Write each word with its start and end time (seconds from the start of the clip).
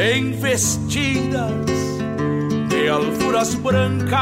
bem 0.00 0.32
vestidas 0.32 1.52
de 2.70 2.88
alfuras 2.88 3.54
brancas, 3.54 4.16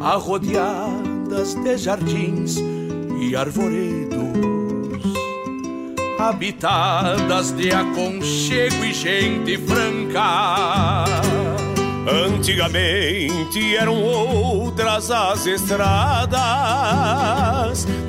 arrodeadas 0.00 1.56
de 1.56 1.76
jardins 1.76 2.58
e 3.20 3.34
arvoredos, 3.34 4.22
habitadas 6.16 7.50
de 7.56 7.72
aconchego 7.72 8.84
e 8.84 8.94
gente 8.94 9.58
franca. 9.58 11.04
Antigamente 12.08 13.74
eram 13.74 14.00
outras 14.00 15.10
as 15.10 15.44
estradas 15.44 16.32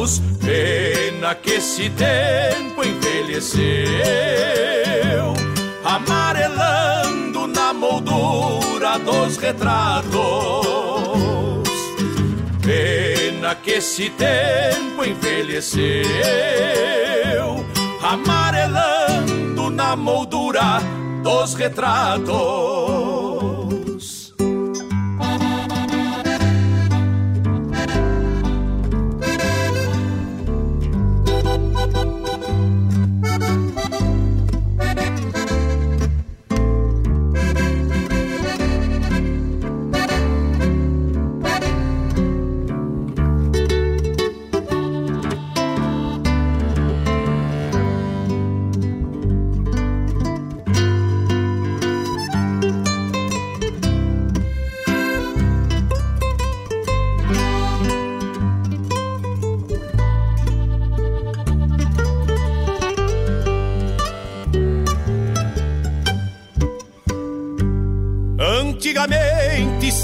fatos. 0.00 0.22
Pena 0.40 1.34
que 1.34 1.50
esse 1.52 1.90
tempo 1.90 2.82
envelheceu, 2.84 3.60
amarelando 5.84 7.46
na 7.46 7.72
moldura 7.72 8.98
dos 8.98 9.36
retratos. 9.36 10.10
Pena 12.62 13.54
que 13.54 13.72
esse 13.72 14.10
tempo 14.10 15.04
envelheceu, 15.04 16.04
amarelando 18.02 19.70
na 19.70 19.94
moldura 19.96 20.80
dos 21.22 21.54
retratos. 21.54 23.09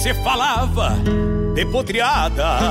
Se 0.06 0.14
falava 0.22 0.96
de 1.54 1.64
potreadas 1.66 2.62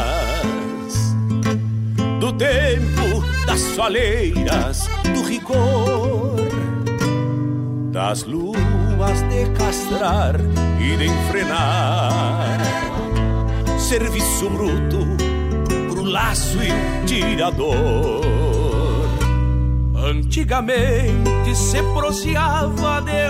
do 2.22 2.32
tempo 2.32 3.22
das 3.46 3.60
soleiras, 3.60 4.88
do 5.14 5.22
rigor, 5.24 6.38
das 7.92 8.24
luas 8.24 9.22
de 9.30 9.50
castrar 9.58 10.36
e 10.80 10.96
de 10.96 11.08
enfrenar, 11.08 12.60
serviço 13.78 14.50
bruto 14.50 15.06
pro 15.90 16.04
laço 16.04 16.58
e 16.64 17.06
tirador. 17.06 18.24
Antigamente 19.94 21.54
se 21.54 21.84
proseava 21.94 23.02
de 23.02 23.30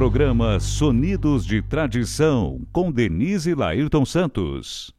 Programa 0.00 0.58
Sonidos 0.58 1.44
de 1.44 1.60
Tradição, 1.60 2.62
com 2.72 2.90
Denise 2.90 3.54
Lairton 3.54 4.06
Santos. 4.06 4.94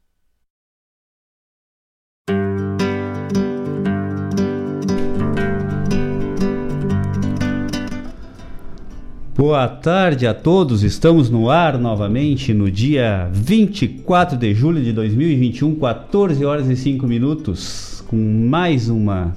Boa 9.36 9.68
tarde 9.68 10.27
a 10.27 10.36
todos, 10.36 10.83
estamos 10.83 11.31
no 11.31 11.50
ar 11.50 11.80
novamente 11.80 12.54
no 12.54 12.69
dia 12.69 13.27
24 13.33 14.38
de 14.38 14.54
julho 14.54 14.83
de 14.83 14.94
2021, 14.94 15.80
14 15.80 16.45
horas 16.45 16.69
e 16.69 16.75
5 16.75 17.07
minutos, 17.07 18.04
com 18.07 18.18
mais 18.18 18.88
uma 18.88 19.36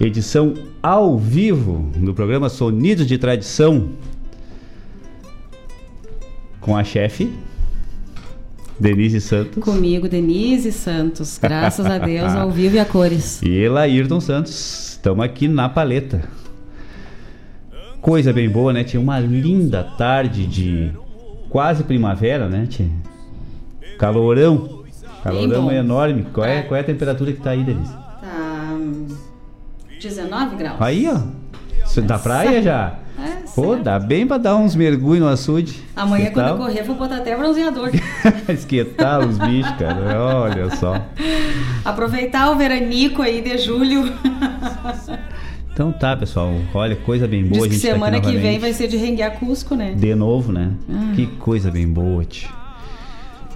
edição 0.00 0.54
ao 0.82 1.18
vivo 1.18 1.90
do 1.98 2.14
programa 2.14 2.48
Sonidos 2.48 3.06
de 3.06 3.18
Tradição, 3.18 3.90
com 6.66 6.76
a 6.76 6.84
chefe 6.84 7.32
Denise 8.78 9.22
Santos. 9.22 9.64
Comigo, 9.64 10.06
Denise 10.06 10.70
Santos, 10.70 11.38
graças 11.38 11.86
a 11.86 11.96
Deus, 11.96 12.34
ao 12.34 12.50
vivo 12.52 12.76
e 12.76 12.78
a 12.78 12.84
cores. 12.84 13.40
E 13.42 13.66
Laírton 13.66 14.20
Santos, 14.20 14.90
estamos 14.90 15.24
aqui 15.24 15.48
na 15.48 15.66
paleta 15.66 16.28
coisa 18.06 18.32
bem 18.32 18.48
boa, 18.48 18.72
né? 18.72 18.84
Tinha 18.84 19.00
uma 19.00 19.18
linda 19.18 19.82
tarde 19.82 20.46
de 20.46 20.92
quase 21.48 21.82
primavera, 21.82 22.48
né? 22.48 22.64
Tinha 22.70 22.88
calorão. 23.98 24.84
Calorão 25.24 25.72
enorme. 25.72 26.24
Qual 26.32 26.46
é, 26.46 26.62
qual 26.62 26.78
é 26.78 26.82
a 26.82 26.84
temperatura 26.84 27.32
que 27.32 27.40
tá 27.40 27.50
aí, 27.50 27.64
Denise? 27.64 27.92
Tá 27.92 28.76
19 30.00 30.54
graus. 30.54 30.80
Aí, 30.80 31.08
ó. 31.08 31.20
Da 32.02 32.16
praia 32.16 32.62
já? 32.62 32.94
Pô, 33.56 33.74
dá 33.74 33.98
bem 33.98 34.26
pra 34.26 34.36
dar 34.36 34.54
uns 34.54 34.76
mergulhos 34.76 35.24
no 35.24 35.28
açude. 35.28 35.82
Amanhã, 35.96 36.30
quando 36.30 36.48
eu 36.48 36.56
correr, 36.58 36.82
vou 36.82 36.94
botar 36.94 37.16
até 37.16 37.34
bronzeador. 37.34 37.90
Esquentar 38.50 39.26
os 39.26 39.38
bichos, 39.38 39.74
cara. 39.76 40.22
Olha 40.22 40.76
só. 40.76 41.02
Aproveitar 41.82 42.50
o 42.50 42.56
veranico 42.56 43.22
aí 43.22 43.40
de 43.40 43.56
julho. 43.56 44.12
Então 45.72 45.90
tá, 45.90 46.14
pessoal. 46.14 46.54
Olha, 46.74 46.96
coisa 46.96 47.26
bem 47.26 47.46
boa. 47.46 47.66
Diz 47.66 47.80
que 47.80 47.86
tá 47.88 47.94
semana 47.94 48.20
que 48.20 48.36
vem 48.36 48.58
vai 48.58 48.74
ser 48.74 48.88
de 48.88 48.98
Renguear 48.98 49.38
Cusco, 49.38 49.74
né? 49.74 49.94
De 49.94 50.14
novo, 50.14 50.52
né? 50.52 50.72
Ah. 50.90 51.12
Que 51.14 51.26
coisa 51.26 51.70
bem 51.70 51.88
boa, 51.88 52.24
tio. 52.26 52.50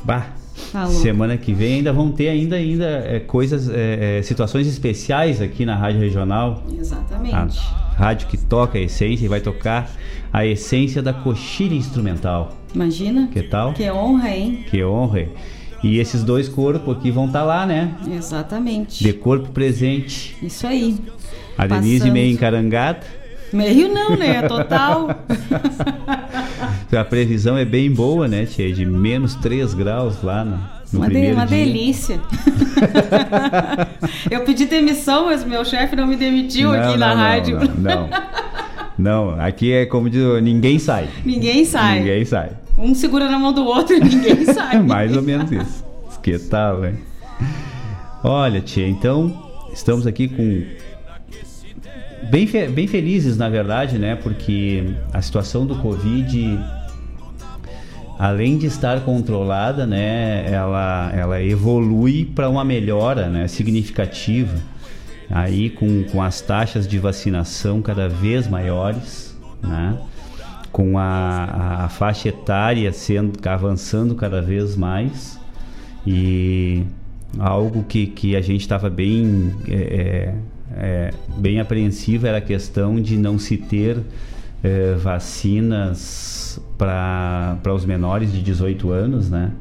Bah. 0.03 0.40
Tá 0.73 0.87
semana 0.87 1.37
que 1.37 1.53
vem 1.53 1.75
ainda 1.75 1.93
vão 1.93 2.11
ter 2.11 2.29
ainda, 2.29 2.57
ainda 2.57 2.85
é, 2.85 3.21
coisas, 3.21 3.69
é, 3.69 4.19
é, 4.19 4.23
situações 4.23 4.67
especiais 4.67 5.41
aqui 5.41 5.65
na 5.65 5.77
Rádio 5.77 6.01
Regional. 6.01 6.63
Exatamente. 6.79 7.35
A 7.35 7.93
rádio 7.95 8.29
que 8.29 8.37
toca 8.37 8.79
a 8.79 8.81
essência 8.81 9.25
e 9.25 9.29
vai 9.29 9.41
tocar 9.41 9.91
a 10.33 10.47
essência 10.47 11.03
da 11.03 11.13
coxilha 11.13 11.75
instrumental. 11.75 12.57
Imagina. 12.75 13.29
Que 13.33 13.43
tal? 13.43 13.73
Que 13.75 13.91
honra, 13.91 14.31
hein? 14.31 14.65
Que 14.71 14.85
honra. 14.85 15.29
E 15.83 15.99
esses 15.99 16.23
dois 16.23 16.49
corpos 16.49 16.97
aqui 16.97 17.11
vão 17.11 17.27
estar 17.27 17.41
tá 17.41 17.45
lá, 17.45 17.67
né? 17.67 17.95
Exatamente. 18.11 19.03
De 19.03 19.13
corpo 19.13 19.51
presente. 19.51 20.37
Isso 20.43 20.67
aí. 20.67 20.97
A 21.57 21.67
Denise 21.67 22.01
Passando. 22.01 22.13
meio 22.13 22.33
encarangada. 22.33 23.20
Meio 23.53 23.93
não, 23.93 24.17
né? 24.17 24.43
Total. 24.43 25.11
a 26.97 27.05
previsão 27.05 27.57
é 27.57 27.65
bem 27.65 27.91
boa, 27.91 28.29
né, 28.29 28.47
Tia? 28.47 28.73
De 28.73 28.87
menos 28.87 29.35
3 29.37 29.75
graus 29.75 30.23
lá 30.23 30.45
no, 30.45 30.57
no 30.93 30.99
uma 31.01 31.07
primeiro 31.07 31.35
de, 31.35 31.41
uma 31.41 31.47
dia. 31.47 31.65
delícia. 31.65 32.21
eu 34.31 34.41
pedi 34.45 34.67
demissão, 34.67 35.27
mas 35.27 35.45
meu 35.45 35.65
chefe 35.65 35.97
não 35.97 36.07
me 36.07 36.17
demitiu 36.17 36.71
não, 36.73 36.79
aqui 36.79 36.93
não, 36.93 36.99
na 36.99 37.09
não, 37.09 37.17
rádio. 37.17 37.59
Não, 37.59 38.09
não, 38.99 39.37
não. 39.37 39.41
aqui 39.41 39.73
é 39.73 39.87
como 39.87 40.09
diz, 40.09 40.23
ninguém 40.43 40.79
sai. 40.79 41.09
Ninguém 41.25 41.65
sai. 41.65 41.99
Ninguém 42.01 42.25
sai. 42.25 42.51
Um 42.79 42.95
segura 42.95 43.29
na 43.29 43.39
mão 43.39 43.53
do 43.53 43.65
outro 43.65 43.97
e 43.97 44.01
ninguém 44.01 44.45
sai. 44.53 44.81
Mais 44.81 45.17
ou 45.17 45.23
menos 45.23 45.51
isso. 45.51 45.85
Que 46.23 46.39
tal, 46.39 46.85
hein? 46.85 46.95
Olha, 48.23 48.61
tia, 48.61 48.87
então 48.87 49.33
estamos 49.73 50.07
aqui 50.07 50.29
com 50.29 50.65
bem, 52.31 52.47
bem 52.71 52.87
felizes, 52.87 53.37
na 53.37 53.49
verdade, 53.49 53.99
né? 53.99 54.17
Porque 54.17 54.85
a 55.13 55.21
situação 55.21 55.67
do 55.67 55.77
Covid, 55.77 56.59
além 58.19 58.57
de 58.57 58.67
estar 58.67 59.01
controlada, 59.01 59.87
né? 59.87 60.51
Ela, 60.51 61.13
ela 61.15 61.43
evolui 61.43 62.25
para 62.25 62.49
uma 62.49 62.65
melhora 62.65 63.29
né, 63.29 63.49
significativa. 63.49 64.57
Aí 65.29 65.71
com, 65.71 66.05
com 66.05 66.23
as 66.23 66.41
taxas 66.41 66.89
de 66.89 66.99
vacinação 66.99 67.81
cada 67.83 68.09
vez 68.09 68.49
maiores, 68.49 69.37
né? 69.63 69.97
com 70.73 70.99
a, 70.99 71.85
a, 71.85 71.89
faixa 71.89 72.29
etária 72.29 72.93
sendo 72.93 73.33
avançando 73.49 74.15
cada 74.15 74.41
vez 74.41 74.77
mais 74.77 75.39
e 76.07 76.85
algo 77.39 77.83
que, 77.85 78.07
que 78.07 78.37
a 78.37 78.41
gente 78.41 78.61
estava 78.61 78.89
bem 78.89 79.53
é, 79.69 80.33
é 80.77 81.11
bem 81.37 81.61
apreensiva 81.61 82.29
era 82.29 82.39
a 82.39 82.43
questão 82.43 83.01
de 83.01 83.17
não 83.17 83.39
se 83.39 83.57
ter 83.57 83.99
é, 84.63 84.95
vacinas 84.95 86.61
para 86.77 87.75
os 87.75 87.85
menores 87.85 88.33
de 88.33 88.43
18 88.43 88.91
anos, 88.91 89.31
né? 89.31 89.53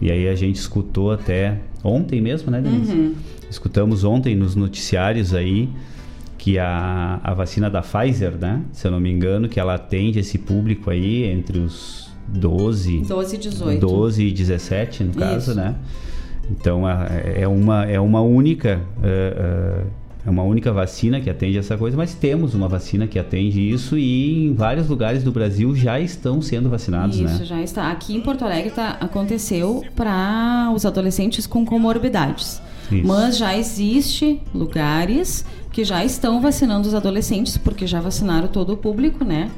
E 0.00 0.10
aí 0.10 0.28
a 0.28 0.34
gente 0.34 0.56
escutou 0.56 1.10
até 1.12 1.58
ontem 1.82 2.20
mesmo, 2.20 2.50
né, 2.50 2.60
Denise? 2.60 2.92
Uhum. 2.92 3.14
Escutamos 3.50 4.04
ontem 4.04 4.36
nos 4.36 4.54
noticiários 4.54 5.34
aí 5.34 5.68
que 6.36 6.58
a, 6.58 7.20
a 7.22 7.34
vacina 7.34 7.68
da 7.68 7.82
Pfizer, 7.82 8.32
né? 8.32 8.62
Se 8.72 8.86
eu 8.86 8.92
não 8.92 9.00
me 9.00 9.10
engano, 9.10 9.48
que 9.48 9.58
ela 9.58 9.74
atende 9.74 10.20
esse 10.20 10.38
público 10.38 10.90
aí 10.90 11.24
entre 11.24 11.58
os 11.58 12.10
12... 12.28 13.00
12 13.00 13.34
e 13.34 13.38
18. 13.38 13.80
12 13.80 14.24
e 14.24 14.32
17, 14.32 15.04
no 15.04 15.14
caso, 15.14 15.50
Isso. 15.50 15.54
né? 15.54 15.74
Então, 16.50 16.82
é 16.88 17.48
uma, 17.48 17.84
é 17.84 17.98
uma 17.98 18.20
única... 18.20 18.80
Uh, 18.98 19.84
uh, 19.84 19.97
é 20.28 20.30
uma 20.30 20.42
única 20.42 20.70
vacina 20.70 21.22
que 21.22 21.30
atende 21.30 21.56
essa 21.56 21.74
coisa, 21.78 21.96
mas 21.96 22.12
temos 22.12 22.54
uma 22.54 22.68
vacina 22.68 23.06
que 23.06 23.18
atende 23.18 23.66
isso 23.66 23.96
e 23.96 24.44
em 24.44 24.52
vários 24.52 24.86
lugares 24.86 25.24
do 25.24 25.32
Brasil 25.32 25.74
já 25.74 25.98
estão 25.98 26.42
sendo 26.42 26.68
vacinados, 26.68 27.16
isso, 27.16 27.24
né? 27.24 27.32
Isso, 27.32 27.44
já 27.46 27.62
está. 27.62 27.90
Aqui 27.90 28.14
em 28.14 28.20
Porto 28.20 28.44
Alegre 28.44 28.70
tá, 28.70 28.98
aconteceu 29.00 29.82
para 29.96 30.70
os 30.74 30.84
adolescentes 30.84 31.46
com 31.46 31.64
comorbidades. 31.64 32.60
Isso. 32.92 33.06
Mas 33.06 33.38
já 33.38 33.56
existe 33.56 34.38
lugares 34.54 35.46
que 35.72 35.82
já 35.82 36.04
estão 36.04 36.42
vacinando 36.42 36.86
os 36.86 36.94
adolescentes, 36.94 37.56
porque 37.56 37.86
já 37.86 37.98
vacinaram 37.98 38.48
todo 38.48 38.74
o 38.74 38.76
público, 38.76 39.24
né? 39.24 39.50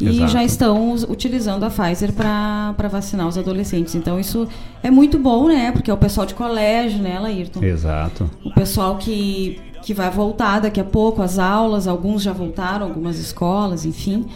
E 0.00 0.08
Exato. 0.08 0.32
já 0.32 0.44
estão 0.44 0.94
utilizando 1.10 1.64
a 1.64 1.70
Pfizer 1.70 2.12
para 2.12 2.88
vacinar 2.90 3.28
os 3.28 3.36
adolescentes. 3.36 3.94
Então 3.94 4.18
isso 4.18 4.48
é 4.82 4.90
muito 4.90 5.18
bom, 5.18 5.48
né? 5.48 5.72
Porque 5.72 5.90
é 5.90 5.94
o 5.94 5.98
pessoal 5.98 6.26
de 6.26 6.32
colégio, 6.32 7.02
né, 7.02 7.18
Laírton? 7.18 7.62
Exato. 7.62 8.30
O 8.44 8.52
pessoal 8.52 8.96
que 8.96 9.58
que 9.86 9.94
vai 9.94 10.10
voltar 10.10 10.58
daqui 10.58 10.80
a 10.80 10.84
pouco 10.84 11.22
as 11.22 11.38
aulas, 11.38 11.86
alguns 11.86 12.20
já 12.20 12.32
voltaram, 12.32 12.86
algumas 12.86 13.20
escolas, 13.20 13.86
enfim. 13.86 14.26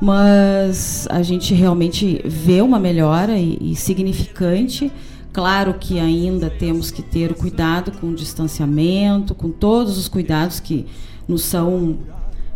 Mas 0.00 1.08
a 1.10 1.22
gente 1.22 1.52
realmente 1.54 2.22
vê 2.24 2.62
uma 2.62 2.78
melhora 2.78 3.36
e, 3.36 3.58
e 3.60 3.74
significante. 3.74 4.92
Claro 5.32 5.74
que 5.74 5.98
ainda 5.98 6.48
temos 6.48 6.92
que 6.92 7.02
ter 7.02 7.32
o 7.32 7.34
cuidado 7.34 7.90
com 7.98 8.10
o 8.10 8.14
distanciamento, 8.14 9.34
com 9.34 9.50
todos 9.50 9.98
os 9.98 10.06
cuidados 10.06 10.60
que 10.60 10.86
nos 11.26 11.42
são 11.42 11.98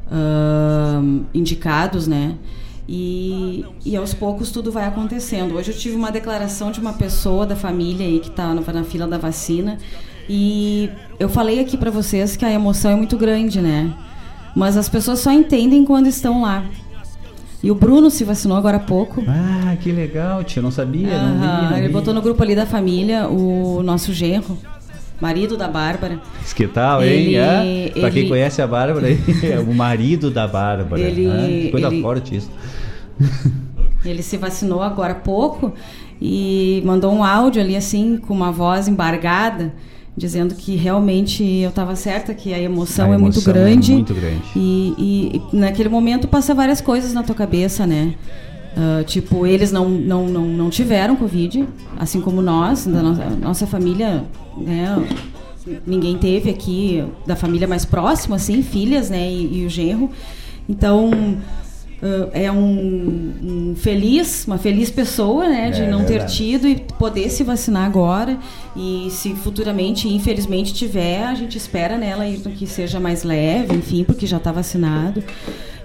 uh, 0.07 1.25
indicados, 1.35 2.07
né? 2.07 2.37
E, 2.89 3.65
e, 3.85 3.97
aos 3.97 4.15
poucos 4.15 4.53
tudo 4.53 4.71
vai 4.71 4.85
acontecendo. 4.85 5.57
Hoje 5.57 5.73
eu 5.73 5.77
tive 5.77 5.97
uma 5.97 6.13
declaração 6.13 6.71
de 6.71 6.79
uma 6.79 6.93
pessoa 6.93 7.45
da 7.45 7.57
família 7.57 8.07
aí 8.07 8.21
que 8.21 8.29
está 8.29 8.55
na, 8.55 8.61
na 8.61 8.85
fila 8.85 9.09
da 9.09 9.19
vacina 9.19 9.79
e 10.29 10.91
eu 11.19 11.29
falei 11.29 11.61
aqui 11.61 11.77
para 11.77 11.91
vocês 11.91 12.37
que 12.37 12.45
a 12.45 12.51
emoção 12.51 12.91
é 12.91 12.97
muito 12.97 13.17
grande, 13.17 13.61
né? 13.61 13.93
Mas 14.55 14.77
as 14.77 14.89
pessoas 14.89 15.21
só 15.21 15.31
entendem 15.31 15.85
quando 15.85 16.07
estão 16.07 16.43
lá. 16.43 16.65
E 17.63 17.71
o 17.71 17.75
Bruno 17.75 18.11
se 18.11 18.25
vacinou 18.25 18.57
agora 18.57 18.77
há 18.77 18.81
pouco. 18.81 19.25
Ah, 19.27 19.77
que 19.81 19.91
legal, 19.91 20.45
tia. 20.45 20.63
Não 20.63 20.71
sabia, 20.71 21.21
não 21.21 21.35
vi, 21.35 21.71
não 21.71 21.77
Ele 21.77 21.87
vi. 21.89 21.93
botou 21.93 22.13
no 22.15 22.23
grupo 22.23 22.43
ali 22.43 22.55
da 22.55 22.67
família 22.67 23.29
o 23.29 23.83
nosso 23.83 24.13
genro, 24.13 24.59
marido 25.21 25.57
da 25.57 25.69
Bárbara. 25.69 26.21
Que 26.55 26.67
tal, 26.67 27.03
hein? 27.03 27.11
Ele, 27.11 27.37
é, 27.37 27.93
pra 28.01 28.11
quem 28.11 28.29
conhece 28.29 28.61
a 28.63 28.67
Bárbara, 28.67 29.09
é 29.43 29.59
o 29.59 29.75
marido 29.75 30.31
da 30.31 30.47
Bárbara. 30.47 31.01
Ele, 31.01 31.27
ah, 31.27 31.71
coisa 31.71 31.89
ele, 31.89 32.03
forte 32.03 32.37
isso. 32.37 32.51
Ele 34.05 34.23
se 34.23 34.37
vacinou 34.37 34.83
agora 34.83 35.13
há 35.13 35.17
pouco 35.17 35.73
e 36.21 36.83
mandou 36.85 37.13
um 37.13 37.25
áudio 37.25 37.61
ali 37.61 37.77
assim, 37.77 38.17
com 38.19 38.33
uma 38.33 38.53
voz 38.53 38.87
embargada 38.87 39.73
dizendo 40.17 40.55
que 40.55 40.77
realmente 40.77 41.45
eu 41.45 41.69
estava 41.69 41.95
certa, 41.95 42.33
que 42.33 42.55
a 42.55 42.59
emoção, 42.59 43.13
a 43.13 43.15
é, 43.15 43.19
muito 43.19 43.43
grande, 43.43 43.93
é 43.93 43.97
muito 43.97 44.15
grande. 44.15 44.43
E, 44.57 44.95
e, 44.97 45.43
e, 45.53 45.57
naquele 45.57 45.89
momento 45.89 46.27
passa 46.27 46.55
várias 46.55 46.81
coisas 46.81 47.13
na 47.13 47.23
tua 47.23 47.35
cabeça, 47.35 47.87
né? 47.87 48.15
Uh, 48.77 49.05
tipo, 49.05 49.47
eles 49.47 49.73
não, 49.73 49.89
não, 49.89 50.27
não, 50.27 50.45
não 50.45 50.71
tiveram 50.71 51.17
Covid, 51.17 51.67
assim 51.99 52.21
como 52.21 52.43
nós, 52.43 52.87
da 52.87 53.03
nossa, 53.03 53.31
nossa 53.31 53.67
família, 53.67 54.25
né? 54.57 55.07
Ninguém 55.87 56.17
teve 56.17 56.49
aqui, 56.49 57.05
da 57.27 57.35
família 57.35 57.67
mais 57.67 57.85
próxima, 57.85 58.37
assim, 58.37 58.63
filhas, 58.63 59.11
né? 59.11 59.31
E, 59.31 59.63
e 59.63 59.67
o 59.67 59.69
genro. 59.69 60.11
Então, 60.69 61.11
uh, 62.03 62.31
é 62.33 62.51
um, 62.51 63.35
um, 63.43 63.77
feliz, 63.77 64.47
uma 64.47 64.59
feliz 64.59 64.91
pessoa, 64.91 65.49
né, 65.49 65.71
de 65.71 65.83
é, 65.83 65.91
não 65.91 66.05
ter 66.05 66.25
tido 66.27 66.67
e 66.67 66.77
poder 66.99 67.31
se 67.31 67.43
vacinar 67.43 67.85
agora. 67.85 68.39
E 68.77 69.09
se 69.11 69.35
futuramente, 69.35 70.09
infelizmente, 70.09 70.75
tiver, 70.75 71.25
a 71.25 71.35
gente 71.35 71.57
espera 71.57 71.97
nela 71.97 72.25
que 72.27 72.67
seja 72.67 73.01
mais 73.01 73.23
leve, 73.23 73.75
enfim, 73.75 74.05
porque 74.05 74.27
já 74.27 74.37
está 74.37 74.53
vacinado. 74.53 75.23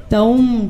Então, 0.07 0.69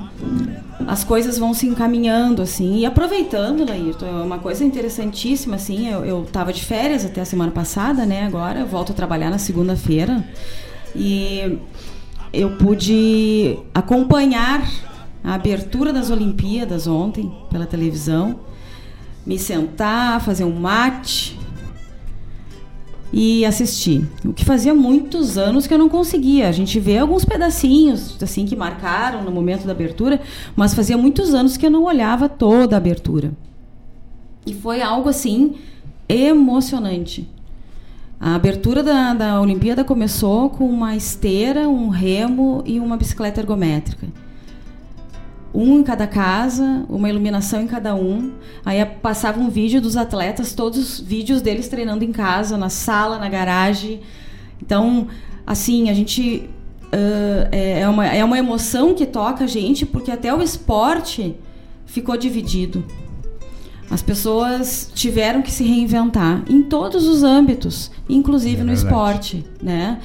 as 0.88 1.03
coisas 1.03 1.36
vão 1.36 1.51
se 1.51 1.65
encaminhando, 1.65 2.43
assim, 2.43 2.77
e 2.77 2.86
aproveitando, 2.86 3.67
Laírton, 3.67 4.05
é 4.05 4.24
uma 4.24 4.38
coisa 4.38 4.63
interessantíssima, 4.63 5.55
assim, 5.55 5.89
eu 5.89 6.21
estava 6.21 6.53
de 6.53 6.63
férias 6.63 7.03
até 7.03 7.21
a 7.21 7.25
semana 7.25 7.51
passada, 7.51 8.05
né, 8.05 8.24
agora 8.24 8.60
eu 8.60 8.67
volto 8.67 8.91
a 8.91 8.95
trabalhar 8.95 9.31
na 9.31 9.39
segunda-feira, 9.39 10.24
e 10.95 11.57
eu 12.31 12.51
pude 12.51 13.57
acompanhar 13.74 14.90
a 15.24 15.36
abertura 15.36 15.94
das 15.94 16.10
Olimpíadas 16.10 16.88
ontem 16.88 17.32
pela 17.50 17.66
televisão, 17.66 18.40
me 19.25 19.38
sentar, 19.38 20.20
fazer 20.22 20.44
um 20.44 20.60
mate 20.60 21.38
e 23.13 23.46
assistir. 23.46 24.08
O 24.25 24.34
que 24.34 24.44
fazia 24.44 24.74
muitos 24.74 25.38
anos 25.38 25.68
que 25.68 25.74
eu 25.74 25.78
não 25.78 25.90
conseguia. 25.90 26.48
A 26.48 26.51
gente 26.51 26.80
vê 26.80 26.98
alguns 26.98 27.24
pedacinhos 27.24 28.18
assim 28.22 28.46
que 28.46 28.56
marcaram 28.56 29.24
no 29.24 29.32
momento 29.32 29.66
da 29.66 29.74
abertura, 29.74 30.20
mas 30.56 30.74
fazia 30.74 30.98
muitos 30.98 31.34
anos 31.34 31.56
que 31.56 31.66
eu 31.66 31.72
não 31.72 31.84
olhava 31.84 32.28
toda 32.28 32.75
a 32.75 32.78
abertura. 32.78 33.32
E 34.46 34.54
foi 34.54 34.82
algo 34.82 35.10
assim 35.10 35.56
emocionante. 36.10 37.30
A 38.20 38.36
abertura 38.36 38.82
da, 38.82 39.13
da 39.13 39.42
Olimpíada 39.42 39.84
começou 39.84 40.50
com 40.50 40.68
uma 40.68 40.96
esteira, 40.96 41.70
um 41.70 41.90
remo 41.90 42.63
e 42.66 42.80
uma 42.80 42.98
bicicleta 42.98 43.40
ergométrica 43.40 44.08
um 45.53 45.79
em 45.79 45.84
cada 45.84 46.08
casa, 46.08 46.86
uma 46.89 47.10
iluminação 47.10 47.62
em 47.62 47.67
cada 47.67 47.96
um. 47.96 48.31
Aí 48.65 48.84
passava 48.86 49.39
um 49.39 49.50
vídeo 49.50 49.81
dos 49.81 49.98
atletas, 49.98 50.53
todos 50.53 50.79
os 50.79 51.00
vídeos 51.00 51.41
deles 51.41 51.67
treinando 51.67 52.03
em 52.03 52.12
casa, 52.12 52.58
na 52.58 52.70
sala, 52.70 53.17
na 53.17 53.29
garagem. 53.29 54.01
Então, 54.62 55.08
assim, 55.46 55.89
a 55.89 55.93
gente. 55.93 56.50
Uh, 56.93 57.48
é, 57.53 57.88
uma, 57.88 58.05
é 58.05 58.22
uma 58.22 58.38
emoção 58.38 58.93
que 58.93 59.05
toca 59.05 59.46
a 59.46 59.48
gente, 59.48 59.86
porque 59.86 60.12
até 60.12 60.34
o 60.34 60.41
esporte 60.41 61.36
ficou 61.86 62.17
dividido. 62.17 62.84
As 63.89 64.01
pessoas 64.01 64.89
tiveram 64.96 65.41
que 65.41 65.51
se 65.51 65.65
reinventar 65.65 66.43
em 66.50 66.63
todos 66.63 67.05
os 67.05 67.24
âmbitos, 67.24 67.91
inclusive 68.08 68.62
é 68.62 68.63
no 68.63 68.72
esporte, 68.72 69.46
né? 69.62 70.00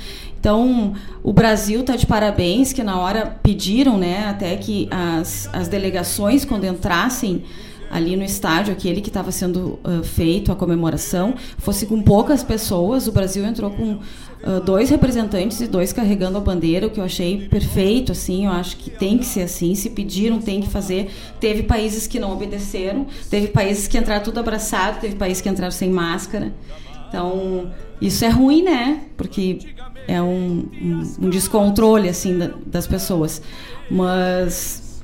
Então, 0.46 0.92
o 1.24 1.32
Brasil 1.32 1.80
está 1.80 1.96
de 1.96 2.06
parabéns, 2.06 2.72
que 2.72 2.84
na 2.84 3.00
hora 3.00 3.36
pediram, 3.42 3.98
né, 3.98 4.28
até 4.28 4.54
que 4.54 4.86
as, 4.92 5.50
as 5.52 5.66
delegações, 5.66 6.44
quando 6.44 6.64
entrassem 6.64 7.42
ali 7.90 8.14
no 8.14 8.22
estádio, 8.22 8.72
aquele 8.72 9.00
que 9.00 9.08
estava 9.08 9.32
sendo 9.32 9.80
uh, 9.82 10.04
feito 10.04 10.52
a 10.52 10.54
comemoração, 10.54 11.34
fosse 11.58 11.84
com 11.84 12.00
poucas 12.00 12.44
pessoas. 12.44 13.08
O 13.08 13.12
Brasil 13.12 13.44
entrou 13.44 13.72
com 13.72 13.94
uh, 13.94 14.60
dois 14.64 14.88
representantes 14.88 15.60
e 15.60 15.66
dois 15.66 15.92
carregando 15.92 16.38
a 16.38 16.40
bandeira, 16.40 16.86
o 16.86 16.90
que 16.90 17.00
eu 17.00 17.04
achei 17.04 17.48
perfeito, 17.48 18.12
assim, 18.12 18.46
eu 18.46 18.52
acho 18.52 18.76
que 18.76 18.88
tem 18.88 19.18
que 19.18 19.26
ser 19.26 19.42
assim, 19.42 19.74
se 19.74 19.90
pediram, 19.90 20.38
tem 20.38 20.60
que 20.60 20.68
fazer. 20.68 21.10
Teve 21.40 21.64
países 21.64 22.06
que 22.06 22.20
não 22.20 22.32
obedeceram, 22.32 23.08
teve 23.28 23.48
países 23.48 23.88
que 23.88 23.98
entraram 23.98 24.22
tudo 24.22 24.38
abraçado, 24.38 25.00
teve 25.00 25.16
países 25.16 25.42
que 25.42 25.48
entraram 25.48 25.72
sem 25.72 25.90
máscara. 25.90 26.52
Então, 27.08 27.72
isso 28.00 28.24
é 28.24 28.28
ruim, 28.28 28.62
né? 28.62 29.00
Porque 29.16 29.58
é 30.06 30.20
um, 30.22 30.66
um, 30.80 31.14
um 31.22 31.30
descontrole 31.30 32.08
assim 32.08 32.38
da, 32.38 32.50
das 32.66 32.86
pessoas. 32.86 33.42
Mas 33.90 35.02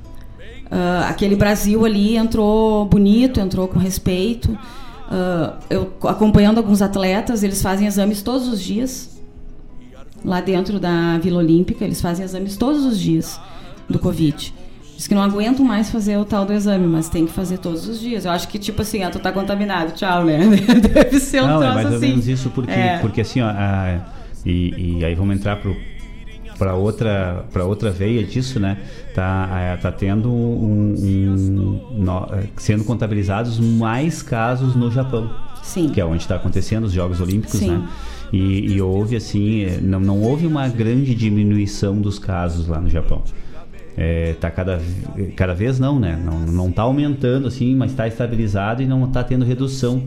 uh, 0.66 1.08
aquele 1.08 1.36
Brasil 1.36 1.84
ali 1.84 2.16
entrou 2.16 2.84
bonito, 2.86 3.40
entrou 3.40 3.68
com 3.68 3.78
respeito. 3.78 4.50
Uh, 4.50 5.56
eu 5.68 5.92
acompanhando 6.04 6.58
alguns 6.58 6.80
atletas, 6.80 7.42
eles 7.42 7.60
fazem 7.60 7.86
exames 7.86 8.22
todos 8.22 8.48
os 8.48 8.62
dias 8.62 9.20
lá 10.24 10.40
dentro 10.40 10.78
da 10.78 11.18
Vila 11.18 11.38
Olímpica. 11.38 11.84
Eles 11.84 12.00
fazem 12.00 12.24
exames 12.24 12.56
todos 12.56 12.84
os 12.84 12.98
dias 12.98 13.40
do 13.88 13.98
Covid. 13.98 14.54
Diz 14.96 15.08
que 15.08 15.14
não 15.14 15.22
aguentam 15.22 15.64
mais 15.64 15.90
fazer 15.90 16.16
o 16.16 16.24
tal 16.24 16.44
do 16.44 16.52
exame, 16.52 16.86
mas 16.86 17.08
tem 17.08 17.26
que 17.26 17.32
fazer 17.32 17.58
todos 17.58 17.88
os 17.88 17.98
dias. 17.98 18.24
Eu 18.24 18.30
acho 18.30 18.46
que, 18.46 18.58
tipo 18.58 18.82
assim, 18.82 19.02
ah, 19.02 19.10
tu 19.10 19.18
tá 19.18 19.32
contaminado, 19.32 19.92
tchau, 19.92 20.24
né? 20.24 20.38
Deve 20.94 21.18
ser 21.18 21.42
um 21.42 21.48
não, 21.48 21.58
troço 21.58 21.72
é 21.72 21.74
mais 21.74 21.86
assim. 21.86 21.94
ou 21.96 22.00
menos 22.00 22.28
isso, 22.28 22.50
porque, 22.50 22.70
é. 22.70 22.98
porque 22.98 23.20
assim, 23.22 23.40
ó, 23.40 23.48
a, 23.48 24.00
e, 24.44 24.98
e 24.98 25.04
aí 25.04 25.14
vamos 25.14 25.36
entrar 25.36 25.56
pro 25.56 25.76
para 26.58 26.74
outra 26.74 27.44
para 27.52 27.64
outra 27.64 27.90
veia 27.90 28.22
disso, 28.22 28.60
né? 28.60 28.78
Tá 29.14 29.78
tá 29.80 29.90
tendo 29.90 30.30
um, 30.30 30.94
um 30.94 31.88
no, 31.98 32.28
sendo 32.56 32.84
contabilizados 32.84 33.58
mais 33.58 34.22
casos 34.22 34.76
no 34.76 34.90
Japão. 34.90 35.30
Sim. 35.62 35.88
Que 35.88 36.00
é 36.00 36.04
onde 36.04 36.22
está 36.22 36.36
acontecendo 36.36 36.84
os 36.84 36.92
Jogos 36.92 37.20
Olímpicos, 37.20 37.58
Sim. 37.58 37.70
né? 37.70 37.88
E, 38.32 38.72
e 38.72 38.80
houve 38.80 39.14
assim, 39.14 39.66
não, 39.82 40.00
não 40.00 40.20
houve 40.20 40.46
uma 40.46 40.66
grande 40.66 41.14
diminuição 41.14 42.00
dos 42.00 42.18
casos 42.18 42.66
lá 42.66 42.80
no 42.80 42.88
Japão. 42.88 43.22
É, 43.96 44.34
tá 44.40 44.50
cada, 44.50 44.80
cada 45.36 45.54
vez 45.54 45.78
não, 45.78 46.00
né? 46.00 46.18
Não, 46.24 46.40
não 46.40 46.72
tá 46.72 46.82
aumentando 46.82 47.46
assim, 47.46 47.76
mas 47.76 47.90
está 47.90 48.08
estabilizado 48.08 48.82
e 48.82 48.86
não 48.86 49.04
está 49.04 49.22
tendo 49.22 49.44
redução. 49.44 50.02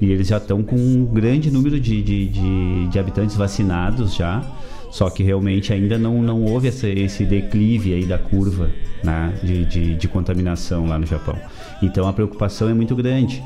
E 0.00 0.10
eles 0.10 0.28
já 0.28 0.38
estão 0.38 0.62
com 0.62 0.76
um 0.76 1.04
grande 1.04 1.50
número 1.50 1.78
de, 1.78 2.02
de, 2.02 2.28
de, 2.28 2.86
de, 2.88 2.98
habitantes 2.98 3.36
vacinados 3.36 4.14
já. 4.14 4.42
Só 4.90 5.08
que 5.08 5.22
realmente 5.22 5.72
ainda 5.72 5.98
não, 5.98 6.22
não 6.22 6.42
houve 6.42 6.68
esse, 6.68 6.88
esse 6.88 7.24
declive 7.24 7.94
aí 7.94 8.04
da 8.04 8.18
curva 8.18 8.70
né, 9.04 9.32
de, 9.42 9.64
de, 9.64 9.94
de 9.94 10.08
contaminação 10.08 10.86
lá 10.86 10.98
no 10.98 11.06
Japão. 11.06 11.36
Então 11.82 12.08
a 12.08 12.12
preocupação 12.12 12.68
é 12.68 12.74
muito 12.74 12.96
grande. 12.96 13.42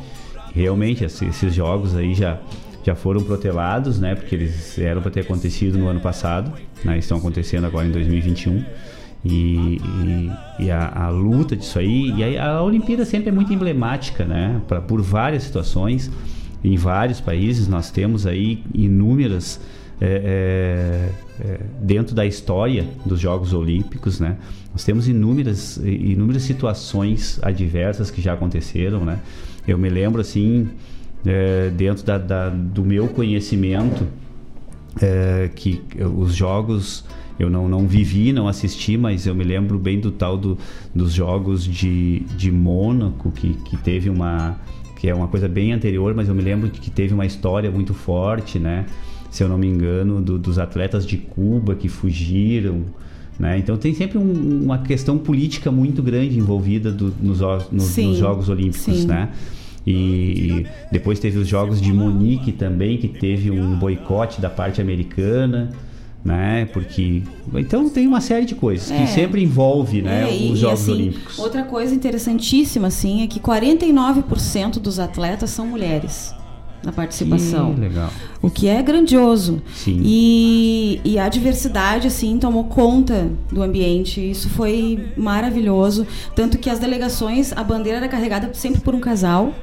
Realmente 0.55 1.05
esses 1.05 1.53
jogos 1.53 1.95
aí 1.97 2.15
já, 2.15 2.39
já 2.85 2.95
foram 2.95 3.23
protelados, 3.23 3.99
né? 3.99 4.15
Porque 4.15 4.35
eles 4.35 4.79
eram 4.79 5.03
para 5.03 5.11
ter 5.11 5.21
acontecido 5.21 5.77
no 5.77 5.89
ano 5.89 6.01
passado, 6.01 6.53
né? 6.85 6.97
Estão 6.97 7.19
acontecendo 7.19 7.67
agora 7.67 7.87
em 7.87 7.91
2021. 7.91 8.65
E, 9.25 9.79
e, 9.79 10.31
e 10.61 10.71
a, 10.71 11.07
a, 11.07 11.09
luta 11.09 11.57
disso 11.57 11.79
aí, 11.79 12.11
e 12.11 12.23
aí 12.23 12.39
a 12.39 12.61
Olimpíada 12.63 13.07
sempre 13.07 13.31
é 13.31 13.33
muito 13.33 13.53
emblemática, 13.53 14.25
né? 14.25 14.61
Pra, 14.69 14.81
por 14.81 15.01
várias 15.03 15.43
situações 15.43 16.11
em 16.65 16.77
vários 16.77 17.21
países. 17.21 17.69
Nós 17.69 17.91
temos 17.91 18.27
aí 18.27 18.65
inúmeras 18.75 19.61
é, 20.01 21.11
é, 21.41 21.45
é, 21.45 21.61
dentro 21.81 22.15
da 22.15 22.27
história 22.27 22.87
dos 23.07 23.21
Jogos 23.21 23.53
Olímpicos, 23.53 24.19
né? 24.19 24.37
Nós 24.73 24.83
temos 24.83 25.07
inúmeras 25.07 25.77
inúmeras 25.77 26.43
situações 26.43 27.39
adversas 27.43 28.11
que 28.11 28.21
já 28.21 28.33
aconteceram, 28.33 29.05
né? 29.05 29.21
Eu 29.69 29.79
me 29.79 29.89
lembro 29.89 30.21
assim 30.21 30.69
é, 31.25 31.71
dentro 31.71 32.05
da, 32.05 32.19
da, 32.19 32.49
do 32.49 32.83
meu 32.83 33.09
conhecimento 33.09 34.07
é, 35.01 35.51
que 35.55 35.83
os 36.17 36.35
jogos 36.35 37.05
eu 37.39 37.51
não, 37.51 37.69
não 37.69 37.87
vivi, 37.87 38.33
não 38.33 38.47
assisti, 38.47 38.97
mas 38.97 39.27
eu 39.27 39.35
me 39.35 39.43
lembro 39.43 39.79
bem 39.79 39.99
do 39.99 40.11
tal 40.11 40.37
do, 40.37 40.57
dos 40.95 41.13
jogos 41.13 41.65
de, 41.65 42.21
de 42.37 42.51
Mônaco, 42.51 43.31
que, 43.33 43.55
que 43.55 43.77
teve 43.77 44.09
uma, 44.09 44.57
que 45.05 45.11
é 45.11 45.15
uma 45.15 45.29
coisa 45.29 45.47
bem 45.47 45.71
anterior, 45.75 46.15
mas 46.15 46.31
eu 46.31 46.35
me 46.35 46.41
lembro 46.41 46.71
que 46.71 46.91
teve 46.91 47.13
uma 47.13 47.27
história 47.27 47.71
muito 47.71 47.93
forte, 47.93 48.59
né? 48.59 48.87
Se 49.31 49.45
eu 49.45 49.49
não 49.51 49.59
me 49.59 49.67
engano, 49.67 50.19
do, 50.19 50.39
dos 50.39 50.59
atletas 50.59 51.05
de 51.05 51.19
Cuba 51.19 51.75
que 51.75 51.91
fugiram, 51.91 52.87
né? 53.39 53.59
Então 53.59 53.77
tem 53.77 53.93
sempre 53.93 54.17
um, 54.17 54.63
uma 54.63 54.79
questão 54.79 55.19
política 55.19 55.71
muito 55.71 56.03
grande 56.03 56.39
envolvida 56.39 56.91
do, 56.91 57.13
nos, 57.21 57.41
nos, 57.71 57.71
nos, 57.71 58.17
Jogos 58.17 58.49
Olímpicos, 58.49 59.01
sim. 59.01 59.07
né? 59.07 59.29
E 59.87 60.65
depois 60.91 61.19
teve 61.19 61.37
os 61.37 61.47
Jogos 61.47 61.83
de 61.83 61.93
Munique 61.93 62.51
também, 62.51 62.97
que 62.97 63.09
teve 63.09 63.51
um 63.51 63.79
boicote 63.79 64.41
da 64.41 64.49
parte 64.49 64.81
americana 64.81 65.71
né? 66.25 66.65
Porque 66.73 67.23
então 67.55 67.89
tem 67.91 68.07
uma 68.07 68.21
série 68.21 68.47
de 68.47 68.55
coisas 68.55 68.91
é. 68.91 68.97
que 68.97 69.07
sempre 69.09 69.43
envolve, 69.43 70.01
né, 70.01 70.23
é, 70.23 70.51
os 70.51 70.59
Jogos 70.59 70.81
assim, 70.81 70.93
Olímpicos. 70.93 71.39
Outra 71.39 71.65
coisa 71.65 71.95
interessantíssima 71.95 72.89
assim 72.89 73.23
é 73.23 73.27
que 73.27 73.39
49% 73.39 74.79
dos 74.79 74.99
atletas 74.99 75.51
são 75.51 75.67
mulheres 75.67 76.35
na 76.83 76.93
participação. 76.93 77.75
Que 77.75 77.81
legal. 77.81 78.11
O 78.43 78.51
que 78.51 78.69
é 78.69 78.83
grandioso. 78.83 79.63
Sim. 79.75 80.01
E, 80.05 81.01
e 81.05 81.19
a 81.19 81.29
diversidade, 81.29 82.07
assim, 82.07 82.39
tomou 82.39 82.65
conta 82.65 83.31
do 83.51 83.63
ambiente. 83.63 84.21
Isso 84.21 84.51
foi 84.51 85.13
maravilhoso. 85.17 86.07
Tanto 86.37 86.59
que 86.59 86.69
as 86.69 86.79
delegações, 86.79 87.53
a 87.53 87.65
bandeira 87.65 87.99
era 87.99 88.09
carregada 88.09 88.51
sempre 88.53 88.83
por 88.83 88.95
um 88.95 89.01
casal. 89.01 89.55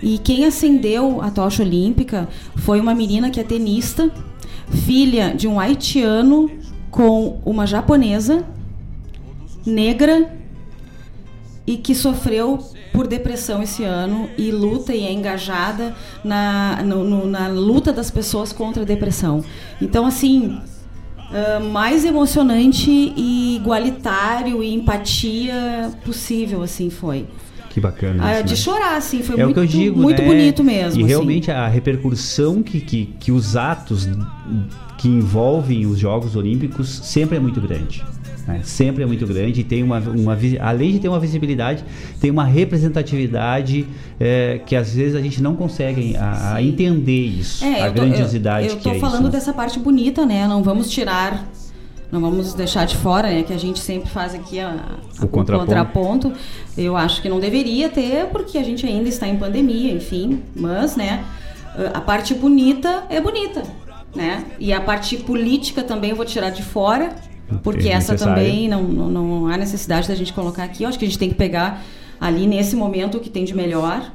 E 0.00 0.18
quem 0.18 0.46
acendeu 0.46 1.20
a 1.20 1.30
tocha 1.30 1.62
olímpica 1.62 2.28
foi 2.56 2.80
uma 2.80 2.94
menina 2.94 3.28
que 3.28 3.40
é 3.40 3.44
tenista 3.44 4.10
filha 4.70 5.34
de 5.34 5.46
um 5.48 5.58
haitiano 5.58 6.50
com 6.90 7.40
uma 7.44 7.66
japonesa 7.66 8.44
negra 9.64 10.32
e 11.66 11.76
que 11.76 11.94
sofreu 11.94 12.58
por 12.92 13.06
depressão 13.06 13.62
esse 13.62 13.84
ano 13.84 14.28
e 14.36 14.50
luta 14.50 14.92
e 14.94 15.06
é 15.06 15.12
engajada 15.12 15.94
na, 16.24 16.82
no, 16.82 17.04
no, 17.04 17.26
na 17.26 17.48
luta 17.48 17.92
das 17.92 18.10
pessoas 18.10 18.52
contra 18.52 18.82
a 18.82 18.86
depressão. 18.86 19.44
Então, 19.80 20.04
assim, 20.04 20.58
uh, 21.30 21.64
mais 21.70 22.04
emocionante 22.04 22.90
e 22.90 23.56
igualitário 23.56 24.62
e 24.62 24.74
empatia 24.74 25.92
possível, 26.04 26.62
assim, 26.62 26.90
foi. 26.90 27.26
Que 27.70 27.80
bacana. 27.80 28.22
Ah, 28.22 28.34
isso, 28.34 28.44
de 28.44 28.50
né? 28.50 28.56
chorar, 28.56 28.96
assim, 28.96 29.22
foi 29.22 29.40
é 29.40 29.44
muito, 29.44 29.50
o 29.50 29.54
que 29.54 29.60
eu 29.60 29.66
digo, 29.80 29.98
muito 30.00 30.20
né? 30.20 30.28
bonito 30.28 30.62
mesmo. 30.62 31.00
E 31.00 31.04
assim. 31.04 31.08
realmente 31.08 31.50
a 31.50 31.66
repercussão 31.68 32.62
que, 32.62 32.80
que, 32.80 33.06
que 33.18 33.32
os 33.32 33.56
atos 33.56 34.08
que 34.98 35.08
envolvem 35.08 35.86
os 35.86 35.98
Jogos 35.98 36.36
Olímpicos 36.36 36.88
sempre 36.88 37.36
é 37.36 37.40
muito 37.40 37.60
grande. 37.60 38.04
né? 38.46 38.60
Sempre 38.64 39.04
é 39.04 39.06
muito 39.06 39.24
grande 39.26 39.60
e 39.60 39.64
tem 39.64 39.82
uma, 39.84 39.98
uma 40.00 40.36
além 40.60 40.92
de 40.92 40.98
ter 40.98 41.08
uma 41.08 41.20
visibilidade, 41.20 41.84
tem 42.20 42.30
uma 42.30 42.44
representatividade 42.44 43.86
é, 44.18 44.60
que 44.66 44.74
às 44.74 44.92
vezes 44.94 45.14
a 45.14 45.20
gente 45.20 45.40
não 45.40 45.54
consegue 45.54 46.16
a, 46.16 46.54
a 46.56 46.62
entender 46.62 47.24
isso, 47.26 47.64
É, 47.64 47.82
a 47.82 47.86
eu 47.86 47.94
tô, 47.94 48.00
grandiosidade 48.00 48.66
eu, 48.66 48.72
eu 48.72 48.76
que 48.78 48.82
tô 48.82 48.90
é 48.90 48.98
falando 48.98 49.14
isso. 49.20 49.22
né? 49.24 49.30
dessa 49.30 49.52
parte 49.52 49.78
bonita, 49.78 50.26
né? 50.26 50.46
Não 50.48 50.62
vamos 50.62 50.90
tirar, 50.90 51.48
não 52.12 52.20
vamos 52.20 52.54
deixar 52.54 52.84
de 52.86 52.96
fora, 52.96 53.28
né? 53.30 53.42
Que 53.42 53.52
a 53.52 53.58
gente 53.58 53.78
sempre 53.78 54.10
faz 54.10 54.34
aqui 54.34 54.58
a, 54.60 54.76
O 55.22 55.28
contraponto. 55.28 55.66
contraponto. 55.66 56.32
Eu 56.76 56.96
acho 56.96 57.22
que 57.22 57.28
não 57.28 57.38
deveria 57.40 57.88
ter, 57.88 58.26
porque 58.26 58.58
a 58.58 58.62
gente 58.64 58.86
ainda 58.86 59.08
está 59.08 59.28
em 59.28 59.36
pandemia, 59.36 59.92
enfim. 59.92 60.42
Mas, 60.54 60.96
né? 60.96 61.24
A 61.94 62.00
parte 62.00 62.34
bonita 62.34 63.04
é 63.08 63.20
bonita, 63.20 63.62
né? 64.14 64.44
E 64.58 64.72
a 64.72 64.80
parte 64.80 65.16
política 65.18 65.82
também 65.84 66.10
eu 66.10 66.16
vou 66.16 66.24
tirar 66.24 66.50
de 66.50 66.62
fora, 66.62 67.14
porque 67.62 67.88
É 67.88 67.92
essa 67.92 68.16
também 68.16 68.68
não, 68.68 68.82
não, 68.82 69.08
não 69.10 69.46
há 69.46 69.56
necessidade 69.56 70.08
da 70.08 70.14
gente 70.14 70.32
colocar 70.32 70.64
aqui. 70.64 70.82
Eu 70.82 70.88
acho 70.88 70.98
que 70.98 71.04
a 71.04 71.08
gente 71.08 71.18
tem 71.18 71.28
que 71.28 71.34
pegar 71.36 71.82
ali 72.20 72.46
nesse 72.46 72.74
momento 72.76 73.18
o 73.18 73.20
que 73.20 73.30
tem 73.30 73.44
de 73.44 73.54
melhor 73.54 74.10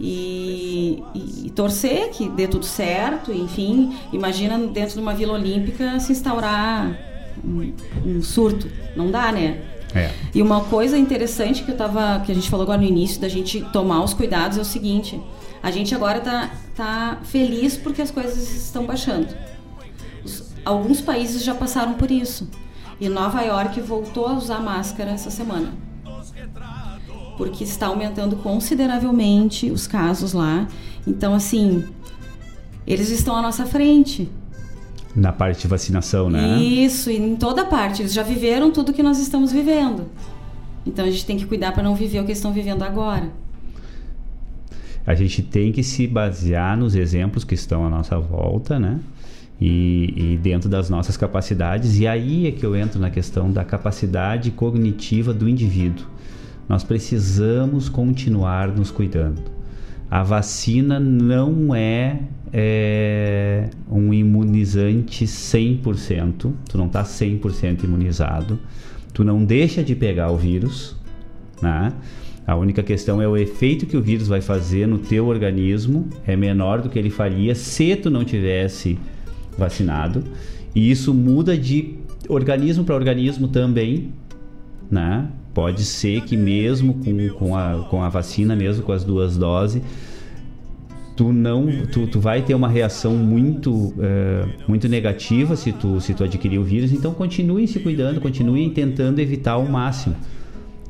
e, 0.00 1.02
e- 1.14 1.46
e 1.46 1.50
torcer 1.50 2.10
que 2.10 2.28
dê 2.28 2.46
tudo 2.48 2.64
certo. 2.64 3.32
Enfim, 3.32 3.94
imagina 4.12 4.58
dentro 4.58 4.94
de 4.94 5.00
uma 5.00 5.14
Vila 5.14 5.34
Olímpica 5.34 5.98
se 6.00 6.12
instaurar 6.12 6.96
um, 7.44 7.72
um 8.04 8.22
surto. 8.22 8.68
Não 8.96 9.10
dá, 9.10 9.30
né? 9.32 9.60
É. 9.94 10.10
E 10.34 10.40
uma 10.40 10.62
coisa 10.64 10.96
interessante 10.96 11.62
que 11.62 11.70
eu 11.70 11.76
tava, 11.76 12.20
que 12.24 12.32
a 12.32 12.34
gente 12.34 12.48
falou 12.48 12.64
agora 12.64 12.80
no 12.80 12.86
início, 12.86 13.20
da 13.20 13.28
gente 13.28 13.60
tomar 13.72 14.02
os 14.02 14.14
cuidados 14.14 14.56
é 14.56 14.60
o 14.60 14.64
seguinte: 14.64 15.20
a 15.62 15.70
gente 15.70 15.94
agora 15.94 16.20
tá, 16.20 16.50
tá 16.74 17.18
feliz 17.24 17.76
porque 17.76 18.00
as 18.00 18.10
coisas 18.10 18.38
estão 18.64 18.86
baixando. 18.86 19.28
Os- 20.24 20.44
alguns 20.64 21.00
países 21.00 21.44
já 21.44 21.54
passaram 21.54 21.94
por 21.94 22.10
isso. 22.10 22.48
E 23.00 23.08
Nova 23.08 23.42
York 23.42 23.80
voltou 23.80 24.26
a 24.28 24.32
usar 24.34 24.60
máscara 24.60 25.10
essa 25.10 25.30
semana. 25.30 25.72
Porque 27.36 27.64
está 27.64 27.86
aumentando 27.86 28.36
consideravelmente 28.36 29.70
os 29.70 29.86
casos 29.86 30.32
lá. 30.32 30.68
Então, 31.06 31.34
assim, 31.34 31.84
eles 32.86 33.10
estão 33.10 33.34
à 33.36 33.42
nossa 33.42 33.66
frente. 33.66 34.30
Na 35.14 35.32
parte 35.32 35.62
de 35.62 35.68
vacinação, 35.68 36.30
né? 36.30 36.58
Isso, 36.58 37.10
e 37.10 37.16
em 37.16 37.36
toda 37.36 37.64
parte. 37.66 38.02
Eles 38.02 38.12
já 38.14 38.22
viveram 38.22 38.70
tudo 38.70 38.92
que 38.92 39.02
nós 39.02 39.18
estamos 39.18 39.52
vivendo. 39.52 40.06
Então 40.86 41.04
a 41.04 41.10
gente 41.10 41.26
tem 41.26 41.36
que 41.36 41.46
cuidar 41.46 41.72
para 41.72 41.82
não 41.82 41.94
viver 41.94 42.18
o 42.20 42.24
que 42.24 42.28
eles 42.28 42.38
estão 42.38 42.52
vivendo 42.52 42.82
agora. 42.82 43.30
a 45.06 45.14
gente 45.14 45.42
tem 45.42 45.72
que 45.72 45.82
se 45.82 46.06
basear 46.06 46.76
nos 46.76 46.94
exemplos 46.94 47.44
que 47.44 47.54
estão 47.54 47.84
à 47.86 47.90
nossa 47.90 48.18
volta, 48.18 48.78
né? 48.78 49.00
E, 49.60 50.32
e 50.32 50.36
dentro 50.38 50.68
das 50.68 50.88
nossas 50.90 51.16
capacidades. 51.16 51.98
E 51.98 52.06
aí 52.06 52.46
é 52.46 52.52
que 52.52 52.64
eu 52.64 52.74
entro 52.74 52.98
na 52.98 53.10
questão 53.10 53.50
da 53.50 53.64
capacidade 53.64 54.50
cognitiva 54.50 55.32
do 55.32 55.48
indivíduo. 55.48 56.06
Nós 56.68 56.82
precisamos 56.82 57.88
continuar 57.88 58.68
nos 58.68 58.90
cuidando. 58.90 59.42
A 60.12 60.22
vacina 60.22 61.00
não 61.00 61.74
é, 61.74 62.20
é, 62.52 63.70
um 63.90 64.12
imunizante 64.12 65.24
100%. 65.24 66.52
Tu 66.68 66.76
não 66.76 66.84
está 66.84 67.02
100% 67.02 67.84
imunizado. 67.84 68.58
Tu 69.14 69.24
não 69.24 69.42
deixa 69.42 69.82
de 69.82 69.94
pegar 69.94 70.30
o 70.30 70.36
vírus, 70.36 70.94
né? 71.62 71.94
A 72.46 72.54
única 72.54 72.82
questão 72.82 73.22
é 73.22 73.26
o 73.26 73.38
efeito 73.38 73.86
que 73.86 73.96
o 73.96 74.02
vírus 74.02 74.28
vai 74.28 74.42
fazer 74.42 74.86
no 74.86 74.98
teu 74.98 75.28
organismo 75.28 76.10
é 76.26 76.36
menor 76.36 76.82
do 76.82 76.90
que 76.90 76.98
ele 76.98 77.08
faria 77.08 77.54
se 77.54 77.96
tu 77.96 78.10
não 78.10 78.22
tivesse 78.22 78.98
vacinado. 79.56 80.22
E 80.74 80.90
isso 80.90 81.14
muda 81.14 81.56
de 81.56 81.96
organismo 82.28 82.84
para 82.84 82.94
organismo 82.94 83.48
também, 83.48 84.12
né? 84.90 85.26
Pode 85.54 85.84
ser 85.84 86.22
que 86.22 86.36
mesmo 86.36 86.94
com, 86.94 87.28
com, 87.38 87.56
a, 87.56 87.86
com 87.90 88.02
a 88.02 88.08
vacina, 88.08 88.56
mesmo 88.56 88.82
com 88.82 88.92
as 88.92 89.04
duas 89.04 89.36
doses, 89.36 89.82
tu 91.14 91.30
não 91.32 91.66
tu, 91.92 92.06
tu 92.06 92.18
vai 92.18 92.40
ter 92.40 92.54
uma 92.54 92.68
reação 92.68 93.14
muito 93.16 93.92
eh, 94.00 94.46
muito 94.66 94.88
negativa 94.88 95.54
se 95.56 95.70
tu 95.72 96.00
se 96.00 96.14
tu 96.14 96.24
adquirir 96.24 96.58
o 96.58 96.64
vírus. 96.64 96.90
Então 96.90 97.12
continue 97.12 97.68
se 97.68 97.80
cuidando 97.80 98.18
continue 98.20 98.70
tentando 98.70 99.18
evitar 99.20 99.52
ao 99.52 99.64
máximo. 99.66 100.16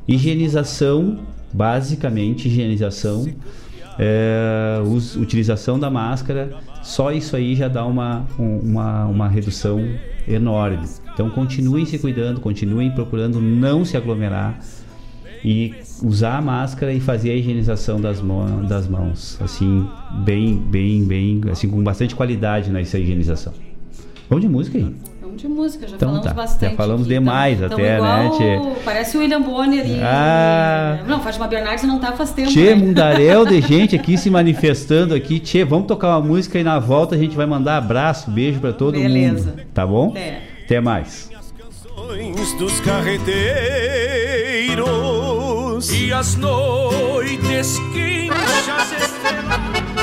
Higienização 0.07 1.19
basicamente 1.51 2.47
higienização. 2.47 3.27
Eh, 3.99 4.81
us- 4.87 5.15
utilização 5.17 5.77
da 5.79 5.89
máscara. 5.89 6.51
Só 6.81 7.11
isso 7.11 7.35
aí 7.35 7.53
já 7.55 7.67
dá 7.67 7.85
uma 7.85 8.25
um- 8.39 8.59
uma, 8.59 9.05
uma 9.05 9.27
redução 9.27 9.85
enorme 10.27 10.87
então 11.13 11.29
continuem 11.29 11.85
se 11.85 11.97
cuidando 11.99 12.39
continuem 12.39 12.91
procurando 12.91 13.41
não 13.41 13.83
se 13.83 13.97
aglomerar 13.97 14.59
e 15.43 15.73
usar 16.01 16.37
a 16.37 16.41
máscara 16.41 16.93
e 16.93 16.99
fazer 16.99 17.31
a 17.31 17.35
higienização 17.35 17.99
das, 17.99 18.21
mão, 18.21 18.63
das 18.63 18.87
mãos, 18.87 19.37
assim, 19.41 19.85
bem, 20.23 20.57
bem, 20.57 21.03
bem, 21.03 21.41
assim, 21.51 21.69
com 21.69 21.83
bastante 21.83 22.15
qualidade 22.15 22.71
nessa 22.71 22.97
higienização. 22.97 23.53
Vamos 24.29 24.43
de 24.43 24.49
música 24.49 24.77
aí. 24.77 24.95
Vamos 25.33 25.41
de 25.41 25.47
música, 25.47 25.87
já 25.87 25.95
Então 25.95 26.09
falamos 26.09 26.27
tá, 26.27 26.33
bastante. 26.35 26.69
já 26.71 26.77
falamos 26.77 27.01
aqui, 27.01 27.09
demais 27.15 27.59
tamo- 27.59 27.73
até, 27.73 27.99
né, 27.99 28.25
igual- 28.25 28.37
tchê? 28.37 28.61
Parece 28.85 29.17
o 29.17 29.19
William 29.19 29.41
Bonner 29.41 29.83
e. 29.85 29.99
Ah. 29.99 30.99
Não, 31.07 31.19
Fátima 31.21 31.47
Bernardes 31.47 31.83
não 31.85 31.97
tá 31.99 32.11
faz 32.11 32.29
tempo. 32.31 32.49
Tchê, 32.49 32.69
né? 32.69 32.75
mundaréu 32.75 33.43
de 33.45 33.59
gente 33.61 33.95
aqui 33.95 34.15
se 34.15 34.29
manifestando 34.29 35.15
aqui. 35.15 35.39
Tchê, 35.39 35.65
vamos 35.65 35.87
tocar 35.87 36.09
uma 36.09 36.21
música 36.21 36.59
e 36.59 36.63
na 36.63 36.77
volta 36.77 37.15
a 37.15 37.17
gente 37.17 37.35
vai 37.35 37.47
mandar 37.47 37.77
abraço, 37.77 38.29
beijo 38.29 38.59
pra 38.59 38.71
todo 38.73 38.93
Beleza. 38.93 39.49
mundo. 39.51 39.61
Tá 39.73 39.87
bom? 39.87 40.13
É. 40.15 40.37
Até 40.65 40.79
mais. 40.79 41.31
Canções 41.57 42.53
dos 42.59 42.79
carreteiros 42.81 43.23
E 45.91 46.13
as 46.13 46.35
noites 46.35 47.79
quinchas 47.93 48.91
estrelas 49.01 50.02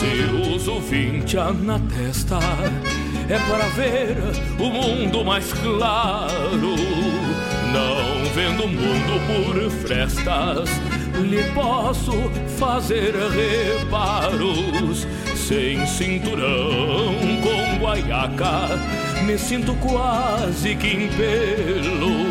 Se 0.00 0.54
uso 0.54 0.80
vincha 0.80 1.52
na 1.52 1.78
testa 1.78 2.38
é 3.28 3.38
para 3.38 3.66
ver 3.76 4.16
o 4.58 4.70
mundo 4.70 5.22
mais 5.22 5.52
claro. 5.52 6.74
Não 7.70 8.24
vendo 8.34 8.64
o 8.64 8.68
mundo 8.68 9.20
por 9.26 9.70
frestas, 9.70 10.70
lhe 11.20 11.42
posso 11.52 12.12
fazer 12.58 13.12
reparos. 13.14 15.06
Sem 15.36 15.86
cinturão 15.86 17.14
com 17.42 17.84
guaiaca, 17.84 18.78
me 19.26 19.36
sinto 19.36 19.74
quase 19.82 20.76
que 20.76 20.86
em 20.86 21.08
pelo. 21.08 22.24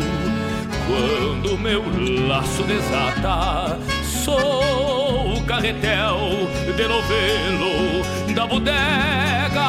Quando 0.88 1.56
meu 1.56 1.84
laço 2.26 2.64
desata, 2.64 3.78
sou 4.02 5.09
carretel 5.50 6.46
de 6.76 6.86
novelo 6.86 8.04
da 8.32 8.46
bodega. 8.46 9.66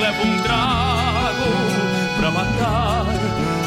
Levo 0.00 0.22
um 0.22 0.40
trago 0.40 1.50
pra 2.16 2.30
matar 2.30 3.04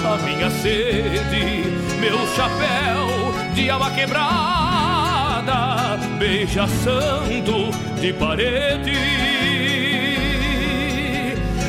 a 0.06 0.18
minha 0.24 0.50
sede, 0.50 1.66
meu 2.00 2.18
chapéu 2.34 3.34
de 3.54 3.70
alma 3.70 3.92
quebrada, 3.92 5.98
beija 6.18 6.66
santo 6.66 7.72
de 8.00 8.14
parede. 8.14 8.98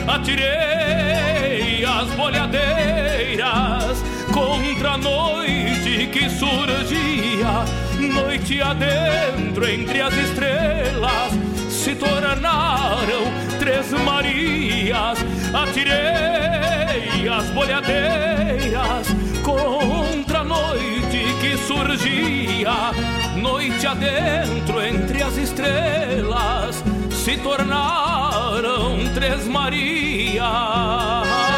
Atirei 0.07 1.85
as 1.85 2.07
bolhadeiras 2.14 4.05
contra 4.33 4.92
a 4.92 4.98
noite 4.98 6.07
que 6.12 6.31
surgia, 6.31 7.64
noite 8.09 8.61
adentro 8.61 9.69
entre 9.69 10.01
as 10.01 10.15
estrelas 10.15 11.33
se 11.69 11.95
tornaram 11.95 13.25
três 13.59 13.91
Marias. 14.05 15.19
Atirei 15.53 17.29
as 17.29 17.51
bolhadeiras 17.51 19.09
contra 19.43 20.41
a 20.41 20.45
noite 20.45 21.25
que 21.41 21.57
surgia, 21.59 22.93
noite 23.37 23.87
adentro 23.87 24.83
entre 24.83 25.23
as 25.23 25.37
estrelas 25.37 26.83
se 27.11 27.37
tornaram 27.39 28.99
três 29.15 29.47
Marias. 29.47 31.50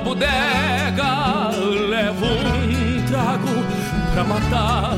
Bodega 0.00 1.50
levo 1.88 2.26
um 2.26 3.02
trago 3.06 3.64
pra 4.12 4.24
matar 4.24 4.96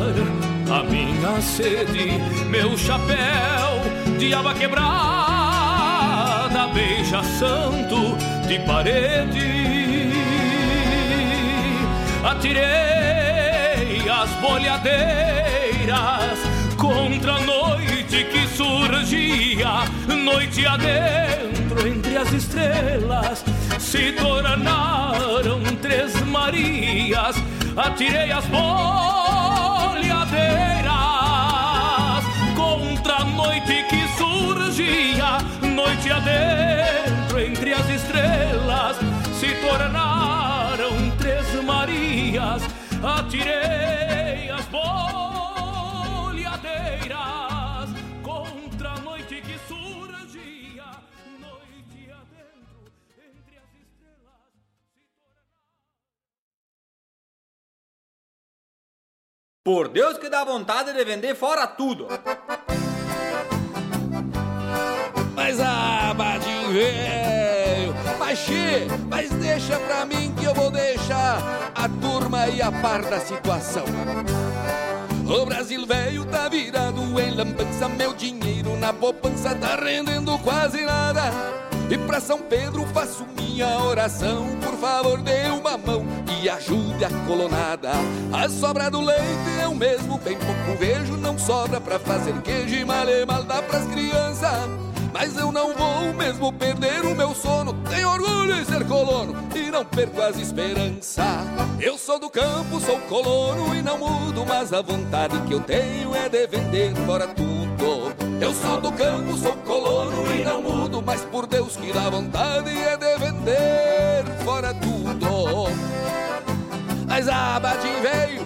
a 0.71 0.83
minha 0.85 1.41
sede, 1.41 2.19
meu 2.49 2.77
chapéu 2.79 3.83
de 4.19 4.33
aba 4.33 4.55
quebrada, 4.55 4.89
beija 6.73 7.23
santo 7.23 8.17
de 8.47 8.59
parede. 8.61 10.13
Atirei 12.25 14.09
as 14.09 14.31
bolhadeiras 14.41 16.39
contra 16.77 17.35
a 17.35 17.41
noite 17.41 18.25
que 18.25 18.47
surgia, 18.49 19.85
noite 20.25 20.67
adentro 20.67 21.87
entre 21.87 22.17
as 22.17 22.33
estrelas 22.33 23.45
se 23.93 24.11
tornaram 24.13 25.61
três 25.83 26.19
Marias. 26.23 27.37
Atirei 27.77 28.33
as 28.33 28.47
bolhadeiras 28.47 28.65
contra 32.57 33.17
a 33.17 33.25
noite 33.25 33.85
que 33.91 34.09
surgia, 34.17 35.37
noite 35.75 36.11
adentro 36.11 37.39
entre 37.39 37.75
as 37.75 37.87
estrelas. 37.91 38.97
Se 39.39 39.49
tornaram 39.61 41.11
três 41.19 41.63
Marias. 41.63 42.63
Atirei 43.03 44.49
as 44.51 44.65
bolhadeiras 44.69 45.12
Por 59.65 59.87
Deus 59.87 60.19
que 60.19 60.29
dá 60.29 60.45
vontade 60.45 60.93
de 60.93 61.05
vender 61.05 61.37
fora 61.37 61.69
tudo. 61.69 62.09
Mas 65.37 65.61
ah, 65.61 66.13
Badinho 66.13 66.73
velho, 66.73 67.95
mas 69.09 69.31
deixa 69.31 69.79
pra 69.79 70.05
mim 70.05 70.35
que 70.37 70.47
eu 70.47 70.53
vou 70.53 70.69
deixar 70.69 71.71
a 71.77 71.89
turma 71.89 72.41
aí 72.41 72.61
a 72.61 72.73
par 72.73 73.03
da 73.03 73.21
situação. 73.21 73.85
O 75.29 75.47
Brasil 75.47 75.87
velho 75.87 76.25
tá 76.25 76.49
virado 76.49 77.01
em 77.21 77.31
lambança, 77.31 77.89
meu 77.89 78.13
dinheiro 78.15 78.77
na 78.77 78.93
poupança 78.93 79.55
tá 79.55 79.77
rendendo 79.77 80.37
quase 80.41 80.85
nada. 80.85 81.31
E 81.93 81.99
pra 81.99 82.21
São 82.21 82.39
Pedro 82.39 82.87
faço 82.87 83.27
minha 83.37 83.79
oração, 83.81 84.47
por 84.63 84.73
favor 84.79 85.21
dê 85.21 85.49
uma 85.49 85.77
mão 85.77 86.07
e 86.41 86.49
ajude 86.49 87.05
a 87.05 87.11
colonada. 87.27 87.91
A 88.33 88.49
sobra 88.49 88.91
do 88.91 89.03
leite 89.03 89.61
eu 89.63 89.75
mesmo 89.75 90.17
bem 90.17 90.39
pouco 90.39 90.79
vejo, 90.79 91.19
não 91.19 91.39
sobra 91.39 91.83
pra 91.83 91.99
fazer 91.99 92.33
queijo 92.41 92.77
e 92.77 92.83
mal 92.83 93.07
e 93.07 93.27
mal 93.27 93.45
dá 93.45 93.61
pras 93.61 93.87
crianças. 93.89 94.71
Mas 95.13 95.37
eu 95.37 95.53
não 95.53 95.75
vou 95.75 96.15
mesmo 96.15 96.51
perder 96.55 97.05
o 97.05 97.15
meu 97.15 97.35
sono. 97.35 97.75
Tenho 97.91 98.09
orgulho 98.09 98.59
em 98.59 98.65
ser 98.65 98.87
colono 98.87 99.35
e 99.55 99.71
não 99.71 99.85
perco 99.85 100.23
as 100.23 100.39
esperanças. 100.39 101.27
Eu 101.79 101.99
sou 101.99 102.19
do 102.19 102.31
campo, 102.31 102.81
sou 102.81 102.99
colono 103.01 103.75
e 103.75 103.83
não 103.83 103.99
mudo, 103.99 104.47
mas 104.47 104.73
a 104.73 104.81
vontade 104.81 105.39
que 105.43 105.53
eu 105.53 105.61
tenho 105.61 106.15
é 106.15 106.27
de 106.27 106.47
vender 106.47 106.95
fora 107.05 107.29
tudo. 107.29 108.22
Eu 108.43 108.53
sou 108.53 108.81
do 108.81 108.91
campo, 108.91 109.37
sou 109.37 109.53
colono 109.59 110.35
e 110.35 110.43
não 110.43 110.61
mudo, 110.61 111.01
mas 111.01 111.21
por 111.27 111.47
Deus 111.47 111.77
que 111.77 111.93
dá 111.93 112.11
vontade 112.11 112.77
é 112.77 112.97
de 112.97 113.17
vender 113.17 114.25
fora 114.45 114.75
tudo. 114.75 115.69
Mas 117.07 117.29
a 117.29 117.61
Badin 117.61 118.01
veio, 118.03 118.43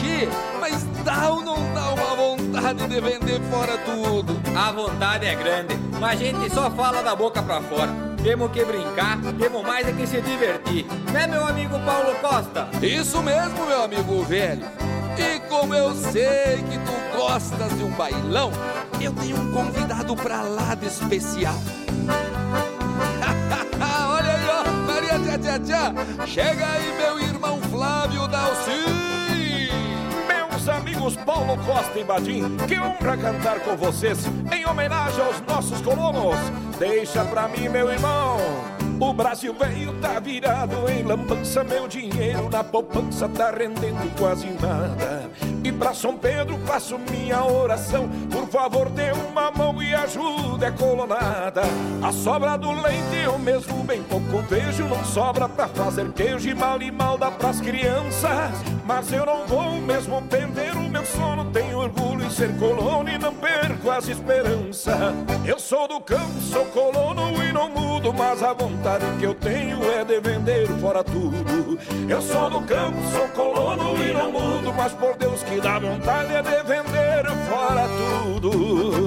che, 0.00 0.26
mas 0.58 0.82
dá 1.04 1.28
ou 1.28 1.42
não 1.42 1.56
dá 1.74 1.92
uma 1.92 2.16
vontade 2.16 2.88
de 2.88 2.98
vender 2.98 3.38
fora 3.50 3.76
tudo? 3.76 4.40
A 4.58 4.72
vontade 4.72 5.26
é 5.26 5.34
grande, 5.34 5.76
mas 6.00 6.18
a 6.18 6.24
gente 6.24 6.50
só 6.50 6.70
fala 6.70 7.02
da 7.02 7.14
boca 7.14 7.42
pra 7.42 7.60
fora. 7.60 7.92
Temos 8.22 8.50
que 8.52 8.64
brincar, 8.64 9.18
temos 9.38 9.62
mais 9.62 9.86
é 9.86 9.92
que 9.92 10.06
se 10.06 10.22
divertir. 10.22 10.86
Né, 11.12 11.26
meu 11.26 11.46
amigo 11.46 11.78
Paulo 11.80 12.14
Costa? 12.22 12.70
Isso 12.80 13.22
mesmo, 13.22 13.66
meu 13.66 13.82
amigo 13.82 14.22
velho. 14.22 14.64
E 15.18 15.40
como 15.40 15.74
eu 15.74 15.94
sei 15.94 16.64
que 16.70 16.78
tu 16.78 17.18
gostas 17.18 17.76
de 17.76 17.84
um 17.84 17.90
bailão, 17.90 18.50
eu 19.04 19.12
tenho 19.12 19.36
um 19.40 19.52
convidado 19.52 20.16
pra 20.16 20.42
lá 20.42 20.74
de 20.74 20.86
especial. 20.86 21.54
Olha 24.08 24.32
aí, 24.32 24.48
ó, 24.48 24.64
Maria 24.86 25.18
Tchá 25.18 25.38
Tchá 25.38 25.58
Tchá. 25.58 26.26
Chega 26.26 26.66
aí, 26.66 26.96
meu 26.96 27.20
irmão 27.20 27.60
Flávio 27.62 28.26
Dalci. 28.28 29.70
Meus 30.26 30.68
amigos 30.68 31.16
Paulo 31.16 31.56
Costa 31.64 31.98
e 31.98 32.04
Badim, 32.04 32.56
que 32.66 32.78
honra 32.78 33.16
cantar 33.16 33.60
com 33.60 33.76
vocês 33.76 34.18
em 34.52 34.66
homenagem 34.66 35.24
aos 35.24 35.40
nossos 35.42 35.80
colonos. 35.80 36.36
Deixa 36.78 37.24
pra 37.24 37.48
mim, 37.48 37.68
meu 37.68 37.90
irmão. 37.90 38.75
O 38.98 39.12
Brasil 39.12 39.54
veio 39.54 39.92
tá 40.00 40.18
virado 40.18 40.88
em 40.88 41.02
lambança, 41.02 41.62
meu 41.62 41.86
dinheiro 41.86 42.48
na 42.48 42.64
poupança 42.64 43.28
tá 43.28 43.50
rendendo 43.50 44.10
quase 44.18 44.46
nada. 44.46 45.30
E 45.62 45.70
pra 45.70 45.92
São 45.92 46.16
Pedro 46.16 46.58
faço 46.64 46.98
minha 46.98 47.44
oração, 47.44 48.08
por 48.30 48.48
favor 48.48 48.88
dê 48.88 49.12
uma 49.12 49.50
mão 49.50 49.82
e 49.82 49.94
ajude 49.94 50.64
a 50.64 50.72
colonada. 50.72 51.62
A 52.02 52.10
sobra 52.10 52.56
do 52.56 52.72
leite 52.72 53.16
eu 53.22 53.38
mesmo 53.38 53.84
bem 53.84 54.02
pouco 54.02 54.38
vejo, 54.48 54.84
não 54.84 55.04
sobra 55.04 55.46
pra 55.46 55.68
fazer 55.68 56.10
queijo 56.12 56.48
e 56.48 56.54
mal 56.54 56.80
e 56.80 56.90
mal 56.90 57.18
dá 57.18 57.30
pras 57.30 57.60
crianças. 57.60 58.30
Mas 58.86 59.12
eu 59.12 59.26
não 59.26 59.46
vou 59.46 59.72
mesmo 59.72 60.22
perder 60.22 60.74
o 60.74 60.88
meu 60.88 61.04
sono, 61.04 61.50
tenho 61.50 61.78
orgulho 61.80 62.24
em 62.24 62.30
ser 62.30 62.56
colono 62.56 63.10
e 63.10 63.18
não 63.18 63.34
perco 63.34 63.90
as 63.90 64.08
esperanças. 64.08 64.94
Eu 65.44 65.58
sou 65.58 65.86
do 65.86 66.00
campo, 66.00 66.40
sou 66.40 66.64
colono 66.66 67.42
e 67.42 67.52
não 67.52 67.68
mudo, 67.68 68.14
mas 68.14 68.42
a 68.42 68.52
vontade 68.52 68.85
que 69.18 69.24
eu 69.24 69.34
tenho 69.34 69.82
é 69.82 70.04
de 70.04 70.20
vender 70.20 70.68
fora 70.80 71.02
tudo. 71.02 71.76
Eu 72.08 72.22
sou 72.22 72.48
do 72.48 72.60
campo, 72.60 72.96
sou 73.10 73.26
colono 73.30 73.96
e 74.00 74.12
não 74.12 74.30
mudo, 74.30 74.72
mas 74.74 74.92
por 74.92 75.16
Deus 75.16 75.42
que 75.42 75.60
dá 75.60 75.80
vontade 75.80 76.32
é 76.32 76.40
de 76.40 76.62
vender 76.62 77.24
fora 77.48 77.88
tudo. 77.88 79.05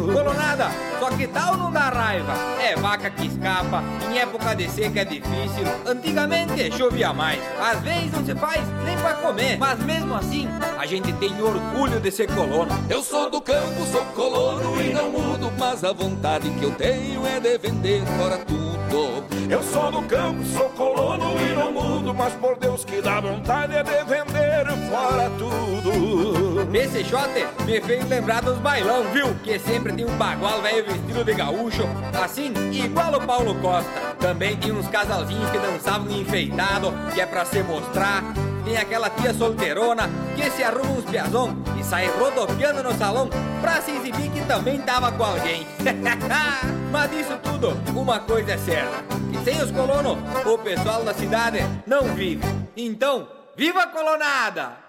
Colonada, 0.60 0.69
só 1.00 1.10
que 1.12 1.28
tal 1.28 1.56
não 1.56 1.72
dá 1.72 1.89
raiva? 1.89 2.34
É 2.62 2.76
vaca 2.76 3.10
que 3.10 3.28
escapa, 3.28 3.82
em 4.12 4.19
época 4.19 4.54
de 4.54 4.69
seca 4.69 5.02
é 5.02 5.06
difícil. 5.06 5.63
Antigamente 5.86 6.78
chovia 6.78 7.13
mais, 7.13 7.39
às 7.60 7.80
vezes 7.80 8.12
não 8.12 8.26
se 8.26 8.36
faz 8.36 8.62
nem 8.84 8.98
pra 8.98 9.13
comer. 9.13 9.58
Mas 9.58 9.80
mesmo 9.80 10.13
assim, 10.15 10.50
a 10.78 10.86
gente 10.86 11.13
tem 11.13 11.41
orgulho 11.41 12.00
de 12.02 12.12
ser 12.12 12.28
colono. 12.28 12.72
Eu 12.89 13.02
sou 13.02 13.30
do 13.30 13.39
campo, 13.39 13.86
sou 13.89 14.04
colono 14.08 14.82
e 14.82 14.91
não 14.91 15.10
mudo, 15.10 15.52
mas 15.58 15.84
a 15.84 15.93
vontade 15.93 16.50
que 16.50 16.63
eu 16.63 16.72
tenho 16.72 17.26
é 17.26 17.39
de 17.39 17.58
vender 17.58 18.04
fora 18.17 18.38
tudo. 18.39 19.24
Eu 19.50 19.63
sou 19.63 19.91
do 19.91 20.02
campo, 20.04 20.43
sou 20.45 20.69
colono 20.69 21.36
e 21.39 21.56
não 21.56 21.72
mudo, 21.72 22.13
mas 22.13 22.34
por 22.34 22.58
Deus 22.58 22.84
que 22.84 23.02
dá 23.02 23.22
vontade 23.22 23.76
é 23.76 23.84
de 23.84 24.04
vender 24.04 24.65
fora 24.89 25.32
tudo. 25.38 26.49
Esse 26.74 27.04
shot 27.04 27.30
me 27.65 27.82
fez 27.82 28.08
lembrar 28.08 28.41
dos 28.41 28.58
bailão, 28.58 29.04
viu? 29.12 29.34
Que 29.43 29.58
sempre 29.60 29.93
tem 29.93 30.06
um 30.06 30.17
bagual 30.17 30.62
velho 30.62 30.86
vestido 30.86 31.24
de 31.24 31.34
gaúcho, 31.34 31.84
assim, 32.22 32.54
igual 32.72 33.13
o 33.13 33.26
Paulo 33.26 33.56
Costa. 33.56 33.89
Também 34.19 34.56
tem 34.58 34.72
uns 34.72 34.88
casalzinhos 34.88 35.50
que 35.50 35.58
dançavam 35.58 36.10
enfeitado, 36.12 36.93
que 37.13 37.22
é 37.22 37.26
pra 37.26 37.45
se 37.45 37.62
mostrar. 37.63 38.24
Tem 38.63 38.78
aquela 38.78 39.10
tia 39.10 39.34
solteirona 39.34 40.10
que 40.36 40.50
se 40.52 40.63
arruma 40.63 40.91
uns 40.91 41.06
piazão 41.06 41.56
e 41.80 41.84
sai 41.84 42.08
rodopiando 42.08 42.84
no 42.84 42.93
salão 42.98 43.30
pra 43.62 43.82
se 43.82 43.91
exibir 43.91 44.30
que 44.30 44.41
também 44.45 44.80
tava 44.80 45.12
com 45.12 45.24
alguém. 45.24 45.65
Mas 46.91 47.12
disso 47.12 47.38
tudo, 47.43 47.78
uma 47.95 48.19
coisa 48.19 48.54
é 48.54 48.58
certa. 48.58 49.04
que 49.32 49.43
sem 49.43 49.62
os 49.62 49.72
colonos, 49.72 50.17
o 50.45 50.58
pessoal 50.58 51.04
da 51.04 51.13
cidade 51.13 51.60
não 51.86 52.04
vive. 52.15 52.43
Então, 52.76 53.28
viva 53.56 53.84
a 53.84 53.88
colonada! 53.88 54.88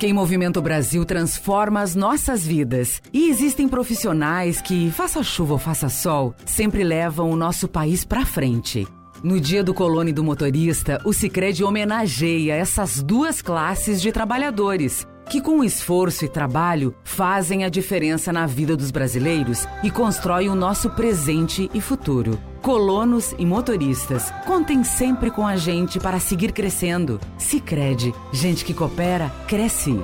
Quem 0.00 0.14
Movimenta 0.14 0.58
o 0.58 0.62
Brasil 0.62 1.04
transforma 1.04 1.82
as 1.82 1.94
nossas 1.94 2.42
vidas. 2.42 3.02
E 3.12 3.28
existem 3.28 3.68
profissionais 3.68 4.58
que, 4.58 4.90
faça 4.90 5.22
chuva 5.22 5.52
ou 5.52 5.58
faça 5.58 5.90
sol, 5.90 6.34
sempre 6.46 6.82
levam 6.82 7.28
o 7.28 7.36
nosso 7.36 7.68
país 7.68 8.02
para 8.02 8.24
frente. 8.24 8.88
No 9.22 9.38
dia 9.38 9.62
do 9.62 9.74
colono 9.74 10.08
e 10.08 10.12
do 10.14 10.24
motorista, 10.24 10.98
o 11.04 11.12
Sicredi 11.12 11.62
homenageia 11.62 12.54
essas 12.54 13.02
duas 13.02 13.42
classes 13.42 14.00
de 14.00 14.10
trabalhadores 14.10 15.06
que 15.30 15.40
com 15.40 15.62
esforço 15.62 16.24
e 16.24 16.28
trabalho 16.28 16.92
fazem 17.04 17.64
a 17.64 17.68
diferença 17.68 18.32
na 18.32 18.46
vida 18.46 18.76
dos 18.76 18.90
brasileiros 18.90 19.64
e 19.80 19.88
constroem 19.88 20.48
o 20.48 20.56
nosso 20.56 20.90
presente 20.90 21.70
e 21.72 21.80
futuro. 21.80 22.36
Colonos 22.60 23.32
e 23.38 23.46
motoristas, 23.46 24.32
contem 24.44 24.82
sempre 24.82 25.30
com 25.30 25.46
a 25.46 25.56
gente 25.56 26.00
para 26.00 26.18
seguir 26.18 26.52
crescendo. 26.52 27.20
Sicredi, 27.38 28.12
gente 28.32 28.64
que 28.64 28.74
coopera 28.74 29.30
cresce. 29.46 30.00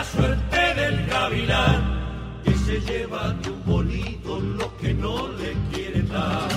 La 0.00 0.06
suerte 0.06 0.74
del 0.80 1.06
gavilán 1.08 2.40
que 2.42 2.54
se 2.54 2.80
lleva 2.80 3.34
de 3.42 3.50
un 3.50 3.62
bolito 3.66 4.40
lo 4.40 4.74
que 4.78 4.94
no 4.94 5.28
le 5.28 5.52
quiere 5.70 6.00
dar. 6.04 6.48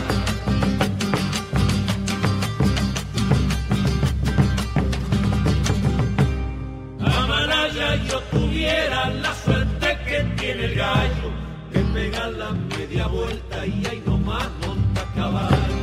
Amalaya 7.01 7.95
yo 8.07 8.19
tuviera 8.31 9.09
la 9.09 9.33
suerte 9.33 9.87
que 10.07 10.19
tiene 10.39 10.63
el 10.63 10.75
gallo 10.75 11.29
que 11.73 11.79
pega 11.93 12.27
la 12.27 12.51
media 12.51 13.07
vuelta 13.07 13.65
y 13.65 13.85
ahí 13.87 14.01
nomás 14.05 14.47
monta 14.65 15.03
caballo. 15.17 15.82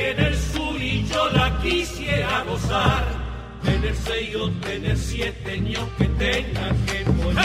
Que 0.00 0.14
tiene 0.14 0.28
el 0.28 0.36
sur 0.36 0.82
y 0.82 1.06
yo 1.06 1.30
la 1.30 1.58
quisiera 1.58 2.42
gozar. 2.44 3.04
Tener 3.62 3.94
seis 3.94 4.34
o 4.36 4.50
tener 4.52 4.96
siete, 4.96 5.60
ni 5.60 5.74
aunque 5.74 6.06
tenga 6.06 6.68
que 6.86 7.04
morir. 7.10 7.36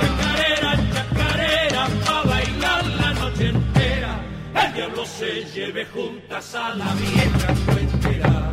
Chacarera, 0.00 0.72
chacarera, 0.92 1.86
pa' 2.04 2.22
bailar 2.24 2.86
la 2.86 3.12
noche 3.14 3.48
entera. 3.48 4.20
El 4.62 4.72
diablo 4.74 5.06
se 5.06 5.44
lleve 5.54 5.84
juntas 5.86 6.54
a 6.54 6.74
la 6.74 6.94
vieja 6.94 7.54
cuentera. 7.66 8.52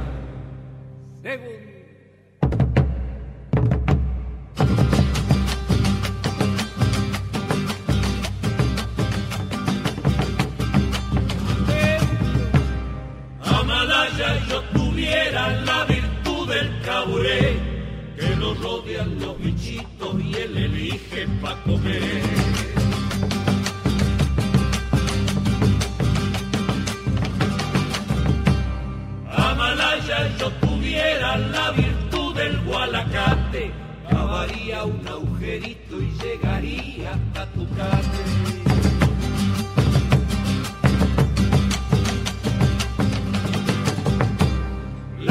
Yo 14.49 14.61
tuviera 14.73 15.47
la 15.61 15.85
virtud 15.85 16.49
del 16.49 16.81
caburé, 16.81 17.57
que 18.17 18.35
lo 18.35 18.53
rodean 18.53 19.17
los 19.17 19.39
bichitos 19.39 20.21
y 20.21 20.35
él 20.35 20.57
elige 20.57 21.25
pa' 21.41 21.55
comer. 21.63 22.21
Amalaya 29.31 30.37
yo 30.37 30.51
tuviera 30.51 31.37
la 31.37 31.71
virtud 31.71 32.35
del 32.35 32.59
gualacate, 32.65 33.71
cavaría 34.09 34.83
un 34.83 35.07
agujerito 35.07 36.01
y 36.01 36.11
llegaría 36.21 37.13
hasta 37.13 37.45
tu 37.53 37.67
casa. 37.69 38.62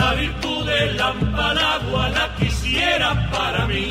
La 0.03 0.15
virtud 0.15 0.67
del 0.67 1.01
amparagua 1.01 2.09
la 2.09 2.35
quisiera 2.35 3.11
para 3.31 3.67
mí, 3.67 3.88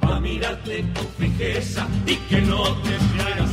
pa' 0.00 0.18
mirarte 0.18 0.84
con 0.94 1.08
fijeza 1.16 1.86
y 2.06 2.16
que 2.28 2.40
no 2.40 2.62
te 2.82 2.94
fieras 3.10 3.50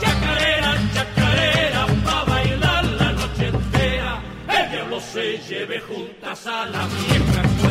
Chacarera, 0.00 0.72
chacarera, 0.94 1.86
pa' 2.04 2.24
bailar 2.24 2.84
la 3.00 3.12
noche 3.12 3.46
entera, 3.46 4.12
el 4.48 4.70
diablo 4.72 4.98
se 5.00 5.38
lleve 5.48 5.80
juntas 5.80 6.46
a 6.48 6.66
la 6.66 6.84
vieja 6.86 7.67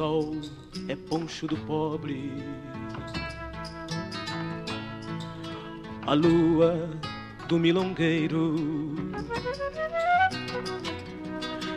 sol 0.00 0.40
é 0.88 0.96
poncho 0.96 1.46
do 1.46 1.58
pobre, 1.58 2.32
a 6.06 6.14
lua 6.14 6.88
do 7.46 7.58
milongueiro. 7.58 8.54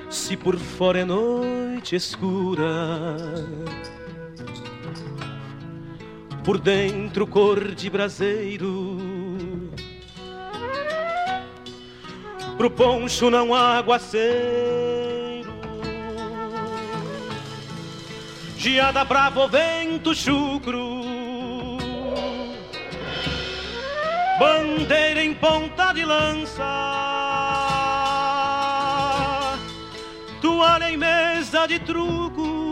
Se 0.09 0.37
por 0.37 0.55
fora 0.55 0.99
é 0.99 1.03
noite 1.03 1.97
escura, 1.97 3.25
por 6.45 6.57
dentro 6.59 7.27
cor 7.27 7.75
de 7.75 7.89
braseiro. 7.89 8.99
Pro 12.57 12.71
poncho 12.71 13.29
não 13.29 13.53
há 13.53 13.79
aguaceiro, 13.79 14.72
geada 18.63 19.03
bravo 19.03 19.45
vento 19.49 20.15
chucro, 20.15 21.01
bandeira 24.39 25.21
em 25.21 25.33
ponta 25.33 25.91
de 25.91 26.05
lança, 26.05 26.63
toalha 30.41 30.89
em 30.89 30.95
mesa 30.95 31.67
de 31.67 31.77
truco. 31.79 32.62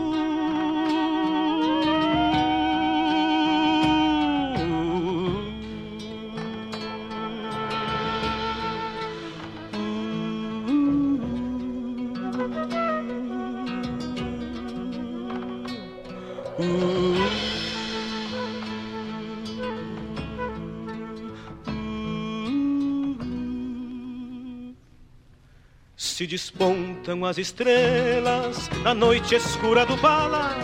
Se 26.22 26.26
despontam 26.28 27.24
as 27.24 27.36
estrelas 27.36 28.70
na 28.84 28.94
noite 28.94 29.34
escura 29.34 29.84
do 29.84 29.96
bala. 29.96 30.54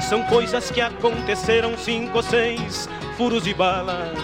São 0.00 0.22
coisas 0.22 0.70
que 0.70 0.80
aconteceram 0.80 1.76
cinco 1.76 2.18
ou 2.18 2.22
seis 2.22 2.88
furos 3.16 3.42
de 3.42 3.52
bala. 3.52 4.14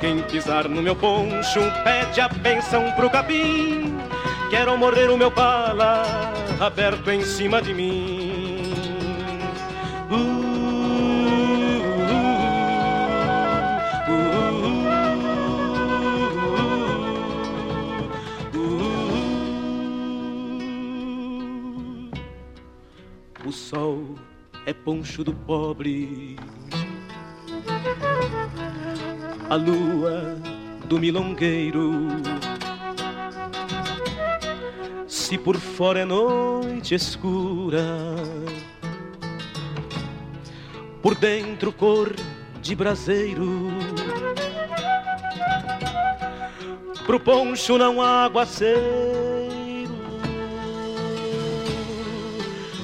Quem 0.00 0.20
pisar 0.22 0.68
no 0.68 0.82
meu 0.82 0.96
poncho 0.96 1.60
pede 1.84 2.20
a 2.20 2.26
benção 2.26 2.90
pro 2.96 3.08
capim. 3.08 3.96
Quero 4.50 4.76
morrer 4.76 5.08
o 5.08 5.16
meu 5.16 5.30
bala 5.30 6.02
aberto 6.58 7.12
em 7.12 7.24
cima 7.24 7.62
de 7.62 7.72
mim. 7.72 8.13
Sol 23.74 24.14
é 24.66 24.72
poncho 24.72 25.24
do 25.24 25.34
pobre, 25.34 26.36
a 29.50 29.56
lua 29.56 30.36
do 30.86 30.98
milongueiro. 30.98 32.06
Se 35.08 35.36
por 35.36 35.56
fora 35.56 36.00
é 36.00 36.04
noite 36.04 36.94
escura, 36.94 37.84
por 41.02 41.16
dentro 41.16 41.72
cor 41.72 42.14
de 42.62 42.76
braseiro. 42.76 43.70
Pro 47.04 47.18
poncho 47.18 47.76
não 47.76 48.00
há 48.00 48.24
aguaceiro. 48.24 49.23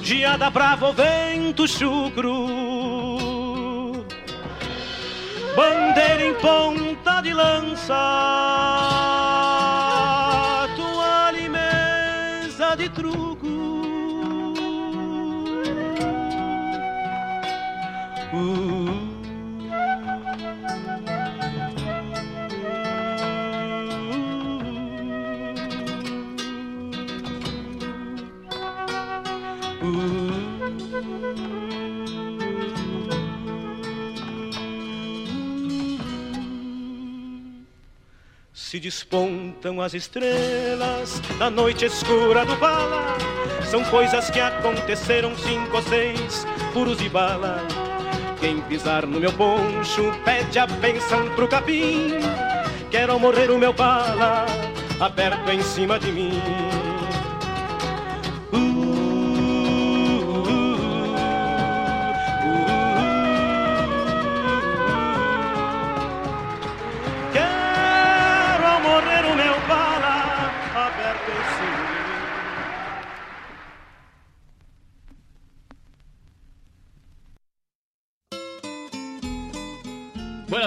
Geada 0.01 0.49
brava 0.49 0.91
vento 0.91 1.67
chucro. 1.67 2.47
Bandeira 5.55 6.25
em 6.25 6.33
ponta 6.35 7.21
de 7.21 7.33
lança. 7.33 7.93
Toalha 10.75 11.39
e 11.39 11.49
mesa 11.49 12.75
de 12.75 12.89
truco 12.89 13.31
Se 38.53 38.79
despontam 38.79 39.81
as 39.81 39.93
estrelas 39.93 41.21
na 41.37 41.49
noite 41.49 41.85
escura 41.85 42.45
do 42.45 42.55
bala. 42.55 43.17
São 43.69 43.83
coisas 43.85 44.29
que 44.29 44.39
aconteceram 44.39 45.35
cinco 45.35 45.75
ou 45.75 45.83
seis 45.83 46.45
furos 46.71 46.97
de 46.97 47.09
bala. 47.09 47.65
Quem 48.39 48.61
pisar 48.61 49.05
no 49.05 49.19
meu 49.19 49.33
poncho 49.33 50.13
pede 50.23 50.57
a 50.57 50.65
benção 50.67 51.29
pro 51.35 51.47
capim. 51.47 52.11
Quero 52.89 53.19
morrer 53.19 53.51
o 53.51 53.57
meu 53.57 53.73
bala 53.73 54.45
aberto 55.01 55.49
em 55.49 55.61
cima 55.63 55.99
de 55.99 56.11
mim. 56.11 56.60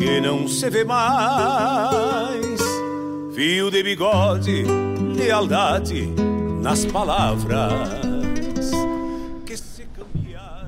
Que 0.00 0.18
não 0.18 0.48
se 0.48 0.70
vê 0.70 0.82
mais. 0.82 2.58
Fio 3.34 3.70
de 3.70 3.82
bigode, 3.82 4.64
lealdade 5.14 6.08
nas 6.62 6.86
palavras. 6.86 7.70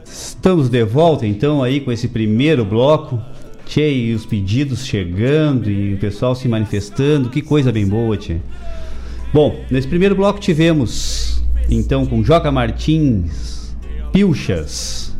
Estamos 0.05 0.69
de 0.69 0.85
volta 0.85 1.27
então 1.27 1.63
aí 1.63 1.81
com 1.81 1.91
esse 1.91 2.09
primeiro 2.09 2.63
bloco. 2.63 3.19
Tchê, 3.65 3.91
e 3.91 4.15
os 4.15 4.27
pedidos 4.27 4.85
chegando 4.85 5.71
e 5.71 5.95
o 5.95 5.99
pessoal 5.99 6.35
se 6.35 6.47
manifestando. 6.47 7.31
Que 7.31 7.41
coisa 7.41 7.73
bem 7.73 7.89
boa, 7.89 8.19
Tchê. 8.19 8.37
Bom, 9.33 9.65
nesse 9.71 9.89
primeiro 9.89 10.15
bloco 10.15 10.41
tivemos 10.41 11.43
então 11.71 12.05
com 12.05 12.23
Joca 12.23 12.53
Martins, 12.53 13.75
Pilchas. 14.13 15.17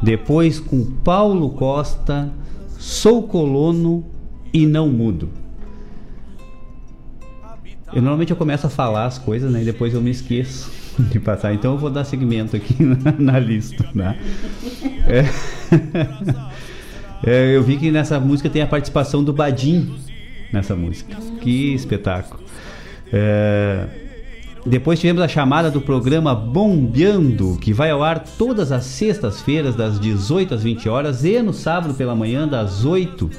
Depois 0.00 0.60
com 0.60 0.84
Paulo 0.84 1.50
Costa, 1.50 2.32
Sou 2.86 3.24
Colono 3.24 4.04
e 4.52 4.64
Não 4.64 4.88
Mudo. 4.88 5.28
Eu 7.92 8.00
normalmente 8.00 8.30
eu 8.30 8.36
começo 8.36 8.64
a 8.64 8.70
falar 8.70 9.06
as 9.06 9.18
coisas, 9.18 9.50
né? 9.50 9.62
E 9.62 9.64
depois 9.64 9.92
eu 9.92 10.00
me 10.00 10.12
esqueço 10.12 10.70
de 11.10 11.18
passar. 11.18 11.52
Então 11.52 11.72
eu 11.72 11.78
vou 11.78 11.90
dar 11.90 12.04
segmento 12.04 12.54
aqui 12.54 12.76
na, 12.80 13.10
na 13.18 13.38
lista, 13.40 13.84
né? 13.92 14.16
É. 15.08 15.24
É, 17.24 17.56
eu 17.56 17.62
vi 17.62 17.78
que 17.78 17.90
nessa 17.90 18.20
música 18.20 18.48
tem 18.48 18.60
a 18.60 18.66
participação 18.66 19.24
do 19.24 19.32
Badim 19.32 19.96
nessa 20.52 20.76
música. 20.76 21.16
Que 21.40 21.72
espetáculo. 21.72 22.44
É, 23.10 23.88
depois 24.66 24.98
tivemos 24.98 25.22
a 25.22 25.28
chamada 25.28 25.70
do 25.70 25.80
programa 25.80 26.34
Bombeando, 26.34 27.56
que 27.60 27.72
vai 27.72 27.90
ao 27.90 28.02
ar 28.02 28.18
todas 28.18 28.72
as 28.72 28.84
sextas-feiras, 28.84 29.76
das 29.76 30.00
18 30.00 30.54
às 30.54 30.62
20 30.64 30.88
horas, 30.88 31.24
e 31.24 31.40
no 31.40 31.52
sábado 31.52 31.94
pela 31.94 32.16
manhã, 32.16 32.48
das 32.48 32.84
8 32.84 33.30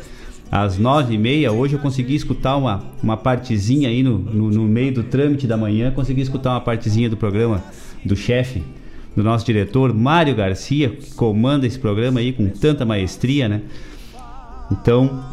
às 0.50 0.78
9 0.78 1.14
e 1.14 1.18
meia. 1.18 1.52
Hoje 1.52 1.74
eu 1.74 1.80
consegui 1.80 2.16
escutar 2.16 2.56
uma, 2.56 2.82
uma 3.04 3.18
partezinha 3.18 3.90
aí 3.90 4.02
no, 4.02 4.18
no, 4.18 4.50
no 4.50 4.64
meio 4.64 4.94
do 4.94 5.04
trâmite 5.04 5.46
da 5.46 5.58
manhã, 5.58 5.92
consegui 5.92 6.22
escutar 6.22 6.52
uma 6.52 6.62
partezinha 6.62 7.10
do 7.10 7.18
programa 7.18 7.62
do 8.06 8.16
chefe, 8.16 8.64
do 9.14 9.22
nosso 9.22 9.46
diretor, 9.46 9.94
Mário 9.94 10.34
Garcia, 10.34 10.92
que 10.92 11.14
comanda 11.14 11.68
esse 11.68 11.78
programa 11.78 12.22
aí 12.22 12.32
com 12.32 12.48
tanta 12.48 12.86
maestria, 12.86 13.50
né? 13.50 13.64
Então, 14.72 15.26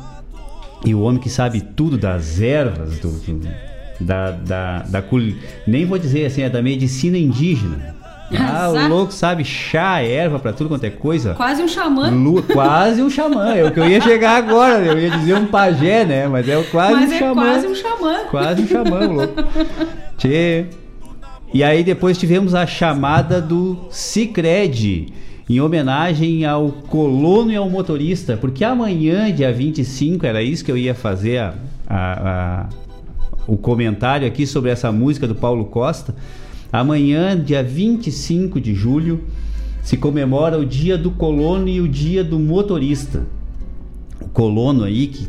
e 0.84 0.92
o 0.92 1.02
homem 1.02 1.20
que 1.20 1.30
sabe 1.30 1.60
tudo 1.60 1.96
das 1.96 2.40
ervas, 2.40 2.98
do, 2.98 3.10
do 3.10 3.73
da, 4.00 4.30
da, 4.30 4.78
da 4.82 5.02
cul... 5.02 5.34
nem 5.66 5.84
vou 5.84 5.98
dizer 5.98 6.26
assim, 6.26 6.42
é 6.42 6.48
da 6.48 6.62
medicina 6.62 7.18
indígena. 7.18 7.94
Ah, 8.36 8.70
o 8.70 8.88
louco 8.88 9.12
sabe 9.12 9.44
chá, 9.44 10.00
erva 10.00 10.38
para 10.38 10.52
tudo 10.52 10.68
quanto 10.68 10.82
é 10.82 10.90
coisa. 10.90 11.34
Quase 11.34 11.62
um 11.62 11.68
xamã. 11.68 12.10
Lu, 12.10 12.42
quase 12.42 13.02
um 13.02 13.08
xamã. 13.08 13.54
É 13.54 13.64
o 13.64 13.70
que 13.70 13.78
eu 13.78 13.88
ia 13.88 14.00
chegar 14.00 14.36
agora. 14.36 14.84
Eu 14.84 14.98
ia 14.98 15.10
dizer 15.10 15.34
um 15.34 15.46
pajé, 15.46 16.04
né? 16.04 16.26
Mas 16.26 16.48
é 16.48 16.60
quase 16.64 16.94
Mas 16.94 17.10
um 17.10 17.14
é 17.14 17.18
xamã. 17.18 17.42
quase 17.42 17.66
um 17.66 17.74
xamã. 17.74 18.18
Quase 18.30 18.62
um 18.62 18.66
xamã, 18.66 19.06
louco. 19.06 19.34
Tchê. 20.16 20.64
E 21.54 21.62
aí 21.62 21.84
depois 21.84 22.18
tivemos 22.18 22.52
a 22.52 22.66
chamada 22.66 23.40
do 23.40 23.86
Cicred, 23.88 25.12
em 25.48 25.60
homenagem 25.60 26.44
ao 26.44 26.70
colono 26.88 27.52
e 27.52 27.56
ao 27.56 27.70
motorista, 27.70 28.36
porque 28.36 28.64
amanhã, 28.64 29.32
dia 29.32 29.52
25, 29.52 30.26
era 30.26 30.42
isso 30.42 30.64
que 30.64 30.72
eu 30.72 30.76
ia 30.76 30.96
fazer 30.96 31.38
a, 31.38 31.54
a, 31.86 32.12
a, 32.12 32.66
o 33.46 33.56
comentário 33.56 34.26
aqui 34.26 34.46
sobre 34.46 34.70
essa 34.70 34.90
música 34.90 35.26
do 35.26 35.34
Paulo 35.34 35.66
Costa. 35.66 36.14
Amanhã, 36.72 37.38
dia 37.38 37.62
25 37.62 38.60
de 38.60 38.74
julho, 38.74 39.24
se 39.82 39.96
comemora 39.96 40.58
o 40.58 40.64
dia 40.64 40.96
do 40.96 41.10
colono 41.10 41.68
e 41.68 41.80
o 41.80 41.86
dia 41.86 42.24
do 42.24 42.38
motorista. 42.38 43.22
O 44.20 44.28
colono 44.28 44.84
aí, 44.84 45.08
que 45.08 45.28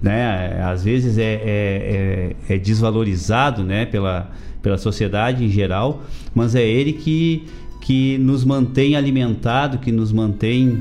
né, 0.00 0.62
às 0.62 0.84
vezes 0.84 1.18
é, 1.18 1.34
é, 1.34 2.36
é, 2.48 2.54
é 2.54 2.58
desvalorizado 2.58 3.62
né, 3.62 3.84
pela, 3.86 4.30
pela 4.62 4.78
sociedade 4.78 5.44
em 5.44 5.48
geral, 5.48 6.02
mas 6.34 6.54
é 6.54 6.66
ele 6.66 6.92
que, 6.92 7.44
que 7.80 8.16
nos 8.18 8.44
mantém 8.44 8.94
alimentado, 8.94 9.78
que 9.78 9.90
nos 9.90 10.12
mantém 10.12 10.80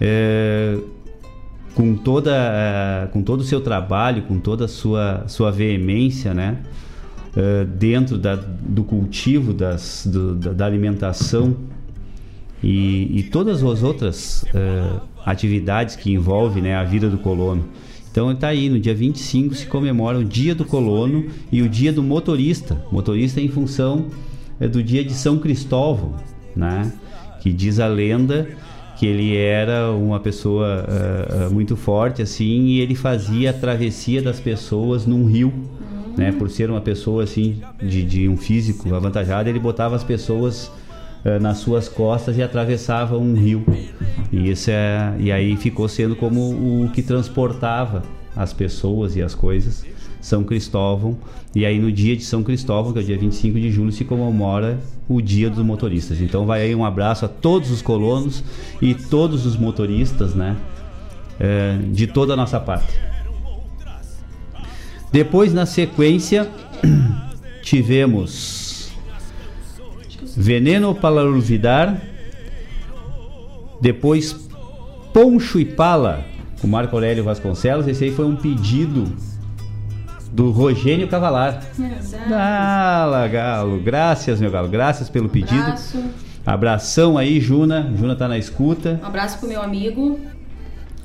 é, 0.00 0.76
com, 1.76 1.94
toda, 1.94 2.32
é, 2.34 3.06
com 3.12 3.22
todo 3.22 3.40
o 3.40 3.44
seu 3.44 3.60
trabalho, 3.60 4.22
com 4.22 4.40
toda 4.40 4.64
a 4.64 4.68
sua, 4.68 5.24
sua 5.28 5.52
veemência, 5.52 6.34
né? 6.34 6.58
é, 7.36 7.64
dentro 7.64 8.16
da, 8.16 8.34
do 8.34 8.82
cultivo, 8.82 9.52
das, 9.52 10.08
do, 10.10 10.34
da, 10.34 10.52
da 10.52 10.66
alimentação 10.66 11.54
e, 12.62 13.18
e, 13.18 13.22
todas 13.24 13.62
as 13.62 13.82
outras 13.82 14.44
é, 14.54 15.00
atividades 15.24 15.94
que 15.94 16.10
envolvem 16.10 16.62
né, 16.62 16.74
a 16.74 16.82
vida 16.82 17.10
do 17.10 17.18
colono. 17.18 17.66
Então 18.10 18.32
está 18.32 18.48
aí, 18.48 18.70
no 18.70 18.80
dia 18.80 18.94
25 18.94 19.54
se 19.54 19.66
comemora 19.66 20.18
o 20.18 20.24
dia 20.24 20.54
do 20.54 20.64
colono 20.64 21.26
e 21.52 21.60
o 21.60 21.68
dia 21.68 21.92
do 21.92 22.02
motorista. 22.02 22.82
Motorista 22.90 23.42
em 23.42 23.48
função 23.48 24.06
é, 24.58 24.66
do 24.66 24.82
dia 24.82 25.04
de 25.04 25.12
São 25.12 25.38
Cristóvão, 25.38 26.14
né? 26.56 26.90
que 27.42 27.52
diz 27.52 27.78
a 27.78 27.86
lenda 27.86 28.48
que 28.96 29.06
ele 29.06 29.36
era 29.36 29.90
uma 29.92 30.18
pessoa 30.18 30.84
uh, 30.88 31.52
muito 31.52 31.76
forte 31.76 32.22
assim 32.22 32.66
e 32.66 32.80
ele 32.80 32.94
fazia 32.94 33.50
a 33.50 33.52
travessia 33.52 34.22
das 34.22 34.40
pessoas 34.40 35.06
num 35.06 35.26
rio 35.26 35.52
né? 36.16 36.32
Por 36.32 36.48
ser 36.48 36.70
uma 36.70 36.80
pessoa 36.80 37.24
assim 37.24 37.60
de, 37.78 38.02
de 38.02 38.28
um 38.28 38.36
físico 38.36 38.92
avantajado 38.94 39.48
ele 39.48 39.58
botava 39.58 39.94
as 39.94 40.02
pessoas 40.02 40.70
uh, 41.24 41.38
nas 41.40 41.58
suas 41.58 41.88
costas 41.88 42.38
e 42.38 42.42
atravessava 42.42 43.18
um 43.18 43.34
rio. 43.34 43.64
E 44.32 44.50
isso 44.50 44.70
é 44.70 45.14
e 45.18 45.30
aí 45.30 45.56
ficou 45.56 45.88
sendo 45.88 46.16
como 46.16 46.84
o 46.84 46.90
que 46.92 47.02
transportava 47.02 48.02
as 48.34 48.52
pessoas 48.52 49.14
e 49.16 49.22
as 49.22 49.34
coisas 49.34 49.84
são 50.26 50.42
Cristóvão. 50.42 51.16
E 51.54 51.64
aí 51.64 51.78
no 51.78 51.90
dia 51.92 52.16
de 52.16 52.24
São 52.24 52.42
Cristóvão, 52.42 52.92
que 52.92 52.98
é 52.98 53.02
o 53.02 53.04
dia 53.04 53.16
25 53.16 53.60
de 53.60 53.70
julho, 53.70 53.92
se 53.92 54.04
comemora 54.04 54.80
o 55.08 55.22
Dia 55.22 55.48
dos 55.48 55.64
Motoristas. 55.64 56.20
Então 56.20 56.44
vai 56.44 56.62
aí 56.62 56.74
um 56.74 56.84
abraço 56.84 57.24
a 57.24 57.28
todos 57.28 57.70
os 57.70 57.80
colonos 57.80 58.42
e 58.82 58.92
todos 58.92 59.46
os 59.46 59.56
motoristas, 59.56 60.34
né? 60.34 60.56
É, 61.38 61.78
de 61.92 62.08
toda 62.08 62.32
a 62.32 62.36
nossa 62.36 62.58
parte. 62.58 62.92
Depois, 65.12 65.54
na 65.54 65.64
sequência, 65.64 66.50
tivemos 67.62 68.90
Veneno 70.36 70.92
para 70.92 71.22
Olvidar. 71.24 72.02
Depois, 73.80 74.34
Poncho 75.12 75.60
e 75.60 75.64
Pala, 75.64 76.24
com 76.60 76.66
Marco 76.66 76.96
Aurélio 76.96 77.22
Vasconcelos. 77.22 77.86
Esse 77.86 78.04
aí 78.04 78.10
foi 78.10 78.24
um 78.24 78.34
pedido 78.34 79.04
do 80.32 80.50
Rogênio 80.50 81.08
Cavalar. 81.08 81.62
Fala, 82.28 83.28
Galo. 83.28 83.80
Graças, 83.80 84.40
meu 84.40 84.50
Galo. 84.50 84.68
Graças 84.68 85.08
pelo 85.08 85.28
pedido. 85.28 85.62
Abraço. 85.62 86.04
Abração 86.44 87.18
aí, 87.18 87.40
Juna. 87.40 87.92
Juna 87.96 88.14
tá 88.14 88.28
na 88.28 88.38
escuta. 88.38 89.00
Um 89.02 89.06
abraço 89.06 89.38
pro 89.38 89.48
meu 89.48 89.60
amigo 89.60 90.20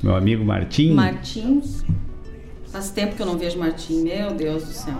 Meu 0.02 0.14
amigo 0.14 0.44
Martim. 0.44 0.92
Martins. 0.92 1.84
Faz 2.70 2.90
tempo 2.90 3.16
que 3.16 3.22
eu 3.22 3.26
não 3.26 3.36
vejo 3.36 3.58
Martim, 3.58 4.02
meu 4.02 4.32
Deus 4.32 4.64
do 4.64 4.72
céu. 4.72 4.94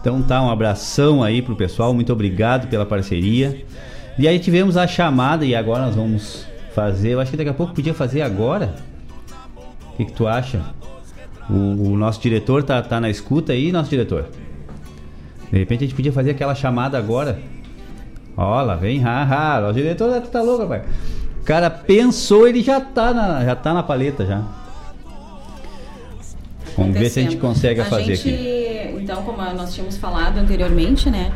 Então 0.00 0.22
tá, 0.22 0.42
um 0.42 0.50
abração 0.50 1.22
aí 1.22 1.40
pro 1.40 1.56
pessoal. 1.56 1.94
Muito 1.94 2.12
obrigado 2.12 2.68
pela 2.68 2.84
parceria. 2.84 3.64
E 4.18 4.26
aí 4.26 4.38
tivemos 4.38 4.76
a 4.76 4.86
chamada 4.86 5.44
e 5.44 5.54
agora 5.54 5.86
nós 5.86 5.94
vamos 5.94 6.46
fazer. 6.74 7.10
Eu 7.10 7.20
acho 7.20 7.30
que 7.30 7.36
daqui 7.36 7.50
a 7.50 7.54
pouco 7.54 7.72
podia 7.72 7.94
fazer 7.94 8.22
agora. 8.22 8.74
O 9.92 9.96
que, 9.96 10.04
que 10.04 10.12
tu 10.12 10.26
acha? 10.26 10.60
O, 11.50 11.92
o 11.92 11.96
nosso 11.96 12.20
diretor 12.20 12.62
tá, 12.62 12.82
tá 12.82 13.00
na 13.00 13.08
escuta 13.08 13.52
aí, 13.52 13.72
nosso 13.72 13.90
diretor. 13.90 14.26
De 15.50 15.58
repente 15.58 15.84
a 15.84 15.86
gente 15.86 15.96
podia 15.96 16.12
fazer 16.12 16.32
aquela 16.32 16.54
chamada 16.54 16.98
agora. 16.98 17.38
Ó, 18.36 18.60
lá 18.62 18.76
vem, 18.76 19.00
haha. 19.00 19.68
O 19.68 19.72
diretor 19.72 20.20
tá 20.22 20.42
louco, 20.42 20.62
rapaz. 20.62 20.82
O 21.40 21.44
cara 21.44 21.70
pensou, 21.70 22.46
ele 22.46 22.62
já 22.62 22.80
tá 22.80 23.14
na, 23.14 23.44
já 23.44 23.56
tá 23.56 23.72
na 23.72 23.82
paleta 23.82 24.26
já. 24.26 24.44
Vamos 26.76 26.96
ver 26.96 27.10
se 27.10 27.18
a 27.18 27.22
gente 27.22 27.38
consegue 27.38 27.80
a 27.80 27.84
fazer 27.86 28.14
gente, 28.14 28.28
aqui. 28.28 29.02
Então, 29.02 29.22
como 29.22 29.38
nós 29.38 29.74
tínhamos 29.74 29.96
falado 29.96 30.38
anteriormente, 30.38 31.10
né? 31.10 31.32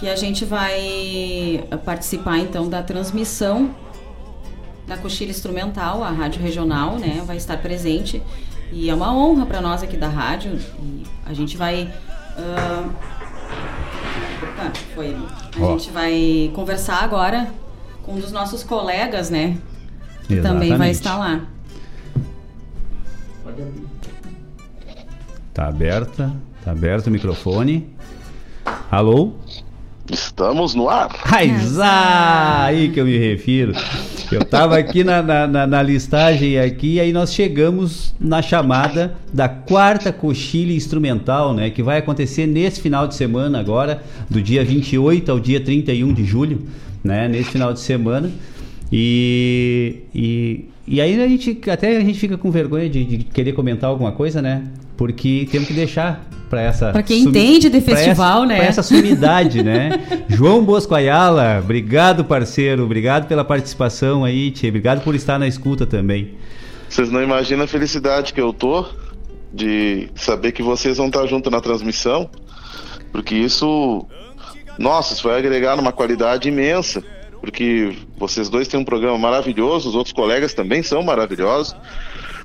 Que 0.00 0.08
a 0.08 0.16
gente 0.16 0.44
vai 0.44 1.64
participar 1.84 2.38
então 2.38 2.68
da 2.68 2.82
transmissão 2.82 3.70
da 4.86 4.96
coxilha 4.96 5.30
instrumental, 5.30 6.02
a 6.02 6.10
rádio 6.10 6.42
regional, 6.42 6.98
né? 6.98 7.22
Vai 7.26 7.36
estar 7.36 7.56
presente 7.58 8.22
e 8.74 8.90
é 8.90 8.94
uma 8.94 9.14
honra 9.16 9.46
para 9.46 9.60
nós 9.60 9.82
aqui 9.82 9.96
da 9.96 10.08
rádio. 10.08 10.58
E 10.82 11.04
a 11.24 11.32
gente 11.32 11.56
vai. 11.56 11.92
ah, 12.36 12.88
Opa, 14.42 14.72
foi. 14.94 15.14
A 15.14 15.62
Ó. 15.64 15.72
gente 15.72 15.90
vai 15.90 16.50
conversar 16.54 17.02
agora 17.04 17.50
com 18.02 18.14
um 18.14 18.18
dos 18.20 18.32
nossos 18.32 18.64
colegas, 18.64 19.30
né? 19.30 19.56
Que 20.26 20.40
também 20.40 20.76
vai 20.76 20.90
Exatamente. 20.90 20.94
estar 20.94 21.16
lá. 21.16 21.40
Tá 25.52 25.68
aberta, 25.68 26.34
tá 26.64 26.72
aberto 26.72 27.06
o 27.06 27.10
microfone. 27.10 27.94
Alô? 28.90 29.34
Estamos 30.10 30.74
no 30.74 30.88
ar. 30.88 31.08
Raizá! 31.24 32.64
Aí 32.64 32.90
que 32.90 33.00
eu 33.00 33.06
me 33.06 33.16
refiro. 33.16 33.72
Eu 34.30 34.44
tava 34.44 34.76
aqui 34.76 35.02
na, 35.02 35.22
na, 35.22 35.46
na- 35.46 35.66
na 35.66 35.82
listagem 35.82 36.58
aqui, 36.58 37.00
aí 37.00 37.12
nós 37.12 37.32
chegamos 37.32 38.14
na 38.20 38.42
chamada 38.42 39.14
da 39.32 39.48
quarta 39.48 40.12
coxilha 40.12 40.74
instrumental, 40.74 41.54
né? 41.54 41.70
Que 41.70 41.82
vai 41.82 41.98
acontecer 41.98 42.46
nesse 42.46 42.80
final 42.80 43.06
de 43.08 43.14
semana 43.14 43.58
agora, 43.58 44.02
do 44.28 44.42
dia 44.42 44.62
28 44.64 45.30
ao 45.32 45.40
dia 45.40 45.60
31 45.60 46.12
de 46.12 46.24
julho, 46.24 46.66
né? 47.02 47.26
Nesse 47.28 47.50
final 47.50 47.72
de 47.72 47.80
semana. 47.80 48.30
E, 48.92 50.00
e, 50.14 50.64
e 50.86 51.00
aí 51.00 51.20
a 51.22 51.26
gente 51.28 51.58
até 51.70 51.96
a 51.96 52.00
gente 52.00 52.18
fica 52.18 52.36
com 52.36 52.50
vergonha 52.50 52.88
de, 52.90 53.04
de 53.04 53.18
querer 53.24 53.52
comentar 53.52 53.88
alguma 53.88 54.12
coisa, 54.12 54.42
né? 54.42 54.64
Porque 54.96 55.48
temos 55.50 55.66
que 55.68 55.74
deixar 55.74 56.24
para 56.48 56.62
essa 56.62 56.92
Pra 56.92 57.02
quem 57.02 57.22
entende 57.22 57.68
de 57.68 57.80
pra 57.80 57.96
festival, 57.96 58.38
essa- 58.38 58.46
né? 58.46 58.56
pra 58.58 58.64
essa 58.66 58.82
sumidade, 58.82 59.62
né? 59.62 59.90
João 60.28 60.64
Bosco 60.64 60.94
Ayala, 60.94 61.58
obrigado 61.62 62.24
parceiro, 62.24 62.84
obrigado 62.84 63.26
pela 63.26 63.44
participação 63.44 64.24
aí, 64.24 64.50
Tchê, 64.50 64.68
obrigado 64.68 65.02
por 65.02 65.14
estar 65.14 65.38
na 65.38 65.48
escuta 65.48 65.84
também. 65.86 66.34
Vocês 66.88 67.10
não 67.10 67.22
imaginam 67.22 67.64
a 67.64 67.66
felicidade 67.66 68.32
que 68.32 68.40
eu 68.40 68.52
tô 68.52 68.86
de 69.52 70.08
saber 70.14 70.52
que 70.52 70.62
vocês 70.62 70.96
vão 70.98 71.06
estar 71.06 71.26
junto 71.26 71.50
na 71.50 71.60
transmissão, 71.60 72.28
porque 73.10 73.34
isso, 73.34 74.06
nossa, 74.78 75.14
isso 75.14 75.26
vai 75.26 75.38
agregar 75.38 75.76
numa 75.76 75.92
qualidade 75.92 76.48
imensa, 76.48 77.02
porque 77.40 77.96
vocês 78.16 78.48
dois 78.48 78.68
têm 78.68 78.78
um 78.78 78.84
programa 78.84 79.18
maravilhoso, 79.18 79.88
os 79.88 79.94
outros 79.96 80.12
colegas 80.12 80.54
também 80.54 80.82
são 80.84 81.02
maravilhosos, 81.02 81.74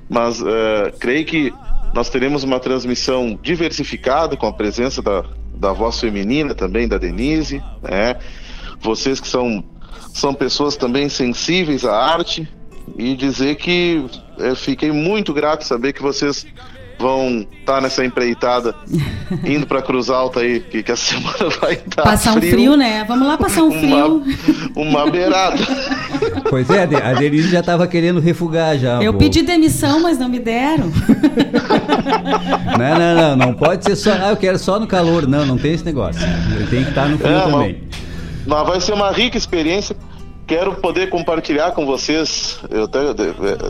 mas 0.08 0.42
eh, 0.44 0.92
creio 0.98 1.24
que 1.24 1.52
nós 1.92 2.08
teremos 2.08 2.44
uma 2.44 2.60
transmissão 2.60 3.38
diversificada 3.42 4.36
com 4.36 4.46
a 4.46 4.52
presença 4.52 5.02
da, 5.02 5.24
da 5.54 5.72
voz 5.72 5.98
feminina 5.98 6.54
também, 6.54 6.86
da 6.86 6.98
Denise, 6.98 7.62
né? 7.82 8.16
Vocês 8.80 9.20
que 9.20 9.28
são, 9.28 9.64
são 10.12 10.32
pessoas 10.32 10.76
também 10.76 11.08
sensíveis 11.08 11.84
à 11.84 11.94
arte 11.94 12.48
e 12.96 13.14
dizer 13.14 13.56
que 13.56 14.04
é, 14.38 14.54
fiquei 14.54 14.90
muito 14.90 15.32
grato 15.34 15.66
saber 15.66 15.92
que 15.92 16.02
vocês 16.02 16.46
vão 17.00 17.46
estar 17.60 17.76
tá 17.76 17.80
nessa 17.80 18.04
empreitada 18.04 18.74
indo 19.44 19.66
para 19.66 19.80
Cruz 19.80 20.10
Alta 20.10 20.40
aí, 20.40 20.60
que, 20.60 20.82
que 20.82 20.92
a 20.92 20.96
semana 20.96 21.48
vai 21.60 21.72
estar 21.72 22.02
Passar 22.02 22.34
frio, 22.34 22.46
um 22.48 22.52
frio, 22.52 22.76
né? 22.76 23.04
Vamos 23.08 23.26
lá 23.26 23.38
passar 23.38 23.62
um 23.62 23.72
frio. 23.72 24.22
Uma, 24.76 25.00
uma 25.04 25.10
beirada. 25.10 25.56
Pois 26.48 26.68
é, 26.68 26.82
a 26.82 27.14
Denise 27.14 27.48
já 27.48 27.60
estava 27.60 27.86
querendo 27.86 28.20
refugar 28.20 28.76
já. 28.78 29.02
Eu 29.02 29.14
pô. 29.14 29.20
pedi 29.20 29.42
demissão, 29.42 30.00
mas 30.00 30.18
não 30.18 30.28
me 30.28 30.38
deram. 30.38 30.92
Não, 32.78 32.98
não, 32.98 33.16
não, 33.16 33.36
não 33.46 33.54
pode 33.54 33.84
ser 33.84 33.96
só, 33.96 34.12
ah, 34.12 34.30
eu 34.30 34.36
quero 34.36 34.58
só 34.58 34.78
no 34.78 34.86
calor. 34.86 35.26
Não, 35.26 35.46
não 35.46 35.56
tem 35.56 35.72
esse 35.72 35.84
negócio. 35.84 36.22
Ele 36.54 36.66
tem 36.66 36.82
que 36.84 36.90
estar 36.90 37.08
no 37.08 37.18
frio 37.18 37.30
É, 37.30 37.36
mas- 37.36 37.50
também. 37.50 37.82
Mas 38.46 38.66
vai 38.66 38.80
ser 38.80 38.92
uma 38.92 39.10
rica 39.10 39.38
experiência. 39.38 39.96
Quero 40.50 40.74
poder 40.74 41.08
compartilhar 41.08 41.70
com 41.70 41.86
vocês. 41.86 42.58
Eu 42.68 42.84
até, 42.84 42.98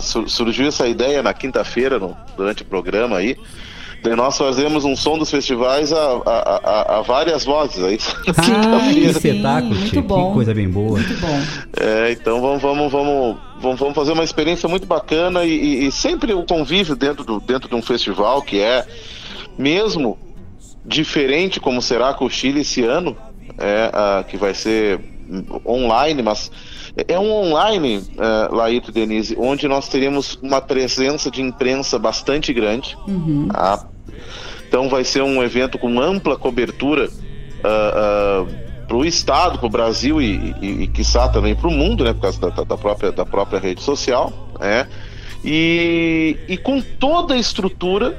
sur- 0.01 0.27
surgiu 0.31 0.67
essa 0.67 0.87
ideia 0.89 1.23
na 1.23 1.35
quinta-feira, 1.35 2.01
durante 2.39 2.63
o 2.63 2.65
programa 2.65 3.19
aí. 3.19 3.37
De 4.03 4.17
nós 4.17 4.39
fazemos 4.39 4.83
um 4.87 4.97
som 4.97 5.19
dos 5.19 5.31
festivais 5.31 5.93
a, 5.93 5.99
a, 6.25 6.61
a- 6.65 6.99
a 6.99 7.03
várias 7.03 7.45
vozes 7.45 7.85
aí. 7.85 7.99
Ah, 8.29 8.91
que 8.95 9.01
espetáculo, 9.11 9.75
tio, 9.75 10.03
que 10.31 10.35
coisa 10.35 10.55
bem 10.55 10.71
boa. 10.71 10.99
Muito 10.99 11.21
bom. 11.21 11.41
É, 11.79 12.13
então 12.13 12.41
vamos, 12.41 12.63
vamos, 12.63 12.91
vamos, 12.91 13.37
vamos, 13.79 13.95
fazer 13.95 14.13
uma 14.13 14.25
experiência 14.25 14.67
muito 14.67 14.87
bacana 14.87 15.45
e, 15.45 15.51
e- 15.51 15.87
e 15.87 15.93
sempre 15.93 16.33
o 16.33 16.45
convívio 16.47 16.97
dentro, 16.97 17.25
do, 17.25 17.41
dentro 17.41 17.69
de 17.69 17.75
um 17.75 17.83
festival 17.83 18.41
que 18.41 18.59
é 18.59 18.87
mesmo 19.59 20.19
diferente 20.83 21.61
como 21.61 21.83
será 21.83 22.15
com 22.15 22.25
o 22.25 22.31
Chile 22.31 22.63
esse 22.63 22.83
ano, 22.83 23.15
é, 23.59 23.91
ah, 23.93 24.25
que 24.27 24.39
vai 24.39 24.55
ser 24.55 24.99
online, 25.67 26.23
mas 26.23 26.51
é 27.09 27.19
um 27.19 27.33
online, 27.33 27.99
uh, 27.99 28.55
Laírto 28.55 28.91
e 28.91 28.95
Denise, 28.95 29.37
onde 29.39 29.69
nós 29.69 29.89
teremos 29.89 30.39
uma 30.43 30.61
presença 30.61 31.31
de 31.31 31.41
imprensa 31.41 31.99
bastante 31.99 32.53
grande. 32.53 32.97
Uhum. 33.07 33.49
tá? 33.49 33.87
Então 34.69 34.89
vai 34.89 35.05
ser 35.05 35.23
um 35.23 35.43
evento 35.43 35.79
com 35.79 36.01
ampla 36.01 36.37
cobertura 36.37 37.09
para 38.87 38.97
o 38.97 39.05
Estado, 39.05 39.59
para 39.59 39.67
o 39.67 39.71
Brasil 39.71 40.21
e, 40.21 40.55
e, 40.61 40.83
e 40.83 40.87
quiçá 40.89 41.29
também 41.29 41.55
para 41.55 41.69
o 41.69 41.71
mundo, 41.71 42.03
né, 42.03 42.13
por 42.13 42.23
causa 42.23 42.41
da, 42.41 42.49
da 42.49 42.77
própria, 42.77 43.13
da 43.13 43.25
própria 43.25 43.61
rede 43.61 43.83
social. 43.83 44.33
Né? 44.59 44.87
E, 45.45 46.37
e 46.49 46.57
com 46.57 46.81
toda 46.81 47.35
a 47.35 47.37
estrutura 47.37 48.19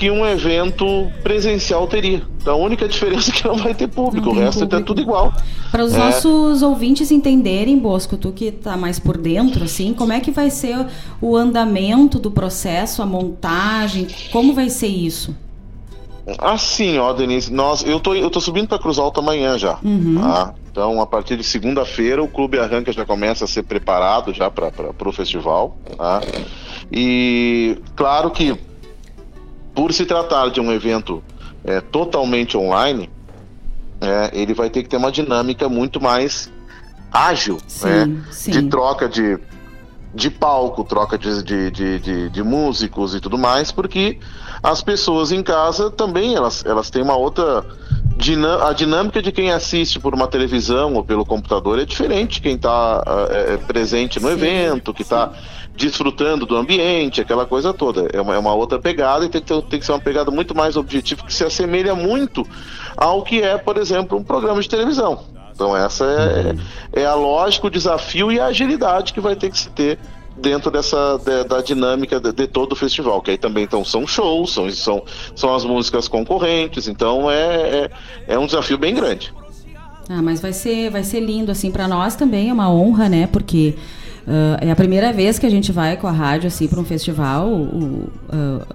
que 0.00 0.10
um 0.10 0.24
evento 0.24 1.12
presencial 1.22 1.86
teria. 1.86 2.22
Então, 2.40 2.54
a 2.54 2.56
única 2.56 2.88
diferença 2.88 3.30
é 3.30 3.34
que 3.34 3.46
não 3.46 3.56
vai 3.56 3.74
ter 3.74 3.86
público, 3.86 4.28
Não 4.28 4.34
o 4.34 4.38
resto 4.38 4.64
é 4.64 4.80
tudo 4.80 4.98
igual. 4.98 5.30
Para 5.70 5.84
os 5.84 5.92
É. 5.92 5.98
nossos 5.98 6.62
ouvintes 6.62 7.10
entenderem, 7.10 7.78
Bosco, 7.78 8.16
tu 8.16 8.32
que 8.32 8.50
tá 8.50 8.78
mais 8.78 8.98
por 8.98 9.18
dentro, 9.18 9.62
assim, 9.62 9.92
como 9.92 10.10
é 10.14 10.18
que 10.18 10.30
vai 10.30 10.48
ser 10.48 10.86
o 11.20 11.36
andamento 11.36 12.18
do 12.18 12.30
processo, 12.30 13.02
a 13.02 13.06
montagem, 13.06 14.06
como 14.32 14.54
vai 14.54 14.70
ser 14.70 14.86
isso? 14.86 15.36
Assim, 16.38 16.96
ó, 16.96 17.12
Denise, 17.12 17.52
nós, 17.52 17.84
eu 17.84 18.00
tô, 18.00 18.14
eu 18.14 18.30
tô 18.30 18.40
subindo 18.40 18.68
para 18.68 18.78
Cruz 18.78 18.98
Alta 18.98 19.20
amanhã 19.20 19.58
já. 19.58 19.78
Uhum. 19.84 20.18
tá? 20.18 20.54
Então, 20.72 20.98
a 21.02 21.06
partir 21.06 21.36
de 21.36 21.44
segunda-feira, 21.44 22.22
o 22.22 22.28
Clube 22.28 22.58
Arranca 22.58 22.90
já 22.90 23.04
começa 23.04 23.44
a 23.44 23.48
ser 23.48 23.64
preparado 23.64 24.32
já 24.32 24.50
para 24.50 24.70
o 25.04 25.12
festival. 25.12 25.76
Tá? 25.98 26.22
E 26.90 27.76
claro 27.94 28.30
que, 28.30 28.56
por 29.80 29.94
se 29.94 30.04
tratar 30.04 30.50
de 30.50 30.60
um 30.60 30.70
evento 30.70 31.24
é, 31.64 31.80
totalmente 31.80 32.54
online, 32.54 33.08
é, 33.98 34.30
ele 34.34 34.52
vai 34.52 34.68
ter 34.68 34.82
que 34.82 34.90
ter 34.90 34.98
uma 34.98 35.10
dinâmica 35.10 35.70
muito 35.70 35.98
mais 35.98 36.52
ágil, 37.10 37.56
Sim, 37.66 37.88
né? 37.88 38.22
sim. 38.30 38.50
de 38.50 38.62
troca 38.64 39.08
de, 39.08 39.38
de 40.14 40.28
palco, 40.28 40.84
troca 40.84 41.16
de, 41.16 41.42
de, 41.42 41.70
de, 41.70 42.28
de- 42.28 42.42
músicos 42.42 43.14
e 43.14 43.20
tudo 43.20 43.38
mais, 43.38 43.72
porque 43.72 44.18
as 44.62 44.82
pessoas 44.82 45.32
em 45.32 45.42
casa 45.42 45.90
também 45.90 46.34
elas, 46.34 46.62
elas 46.66 46.90
têm 46.90 47.00
uma 47.00 47.16
outra 47.16 47.64
A 48.62 48.72
dinâmica 48.74 49.22
de 49.22 49.32
quem 49.32 49.50
assiste 49.50 49.98
por 49.98 50.14
uma 50.14 50.28
televisão 50.28 50.92
ou 50.94 51.02
pelo 51.02 51.24
computador 51.24 51.78
é 51.78 51.86
diferente 51.86 52.34
de 52.34 52.40
quem 52.42 52.54
está 52.54 53.02
presente 53.66 54.20
no 54.20 54.30
evento, 54.30 54.92
que 54.92 55.00
está 55.02 55.32
desfrutando 55.74 56.44
do 56.44 56.54
ambiente, 56.54 57.20
aquela 57.22 57.46
coisa 57.46 57.72
toda. 57.72 58.08
É 58.12 58.20
uma, 58.20 58.34
é 58.34 58.38
uma 58.38 58.52
outra 58.52 58.78
pegada 58.78 59.24
e 59.24 59.28
tem 59.30 59.40
que, 59.40 59.46
ter- 59.46 59.62
tem 59.62 59.80
que 59.80 59.86
ser 59.86 59.92
uma 59.92 60.00
pegada 60.00 60.30
muito 60.30 60.54
mais 60.54 60.76
objetiva, 60.76 61.24
que 61.24 61.32
se 61.32 61.42
assemelha 61.44 61.94
muito 61.94 62.46
ao 62.94 63.22
que 63.22 63.40
é, 63.40 63.56
por 63.56 63.78
exemplo, 63.78 64.18
um 64.18 64.22
programa 64.22 64.60
de 64.60 64.68
televisão. 64.68 65.24
Então 65.54 65.74
essa 65.74 66.04
é, 66.94 67.00
é 67.02 67.06
a 67.06 67.14
lógica, 67.14 67.68
o 67.68 67.70
desafio 67.70 68.30
e 68.30 68.38
a 68.38 68.46
agilidade 68.46 69.14
que 69.14 69.20
vai 69.20 69.34
ter 69.34 69.50
que 69.50 69.58
se 69.58 69.70
ter 69.70 69.98
dentro 70.40 70.70
dessa 70.70 71.18
de- 71.18 71.44
da 71.44 71.60
dinâmica 71.60 72.18
de, 72.20 72.32
de 72.32 72.46
todo 72.46 72.72
o 72.72 72.76
festival, 72.76 73.20
que 73.22 73.30
aí 73.30 73.38
também 73.38 73.64
então, 73.64 73.84
são 73.84 74.06
shows, 74.06 74.52
são, 74.52 74.70
são, 74.70 75.02
são 75.34 75.54
as 75.54 75.64
músicas 75.64 76.08
concorrentes, 76.08 76.88
então 76.88 77.30
é, 77.30 77.44
é, 78.26 78.34
é 78.34 78.38
um 78.38 78.46
desafio 78.46 78.78
bem 78.78 78.94
grande. 78.94 79.32
Ah, 80.08 80.20
mas 80.22 80.40
vai 80.40 80.52
ser, 80.52 80.90
vai 80.90 81.04
ser 81.04 81.20
lindo, 81.20 81.52
assim, 81.52 81.70
para 81.70 81.86
nós 81.86 82.16
também 82.16 82.50
é 82.50 82.52
uma 82.52 82.68
honra, 82.72 83.08
né? 83.08 83.28
Porque 83.28 83.76
ah, 84.26 84.58
é 84.60 84.70
a 84.70 84.76
primeira 84.76 85.12
vez 85.12 85.38
que 85.38 85.46
a 85.46 85.50
gente 85.50 85.70
vai 85.70 85.96
com 85.96 86.08
a 86.08 86.12
rádio, 86.12 86.48
assim, 86.48 86.66
para 86.66 86.80
um 86.80 86.84
festival. 86.84 87.46
O, 87.48 88.08
ah, 88.28 88.66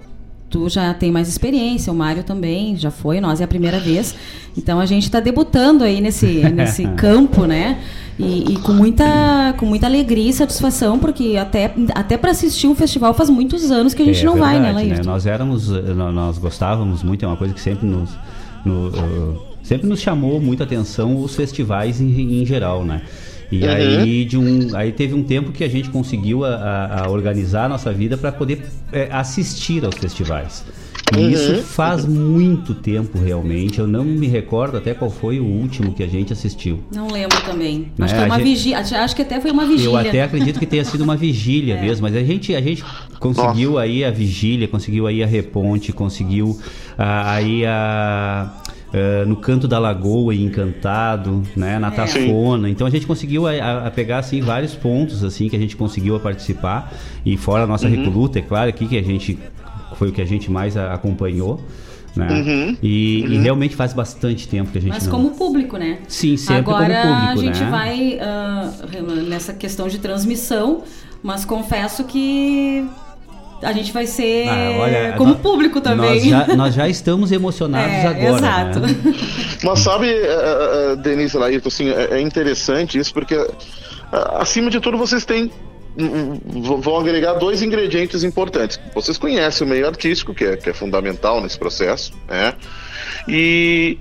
tu 0.48 0.68
já 0.68 0.94
tem 0.94 1.10
mais 1.10 1.28
experiência, 1.28 1.92
o 1.92 1.96
Mário 1.96 2.22
também 2.22 2.76
já 2.76 2.90
foi, 2.90 3.20
nós 3.20 3.40
é 3.40 3.44
a 3.44 3.48
primeira 3.48 3.78
vez. 3.80 4.14
Então 4.56 4.78
a 4.80 4.86
gente 4.86 5.04
está 5.04 5.20
debutando 5.20 5.82
aí 5.84 6.00
nesse, 6.00 6.26
nesse 6.54 6.86
campo, 6.88 7.44
né? 7.46 7.78
E, 8.18 8.52
e 8.54 8.58
com, 8.60 8.72
muita, 8.72 9.54
com 9.58 9.66
muita 9.66 9.86
alegria 9.86 10.30
e 10.30 10.32
satisfação, 10.32 10.98
porque 10.98 11.36
até, 11.38 11.74
até 11.94 12.16
para 12.16 12.30
assistir 12.30 12.66
um 12.66 12.74
festival 12.74 13.12
faz 13.12 13.28
muitos 13.28 13.70
anos 13.70 13.92
que 13.92 14.00
a 14.02 14.06
gente 14.06 14.22
É 14.22 14.24
não 14.24 14.36
vai, 14.36 14.54
né, 14.58 14.66
verdade, 14.72 14.88
Laírton? 14.88 15.10
Nós 15.10 15.26
éramos, 15.26 15.70
eh, 15.70 15.92
nó- 15.94 16.10
nós 16.12 16.38
gostávamos 16.38 17.02
muito, 17.02 17.24
é 17.24 17.28
uma 17.28 17.36
coisa 17.36 17.52
que 17.52 17.60
sempre 17.60 17.86
nos, 17.86 18.08
no, 18.64 18.88
eh, 18.88 19.38
sempre 19.62 19.86
nos 19.86 20.00
chamou 20.00 20.40
muita 20.40 20.64
atenção 20.64 21.22
os 21.22 21.34
festivais 21.36 22.00
em, 22.00 22.40
em 22.40 22.46
geral, 22.46 22.84
né? 22.84 23.02
E 23.50 23.62
Uhum. 23.62 23.70
aí, 23.70 24.24
de 24.24 24.36
um, 24.36 24.76
aí 24.76 24.90
teve 24.92 25.14
um 25.14 25.22
tempo 25.22 25.52
que 25.52 25.62
a 25.62 25.68
gente 25.68 25.88
conseguiu 25.90 26.44
a, 26.44 26.48
a- 26.54 27.04
a 27.06 27.10
organizar 27.10 27.66
a 27.66 27.68
nossa 27.68 27.92
vida 27.92 28.16
para 28.16 28.32
poder 28.32 28.62
eh, 28.92 29.08
assistir 29.12 29.84
aos 29.84 29.94
festivais. 29.96 30.64
E 31.16 31.20
Uhum. 31.20 31.30
isso 31.30 31.62
faz 31.62 32.04
muito 32.04 32.74
tempo 32.74 33.16
realmente. 33.16 33.78
Eu 33.78 33.86
não 33.86 34.04
me 34.04 34.26
recordo 34.26 34.76
até 34.76 34.92
qual 34.92 35.08
foi 35.08 35.38
o 35.38 35.44
último 35.44 35.92
que 35.94 36.02
a 36.02 36.06
gente 36.08 36.32
assistiu. 36.32 36.80
Não 36.92 37.06
lembro 37.08 37.40
também. 37.42 37.92
Né, 37.96 38.06
Acho 38.06 38.14
que, 38.14 38.20
é 38.20 38.22
a 38.24 38.26
uma 38.26 38.38
gente- 38.38 38.44
vigília, 38.48 38.78
acho 38.80 39.14
que 39.14 39.22
até 39.22 39.40
foi 39.40 39.52
uma 39.52 39.64
vigília. 39.64 39.84
Eu 39.90 39.96
até 39.96 40.22
acredito 40.24 40.58
que 40.58 40.66
tenha 40.66 40.84
sido 40.84 41.02
uma 41.04 41.16
vigília 41.16 41.74
É. 41.78 41.80
mesmo, 41.80 42.02
mas 42.02 42.16
a 42.16 42.24
gente, 42.24 42.52
a 42.56 42.60
gente 42.60 42.84
conseguiu 43.20 43.78
aí 43.78 44.04
a 44.04 44.10
vigília, 44.10 44.66
conseguiu 44.66 45.06
aí 45.06 45.22
a 45.22 45.26
reponte, 45.26 45.92
conseguiu 45.92 46.58
ah, 46.98 47.34
aí 47.34 47.64
a. 47.64 48.52
ah, 48.96 49.24
no 49.26 49.36
canto 49.36 49.68
da 49.68 49.78
lagoa 49.78 50.34
e 50.34 50.42
encantado, 50.42 51.42
né, 51.54 51.78
na 51.78 51.88
É. 51.88 51.90
Tafona. 51.90 52.68
Então 52.70 52.86
a 52.86 52.90
gente 52.90 53.06
conseguiu 53.06 53.46
a, 53.46 53.52
a- 53.52 53.86
a 53.86 53.90
pegar 53.90 54.18
assim 54.18 54.40
vários 54.40 54.74
pontos 54.74 55.22
assim 55.22 55.48
que 55.48 55.56
a 55.56 55.58
gente 55.58 55.76
conseguiu 55.76 56.16
a 56.16 56.20
participar 56.20 56.92
e 57.24 57.36
fora 57.36 57.64
a 57.64 57.66
nossa 57.66 57.86
Uhum. 57.86 57.94
recoluta, 57.96 58.38
é 58.38 58.42
claro 58.42 58.68
aqui 58.70 58.86
que 58.86 58.96
a 58.98 59.02
gente 59.02 59.38
foi 59.96 60.08
o 60.08 60.12
que 60.12 60.20
a 60.22 60.26
gente 60.26 60.50
mais 60.50 60.76
a- 60.76 60.92
acompanhou, 60.94 61.60
né? 62.14 62.28
Uhum. 62.30 62.76
E, 62.82 63.20
e 63.20 63.36
Uhum. 63.36 63.42
realmente 63.42 63.76
faz 63.76 63.92
bastante 63.92 64.48
tempo 64.48 64.70
que 64.72 64.78
a 64.78 64.80
gente 64.80 64.90
Mas 64.90 65.04
não 65.04 65.10
como 65.12 65.30
público, 65.32 65.76
né? 65.76 65.98
Sim, 66.08 66.36
sempre 66.36 66.56
Agora 66.56 66.86
como 67.02 67.14
público, 67.16 67.32
a 67.32 67.36
gente 67.36 67.60
né? 67.64 67.70
vai 67.70 68.18
ah, 68.20 68.72
nessa 69.28 69.52
questão 69.52 69.86
de 69.88 69.98
transmissão, 69.98 70.82
mas 71.22 71.44
confesso 71.44 72.04
que 72.04 72.84
a 73.62 73.72
gente 73.72 73.92
vai 73.92 74.06
ser 74.06 74.48
Ah, 74.48 74.76
olha, 74.78 75.14
como 75.16 75.32
nós- 75.32 75.40
público 75.40 75.80
também. 75.80 76.30
Nós 76.30 76.46
já, 76.46 76.56
nós 76.56 76.74
já 76.74 76.88
estamos 76.88 77.32
emocionados 77.32 77.92
É, 77.94 78.06
agora. 78.06 78.36
exato. 78.36 78.80
né? 78.80 78.94
Mas 79.64 79.78
sabe, 79.80 80.08
eh, 80.10 80.26
eh, 80.92 80.96
Denise 80.96 81.36
Laírto, 81.36 81.68
assim, 81.68 81.88
é 81.90 82.18
é 82.18 82.20
interessante 82.20 82.98
isso, 82.98 83.12
porque 83.14 83.34
acima 84.38 84.70
de 84.70 84.78
tudo 84.80 84.96
vocês 84.98 85.24
têm 85.24 85.50
vão 86.78 86.98
agregar 87.00 87.34
dois 87.34 87.62
ingredientes 87.62 88.22
importantes. 88.22 88.78
Vocês 88.94 89.16
conhecem 89.16 89.66
o 89.66 89.70
meio 89.70 89.86
artístico, 89.86 90.34
que 90.34 90.44
é, 90.44 90.56
que 90.56 90.68
é 90.68 90.74
fundamental 90.74 91.40
nesse 91.40 91.58
processo, 91.58 92.12
né? 92.28 92.52
E, 93.26 93.98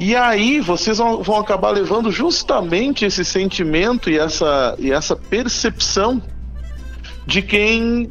e 0.00 0.16
aí 0.16 0.58
vocês 0.60 0.96
vão, 0.96 1.22
vão 1.22 1.38
acabar 1.38 1.70
levando 1.70 2.10
justamente 2.10 3.04
esse 3.04 3.24
sentimento 3.26 4.08
e 4.08 4.18
essa, 4.18 4.74
e 4.78 4.90
essa 4.90 5.14
percepção 5.14 6.22
de 7.26 7.42
quem 7.42 8.10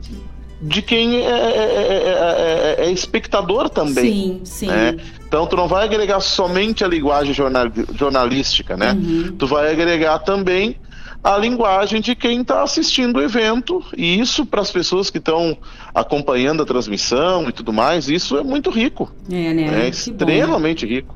de 0.65 0.81
quem 0.81 1.17
é, 1.17 1.29
é- 1.29 2.75
é- 2.77 2.83
é- 2.83 2.85
é 2.87 2.91
espectador 2.91 3.69
também. 3.69 4.11
Sim, 4.13 4.41
sim. 4.43 4.67
né? 4.67 4.95
Então 5.27 5.45
tu 5.47 5.55
não 5.55 5.67
vai 5.67 5.83
agregar 5.85 6.19
somente 6.19 6.83
a 6.83 6.87
linguagem 6.87 7.33
jornal- 7.33 7.71
jornalística, 7.97 8.77
né? 8.77 8.93
Uhum. 8.93 9.35
Tu 9.37 9.47
vai 9.47 9.71
agregar 9.71 10.19
também 10.19 10.77
a 11.23 11.37
linguagem 11.37 12.01
de 12.01 12.15
quem 12.15 12.41
está 12.41 12.63
assistindo 12.63 13.17
o 13.17 13.21
evento 13.21 13.83
e 13.97 14.19
isso 14.19 14.45
para 14.45 14.61
as 14.61 14.71
pessoas 14.71 15.09
que 15.09 15.17
estão 15.17 15.57
acompanhando 15.93 16.63
a 16.63 16.65
transmissão 16.65 17.47
e 17.49 17.51
tudo 17.51 17.71
mais, 17.73 18.09
isso 18.09 18.37
é 18.37 18.43
muito 18.43 18.69
rico, 18.69 19.11
É, 19.31 19.53
né? 19.53 19.63
é 19.63 19.69
Que 19.69 19.81
bom. 19.81 19.87
extremamente 19.89 20.85
rico. 20.85 21.15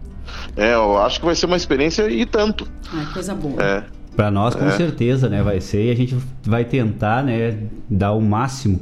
É, 0.55 0.73
eu 0.73 0.97
acho 0.97 1.19
que 1.19 1.25
vai 1.25 1.35
ser 1.35 1.45
uma 1.45 1.57
experiência 1.57 2.09
e 2.09 2.25
tanto. 2.25 2.67
Ah, 2.93 3.05
coisa 3.13 3.33
boa. 3.35 3.61
É. 3.61 3.83
Para 4.15 4.31
nós, 4.31 4.55
com 4.55 4.65
É. 4.65 4.71
certeza, 4.71 5.29
né? 5.29 5.43
Vai 5.43 5.61
ser 5.61 5.85
e 5.85 5.91
a 5.91 5.95
gente 5.95 6.17
vai 6.43 6.65
tentar, 6.65 7.23
né? 7.23 7.55
Dar 7.89 8.13
o 8.13 8.21
máximo 8.21 8.79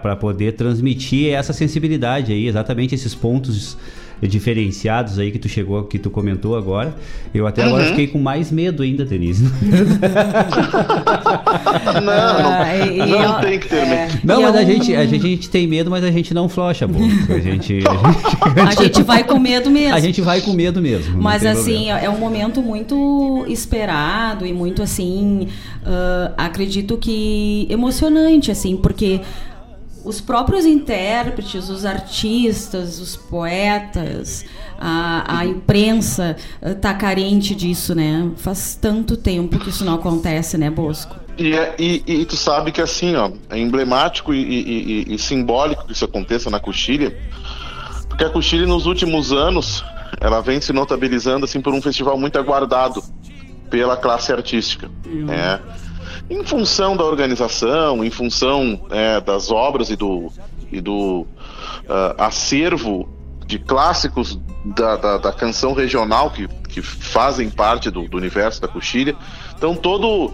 para 0.00 0.16
poder 0.16 0.52
transmitir 0.52 1.32
essa 1.34 1.52
sensibilidade 1.52 2.32
aí, 2.32 2.46
exatamente 2.48 2.94
esses 2.94 3.14
pontos 3.14 3.76
diferenciados 4.22 5.18
aí 5.18 5.30
que 5.30 5.38
tu 5.38 5.48
chegou, 5.50 5.82
que 5.84 5.98
tu 5.98 6.08
comentou 6.08 6.56
agora. 6.56 6.94
Eu 7.34 7.46
até 7.46 7.62
agora 7.64 7.82
Uhum. 7.82 7.88
fiquei 7.90 8.06
com 8.06 8.18
mais 8.18 8.50
medo 8.50 8.82
ainda, 8.82 9.04
Denise. 9.04 9.44
Não, 11.94 12.02
não, 12.02 12.14
Ah, 13.24 13.32
não 13.34 13.40
tem 13.40 13.58
que 13.58 13.68
ter 13.68 13.76
é. 13.76 14.06
medo. 14.06 14.18
Não, 14.24 14.40
E 14.40 14.42
mas 14.44 14.54
é 14.54 14.58
a, 14.58 14.62
um- 14.62 14.66
gente, 14.66 14.94
a, 14.96 15.06
gente, 15.06 15.26
a 15.26 15.28
gente 15.28 15.50
tem 15.50 15.66
medo, 15.66 15.90
mas 15.90 16.04
a 16.04 16.10
gente 16.10 16.32
não 16.32 16.48
flocha, 16.48 16.86
bom. 16.86 17.00
A 17.28 17.38
gente, 17.38 17.80
a 17.86 17.92
gente, 18.64 18.80
A 18.80 18.82
gente 18.82 19.02
vai 19.02 19.24
com 19.24 19.38
medo 19.38 19.70
mesmo. 19.70 19.94
a 19.94 20.00
gente 20.00 20.20
vai 20.20 20.40
com 20.40 20.52
medo 20.52 20.80
mesmo. 20.80 21.14
não 21.14 21.22
Mas 21.22 21.44
assim, 21.44 21.86
problema. 21.86 21.98
é 22.00 22.08
um 22.10 22.18
momento 22.18 22.62
muito 22.62 23.44
esperado 23.48 24.46
e 24.46 24.52
muito 24.52 24.82
assim, 24.82 25.48
ah, 25.84 26.32
acredito 26.36 26.96
que 26.96 27.66
emocionante, 27.70 28.50
assim, 28.50 28.76
porque 28.76 29.20
os 30.04 30.20
próprios 30.20 30.66
intérpretes, 30.66 31.68
os 31.68 31.84
artistas, 31.84 32.98
os 33.00 33.16
poetas, 33.16 34.44
a, 34.78 35.38
a 35.38 35.46
imprensa 35.46 36.36
ah, 36.62 36.74
tá 36.74 36.92
carente 36.94 37.54
disso, 37.54 37.94
né? 37.94 38.30
Faz 38.36 38.78
tanto 38.80 39.16
tempo 39.16 39.58
que 39.58 39.70
isso 39.70 39.84
não 39.84 39.94
acontece, 39.94 40.58
né, 40.58 40.70
Bosco? 40.70 41.16
E, 41.38 41.52
é- 41.52 41.74
e- 41.78 42.02
e 42.06 42.24
tu 42.26 42.36
sabe 42.36 42.70
que 42.70 42.80
assim, 42.80 43.16
ó, 43.16 43.30
é 43.50 43.58
emblemático 43.58 44.32
e, 44.32 44.40
e- 44.40 45.04
e- 45.10 45.14
e 45.14 45.18
simbólico 45.18 45.86
que 45.86 45.92
isso 45.92 46.04
aconteça 46.04 46.48
na 46.50 46.60
Coxilha, 46.60 47.16
porque 48.08 48.24
a 48.24 48.30
Coxilha 48.30 48.66
nos 48.66 48.86
últimos 48.86 49.32
anos 49.32 49.84
ela 50.20 50.40
vem 50.40 50.60
se 50.60 50.72
notabilizando 50.72 51.44
assim 51.44 51.60
por 51.60 51.74
um 51.74 51.82
festival 51.82 52.16
muito 52.18 52.38
aguardado 52.38 53.02
pela 53.68 53.96
classe 53.96 54.30
artística, 54.32 54.88
né? 55.06 55.58
Em 56.30 56.42
função 56.44 56.96
da 56.96 57.04
organização, 57.04 58.02
em 58.04 58.10
função 58.10 58.80
é, 58.90 59.20
das 59.20 59.50
obras 59.50 59.90
e 59.90 59.96
do, 59.96 60.30
e 60.72 60.80
do 60.80 61.26
ah, 61.88 62.14
acervo 62.26 63.08
de 63.46 63.58
clássicos 63.58 64.38
da, 64.64 64.96
da, 64.96 65.18
da 65.18 65.32
canção 65.32 65.74
regional 65.74 66.30
que, 66.30 66.48
que 66.68 66.80
fazem 66.80 67.50
parte 67.50 67.90
do, 67.90 68.08
do 68.08 68.16
universo 68.16 68.60
da 68.60 68.66
Coxilha. 68.68 69.14
Então 69.56 69.74
todo 69.74 70.32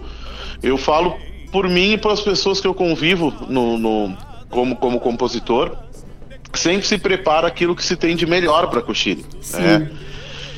eu 0.63 0.77
falo 0.77 1.15
por 1.51 1.67
mim 1.67 1.91
e 1.93 1.97
pelas 1.97 2.21
pessoas 2.21 2.61
que 2.61 2.67
eu 2.67 2.73
convivo 2.73 3.33
no, 3.49 3.77
no- 3.77 4.17
como, 4.49 4.75
como 4.77 4.99
compositor, 4.99 5.75
sempre 6.53 6.85
se 6.87 6.97
prepara 6.97 7.47
aquilo 7.47 7.75
que 7.75 7.83
se 7.83 7.95
tem 7.97 8.15
de 8.15 8.25
melhor 8.25 8.67
para 8.69 8.81
Coxilha. 8.81 9.23
né? 9.59 9.91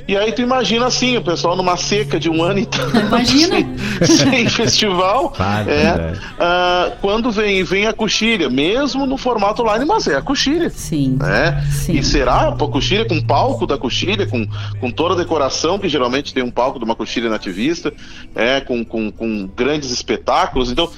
E 0.06 0.18
aí 0.18 0.34
tu 0.34 0.42
imagina 0.42 0.86
assim, 0.86 1.16
o 1.16 1.22
pessoal 1.24 1.56
numa 1.56 1.78
seca 1.78 2.20
de 2.20 2.30
um 2.30 2.44
ano 2.44 2.60
e 2.60 2.66
tanto, 2.66 2.98
Imagina. 2.98 3.56
sem, 4.06 4.18
sem 4.18 4.50
festival, 4.50 5.30
Claro, 5.30 5.70
é, 5.70 6.14
ah, 6.38 6.92
quando 7.00 7.32
vem, 7.32 7.64
vem 7.64 7.86
a 7.88 7.94
coxilha, 7.94 8.50
mesmo 8.50 9.06
no 9.06 9.18
formato 9.18 9.62
online, 9.62 9.86
mas 9.86 10.06
é 10.08 10.16
a 10.18 10.22
coxilha. 10.22 10.70
Sim. 10.70 11.18
Né? 11.20 11.64
Sim. 11.72 11.94
E 11.94 12.04
será 12.04 12.50
a 12.50 12.52
coxilha 12.52 13.06
com 13.06 13.22
palco 13.22 13.66
da 13.66 13.78
coxilha, 13.78 14.28
com, 14.28 14.46
com 14.80 14.92
toda 14.92 15.14
a 15.14 15.18
decoração, 15.18 15.80
que 15.80 15.88
geralmente 15.88 16.34
tem 16.34 16.44
um 16.44 16.52
palco 16.52 16.80
de 16.80 16.84
uma 16.86 16.96
coxilha 16.96 17.30
nativista, 17.30 17.94
é, 18.36 18.60
com, 18.60 18.84
com, 18.84 19.10
com 19.10 19.50
grandes 19.56 19.90
espetáculos. 19.90 20.70
Então, 20.70 20.92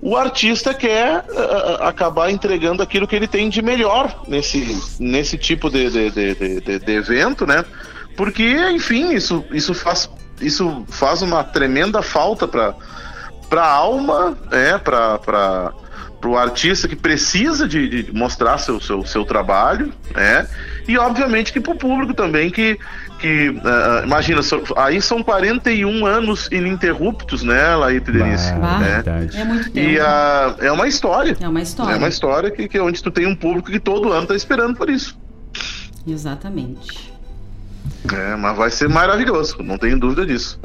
o 0.00 0.16
artista 0.16 0.72
quer 0.72 1.22
ah, 1.36 1.88
acabar 1.88 2.30
entregando 2.30 2.82
aquilo 2.82 3.06
que 3.06 3.14
ele 3.14 3.28
tem 3.28 3.50
de 3.50 3.60
melhor 3.60 4.22
nesse, 4.26 4.74
nesse 4.98 5.36
tipo 5.36 5.68
de, 5.68 5.90
de, 5.90 6.10
de, 6.10 6.34
de- 6.34 6.60
de- 6.60 6.78
de 6.78 6.92
evento, 6.92 7.46
né? 7.46 7.62
Porque, 8.16 8.54
enfim, 8.70 9.12
isso, 9.12 9.44
isso, 9.52 9.74
faz, 9.74 10.08
isso 10.40 10.84
faz 10.88 11.22
uma 11.22 11.42
tremenda 11.42 12.02
falta 12.02 12.46
para 12.46 12.74
para 13.48 13.64
a 13.64 13.70
alma, 13.70 14.38
é, 14.50 14.78
para 14.78 15.18
para 16.22 16.30
o 16.30 16.38
artista 16.38 16.86
que 16.86 16.94
precisa 16.94 17.66
de, 17.66 18.04
de 18.04 18.12
mostrar 18.14 18.56
seu, 18.56 18.80
seu, 18.80 19.04
seu 19.04 19.24
trabalho, 19.24 19.92
né? 20.14 20.46
E 20.86 20.96
obviamente 20.96 21.52
que 21.52 21.60
para 21.60 21.72
o 21.72 21.76
público 21.76 22.14
também 22.14 22.48
que 22.48 22.78
que 23.18 23.54
ah, 23.64 24.02
imagina 24.04 24.40
aí 24.76 25.00
são 25.00 25.22
41 25.22 26.06
anos 26.06 26.48
ininterruptos, 26.50 27.42
né, 27.44 27.74
Laípe 27.76 28.10
Denise, 28.10 28.52
Bah, 28.54 28.78
né? 28.78 28.94
verdade. 28.94 29.36
É 29.36 29.44
muito 29.44 29.70
tempo. 29.70 29.88
E 29.88 29.98
é 30.64 30.72
uma 30.72 30.88
história. 30.88 31.36
É 31.40 31.48
uma 31.48 31.62
história. 31.62 31.92
É 31.92 31.96
uma 31.96 32.08
história 32.08 32.50
que, 32.50 32.68
que 32.68 32.80
onde 32.80 33.02
tu 33.02 33.10
tem 33.10 33.26
um 33.26 33.36
público 33.36 33.70
que 33.70 33.78
todo 33.78 34.12
ano 34.12 34.26
tá 34.26 34.34
esperando 34.34 34.76
por 34.76 34.90
isso. 34.90 35.16
Exatamente. 36.06 37.11
É, 38.12 38.36
mas 38.36 38.56
vai 38.56 38.70
ser 38.70 38.88
maravilhoso, 38.88 39.56
não 39.62 39.78
tenho 39.78 39.98
dúvida 39.98 40.26
disso. 40.26 40.58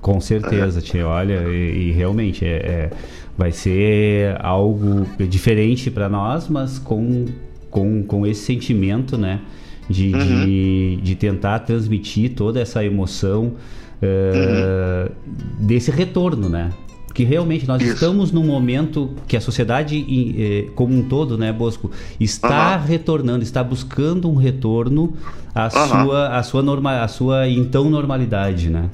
Com 0.00 0.20
certeza, 0.20 0.80
tia. 0.80 1.06
Olha, 1.06 1.42
e, 1.48 1.88
e 1.88 1.92
realmente 1.92 2.44
é, 2.44 2.56
é- 2.56 2.90
vai 3.36 3.52
ser 3.52 4.36
algo 4.40 5.06
diferente 5.28 5.90
para 5.90 6.08
nós, 6.08 6.48
mas 6.48 6.78
com, 6.78 7.26
com, 7.70 8.02
com 8.02 8.26
esse 8.26 8.42
sentimento, 8.44 9.16
né? 9.18 9.40
De, 9.88 10.12
de, 10.12 10.96
de 11.02 11.14
tentar 11.14 11.60
transmitir 11.60 12.34
toda 12.34 12.60
essa 12.60 12.84
emoção 12.84 13.54
eh, 14.02 15.10
desse 15.58 15.90
retorno, 15.90 16.48
né? 16.48 16.70
Porque 17.18 17.28
realmente 17.28 17.66
nós 17.66 17.82
estamos 17.82 18.30
num 18.30 18.44
momento 18.44 19.12
que 19.26 19.36
a 19.36 19.40
sociedade 19.40 20.06
eh, 20.38 20.70
como 20.76 20.96
um 20.96 21.02
todo, 21.02 21.36
né, 21.36 21.52
Bosco, 21.52 21.90
está 22.20 22.76
retornando, 22.76 23.42
está 23.42 23.60
buscando 23.64 24.30
um 24.30 24.36
retorno 24.36 25.16
à 25.52 25.64
Aham. 25.64 26.04
sua, 26.04 26.28
à 26.28 26.42
sua, 26.44 26.62
norma, 26.62 27.02
à 27.02 27.08
sua 27.08 27.48
então 27.48 27.90
normalidade, 27.90 28.70
né? 28.70 28.84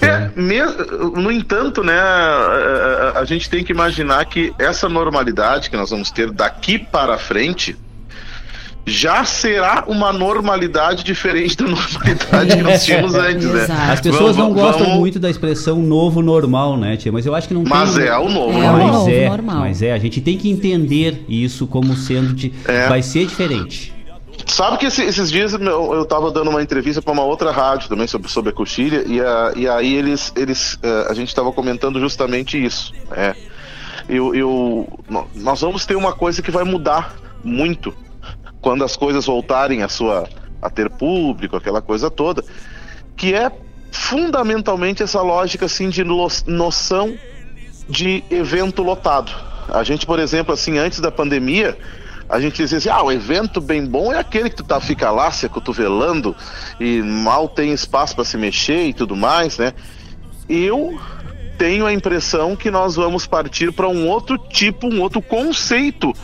É, 0.00 0.30
me- 0.34 1.22
no 1.22 1.30
entanto, 1.30 1.84
né, 1.84 1.96
a, 1.96 3.12
a- 3.14 3.20
a 3.20 3.24
gente 3.24 3.48
tem 3.48 3.62
que 3.62 3.70
imaginar 3.72 4.24
que 4.24 4.52
essa 4.58 4.88
normalidade 4.88 5.70
que 5.70 5.76
nós 5.76 5.90
vamos 5.90 6.10
ter 6.10 6.32
daqui 6.32 6.76
para 6.76 7.16
frente 7.18 7.76
já 8.86 9.24
será 9.24 9.84
uma 9.86 10.12
normalidade 10.12 11.02
diferente 11.04 11.56
da 11.56 11.64
normalidade 11.66 12.56
que 12.56 12.62
nós 12.62 12.84
tínhamos 12.84 13.14
antes, 13.14 13.46
né? 13.46 13.66
As 13.90 14.00
pessoas 14.00 14.36
não 14.36 14.48
Vamos- 14.48 14.60
gostam 14.62 14.84
vamos- 14.86 14.98
muito 15.00 15.18
da 15.18 15.30
expressão 15.30 15.76
novo 15.80 16.20
normal, 16.20 16.76
né, 16.76 16.96
tia? 16.96 17.10
Mas 17.10 17.24
eu 17.24 17.34
acho 17.34 17.48
que 17.48 17.54
não 17.54 17.64
Mas 17.66 17.94
tem... 17.94 18.04
é 18.06 18.18
o 18.18 18.28
novo 18.28 18.52
mas 18.52 18.62
normal. 18.66 19.08
É, 19.08 19.28
normal. 19.28 19.56
Mas 19.60 19.80
é, 19.82 19.92
a 19.92 19.98
gente 19.98 20.20
tem 20.20 20.36
que 20.36 20.50
entender 20.50 21.24
isso 21.28 21.66
como 21.66 21.96
sendo... 21.96 22.34
De... 22.34 22.52
É. 22.66 22.86
Vai 22.88 23.02
ser 23.02 23.26
diferente. 23.26 23.92
Sabe 24.46 24.76
que 24.76 24.86
esse- 24.86 25.02
esses 25.02 25.30
dias 25.30 25.54
eu 25.54 26.04
tava 26.04 26.30
dando 26.30 26.50
uma 26.50 26.62
entrevista 26.62 27.00
para 27.00 27.12
uma 27.12 27.22
outra 27.24 27.50
rádio 27.50 27.88
também 27.88 28.06
sobre, 28.06 28.30
sobre 28.30 28.50
a 28.50 28.52
coxilha 28.52 29.02
e, 29.06 29.18
a- 29.20 29.52
e 29.56 29.66
aí 29.66 29.94
eles, 29.94 30.30
eles 30.36 30.78
eh, 30.82 31.06
a 31.08 31.14
gente 31.14 31.34
tava 31.34 31.50
comentando 31.52 31.98
justamente 31.98 32.62
isso. 32.62 32.92
É. 33.12 33.34
Eu, 34.08 34.34
eu, 34.34 34.98
nós 35.34 35.62
vamos 35.62 35.86
ter 35.86 35.96
uma 35.96 36.12
coisa 36.12 36.42
que 36.42 36.50
vai 36.50 36.64
mudar 36.64 37.14
muito 37.42 37.94
quando 38.64 38.82
as 38.82 38.96
coisas 38.96 39.26
voltarem 39.26 39.82
a 39.82 39.90
sua 39.90 40.26
a 40.62 40.70
ter 40.70 40.88
público, 40.88 41.54
aquela 41.54 41.82
coisa 41.82 42.10
toda, 42.10 42.42
que 43.14 43.34
é 43.34 43.52
fundamentalmente 43.92 45.02
essa 45.02 45.20
lógica 45.20 45.66
assim 45.66 45.90
de 45.90 46.02
noção 46.02 47.14
de 47.86 48.24
evento 48.30 48.82
lotado. 48.82 49.30
A 49.68 49.84
gente, 49.84 50.06
por 50.06 50.18
exemplo, 50.18 50.54
assim, 50.54 50.78
antes 50.78 50.98
da 50.98 51.10
pandemia, 51.10 51.76
a 52.26 52.40
gente 52.40 52.56
dizia 52.56 52.78
assim, 52.78 52.88
ah, 52.88 53.02
o 53.02 53.12
evento 53.12 53.60
bem 53.60 53.84
bom 53.84 54.10
é 54.10 54.18
aquele 54.18 54.48
que 54.48 54.56
tu 54.56 54.64
tá, 54.64 54.80
fica 54.80 55.10
lá 55.10 55.30
se 55.30 55.44
acotovelando 55.44 56.34
e 56.80 57.02
mal 57.02 57.46
tem 57.46 57.70
espaço 57.70 58.14
para 58.14 58.24
se 58.24 58.38
mexer 58.38 58.86
e 58.86 58.94
tudo 58.94 59.14
mais, 59.14 59.58
né? 59.58 59.74
Eu 60.48 60.98
tenho 61.58 61.84
a 61.84 61.92
impressão 61.92 62.56
que 62.56 62.70
nós 62.70 62.96
vamos 62.96 63.26
partir 63.26 63.72
para 63.72 63.88
um 63.88 64.08
outro 64.08 64.38
tipo, 64.38 64.86
um 64.86 65.02
outro 65.02 65.20
conceito 65.20 66.14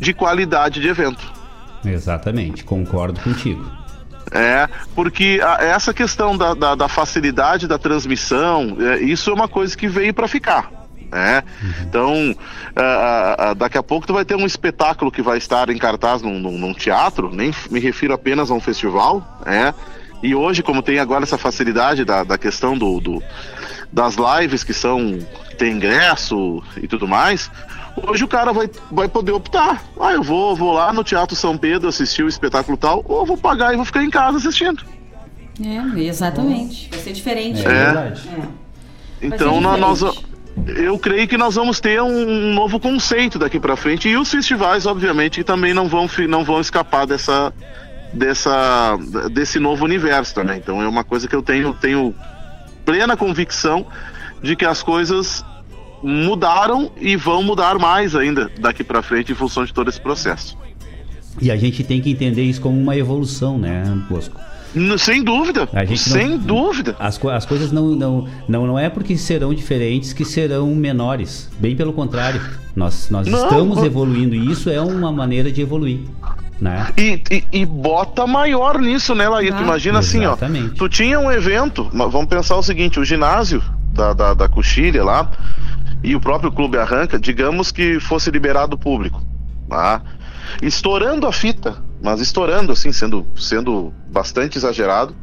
de 0.00 0.14
qualidade 0.14 0.80
de 0.80 0.88
evento. 0.88 1.43
Exatamente, 1.84 2.64
concordo 2.64 3.20
contigo. 3.20 3.70
É, 4.32 4.68
porque 4.94 5.40
a- 5.42 5.62
essa 5.62 5.92
questão 5.92 6.36
da, 6.36 6.54
da, 6.54 6.74
da 6.74 6.88
facilidade 6.88 7.68
da 7.68 7.78
transmissão, 7.78 8.76
é, 8.80 8.98
isso 9.00 9.30
é 9.30 9.34
uma 9.34 9.46
coisa 9.48 9.76
que 9.76 9.86
veio 9.86 10.12
para 10.14 10.26
ficar. 10.26 10.70
Né? 11.12 11.44
Então, 11.82 12.34
daqui 13.56 13.78
a 13.78 13.82
pouco 13.82 14.04
tu 14.06 14.12
vai 14.12 14.24
ter 14.24 14.34
um 14.34 14.44
espetáculo 14.46 15.12
que 15.12 15.22
vai 15.22 15.38
estar 15.38 15.70
em 15.70 15.78
cartaz 15.78 16.22
num, 16.22 16.40
num- 16.40 16.58
num 16.58 16.74
teatro, 16.74 17.30
nem 17.32 17.52
me 17.70 17.78
refiro 17.78 18.12
apenas 18.14 18.50
a 18.50 18.54
um 18.54 18.60
festival, 18.60 19.40
né? 19.46 19.72
E 20.22 20.34
hoje, 20.34 20.62
como 20.62 20.82
tem 20.82 20.98
agora 20.98 21.22
essa 21.22 21.36
facilidade 21.38 22.04
da, 22.04 22.24
da 22.24 22.36
questão 22.38 22.76
do, 22.76 22.98
do- 22.98 23.22
das 23.94 24.16
lives 24.16 24.64
que 24.64 24.74
são 24.74 25.18
que 25.48 25.56
tem 25.56 25.74
ingresso 25.74 26.60
e 26.82 26.88
tudo 26.88 27.06
mais, 27.06 27.48
hoje 28.08 28.24
o 28.24 28.28
cara 28.28 28.52
vai, 28.52 28.68
vai 28.90 29.08
poder 29.08 29.30
optar. 29.30 29.84
Ah, 30.00 30.12
eu 30.12 30.22
vou, 30.22 30.56
vou 30.56 30.72
lá 30.72 30.92
no 30.92 31.04
Teatro 31.04 31.36
São 31.36 31.56
Pedro 31.56 31.88
assistir 31.88 32.24
o 32.24 32.28
espetáculo 32.28 32.76
tal, 32.76 33.04
ou 33.08 33.20
eu 33.20 33.26
vou 33.26 33.36
pagar 33.36 33.72
e 33.72 33.76
vou 33.76 33.84
ficar 33.84 34.02
em 34.02 34.10
casa 34.10 34.38
assistindo. 34.38 34.82
É, 35.64 36.00
exatamente. 36.00 36.90
Vai 36.90 36.98
ser 36.98 37.12
diferente. 37.12 37.64
É 37.64 37.68
verdade. 37.68 38.22
Então 39.22 39.60
nó- 39.60 39.76
nós, 39.76 40.02
eu 40.66 40.98
creio 40.98 41.28
que 41.28 41.36
nós 41.38 41.54
vamos 41.54 41.78
ter 41.78 42.02
um 42.02 42.52
novo 42.52 42.80
conceito 42.80 43.38
daqui 43.38 43.60
para 43.60 43.76
frente 43.76 44.08
e 44.08 44.16
os 44.16 44.28
festivais, 44.28 44.86
obviamente, 44.86 45.38
que 45.38 45.44
também 45.44 45.72
não 45.72 45.86
vão 45.86 46.10
não 46.28 46.42
vão 46.42 46.60
escapar 46.60 47.06
dessa 47.06 47.52
dessa, 48.12 48.96
desse 49.30 49.58
novo 49.58 49.84
universo 49.84 50.34
também. 50.34 50.58
Então 50.58 50.82
é 50.82 50.88
uma 50.88 51.02
coisa 51.04 51.26
que 51.28 51.34
eu 51.34 51.42
tenho, 51.42 51.72
tenho 51.74 52.14
plena 52.84 53.16
convicção 53.16 53.86
de 54.42 54.54
que 54.54 54.64
as 54.64 54.82
coisas 54.82 55.44
mudaram 56.02 56.92
e 57.00 57.16
vão 57.16 57.42
mudar 57.42 57.78
mais 57.78 58.14
ainda 58.14 58.50
daqui 58.58 58.84
para 58.84 59.02
frente 59.02 59.32
em 59.32 59.34
função 59.34 59.64
de 59.64 59.72
todo 59.72 59.88
esse 59.88 60.00
processo. 60.00 60.56
E 61.40 61.50
a 61.50 61.56
gente 61.56 61.82
tem 61.82 62.00
que 62.00 62.10
entender 62.10 62.42
isso 62.42 62.60
como 62.60 62.78
uma 62.78 62.96
evolução, 62.96 63.58
né, 63.58 63.82
Bosco? 64.08 64.38
Sem 64.98 65.22
dúvida, 65.22 65.68
sem 65.96 66.36
dúvida. 66.36 66.96
As, 66.98 67.24
as 67.26 67.46
coisas 67.46 67.70
não, 67.70 67.90
não, 67.90 68.28
não, 68.48 68.66
não 68.66 68.78
é 68.78 68.90
porque 68.90 69.16
serão 69.16 69.54
diferentes 69.54 70.12
que 70.12 70.24
serão 70.24 70.74
menores. 70.74 71.48
Bem 71.60 71.76
pelo 71.76 71.92
contrário. 71.92 72.40
Nós, 72.74 73.08
nós 73.08 73.28
não, 73.28 73.44
estamos 73.44 73.82
evoluindo 73.84 74.34
e 74.34 74.50
isso 74.50 74.68
é 74.68 74.80
uma 74.80 75.12
maneira 75.12 75.52
de 75.52 75.62
evoluir. 75.62 76.00
Né? 76.60 76.86
E, 76.96 77.22
e, 77.30 77.44
e 77.60 77.66
bota 77.66 78.26
maior 78.26 78.80
nisso, 78.80 79.14
né, 79.14 79.28
Laírto? 79.28 79.58
Ah, 79.58 79.62
Imagina 79.62 79.98
exatamente. 79.98 80.66
assim, 80.66 80.74
ó. 80.74 80.76
Tu 80.76 80.88
tinha 80.88 81.18
um 81.18 81.30
evento, 81.30 81.90
vamos 81.92 82.26
pensar 82.26 82.56
o 82.56 82.62
seguinte: 82.62 83.00
o 83.00 83.04
ginásio 83.04 83.62
da, 83.92 84.12
da, 84.12 84.34
da 84.34 84.48
Coxilha 84.48 85.02
lá 85.04 85.30
e 86.02 86.14
o 86.14 86.20
próprio 86.20 86.52
Clube 86.52 86.78
Arranca, 86.78 87.18
digamos 87.18 87.72
que 87.72 87.98
fosse 87.98 88.30
liberado 88.30 88.78
público. 88.78 89.22
Tá? 89.68 90.02
Estourando 90.62 91.26
a 91.26 91.32
fita, 91.32 91.82
mas 92.02 92.20
estourando, 92.20 92.72
assim, 92.72 92.92
sendo, 92.92 93.26
sendo 93.34 93.92
bastante 94.10 94.58
exagerado, 94.58 95.16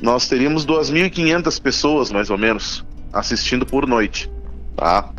nós 0.00 0.28
teríamos 0.28 0.64
2.500 0.64 1.60
pessoas, 1.60 2.12
mais 2.12 2.30
ou 2.30 2.38
menos, 2.38 2.84
assistindo 3.12 3.66
por 3.66 3.86
noite. 3.86 4.30
Tá? 4.76 5.10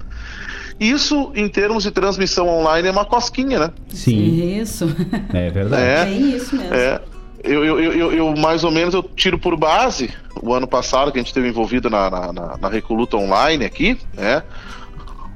Isso, 0.80 1.32
em 1.36 1.48
termos 1.48 1.84
de 1.84 1.92
transmissão 1.92 2.48
online, 2.48 2.88
é 2.88 2.92
uma 2.92 3.06
cosquinha, 3.06 3.60
né? 3.60 3.72
Sim. 3.90 4.60
Isso. 4.60 4.86
É 5.34 5.50
verdade. 5.50 5.84
É, 5.84 6.14
é 6.14 6.18
isso 6.18 6.56
mesmo. 6.56 6.74
É. 6.74 7.02
Eu, 7.44 7.64
eu, 7.64 7.80
eu, 7.80 8.12
eu, 8.12 8.36
mais 8.36 8.64
ou 8.64 8.72
menos, 8.72 8.94
eu 8.94 9.02
tiro 9.02 9.40
por 9.40 9.56
base 9.56 10.10
o 10.42 10.54
ano 10.54 10.68
passado 10.68 11.12
que 11.12 11.20
a 11.20 11.22
gente 11.22 11.34
teve 11.34 11.48
envolvido 11.48 11.90
na, 11.90 12.10
na, 12.10 12.34
na, 12.34 12.58
na 12.58 12.70
Recoluta 12.70 13.16
Online 13.16 13.64
aqui, 13.64 13.98
né? 14.14 14.44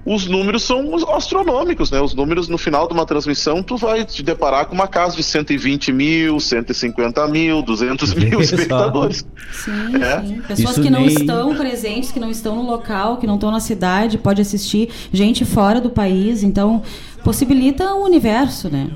Os 0.05 0.27
números 0.27 0.63
são 0.63 0.95
astronômicos, 1.13 1.91
né? 1.91 2.01
Os 2.01 2.13
números 2.13 2.47
no 2.47 2.57
final 2.57 2.87
de 2.87 2.93
uma 2.93 3.05
transmissão, 3.05 3.61
tu 3.61 3.77
vai 3.77 4.03
te 4.03 4.23
deparar 4.23 4.65
com 4.65 4.75
uma 4.75 4.87
casa 4.87 5.15
de 5.15 5.23
120 5.23 5.91
mil, 5.91 6.39
150 6.39 7.27
mil, 7.27 7.61
200 7.61 8.13
mil 8.15 8.41
espectadores. 8.41 9.25
Sim, 9.51 9.95
é. 10.01 10.21
sim. 10.21 10.41
Pessoas 10.41 10.71
Isso 10.71 10.81
que 10.81 10.89
não 10.89 11.01
nem... 11.01 11.13
estão 11.13 11.55
presentes, 11.55 12.11
que 12.11 12.19
não 12.19 12.31
estão 12.31 12.55
no 12.55 12.63
local, 12.63 13.17
que 13.17 13.27
não 13.27 13.35
estão 13.35 13.51
na 13.51 13.59
cidade, 13.59 14.17
pode 14.17 14.41
assistir 14.41 14.89
gente 15.11 15.45
fora 15.45 15.79
do 15.79 15.89
país, 15.89 16.43
então 16.43 16.81
possibilita 17.23 17.93
o 17.93 18.03
universo, 18.03 18.69
né? 18.69 18.89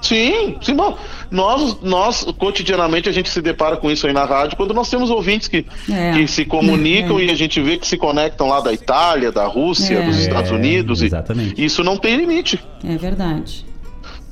Sim, 0.00 0.56
sim, 0.60 0.74
bom. 0.74 0.96
Nós, 1.30 1.80
nós, 1.82 2.24
cotidianamente, 2.38 3.08
a 3.08 3.12
gente 3.12 3.28
se 3.28 3.42
depara 3.42 3.76
com 3.76 3.90
isso 3.90 4.06
aí 4.06 4.12
na 4.12 4.24
rádio 4.24 4.56
quando 4.56 4.72
nós 4.72 4.88
temos 4.88 5.10
ouvintes 5.10 5.48
que, 5.48 5.66
é. 5.90 6.12
que 6.12 6.26
se 6.28 6.44
comunicam 6.44 7.18
é. 7.18 7.24
e 7.24 7.30
a 7.30 7.34
gente 7.34 7.60
vê 7.60 7.76
que 7.76 7.86
se 7.86 7.96
conectam 7.96 8.48
lá 8.48 8.60
da 8.60 8.72
Itália, 8.72 9.32
da 9.32 9.46
Rússia, 9.46 9.98
é. 9.98 10.02
dos 10.02 10.18
Estados 10.18 10.50
Unidos. 10.50 11.02
exatamente. 11.02 11.60
E 11.60 11.64
isso 11.64 11.82
não 11.82 11.96
tem 11.96 12.16
limite. 12.16 12.60
É 12.84 12.96
verdade. 12.96 13.66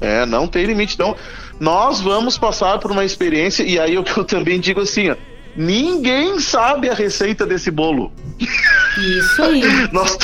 É, 0.01 0.25
não 0.27 0.47
tem 0.47 0.65
limite. 0.65 0.95
Então, 0.95 1.17
nós 1.59 2.01
vamos 2.01 2.39
passar 2.39 2.79
por 2.79 2.91
uma 2.91 3.05
experiência, 3.05 3.63
e 3.63 3.79
aí 3.79 3.99
o 3.99 4.05
que 4.05 4.17
eu 4.19 4.25
também 4.25 4.61
digo 4.61 4.81
assim, 4.81 5.11
ó, 5.11 5.17
Ninguém 5.57 6.39
sabe 6.39 6.91
a 6.91 6.95
receita 6.95 7.47
desse 7.47 7.71
bolo. 7.71 8.13
Isso 8.39 9.43
aí. 9.43 9.63
nós, 9.93 10.19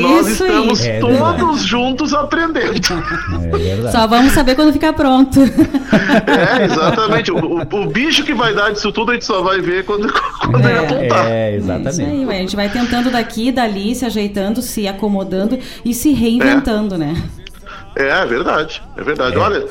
nós 0.00 0.28
estamos 0.28 0.80
aí. 0.80 1.00
todos 1.00 1.60
é 1.60 1.66
juntos 1.66 2.14
aprendendo. 2.14 2.74
É 3.86 3.90
Só 3.90 4.06
vamos 4.06 4.32
saber 4.32 4.54
quando 4.54 4.72
ficar 4.72 4.92
pronto. 4.92 5.40
É, 5.90 6.64
exatamente. 6.64 7.30
O, 7.30 7.36
o, 7.36 7.60
o, 7.60 7.86
bicho 7.86 8.22
que 8.22 8.32
vai 8.32 8.54
dar 8.54 8.70
disso 8.70 8.92
tudo 8.92 9.10
a 9.10 9.14
gente 9.14 9.24
só 9.24 9.42
vai 9.42 9.60
ver 9.60 9.84
quando, 9.84 10.12
quando 10.40 10.66
é, 10.66 10.70
ele 10.70 10.78
apontar. 10.78 11.26
É, 11.26 11.56
exatamente. 11.56 12.02
Aí, 12.02 12.24
a 12.24 12.40
gente 12.40 12.56
vai 12.56 12.68
tentando 12.68 13.10
daqui, 13.10 13.50
dali, 13.50 13.94
se 13.94 14.04
ajeitando, 14.04 14.62
se 14.62 14.86
acomodando 14.86 15.58
e 15.84 15.92
se 15.92 16.12
reinventando, 16.12 16.94
é. 16.94 16.98
né? 16.98 17.22
É, 17.96 18.08
é 18.08 18.26
verdade. 18.26 18.82
É 18.96 19.02
verdade. 19.02 19.36
É. 19.36 19.38
Olha. 19.38 19.66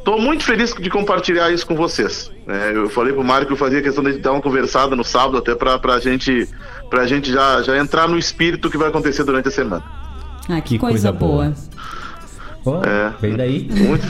Estou 0.00 0.18
muito 0.18 0.44
feliz 0.44 0.72
de 0.72 0.88
compartilhar 0.88 1.52
isso 1.52 1.66
com 1.66 1.76
vocês. 1.76 2.30
É, 2.48 2.72
eu 2.74 2.88
falei 2.88 3.12
pro 3.12 3.22
Mário 3.22 3.46
que 3.46 3.52
eu 3.52 3.56
fazia 3.56 3.82
questão 3.82 4.02
de 4.02 4.14
dar 4.14 4.32
uma 4.32 4.40
conversada 4.40 4.96
no 4.96 5.04
sábado 5.04 5.36
até 5.36 5.54
para 5.54 5.94
a 5.94 6.00
gente, 6.00 6.48
pra 6.88 7.06
gente 7.06 7.30
já, 7.30 7.60
já 7.62 7.76
entrar 7.78 8.08
no 8.08 8.18
espírito 8.18 8.70
que 8.70 8.78
vai 8.78 8.88
acontecer 8.88 9.24
durante 9.24 9.48
a 9.48 9.50
semana. 9.50 9.84
Ah, 10.48 10.58
que, 10.62 10.70
que 10.70 10.78
coisa, 10.78 11.12
coisa, 11.12 11.12
boa. 11.12 11.54
boa. 12.64 12.82
é, 12.86 13.12
vem 13.20 13.36
daí. 13.36 13.68
Muito 13.70 14.06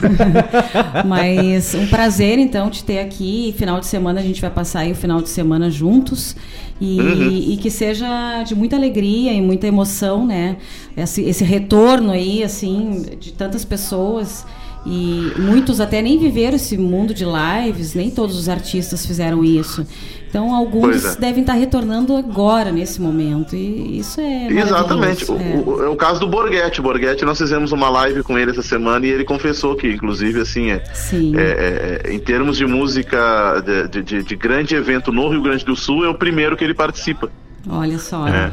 Mas 1.04 1.74
um 1.74 1.88
prazer, 1.88 2.38
então, 2.38 2.70
te 2.70 2.84
ter 2.84 3.00
aqui. 3.00 3.52
Final 3.58 3.80
de 3.80 3.86
semana 3.86 4.20
a 4.20 4.22
gente 4.22 4.40
vai 4.40 4.50
passar 4.50 4.80
aí 4.80 4.92
o 4.92 4.96
final 4.96 5.20
de 5.20 5.28
semana 5.28 5.68
juntos. 5.68 6.36
E, 6.80 7.00
uhum. 7.00 7.28
e, 7.28 7.56
que 7.56 7.70
seja 7.70 8.44
de 8.44 8.54
muita 8.54 8.76
alegria 8.76 9.32
e 9.34 9.42
muita 9.42 9.66
emoção, 9.66 10.24
né? 10.24 10.56
Esse, 10.96 11.22
esse 11.22 11.42
retorno 11.42 12.12
aí, 12.12 12.44
assim, 12.44 13.16
de 13.18 13.32
tantas 13.32 13.64
pessoas 13.64 14.46
e 14.84 15.32
muitos 15.38 15.80
até 15.80 16.00
nem 16.00 16.18
viveram 16.18 16.56
esse 16.56 16.78
mundo 16.78 17.12
de 17.12 17.24
lives, 17.24 17.94
nem 17.94 18.10
todos 18.10 18.36
os 18.36 18.48
artistas 18.48 19.04
fizeram 19.04 19.44
isso. 19.44 19.86
Então, 20.28 20.54
alguns 20.54 21.04
é. 21.04 21.18
devem 21.18 21.40
estar 21.40 21.54
retornando 21.54 22.16
agora, 22.16 22.70
nesse 22.70 23.00
momento. 23.00 23.56
E 23.56 23.98
isso 23.98 24.20
é. 24.20 24.46
Exatamente. 24.46 25.30
O, 25.30 25.36
é. 25.36 25.62
O, 25.66 25.84
é 25.84 25.88
o 25.88 25.96
caso 25.96 26.20
do 26.20 26.28
Borghetti. 26.28 26.78
O 26.78 26.84
Borghetti, 26.84 27.24
nós 27.24 27.36
fizemos 27.36 27.72
uma 27.72 27.90
live 27.90 28.22
com 28.22 28.38
ele 28.38 28.52
essa 28.52 28.62
semana 28.62 29.04
e 29.04 29.10
ele 29.10 29.24
confessou 29.24 29.74
que, 29.74 29.88
inclusive, 29.88 30.40
assim, 30.40 30.70
é, 30.70 30.76
é, 30.76 30.80
é, 31.34 32.00
é 32.04 32.14
em 32.14 32.18
termos 32.20 32.56
de 32.56 32.64
música 32.64 33.60
de, 33.90 34.02
de, 34.02 34.22
de 34.22 34.36
grande 34.36 34.76
evento 34.76 35.10
no 35.10 35.28
Rio 35.28 35.42
Grande 35.42 35.64
do 35.64 35.74
Sul, 35.74 36.04
é 36.04 36.08
o 36.08 36.14
primeiro 36.14 36.56
que 36.56 36.62
ele 36.62 36.74
participa. 36.74 37.28
Olha 37.68 37.98
só. 37.98 38.26
É. 38.26 38.50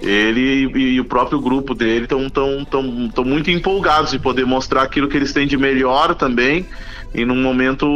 Ele 0.00 0.70
e, 0.74 0.94
e, 0.94 1.00
o 1.00 1.04
próprio 1.04 1.40
grupo 1.40 1.74
dele 1.74 2.04
estão 2.04 2.28
tão, 2.28 2.64
tão, 2.64 3.08
tão 3.08 3.24
muito 3.24 3.50
empolgados 3.50 4.10
de 4.10 4.18
poder 4.18 4.44
mostrar 4.44 4.82
aquilo 4.82 5.08
que 5.08 5.16
eles 5.16 5.32
têm 5.32 5.46
de 5.46 5.56
melhor 5.56 6.14
também. 6.14 6.66
E 7.14 7.24
num 7.24 7.40
momento 7.42 7.86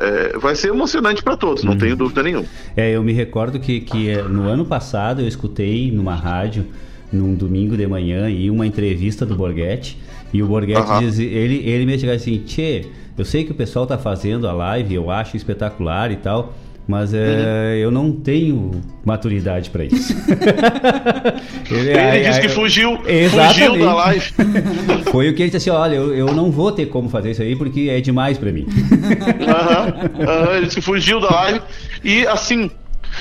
é, 0.00 0.32
é 0.34 0.38
vai 0.38 0.54
ser 0.54 0.68
emocionante 0.68 1.22
para 1.22 1.36
todos, 1.36 1.62
não 1.62 1.72
uhum. 1.72 1.78
tenho 1.78 1.96
dúvida 1.96 2.22
nenhuma. 2.22 2.46
É, 2.76 2.90
eu 2.90 3.02
me 3.02 3.12
recordo 3.12 3.60
que, 3.60 3.80
que 3.80 4.08
é, 4.08 4.22
no 4.22 4.48
ano 4.48 4.64
passado 4.64 5.20
eu 5.20 5.28
escutei 5.28 5.90
numa 5.90 6.14
rádio, 6.14 6.66
num 7.12 7.34
domingo 7.34 7.76
de 7.76 7.86
manhã, 7.86 8.30
e 8.30 8.50
uma 8.50 8.66
entrevista 8.66 9.26
do 9.26 9.34
Borghetti. 9.34 9.98
E 10.32 10.42
o 10.42 10.46
Borghetti 10.46 10.90
uhum. 10.90 11.00
diz, 11.00 11.18
ele, 11.18 11.56
ele 11.68 11.84
me 11.84 11.98
chegava 11.98 12.16
assim, 12.16 12.38
Tchê, 12.38 12.86
eu 13.18 13.24
sei 13.24 13.44
que 13.44 13.52
o 13.52 13.54
pessoal 13.54 13.86
tá 13.86 13.98
fazendo 13.98 14.48
a 14.48 14.52
live, 14.52 14.94
eu 14.94 15.10
acho 15.10 15.36
espetacular 15.36 16.10
e 16.10 16.16
tal 16.16 16.54
mas 16.86 17.14
é, 17.14 17.18
uhum. 17.18 17.74
eu 17.74 17.90
não 17.90 18.12
tenho 18.12 18.80
maturidade 19.04 19.70
para 19.70 19.84
isso. 19.84 20.14
ele, 21.70 21.90
ele 21.90 22.28
disse 22.28 22.40
que 22.40 22.48
fugiu, 22.48 22.98
fugiu 22.98 23.78
da 23.78 23.94
live. 23.94 24.32
Foi 25.10 25.28
o 25.28 25.34
que 25.34 25.42
ele 25.42 25.50
disse 25.50 25.68
assim: 25.68 25.78
olha, 25.78 25.94
eu, 25.94 26.14
eu 26.14 26.26
não 26.34 26.50
vou 26.50 26.72
ter 26.72 26.86
como 26.86 27.08
fazer 27.08 27.30
isso 27.30 27.42
aí 27.42 27.54
porque 27.54 27.88
é 27.90 28.00
demais 28.00 28.38
para 28.38 28.50
mim. 28.50 28.66
Uhum, 28.66 30.26
uhum, 30.26 30.54
ele 30.54 30.66
disse 30.66 30.76
que 30.76 30.82
fugiu 30.82 31.20
da 31.20 31.30
live 31.30 31.60
e 32.02 32.26
assim, 32.26 32.70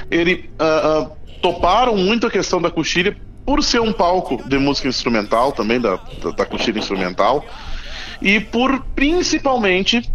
ele 0.09 0.49
uh, 0.59 1.03
uh, 1.03 1.11
toparam 1.41 1.95
muito 1.95 2.25
a 2.25 2.31
questão 2.31 2.61
da 2.61 2.71
coxilha 2.71 3.15
por 3.45 3.63
ser 3.63 3.81
um 3.81 3.91
palco 3.91 4.41
de 4.47 4.57
música 4.57 4.87
instrumental 4.87 5.51
também 5.51 5.79
da, 5.79 5.99
da, 6.21 6.31
da 6.31 6.45
coxilha 6.45 6.79
instrumental 6.79 7.45
e 8.21 8.39
por 8.39 8.83
principalmente 8.95 10.07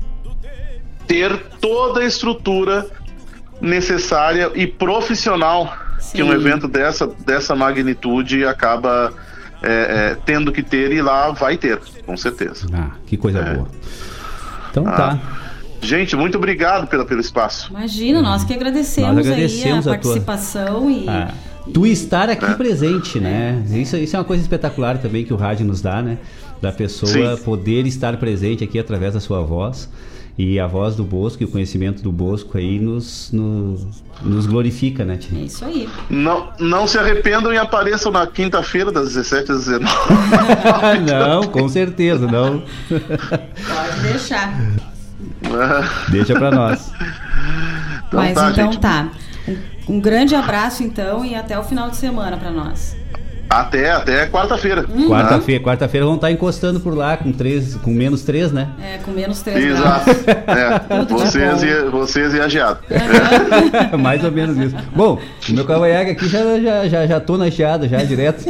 ter 1.06 1.36
toda 1.60 2.00
a 2.00 2.04
estrutura 2.04 2.88
necessária 3.64 4.50
e 4.54 4.66
profissional 4.66 5.74
Sim. 5.98 6.18
que 6.18 6.22
um 6.22 6.32
evento 6.32 6.68
dessa, 6.68 7.06
dessa 7.24 7.56
magnitude 7.56 8.44
acaba 8.44 9.12
é, 9.62 9.70
é, 10.12 10.16
tendo 10.26 10.52
que 10.52 10.62
ter 10.62 10.92
e 10.92 11.00
lá 11.00 11.30
vai 11.32 11.56
ter, 11.56 11.80
com 12.04 12.16
certeza. 12.16 12.66
Ah, 12.72 12.90
que 13.06 13.16
coisa 13.16 13.40
é. 13.40 13.54
boa. 13.54 13.68
Então 14.70 14.86
ah. 14.86 14.92
tá. 14.92 15.18
Gente, 15.80 16.16
muito 16.16 16.38
obrigado 16.38 16.86
pelo, 16.86 17.04
pelo 17.04 17.20
espaço. 17.20 17.70
Imagina, 17.70 18.22
nós 18.22 18.44
que 18.44 18.54
agradecemos, 18.54 19.16
nós 19.16 19.26
agradecemos 19.26 19.86
aí 19.86 19.92
a, 19.92 19.96
a 19.96 19.98
participação 19.98 20.80
tua... 20.82 20.92
e. 20.92 21.08
Ah. 21.08 21.34
Tu 21.72 21.86
estar 21.86 22.28
aqui 22.28 22.44
é. 22.44 22.54
presente, 22.54 23.18
né? 23.18 23.64
Isso, 23.70 23.96
isso 23.96 24.14
é 24.14 24.18
uma 24.18 24.24
coisa 24.24 24.42
espetacular 24.42 24.98
também 24.98 25.24
que 25.24 25.32
o 25.32 25.36
rádio 25.36 25.64
nos 25.64 25.80
dá, 25.80 26.02
né? 26.02 26.18
Da 26.60 26.70
pessoa 26.70 27.36
Sim. 27.36 27.42
poder 27.42 27.86
estar 27.86 28.18
presente 28.18 28.62
aqui 28.62 28.78
através 28.78 29.14
da 29.14 29.20
sua 29.20 29.40
voz. 29.40 29.88
E 30.36 30.58
a 30.58 30.66
voz 30.66 30.96
do 30.96 31.04
Bosco 31.04 31.42
e 31.42 31.46
o 31.46 31.48
conhecimento 31.48 32.02
do 32.02 32.10
Bosco 32.10 32.58
aí 32.58 32.80
nos, 32.80 33.30
nos, 33.30 33.86
nos 34.20 34.46
glorifica, 34.46 35.04
né, 35.04 35.16
Tia? 35.16 35.38
É 35.38 35.42
isso 35.42 35.64
aí. 35.64 35.88
Não, 36.10 36.48
não 36.58 36.88
se 36.88 36.98
arrependam 36.98 37.52
e 37.52 37.58
apareçam 37.58 38.10
na 38.10 38.26
quinta-feira, 38.26 38.90
das 38.90 39.14
17 39.14 39.52
às 39.52 39.66
19. 39.66 39.88
não, 41.06 41.44
com 41.44 41.68
certeza, 41.68 42.26
não. 42.26 42.64
Pode 42.88 44.00
deixar. 44.02 44.52
Deixa 46.10 46.34
pra 46.34 46.50
nós. 46.50 46.90
Então 48.08 48.20
Mas 48.20 48.34
tá, 48.34 48.50
então 48.50 48.72
gente. 48.72 48.80
tá. 48.80 49.08
Um, 49.46 49.96
um 49.96 50.00
grande 50.00 50.34
abraço 50.34 50.82
então 50.82 51.24
e 51.24 51.34
até 51.34 51.58
o 51.58 51.62
final 51.62 51.90
de 51.90 51.96
semana 51.96 52.36
para 52.36 52.50
nós. 52.50 52.96
Até, 53.48 53.90
até 53.90 54.26
quarta-feira. 54.26 54.84
Uhum. 54.88 55.08
Quarta-feira, 55.08 55.62
quarta-feira 55.62 56.06
vão 56.06 56.16
estar 56.16 56.30
encostando 56.30 56.80
por 56.80 56.96
lá 56.96 57.16
com 57.16 57.30
três, 57.30 57.74
com 57.76 57.90
menos 57.90 58.22
três, 58.22 58.50
né? 58.50 58.68
É, 58.82 58.98
com 58.98 59.10
menos 59.12 59.42
3 59.42 59.64
Exato. 59.64 60.04
graus. 60.04 60.24
É, 60.54 61.04
vocês, 61.04 61.62
e, 61.62 61.82
vocês 61.90 62.34
e 62.34 62.40
a 62.40 62.48
geada. 62.48 62.80
Mais 63.98 64.24
ou 64.24 64.32
menos 64.32 64.56
isso. 64.56 64.76
Bom, 64.94 65.18
o 65.48 65.52
meu 65.52 65.64
cavanhaque 65.64 66.12
aqui 66.12 66.28
já, 66.28 66.58
já, 66.60 66.88
já, 66.88 67.06
já 67.06 67.20
tô 67.20 67.36
na 67.36 67.48
geada, 67.50 67.88
já 67.88 67.98
direto. 67.98 68.44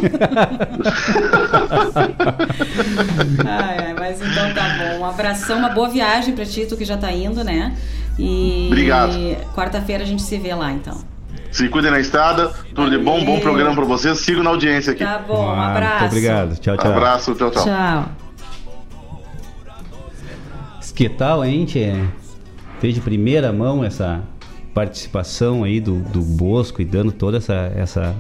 Ai, 3.47 3.79
ai, 3.79 3.95
mas 3.99 4.21
então 4.21 4.55
tá 4.55 4.65
bom. 4.79 5.01
Um 5.01 5.05
abração, 5.05 5.59
uma 5.59 5.71
boa 5.71 5.89
viagem 5.89 6.35
pra 6.35 6.45
ti, 6.45 6.67
tu 6.67 6.77
que 6.77 6.85
já 6.85 6.97
tá 6.97 7.11
indo, 7.13 7.43
né? 7.45 7.75
E 8.19 8.69
Obrigado. 8.69 9.13
quarta-feira 9.55 10.03
a 10.03 10.07
gente 10.07 10.23
se 10.23 10.39
vê 10.39 10.55
lá, 10.55 10.73
então. 10.73 11.14
Se 11.55 11.69
cuidem 11.69 11.93
na 11.93 12.01
estrada, 12.01 12.49
tudo 12.75 12.91
de 12.91 12.99
bom, 12.99 13.25
bom 13.25 13.39
programa 13.39 13.73
pra 13.77 13.85
vocês. 13.85 14.19
Sigo 14.19 14.43
na 14.43 14.51
audiência 14.51 14.93
aqui. 14.93 15.05
Tá 15.05 15.21
bom, 15.21 15.41
um 15.41 15.51
Ah, 15.51 15.71
abraço. 15.71 16.01
Muito 16.01 16.07
obrigado. 16.11 16.59
Tchau, 16.59 16.77
tchau. 16.77 16.91
Abraço, 16.91 17.35
tchau, 17.37 17.51
tchau. 17.53 17.65
Tchau. 17.65 18.09
Que 20.97 21.09
tal, 21.09 21.45
hein, 21.45 21.65
tchê? 21.65 21.95
Fez 22.81 22.93
de 22.93 23.01
primeira 23.01 23.53
mão 23.53 23.85
essa 23.85 24.21
participação 24.75 25.63
aí 25.63 25.79
do, 25.79 26.01
do 26.01 26.23
Bosco 26.23 26.83
e 26.83 26.85
dando 26.85 27.13
todas 27.13 27.45
essa, 27.45 27.73
essa, 27.77 28.15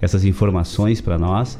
essas 0.00 0.24
informações 0.24 1.00
para 1.00 1.18
nós. 1.18 1.58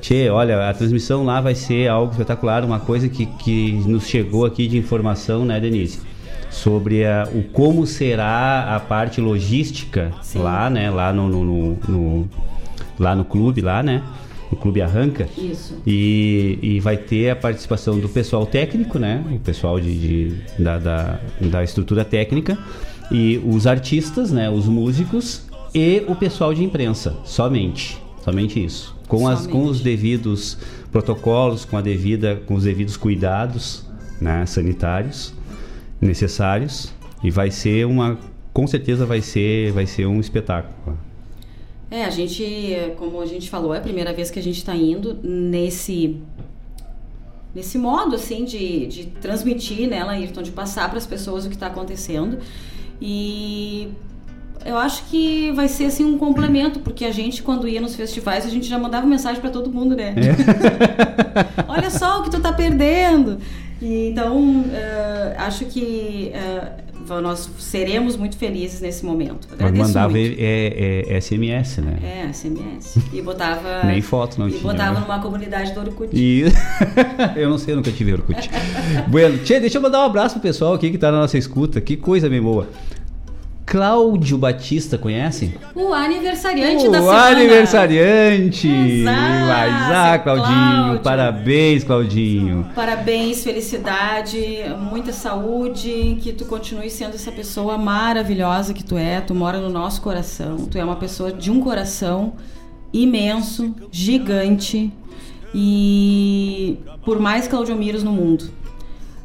Tchê, 0.00 0.30
olha, 0.30 0.70
a 0.70 0.72
transmissão 0.72 1.24
lá 1.24 1.40
vai 1.40 1.56
ser 1.56 1.88
algo 1.88 2.12
espetacular, 2.12 2.64
uma 2.64 2.78
coisa 2.78 3.08
que, 3.08 3.26
que 3.26 3.72
nos 3.88 4.06
chegou 4.06 4.46
aqui 4.46 4.68
de 4.68 4.78
informação, 4.78 5.44
né, 5.44 5.58
Denise? 5.58 6.13
Sobre 6.54 7.04
a, 7.04 7.28
o 7.34 7.42
como 7.42 7.84
será 7.84 8.76
a 8.76 8.80
parte 8.80 9.20
logística 9.20 10.12
lá, 10.36 10.70
né? 10.70 10.88
Lá 10.88 11.12
no, 11.12 11.28
no- 11.28 11.44
no- 11.44 11.78
no- 11.88 12.28
lá 12.98 13.14
no 13.16 13.24
clube, 13.24 13.60
lá, 13.60 13.82
né? 13.82 14.02
No 14.52 14.56
Clube 14.56 14.80
Arranca. 14.80 15.28
Isso. 15.36 15.76
E, 15.84 16.58
e 16.62 16.80
vai 16.80 16.96
ter 16.96 17.30
a 17.30 17.36
participação 17.36 17.98
do 17.98 18.08
pessoal 18.08 18.46
técnico, 18.46 19.00
né? 19.00 19.24
O 19.34 19.38
pessoal 19.40 19.80
de, 19.80 19.98
de- 19.98 20.62
da, 20.62 20.78
da, 20.78 21.18
da 21.40 21.64
estrutura 21.64 22.04
técnica 22.04 22.56
e 23.10 23.42
os 23.44 23.66
artistas, 23.66 24.30
né? 24.30 24.48
Os 24.48 24.66
músicos 24.68 25.42
e 25.74 26.04
o 26.06 26.14
pessoal 26.14 26.54
de 26.54 26.62
imprensa, 26.62 27.16
somente, 27.24 27.98
somente 28.24 28.64
isso, 28.64 28.94
com, 29.08 29.26
as, 29.26 29.44
com 29.48 29.64
os 29.64 29.80
devidos 29.80 30.56
protocolos, 30.92 31.64
com 31.64 31.76
a 31.76 31.80
devida, 31.80 32.40
com 32.46 32.54
os 32.54 32.62
devidos 32.62 32.96
cuidados, 32.96 33.84
né? 34.20 34.46
Sanitários 34.46 35.33
necessários 36.06 36.92
e 37.22 37.30
vai 37.30 37.50
ser 37.50 37.86
uma, 37.86 38.18
com 38.52 38.66
certeza 38.66 39.04
vai 39.06 39.20
ser, 39.20 39.72
vai 39.72 39.86
ser 39.86 40.06
um 40.06 40.20
espetáculo. 40.20 40.98
É, 41.90 42.04
a 42.04 42.10
gente, 42.10 42.44
como 42.96 43.20
a 43.20 43.26
gente 43.26 43.48
falou, 43.48 43.74
é 43.74 43.78
a 43.78 43.80
primeira 43.80 44.12
vez 44.12 44.30
que 44.30 44.38
a 44.38 44.42
gente 44.42 44.58
está 44.58 44.74
indo 44.74 45.18
nesse 45.22 46.20
nesse 47.54 47.78
modo 47.78 48.16
assim 48.16 48.44
de, 48.44 48.86
de 48.88 49.06
transmitir, 49.06 49.88
né, 49.88 50.02
Laírton, 50.02 50.42
de 50.42 50.50
passar 50.50 50.88
para 50.88 50.98
as 50.98 51.06
pessoas 51.06 51.44
o 51.44 51.48
que 51.48 51.54
está 51.54 51.68
acontecendo. 51.68 52.38
E 53.00 53.88
eu 54.64 54.76
acho 54.76 55.04
que 55.04 55.52
vai 55.52 55.68
ser 55.68 55.86
assim 55.86 56.04
um 56.04 56.18
complemento, 56.18 56.80
porque 56.80 57.04
a 57.04 57.12
gente 57.12 57.42
quando 57.42 57.68
ia 57.68 57.80
nos 57.80 57.94
festivais, 57.94 58.44
a 58.44 58.48
gente 58.48 58.66
já 58.66 58.78
mandava 58.78 59.06
mensagem 59.06 59.40
para 59.40 59.50
todo 59.50 59.70
mundo, 59.70 59.94
né? 59.94 60.14
Olha 61.68 61.90
só 61.90 62.20
o 62.20 62.22
que 62.24 62.30
tu 62.30 62.40
tá 62.40 62.52
perdendo. 62.52 63.38
E, 63.84 64.08
então, 64.08 64.64
eh, 64.72 65.34
acho 65.36 65.66
que 65.66 66.30
eh, 66.32 66.72
nós 67.20 67.50
seremos 67.58 68.16
muito 68.16 68.34
felizes 68.38 68.80
nesse 68.80 69.04
momento. 69.04 69.46
Mas 69.50 69.60
Agradeço 69.60 69.88
mandava 69.88 70.14
muito. 70.14 70.36
é, 70.38 71.04
é, 71.06 71.20
SMS, 71.20 71.82
né? 71.82 71.98
É, 72.02 72.32
SMS. 72.32 72.98
E 73.12 73.20
botava. 73.20 73.84
Nem 73.84 74.00
foto 74.00 74.40
não 74.40 74.48
e 74.48 74.52
tinha, 74.52 74.62
botava 74.62 74.94
né? 74.94 75.00
numa 75.00 75.20
comunidade 75.20 75.74
do 75.74 75.80
Orkut. 75.80 76.08
E 76.16 76.44
eu 77.36 77.50
não 77.50 77.58
sei, 77.58 77.74
eu 77.74 77.76
nunca 77.76 77.92
tive 77.92 78.14
Orkut. 78.14 78.50
bueno, 79.08 79.36
tchê, 79.44 79.60
deixa 79.60 79.76
eu 79.76 79.82
mandar 79.82 80.00
um 80.00 80.06
abraço 80.06 80.36
pro 80.36 80.42
pessoal 80.42 80.72
aqui 80.72 80.90
que 80.90 80.96
tá 80.96 81.12
na 81.12 81.18
nossa 81.18 81.36
escuta. 81.36 81.78
Que 81.78 81.94
coisa 81.94 82.26
bem 82.26 82.40
boa. 82.40 82.66
Cláudio 83.66 84.36
Batista, 84.36 84.98
conhece? 84.98 85.54
O 85.74 85.92
aniversariante 85.94 86.84
da 86.88 87.00
O 87.00 87.04
semana. 87.06 87.26
aniversariante! 87.28 88.68
Exato, 88.68 89.46
Mas, 89.46 89.90
ah, 89.90 90.18
Claudinho, 90.18 90.54
Cláudio. 90.54 91.00
parabéns, 91.02 91.84
Claudinho. 91.84 92.66
Parabéns, 92.74 93.42
felicidade, 93.42 94.38
muita 94.90 95.12
saúde, 95.12 96.18
que 96.20 96.32
tu 96.32 96.44
continue 96.44 96.90
sendo 96.90 97.14
essa 97.14 97.32
pessoa 97.32 97.78
maravilhosa 97.78 98.74
que 98.74 98.84
tu 98.84 98.96
é. 98.98 99.20
Tu 99.22 99.34
mora 99.34 99.58
no 99.58 99.70
nosso 99.70 100.02
coração. 100.02 100.56
Tu 100.70 100.76
é 100.76 100.84
uma 100.84 100.96
pessoa 100.96 101.32
de 101.32 101.50
um 101.50 101.60
coração 101.60 102.34
imenso, 102.92 103.74
gigante 103.90 104.92
e 105.54 106.78
por 107.04 107.18
mais 107.18 107.48
Claudiomiros 107.48 108.02
no 108.04 108.12
mundo. 108.12 108.44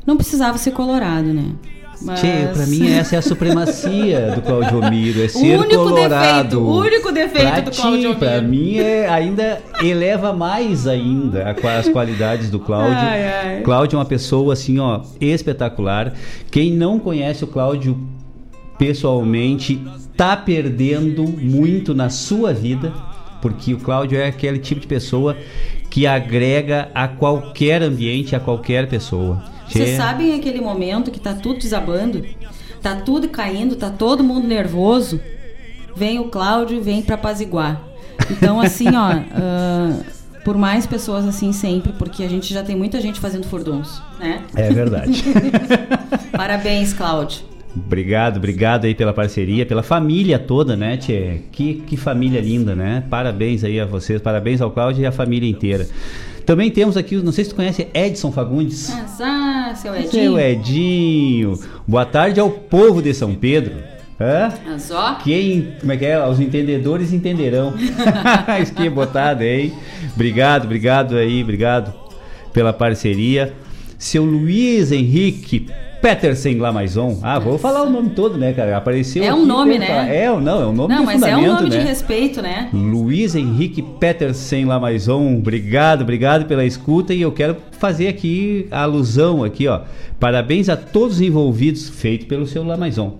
Não 0.06 0.16
precisava 0.16 0.58
ser 0.58 0.72
colorado, 0.72 1.34
né? 1.34 1.52
Mas... 2.02 2.22
Tchê, 2.22 2.48
pra 2.54 2.66
mim 2.66 2.90
essa 2.92 3.16
é 3.16 3.20
a 3.20 3.22
supremacia 3.22 4.32
do 4.34 4.42
Claudio 4.42 4.90
Miro, 4.90 5.22
é 5.22 5.28
ser 5.30 5.60
único 5.60 5.84
colorado. 5.84 6.44
defeito, 6.44 6.60
o 6.60 6.80
único 6.80 7.12
defeito 7.12 7.52
pra 7.52 7.60
do 7.60 7.72
ti, 7.72 7.82
Claudio 7.82 8.16
Pra 8.16 8.42
mim 8.42 8.78
é, 8.78 9.08
ainda 9.10 9.62
eleva 9.82 10.32
mais 10.32 10.88
ainda 10.88 11.50
as 11.50 11.90
qualidades 11.90 12.50
do 12.50 12.60
Cláudio. 12.60 12.98
Ai, 12.98 13.28
ai. 13.28 13.62
Cláudio 13.62 13.98
é 13.98 14.00
uma 14.00 14.06
pessoa 14.06 14.54
assim, 14.54 14.80
ó, 14.80 15.02
espetacular. 15.20 16.14
Quem 16.50 16.72
não 16.72 16.98
conhece 17.00 17.44
o 17.44 17.48
Cláudio 17.48 18.00
pessoalmente 18.78 19.82
tá 20.16 20.38
perdendo 20.38 21.24
muito 21.24 21.94
na 21.94 22.10
sua 22.10 22.54
vida, 22.54 22.94
porque 23.42 23.74
o 23.74 23.78
Cláudio 23.78 24.18
é 24.18 24.28
aquele 24.28 24.60
tipo 24.60 24.80
de 24.80 24.88
pessoa 24.88 25.36
que 25.90 26.08
agrega 26.08 26.90
a 26.94 27.08
qualquer 27.08 27.82
ambiente, 27.82 28.36
a 28.36 28.40
qualquer 28.40 28.88
pessoa. 28.88 29.44
Vocês 29.70 29.98
sabem 29.98 30.36
aquele 30.36 30.62
momento 30.62 31.12
que 31.12 31.20
tá 31.20 31.34
tudo 31.34 31.60
desabando? 31.60 32.26
Tá 32.82 32.96
tudo 32.96 33.30
caindo, 33.30 33.76
tá 33.76 33.90
todo 33.90 34.24
mundo 34.24 34.48
nervoso? 34.48 35.20
Vem 35.96 36.20
o 36.20 36.26
Cláudio 36.26 36.78
e 36.78 36.82
vem 36.82 37.02
pra 37.02 37.16
apaziguar. 37.16 37.82
Então, 38.32 38.60
assim, 38.60 38.88
ó, 38.90 39.12
ah, 39.34 40.00
por 40.44 40.58
mais 40.58 40.88
pessoas 40.88 41.26
assim 41.26 41.52
sempre, 41.52 41.92
porque 41.94 42.24
a 42.24 42.30
gente 42.30 42.54
já 42.54 42.64
tem 42.64 42.76
muita 42.76 43.02
gente 43.02 43.20
fazendo 43.20 43.46
furdunço, 43.46 44.02
né? 44.20 44.44
É 44.56 44.72
verdade. 44.72 45.24
Parabéns, 46.32 46.94
Cláudio. 46.94 47.50
Obrigado, 47.76 48.38
obrigado 48.38 48.86
aí 48.86 48.96
pela 48.96 49.14
parceria, 49.14 49.66
pela 49.66 49.84
família 49.84 50.40
toda, 50.40 50.76
né, 50.76 50.98
Tchê? 50.98 51.42
Que, 51.52 51.76
que 51.86 51.96
família 51.96 52.42
linda, 52.42 52.76
né? 52.76 53.04
Parabéns 53.10 53.64
aí 53.64 53.80
a 53.80 53.86
vocês, 53.86 54.22
parabéns 54.22 54.60
ao 54.60 54.72
Cláudio 54.72 55.04
e 55.04 55.06
à 55.06 55.12
família 55.12 55.50
inteira. 55.50 55.88
Também 56.50 56.72
temos 56.72 56.98
aqui, 56.98 57.16
não 57.18 57.32
sei 57.32 57.44
se 57.44 57.52
tu 57.52 57.56
conhece, 57.56 57.88
Edson 57.94 58.32
Fagundes. 58.32 58.92
Ah, 59.22 59.72
seu 59.76 59.96
Edinho. 59.96 60.12
Seu 60.12 60.40
Edinho. 60.40 61.60
Boa 61.88 62.08
tarde 62.08 62.40
ao 62.40 62.50
povo 62.50 63.04
de 63.04 63.14
São 63.14 63.36
Pedro. 63.36 63.76
Hã? 64.20 64.52
Mas 64.66 64.90
ó, 64.90 65.14
Quem, 65.24 65.76
como 65.80 65.92
é 65.92 65.98
que 65.98 66.06
é? 66.08 66.28
Os 66.28 66.40
entendedores 66.40 67.14
entenderão. 67.14 67.76
Isso 68.60 68.74
que 68.74 68.90
botada, 68.90 69.46
hein? 69.46 69.74
Obrigado, 70.16 70.64
obrigado 70.64 71.18
aí, 71.18 71.44
obrigado 71.44 71.94
pela 72.52 72.74
parceria. 72.74 73.54
Seu 74.00 74.26
Luiz 74.26 74.92
Henrique 74.92 75.68
Petersen 76.02 76.58
Lamaison. 76.58 77.20
Ah, 77.22 77.40
vou 77.40 77.58
falar 77.58 77.84
o 77.84 77.90
nome 77.90 78.12
todo, 78.12 78.38
né, 78.38 78.54
cara? 78.54 78.78
Apareceu 78.78 79.24
É 79.24 79.34
um 79.34 79.46
nome, 79.46 79.78
né? 79.78 79.88
falar. 79.88 80.08
É, 80.08 80.40
não, 80.40 80.62
é 80.62 80.66
um 80.66 80.74
nome 80.74 80.94
não, 80.94 81.04
mas 81.04 81.22
é 81.22 81.36
um 81.36 81.46
nome 81.46 81.70
né? 81.70 81.78
de 81.78 81.80
respeito, 81.80 82.42
né? 82.42 82.70
Luiz 82.74 83.36
Henrique 83.36 83.82
Petersen 83.82 84.66
Lamaison, 84.66 85.38
obrigado, 85.38 86.02
obrigado 86.02 86.46
pela 86.46 86.66
escuta 86.66 87.14
e 87.14 87.22
eu 87.22 87.32
quero 87.32 87.58
fazer 87.72 88.08
aqui 88.08 88.68
a 88.72 88.84
alusão 88.84 89.44
aqui, 89.44 89.68
ó. 89.68 89.82
Parabéns 90.20 90.70
a 90.70 90.78
todos 90.78 91.16
os 91.16 91.22
envolvidos, 91.22 91.90
feito 91.90 92.26
pelo 92.26 92.48
seu 92.48 92.64
Lamaison. 92.64 93.18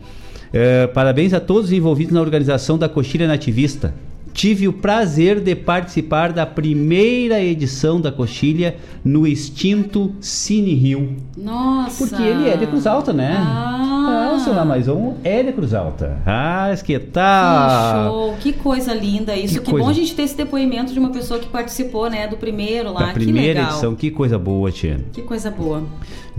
É, 0.52 0.88
parabéns 0.88 1.34
a 1.34 1.40
todos 1.40 1.66
os 1.66 1.72
envolvidos 1.72 2.14
na 2.14 2.22
organização 2.22 2.78
da 2.78 2.90
Coxilha 2.90 3.28
Nativista. 3.28 3.94
Tive 4.34 4.68
o 4.68 4.74
prazer 4.74 5.40
de 5.42 5.54
participar 5.56 6.32
da 6.32 6.46
primeira 6.46 7.42
edição 7.42 8.00
da 8.00 8.12
Coxilha 8.12 8.78
no 9.04 9.28
extinto 9.28 10.14
Cine 10.22 10.74
Rio. 10.74 11.18
Nossa. 11.38 12.06
Porque 12.08 12.22
ele 12.24 12.48
é 12.50 12.56
de 12.56 12.66
Cruz 12.68 12.88
Alta, 12.88 13.12
né? 13.12 13.36
Ah, 13.38 14.34
o 14.36 14.40
seu 14.40 14.54
Lamaison 14.54 15.18
é 15.24 15.44
de 15.44 15.52
Cruz 15.52 15.74
Alta. 15.74 16.18
Ah, 16.26 16.70
que 16.78 16.84
Que 16.94 17.00
tal? 17.00 18.10
show, 18.12 18.36
que 18.40 18.54
coisa 18.54 18.94
linda 18.94 19.36
isso. 19.36 19.56
Que 19.56 19.66
Que, 19.66 19.72
coisa. 19.72 19.84
bom 19.86 19.92
a 19.92 19.94
gente 19.94 20.16
ter 20.16 20.24
esse 20.24 20.38
depoimento 20.38 20.94
de 20.94 21.00
uma 21.00 21.10
pessoa 21.10 21.40
que 21.40 21.48
participou, 21.48 22.10
né, 22.10 22.28
do 22.28 22.38
primeiro 22.38 22.94
lá. 22.94 23.08
Da 23.08 23.14
primeira 23.14 23.42
que 23.54 23.60
legal. 23.60 23.70
edição, 23.72 23.96
que 23.96 24.10
coisa 24.12 24.38
boa, 24.40 24.72
tia. 24.72 25.00
Que 25.12 25.22
coisa 25.22 25.52
boa. 25.52 25.84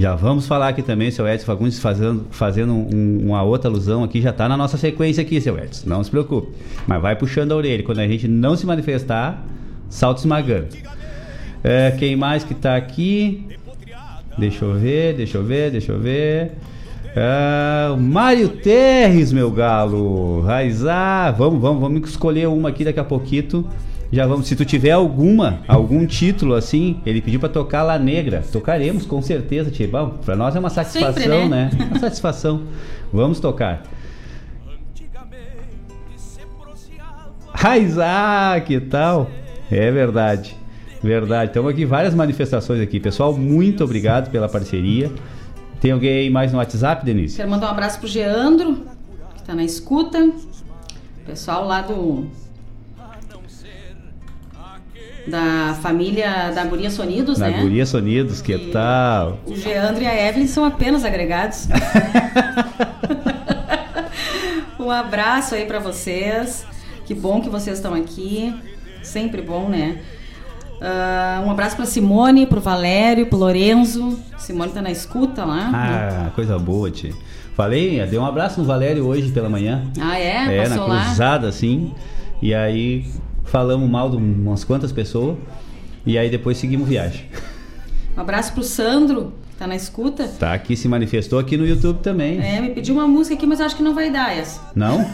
Já 0.01 0.15
vamos 0.15 0.47
falar 0.47 0.69
aqui 0.69 0.81
também, 0.81 1.11
seu 1.11 1.29
Edson 1.29 1.45
Fagundes, 1.45 1.79
fazendo, 1.79 2.25
fazendo 2.31 2.73
um- 2.73 3.19
uma 3.27 3.43
outra 3.43 3.69
alusão 3.69 4.03
aqui, 4.03 4.23
já 4.23 4.33
tá 4.33 4.49
na 4.49 4.57
nossa 4.57 4.79
sequência 4.79 5.21
aqui, 5.21 5.39
seu 5.43 5.59
Edson. 5.59 5.87
Não 5.87 6.03
se 6.03 6.11
preocupe. 6.11 6.49
Mas 6.87 7.03
vai 7.03 7.15
puxando 7.15 7.53
a 7.53 7.57
orelha. 7.57 7.83
Quando 7.83 7.99
a 7.99 8.09
gente 8.09 8.27
não 8.27 8.57
se 8.57 8.65
manifestar, 8.65 9.45
salto 9.91 10.17
esmagando. 10.17 10.69
É, 11.63 11.91
quem 11.99 12.17
mais 12.17 12.43
que 12.43 12.55
tá 12.55 12.77
aqui? 12.77 13.47
Deixa 14.39 14.65
eu 14.65 14.73
ver, 14.73 15.17
deixa 15.17 15.37
eu 15.37 15.45
ver, 15.45 15.71
deixa 15.71 15.93
eu 15.93 16.01
ver. 16.01 16.53
Ah, 17.15 17.95
Mário 17.99 18.49
Terres, 18.49 19.31
meu 19.35 19.51
galo. 19.51 20.41
Raizar. 20.41 21.37
Vamos, 21.37 21.61
vamos, 21.61 21.79
vamos 21.79 22.09
escolher 22.09 22.49
uma 22.49 22.71
aqui 22.71 22.85
daqui 22.85 23.01
a 23.01 23.05
pouquito. 23.05 23.69
Já 24.13 24.27
vamos, 24.27 24.49
se 24.49 24.57
tu 24.57 24.65
tiver 24.65 24.91
alguma, 24.91 25.61
algum 25.69 26.05
título 26.05 26.55
assim, 26.55 27.01
ele 27.07 27.21
pediu 27.21 27.39
pra 27.39 27.49
tocar 27.49 27.85
La 27.85 27.99
Negra. 27.99 28.43
Tocaremos, 28.51 29.07
com 29.07 29.23
certeza. 29.23 29.71
Bom, 29.87 30.19
pra 30.25 30.35
nós 30.35 30.57
é 30.57 30.59
uma 30.59 30.71
satisfação, 30.71 31.13
Sempre, 31.13 31.49
né? 31.49 31.71
né? 31.73 31.87
Uma 31.91 31.99
satisfação. 32.01 32.63
Vamos 33.13 33.39
tocar. 33.39 33.85
Raizá, 37.53 38.61
que 38.67 38.81
tal? 38.81 39.31
É 39.71 39.91
verdade. 39.93 40.57
Verdade. 41.03 41.51
Estamos 41.51 41.71
aqui 41.71 41.85
várias 41.85 42.15
manifestações 42.15 42.81
aqui. 42.81 42.99
Pessoal, 42.99 43.37
muito 43.37 43.85
obrigado 43.85 44.31
pela 44.31 44.49
parceria. 44.49 45.11
Tem 45.81 45.93
alguém 45.93 46.19
aí 46.19 46.31
mais 46.31 46.53
no 46.53 46.59
WhatsApp, 46.59 47.05
Denise? 47.05 47.37
Quero 47.37 47.49
mandar 47.49 47.69
um 47.69 47.71
abraço 47.71 47.99
pro 47.99 48.09
Geandro, 48.09 48.81
que 49.37 49.43
tá 49.45 49.55
na 49.55 49.65
escuta. 49.65 50.33
Pessoal 51.25 51.67
lá 51.67 51.81
do. 51.81 52.27
Da 55.31 55.77
família 55.81 56.51
da 56.51 56.65
Guria 56.65 56.91
Sonidos, 56.91 57.39
Na 57.39 57.49
né? 57.49 57.63
Guria 57.63 57.87
Sonidos, 57.87 58.43
que 58.43 58.59
tal? 58.73 59.39
O 59.47 59.55
Geandro 59.55 60.03
e 60.03 60.07
a 60.07 60.29
Evelyn 60.29 60.49
são 60.49 60.65
apenas 60.65 61.05
agregados. 61.05 61.69
um 64.79 64.91
abraço 64.91 65.55
aí 65.55 65.67
pra 65.67 65.79
vocês. 65.79 66.67
Que 67.07 67.15
bom 67.15 67.41
que 67.41 67.49
vocês 67.49 67.77
estão 67.77 67.95
aqui. 67.95 68.55
Sempre 69.03 69.41
bom, 69.41 69.69
né? 69.69 70.01
Ah, 70.81 71.43
um 71.47 71.51
abraço 71.51 71.77
pra 71.77 71.87
Simone, 71.87 72.47
pro 72.47 72.61
Valério, 72.61 73.27
pro 73.27 73.39
Lorenzo. 73.39 74.19
Simone 74.39 74.73
tá 74.73 74.83
na 74.83 74.91
escuta 74.91 75.45
lá. 75.45 75.71
Ah, 75.73 76.31
coisa 76.35 76.59
boa, 76.59 76.91
tia. 76.91 77.13
Falei, 77.55 78.05
dei 78.07 78.19
um 78.19 78.25
abraço 78.25 78.61
no 78.61 78.67
Valério 78.67 79.07
hoje 79.07 79.31
pela 79.31 79.49
manhã. 79.49 79.85
Ah, 80.01 80.19
é? 80.19 80.57
É, 80.57 80.69
na 80.69 80.77
Passou 80.77 80.89
lá? 80.89 81.05
cruzada, 81.05 81.49
assim. 81.49 81.93
E 82.41 82.55
aí 82.55 83.05
falamos 83.51 83.91
mal 83.91 84.09
de 84.09 84.17
umas 84.17 84.65
quantas 84.65 84.93
pessoas. 84.93 85.37
E 86.07 86.17
aí 86.17 86.31
depois 86.31 86.57
seguimos 86.57 86.89
viagem. 86.89 87.27
Um 88.17 88.21
abraço 88.21 88.53
pro 88.53 88.63
Sandro, 88.63 89.33
tá 89.61 89.67
na 89.67 89.77
escuta. 89.77 90.27
Tá 90.27 90.55
aqui, 90.55 90.75
se 90.75 90.89
manifestou 90.89 91.39
aqui 91.39 91.55
no 91.55 91.67
YouTube 91.67 92.01
também. 92.03 92.41
É, 92.41 92.63
me 92.63 92.71
pediu 92.71 92.95
uma 92.95 93.07
música 93.07 93.35
aqui, 93.35 93.47
mas 93.47 93.61
acho 93.61 93.77
que 93.77 93.83
não 93.83 93.95
vai 93.95 94.11
dar 94.11 94.35
essa. 94.35 94.59
Não? 94.75 95.05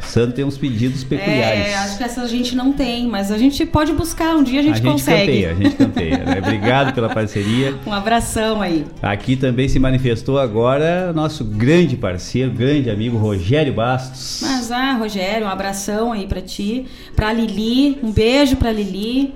Santo 0.00 0.32
tem 0.32 0.46
uns 0.46 0.56
pedidos 0.56 1.04
peculiares. 1.04 1.66
É, 1.66 1.76
acho 1.76 1.98
que 1.98 2.04
essa 2.04 2.22
a 2.22 2.26
gente 2.26 2.56
não 2.56 2.72
tem, 2.72 3.06
mas 3.06 3.30
a 3.30 3.36
gente 3.36 3.66
pode 3.66 3.92
buscar, 3.92 4.34
um 4.34 4.42
dia 4.42 4.60
a 4.60 4.62
gente, 4.62 4.72
a 4.72 4.76
gente 4.76 4.92
consegue. 4.92 5.26
canteia, 5.26 5.50
a 5.50 5.54
gente 5.54 5.76
canteia. 5.76 6.24
né? 6.24 6.38
Obrigado 6.40 6.94
pela 6.94 7.10
parceria. 7.10 7.74
Um 7.86 7.92
abração 7.92 8.62
aí. 8.62 8.86
Aqui 9.02 9.36
também 9.36 9.68
se 9.68 9.78
manifestou 9.78 10.38
agora 10.38 11.12
nosso 11.12 11.44
grande 11.44 11.98
parceiro, 11.98 12.50
grande 12.50 12.88
amigo 12.88 13.18
Rogério 13.18 13.74
Bastos. 13.74 14.40
Mas 14.40 14.72
ah, 14.72 14.94
Rogério, 14.94 15.46
um 15.46 15.50
abração 15.50 16.12
aí 16.12 16.26
pra 16.26 16.40
ti, 16.40 16.86
pra 17.14 17.30
Lili, 17.30 17.98
um 18.02 18.10
beijo 18.10 18.56
pra 18.56 18.72
Lili. 18.72 19.34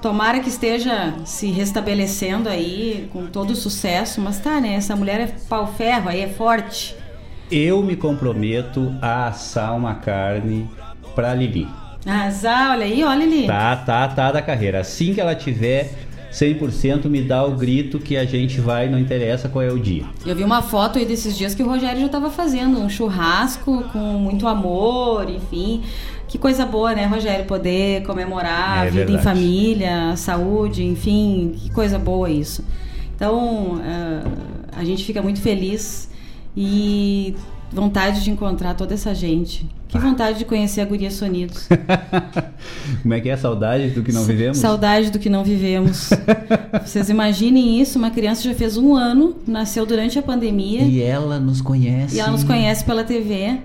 Tomara 0.00 0.40
que 0.40 0.48
esteja 0.48 1.14
se 1.26 1.50
restabelecendo 1.50 2.48
aí 2.48 3.08
com 3.12 3.26
todo 3.26 3.54
sucesso, 3.54 4.20
mas 4.20 4.38
tá, 4.38 4.60
né? 4.60 4.74
Essa 4.74 4.96
mulher 4.96 5.20
é 5.20 5.26
pau 5.48 5.66
ferro, 5.66 6.08
aí 6.08 6.20
é 6.20 6.28
forte. 6.28 6.96
Eu 7.50 7.82
me 7.82 7.96
comprometo 7.96 8.94
a 9.02 9.28
assar 9.28 9.76
uma 9.76 9.96
carne 9.96 10.70
pra 11.14 11.34
Lili. 11.34 11.68
Azar, 12.06 12.70
olha 12.70 12.86
aí, 12.86 13.04
olha 13.04 13.26
Lili. 13.26 13.46
Tá, 13.46 13.76
tá, 13.76 14.08
tá 14.08 14.32
da 14.32 14.40
carreira. 14.40 14.80
Assim 14.80 15.12
que 15.12 15.20
ela 15.20 15.34
tiver 15.34 15.92
100%, 16.32 17.06
me 17.06 17.20
dá 17.20 17.44
o 17.44 17.56
grito 17.56 17.98
que 17.98 18.16
a 18.16 18.24
gente 18.24 18.60
vai, 18.60 18.88
não 18.88 18.98
interessa 18.98 19.48
qual 19.48 19.62
é 19.62 19.70
o 19.70 19.78
dia. 19.78 20.04
Eu 20.24 20.34
vi 20.34 20.44
uma 20.44 20.62
foto 20.62 20.98
aí 20.98 21.04
desses 21.04 21.36
dias 21.36 21.54
que 21.54 21.62
o 21.62 21.66
Rogério 21.66 22.00
já 22.00 22.06
estava 22.06 22.30
fazendo 22.30 22.78
um 22.78 22.88
churrasco 22.88 23.84
com 23.92 23.98
muito 23.98 24.46
amor, 24.46 25.28
enfim. 25.28 25.82
Que 26.30 26.38
coisa 26.38 26.64
boa, 26.64 26.94
né, 26.94 27.06
Rogério? 27.06 27.44
Poder 27.44 28.04
comemorar 28.04 28.78
É 28.78 28.88
a 28.88 28.90
vida 28.90 29.02
em 29.02 29.06
verdade. 29.16 29.24
família, 29.24 30.10
a 30.12 30.16
saúde, 30.16 30.84
enfim. 30.84 31.54
Que 31.56 31.70
coisa 31.70 31.98
boa 31.98 32.30
isso. 32.30 32.64
Então, 33.16 33.80
ah, 33.84 34.22
a 34.76 34.84
gente 34.84 35.04
fica 35.04 35.20
muito 35.20 35.40
feliz 35.40 36.08
e 36.56 37.34
vontade 37.72 38.22
de 38.22 38.30
encontrar 38.30 38.74
toda 38.74 38.94
essa 38.94 39.12
gente. 39.12 39.68
Que 39.88 39.96
Ah. 39.98 40.00
vontade 40.00 40.38
de 40.38 40.44
conhecer 40.44 40.80
a 40.80 40.84
Guria 40.84 41.10
Sonidos. 41.10 41.68
Como 43.02 43.12
é 43.12 43.20
que 43.20 43.28
é 43.28 43.32
a 43.32 43.36
saudade 43.36 43.90
do 43.90 44.02
que 44.04 44.12
não 44.12 44.22
vivemos? 44.22 44.58
Saudade 44.58 45.10
do 45.10 45.18
que 45.18 45.28
não 45.28 45.42
vivemos. 45.42 46.10
Vocês 46.86 47.08
imaginem 47.10 47.80
isso, 47.80 47.98
uma 47.98 48.10
criança 48.10 48.42
já 48.44 48.54
fez 48.54 48.76
um 48.76 48.94
ano, 48.94 49.34
nasceu 49.48 49.84
durante 49.84 50.16
a 50.16 50.22
pandemia. 50.22 50.82
E 50.82 51.02
ela 51.02 51.40
nos 51.40 51.60
conhece. 51.60 52.14
E 52.16 52.20
ela 52.20 52.30
nos 52.30 52.44
conhece 52.44 52.84
pela 52.84 53.02
TV. 53.02 53.58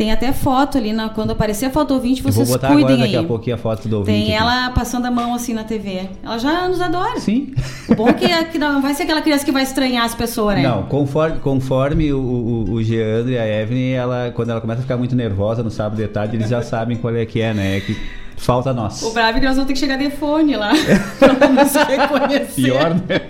Tem 0.00 0.10
até 0.10 0.32
foto 0.32 0.78
ali, 0.78 0.94
na, 0.94 1.10
quando 1.10 1.32
aparecer 1.32 1.66
a 1.66 1.70
foto 1.70 1.92
ouvinte, 1.92 2.20
Eu 2.20 2.24
vou 2.24 2.32
vocês 2.32 2.48
botar 2.48 2.68
cuidem 2.68 2.84
agora 2.84 3.00
daqui 3.00 3.16
aí. 3.18 3.22
a 3.22 3.28
pouquinho 3.28 3.56
a 3.56 3.58
foto 3.58 3.86
do 3.86 3.98
ouvinte. 3.98 4.18
Tem 4.18 4.34
aqui. 4.34 4.42
ela 4.42 4.70
passando 4.70 5.04
a 5.04 5.10
mão 5.10 5.34
assim 5.34 5.52
na 5.52 5.62
TV. 5.62 6.08
Ela 6.24 6.38
já 6.38 6.66
nos 6.66 6.80
adora. 6.80 7.20
Sim. 7.20 7.52
O 7.86 7.94
bom 7.94 8.08
é 8.08 8.14
que, 8.14 8.44
que 8.46 8.58
não 8.58 8.80
vai 8.80 8.94
ser 8.94 9.02
aquela 9.02 9.20
criança 9.20 9.44
que 9.44 9.52
vai 9.52 9.62
estranhar 9.62 10.06
as 10.06 10.14
pessoas, 10.14 10.56
né? 10.56 10.62
Não, 10.62 10.84
conforme, 10.84 11.38
conforme 11.40 12.14
o, 12.14 12.18
o, 12.18 12.72
o 12.72 12.82
Geandro 12.82 13.30
e 13.30 13.38
a 13.38 13.46
Evelyn, 13.46 13.92
ela, 13.92 14.32
quando 14.34 14.48
ela 14.48 14.60
começa 14.62 14.78
a 14.78 14.82
ficar 14.84 14.96
muito 14.96 15.14
nervosa 15.14 15.62
no 15.62 15.70
sábado 15.70 15.98
de 15.98 16.08
tarde, 16.08 16.34
eles 16.34 16.48
já 16.48 16.62
sabem 16.62 16.96
qual 16.96 17.14
é 17.14 17.26
que 17.26 17.42
é, 17.42 17.52
né? 17.52 17.76
É 17.76 17.80
que 17.80 17.94
falta 18.38 18.72
nós. 18.72 19.02
O 19.02 19.12
bravo 19.12 19.36
é 19.36 19.40
que 19.40 19.46
nós 19.46 19.56
vamos 19.56 19.66
ter 19.66 19.74
que 19.74 19.80
chegar 19.80 19.98
de 19.98 20.08
fone 20.08 20.56
lá. 20.56 20.72
pra 21.20 21.46
nos 21.46 21.74
reconhecer. 21.74 22.54
Pior, 22.54 22.94
né? 22.94 23.20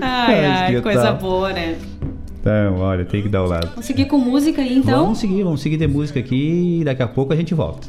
Ai, 0.00 0.44
ai, 0.46 0.74
que 0.76 0.82
coisa 0.82 1.10
boa, 1.10 1.52
né? 1.52 1.74
Então, 2.42 2.80
olha, 2.80 3.04
tem 3.04 3.22
que 3.22 3.28
dar 3.28 3.44
o 3.44 3.46
lado. 3.46 3.68
Vamos 3.68 3.86
seguir 3.86 4.06
com 4.06 4.18
música 4.18 4.60
aí, 4.60 4.78
então? 4.78 5.04
Vamos 5.04 5.18
seguir, 5.18 5.44
vamos 5.44 5.62
seguir 5.62 5.76
de 5.76 5.86
música 5.86 6.18
aqui 6.18 6.80
e 6.80 6.84
daqui 6.84 7.00
a 7.00 7.06
pouco 7.06 7.32
a 7.32 7.36
gente 7.36 7.54
volta. 7.54 7.86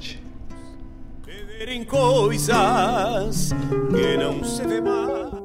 em 1.67 1.83
coisas 1.83 3.51
que 3.89 4.17
não 4.17 4.43
se 4.43 4.61
vê 4.67 4.79
mais. 4.79 5.42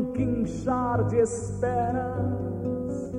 Num 0.00 0.12
quinchar 0.12 1.04
de 1.04 1.16
esperas 1.16 3.12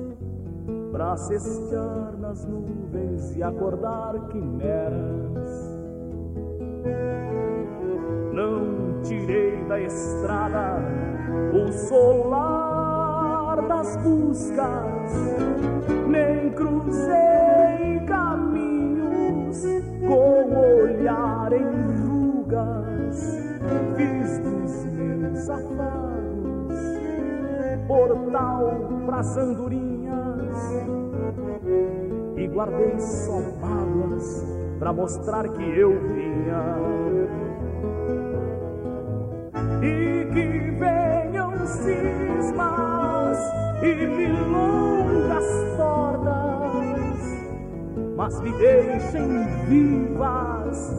pra 0.90 1.16
cestear 1.16 2.16
nas 2.18 2.44
nuvens 2.44 3.36
e 3.36 3.42
acordar 3.42 4.14
quimeras. 4.28 5.72
Não 8.32 9.00
tirei 9.02 9.64
da 9.64 9.80
estrada 9.80 10.80
o 11.54 11.72
solar 11.72 13.62
das 13.68 13.96
buscas, 13.96 15.12
nem 16.08 16.50
cruzei 16.50 18.00
caminhos 18.06 19.62
com 20.00 20.82
olhar 20.82 21.52
em 21.52 22.06
rugas. 22.06 23.38
Fiz 23.96 24.38
dos 24.38 24.84
meus 24.92 25.48
afagos 25.48 26.11
portal 27.86 29.02
pras 29.06 29.36
andorinhas 29.36 30.82
e 32.36 32.46
guardei 32.48 32.98
só 32.98 33.40
mágoas 33.60 34.44
pra 34.78 34.92
mostrar 34.92 35.48
que 35.48 35.62
eu 35.78 35.90
vinha. 36.12 36.76
E 39.80 40.24
que 40.32 40.70
venham 40.78 41.66
cismas 41.66 43.38
e 43.82 43.94
milongas 44.06 45.44
tordas, 45.76 47.20
mas 48.16 48.40
me 48.40 48.52
deixem 48.52 49.44
vivas 49.68 50.92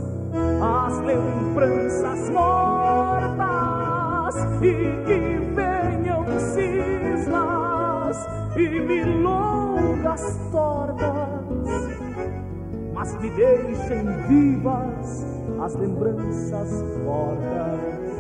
as 0.62 1.00
lembranças 1.00 2.30
mortas. 2.30 3.34
E 4.62 4.74
que 5.06 5.43
e 8.56 8.70
milongas 8.82 9.74
longas 10.14 10.40
tortas, 10.52 11.06
mas 12.94 13.16
que 13.18 13.30
deixem 13.32 14.06
vivas 14.28 15.26
as 15.62 15.76
lembranças 15.76 16.70
fortes. 17.04 18.13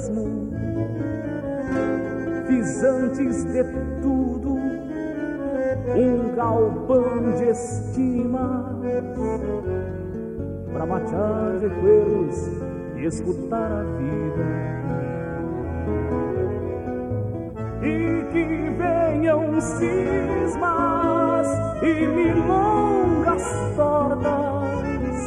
Andar 0.00 0.06
a 0.06 0.06
esmo. 0.06 0.50
Fiz 2.46 2.82
antes 2.82 3.44
de 3.44 3.64
tudo 4.00 4.58
um 5.96 6.34
galpão 6.34 7.32
de 7.36 7.50
estima 7.50 8.78
pra 10.72 10.86
matear 10.86 11.58
recuerdos 11.60 12.48
e 12.96 13.04
escutar 13.04 13.70
a 13.70 13.82
vida. 13.98 14.70
e 17.82 18.24
que 18.30 18.44
venham 18.76 19.58
cismas 19.58 21.48
e 21.82 22.06
milongas 22.06 23.42
tortas, 23.74 25.18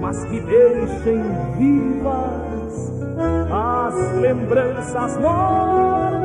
mas 0.00 0.24
que 0.24 0.40
deixem 0.40 1.22
vivas 1.58 2.90
as 3.90 4.12
lembranças 4.20 5.16
mortas 5.18 6.22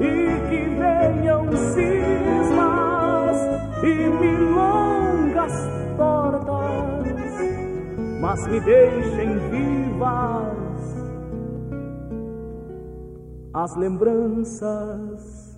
e 0.00 0.40
que 0.48 0.64
venham 0.74 1.46
cismas 1.52 3.36
e 3.84 3.94
milongas 4.20 5.52
tortas, 5.96 7.34
mas 8.20 8.44
me 8.48 8.60
deixem 8.60 9.38
vivas 9.50 10.58
as 13.54 13.76
lembranças 13.76 15.48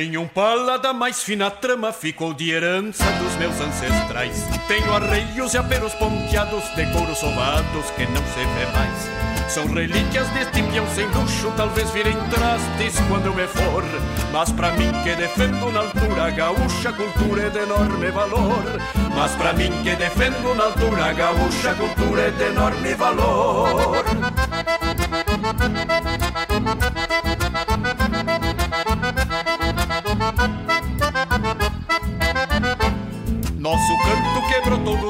Tenho 0.00 0.22
um 0.22 0.26
pala 0.26 0.78
da 0.78 0.94
mais 0.94 1.22
fina 1.22 1.50
trama, 1.50 1.92
ficou 1.92 2.32
de 2.32 2.50
herança 2.50 3.04
dos 3.22 3.36
meus 3.36 3.60
ancestrais. 3.60 4.46
Tenho 4.66 4.94
arreios 4.94 5.52
e 5.52 5.58
aperos 5.58 5.92
ponteados 5.92 6.64
de 6.74 6.86
couro 6.86 7.14
sovados 7.14 7.90
que 7.90 8.06
não 8.06 8.22
se 8.28 8.38
vê 8.38 8.64
mais. 8.74 9.52
São 9.52 9.66
relíquias 9.66 10.26
deste 10.30 10.62
peão 10.62 10.86
sem 10.94 11.04
luxo, 11.08 11.52
talvez 11.54 11.90
virem 11.90 12.16
trastes 12.30 12.98
quando 13.10 13.26
eu 13.26 13.34
me 13.34 13.46
for. 13.46 13.84
Mas 14.32 14.50
pra 14.52 14.72
mim 14.72 14.90
que 15.02 15.14
defendo 15.16 15.70
na 15.70 15.80
altura 15.80 16.30
gaúcha, 16.30 16.94
cultura 16.94 17.42
é 17.42 17.50
de 17.50 17.58
enorme 17.58 18.10
valor. 18.10 18.80
Mas 19.14 19.32
pra 19.32 19.52
mim 19.52 19.70
que 19.82 19.94
defendo 19.96 20.54
na 20.54 20.64
altura 20.64 21.12
gaúcha, 21.12 21.74
cultura 21.74 22.22
é 22.22 22.30
de 22.30 22.44
enorme 22.44 22.94
valor. 22.94 24.02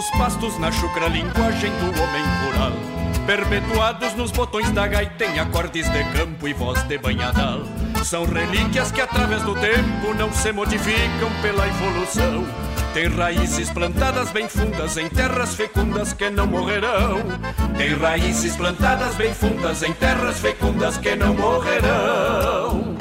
Dos 0.00 0.10
pastos 0.12 0.58
na 0.58 0.72
chucra 0.72 1.08
linguagem 1.08 1.70
do 1.72 2.02
homem 2.02 2.24
rural. 2.42 2.72
Perpetuados 3.26 4.14
nos 4.14 4.30
botões 4.30 4.70
da 4.70 4.86
gaita 4.86 5.26
em 5.26 5.38
acordes 5.38 5.90
de 5.90 6.04
campo 6.04 6.48
e 6.48 6.54
voz 6.54 6.82
de 6.84 6.96
banhadal. 6.96 7.60
São 8.02 8.24
relíquias 8.24 8.90
que 8.90 9.02
através 9.02 9.42
do 9.42 9.54
tempo 9.56 10.14
não 10.16 10.32
se 10.32 10.52
modificam 10.52 11.30
pela 11.42 11.68
evolução. 11.68 12.46
Tem 12.94 13.08
raízes 13.08 13.68
plantadas 13.68 14.30
bem 14.30 14.48
fundas 14.48 14.96
em 14.96 15.06
terras 15.10 15.54
fecundas 15.54 16.14
que 16.14 16.30
não 16.30 16.46
morrerão. 16.46 17.18
Tem 17.76 17.94
raízes 17.94 18.56
plantadas 18.56 19.14
bem 19.16 19.34
fundas 19.34 19.82
em 19.82 19.92
terras 19.92 20.40
fecundas 20.40 20.96
que 20.96 21.14
não 21.14 21.34
morrerão. 21.34 22.99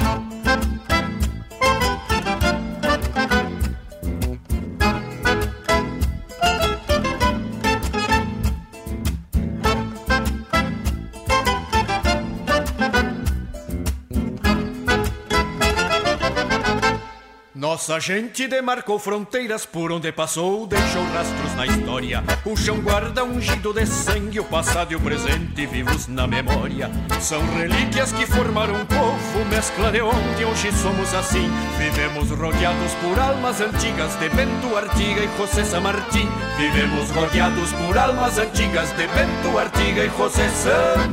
Nossa 17.80 17.98
gente 17.98 18.46
demarcou 18.46 18.98
fronteiras 18.98 19.64
por 19.64 19.90
onde 19.90 20.12
passou, 20.12 20.66
deixou 20.66 21.02
rastros 21.14 21.54
na 21.54 21.64
história. 21.64 22.22
O 22.44 22.54
chão 22.54 22.78
guarda 22.78 23.24
ungido 23.24 23.72
de 23.72 23.86
sangue, 23.86 24.38
o 24.38 24.44
passado 24.44 24.92
e 24.92 24.96
o 24.96 25.00
presente 25.00 25.64
vivos 25.64 26.06
na 26.06 26.26
memória. 26.26 26.90
São 27.22 27.40
relíquias 27.54 28.12
que 28.12 28.26
formaram 28.26 28.74
um 28.74 28.84
povo, 28.84 29.46
mescla 29.48 29.90
de 29.90 30.02
onde 30.02 30.44
hoje 30.44 30.70
somos 30.72 31.14
assim. 31.14 31.50
Vivemos 31.78 32.28
rodeados 32.28 32.92
por 32.96 33.18
almas 33.18 33.62
antigas 33.62 34.14
de 34.16 34.28
Bento 34.28 34.76
Artiga 34.76 35.22
e 35.22 35.38
José 35.38 35.64
San 35.64 35.80
Martín. 35.80 36.28
Vivemos 36.58 37.08
rodeados 37.12 37.72
por 37.72 37.96
almas 37.96 38.36
antigas 38.36 38.90
de 38.90 39.06
Bento 39.06 39.58
Artiga 39.58 40.04
e 40.04 40.08
José 40.10 40.50
San 40.50 41.08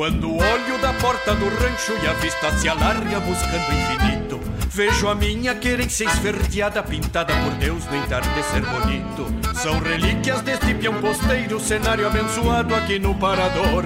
Quando 0.00 0.34
olho 0.34 0.78
da 0.80 0.94
porta 0.94 1.34
do 1.34 1.44
rancho 1.44 1.92
e 2.02 2.06
a 2.06 2.14
vista 2.14 2.50
se 2.52 2.66
alarga 2.66 3.20
buscando 3.20 3.70
infinito, 3.70 4.40
vejo 4.70 5.06
a 5.10 5.14
minha 5.14 5.54
querência 5.54 6.06
esverdeada 6.06 6.82
pintada 6.82 7.34
por 7.34 7.52
Deus 7.56 7.84
no 7.84 7.96
entardecer 7.98 8.64
bonito. 8.64 9.26
São 9.54 9.78
relíquias 9.78 10.40
deste 10.40 10.72
peão 10.72 10.94
posteiro, 11.02 11.60
cenário 11.60 12.06
abençoado 12.06 12.74
aqui 12.74 12.98
no 12.98 13.14
parador, 13.14 13.84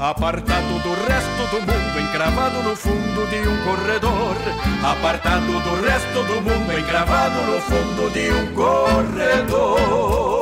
apartado 0.00 0.80
do 0.80 0.94
resto 1.06 1.46
do 1.52 1.60
mundo, 1.60 2.00
encravado 2.08 2.60
no 2.64 2.74
fundo 2.74 3.24
de 3.30 3.48
um 3.48 3.62
corredor. 3.62 4.34
Apartado 4.82 5.46
do 5.46 5.80
resto 5.86 6.24
do 6.24 6.42
mundo, 6.42 6.76
encravado 6.76 7.40
no 7.40 7.60
fundo 7.60 8.10
de 8.10 8.32
um 8.32 8.52
corredor. 8.52 10.41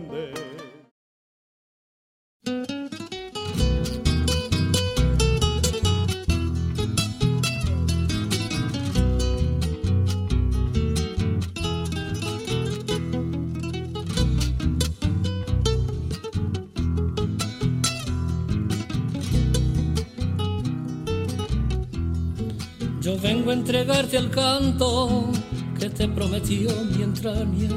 Únete 24.11 24.27
al 24.27 24.31
canto 24.31 25.31
que 25.79 25.89
te 25.89 26.05
prometió 26.05 26.69
mi 26.91 27.01
entraña, 27.01 27.69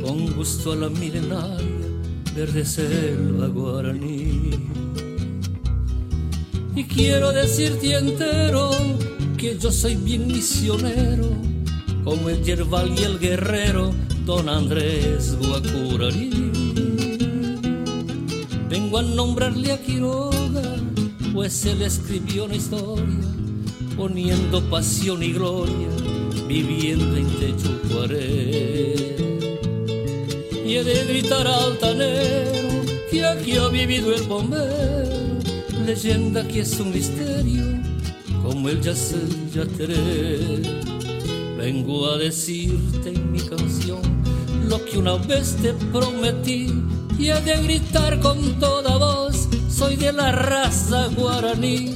con 0.00 0.32
gusto 0.36 0.70
a 0.70 0.76
la 0.76 0.88
milenaria, 0.88 1.88
verde 2.36 2.64
selva 2.64 3.48
guaraní. 3.48 4.50
Y 6.76 6.84
quiero 6.84 7.32
decirte 7.32 7.96
entero 7.96 8.70
que 9.36 9.58
yo 9.58 9.72
soy 9.72 9.96
bien 9.96 10.28
misionero, 10.28 11.30
como 12.04 12.28
el 12.28 12.44
yerbal 12.44 12.96
y 12.96 13.02
el 13.02 13.18
guerrero, 13.18 13.92
don 14.24 14.48
Andrés 14.48 15.36
Guacuraní. 15.36 16.52
Vengo 18.70 18.98
a 18.98 19.02
nombrarle 19.02 19.72
a 19.72 19.82
Quiroga, 19.82 20.76
pues 21.34 21.66
él 21.66 21.82
escribió 21.82 22.44
una 22.44 22.54
historia 22.54 23.25
poniendo 23.96 24.62
pasión 24.68 25.22
y 25.22 25.32
gloria, 25.32 25.88
viviendo 26.46 27.16
en 27.16 27.26
Techucuaré. 27.38 28.94
Y 30.66 30.76
he 30.76 30.84
de 30.84 31.04
gritar 31.04 31.46
al 31.46 31.78
tanero 31.78 32.68
que 33.10 33.24
aquí 33.24 33.56
ha 33.56 33.68
vivido 33.68 34.14
el 34.14 34.22
bombero, 34.24 35.38
leyenda 35.86 36.46
que 36.46 36.60
es 36.60 36.78
un 36.78 36.92
misterio, 36.92 37.64
como 38.42 38.68
el 38.68 38.82
yacer 38.82 39.28
yateré. 39.54 40.60
Vengo 41.56 42.10
a 42.10 42.18
decirte 42.18 43.08
en 43.08 43.32
mi 43.32 43.40
canción 43.40 44.02
lo 44.68 44.84
que 44.84 44.98
una 44.98 45.14
vez 45.16 45.56
te 45.62 45.72
prometí, 45.72 46.70
y 47.18 47.28
he 47.28 47.40
de 47.40 47.62
gritar 47.62 48.20
con 48.20 48.58
toda 48.58 48.98
voz, 48.98 49.48
soy 49.70 49.96
de 49.96 50.12
la 50.12 50.32
raza 50.32 51.08
guaraní 51.16 51.94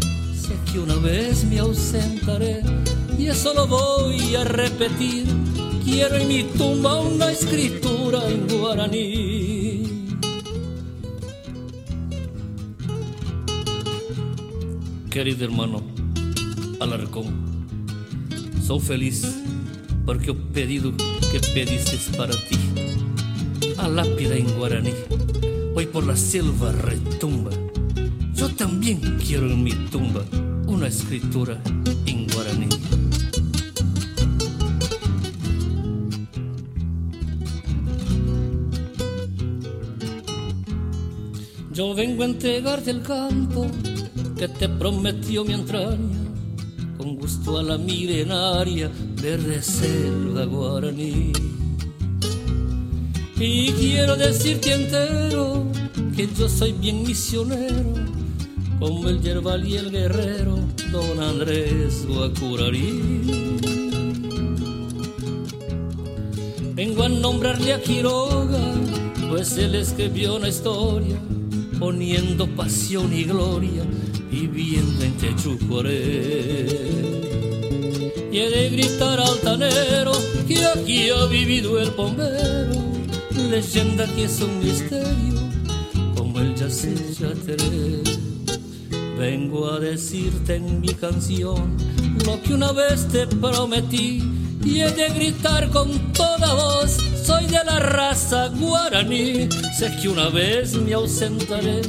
que 0.72 0.78
una 0.78 0.94
vez 0.96 1.44
me 1.44 1.58
ausentaré 1.58 2.62
y 3.18 3.26
eso 3.26 3.52
lo 3.54 3.66
voy 3.66 4.34
a 4.36 4.44
repetir. 4.44 5.26
Quiero 5.84 6.16
en 6.16 6.28
mi 6.28 6.44
tumba 6.44 7.00
una 7.00 7.30
escritura 7.32 8.28
en 8.28 8.46
guaraní. 8.46 10.06
Querido 15.10 15.44
hermano 15.44 15.82
Alarcón, 16.78 17.66
soy 18.64 18.80
feliz 18.80 19.26
porque 20.06 20.30
he 20.30 20.34
pedido 20.34 20.92
que 21.32 21.40
pediste 21.52 21.98
para 22.16 22.34
ti. 22.48 22.58
A 23.76 23.88
lápida 23.88 24.36
en 24.36 24.56
guaraní, 24.56 24.92
hoy 25.74 25.86
por 25.86 26.06
la 26.06 26.16
selva 26.16 26.70
retumba. 26.72 27.50
Yo 28.34 28.48
también 28.54 29.18
quiero 29.26 29.50
en 29.50 29.64
mi 29.64 29.72
tumba 29.90 30.22
una 30.70 30.86
escritura 30.86 31.60
en 32.06 32.26
guaraní. 32.28 32.68
Yo 41.72 41.94
vengo 41.94 42.22
a 42.22 42.26
entregarte 42.26 42.90
el 42.90 43.02
campo 43.02 43.66
que 44.36 44.48
te 44.48 44.68
prometió 44.68 45.44
mi 45.44 45.54
entraña, 45.54 46.20
con 46.96 47.16
gusto 47.16 47.58
a 47.58 47.62
la 47.62 47.76
milenaria 47.76 48.90
verde 49.20 49.60
selva 49.62 50.44
guaraní. 50.44 51.32
Y 53.38 53.72
quiero 53.72 54.16
decirte 54.16 54.72
entero 54.72 55.66
que 56.14 56.28
yo 56.38 56.48
soy 56.48 56.72
bien 56.72 57.02
misionero, 57.02 57.94
como 58.80 59.10
el 59.10 59.20
yerbal 59.20 59.68
y 59.68 59.76
el 59.76 59.90
guerrero, 59.90 60.58
don 60.90 61.22
Andrés 61.22 62.06
Guacurarí. 62.08 63.58
Vengo 66.74 67.02
a 67.02 67.08
nombrarle 67.10 67.74
a 67.74 67.82
Quiroga, 67.82 68.72
pues 69.28 69.58
él 69.58 69.74
escribió 69.74 70.36
una 70.36 70.48
historia, 70.48 71.16
poniendo 71.78 72.48
pasión 72.56 73.12
y 73.12 73.24
gloria, 73.24 73.84
viviendo 74.30 75.04
en 75.04 75.12
Techucuaré. 75.18 76.66
Y 78.32 78.38
he 78.38 78.48
de 78.48 78.70
gritar 78.70 79.20
altanero 79.20 80.12
que 80.48 80.64
aquí 80.64 81.10
ha 81.10 81.26
vivido 81.26 81.78
el 81.78 81.90
bombero, 81.90 82.80
leyenda 83.50 84.06
que 84.06 84.24
es 84.24 84.40
un 84.40 84.58
misterio, 84.60 85.38
como 86.16 86.40
el 86.40 86.54
yacer 86.54 86.96
yateré. 87.12 88.09
Vengo 89.20 89.70
a 89.70 89.78
decirte 89.78 90.56
en 90.56 90.80
mi 90.80 90.94
canción 90.94 91.76
lo 92.24 92.40
que 92.40 92.54
una 92.54 92.72
vez 92.72 93.06
te 93.06 93.26
prometí 93.26 94.22
y 94.64 94.80
he 94.80 94.90
de 94.90 95.10
gritar 95.10 95.68
con 95.68 95.90
toda 96.14 96.54
voz, 96.54 96.96
soy 97.22 97.44
de 97.44 97.62
la 97.62 97.80
raza 97.80 98.48
guaraní, 98.48 99.46
sé 99.78 99.94
que 100.00 100.08
una 100.08 100.30
vez 100.30 100.72
me 100.72 100.94
ausentaré 100.94 101.82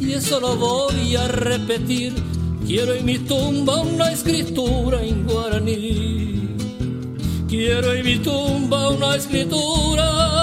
y 0.00 0.14
eso 0.14 0.40
lo 0.40 0.56
voy 0.56 1.14
a 1.14 1.28
repetir, 1.28 2.14
quiero 2.66 2.94
en 2.94 3.04
mi 3.04 3.18
tumba 3.18 3.82
una 3.82 4.10
escritura 4.10 5.02
en 5.02 5.26
guaraní, 5.26 6.56
quiero 7.50 7.92
en 7.92 8.06
mi 8.06 8.16
tumba 8.16 8.88
una 8.88 9.16
escritura. 9.16 10.41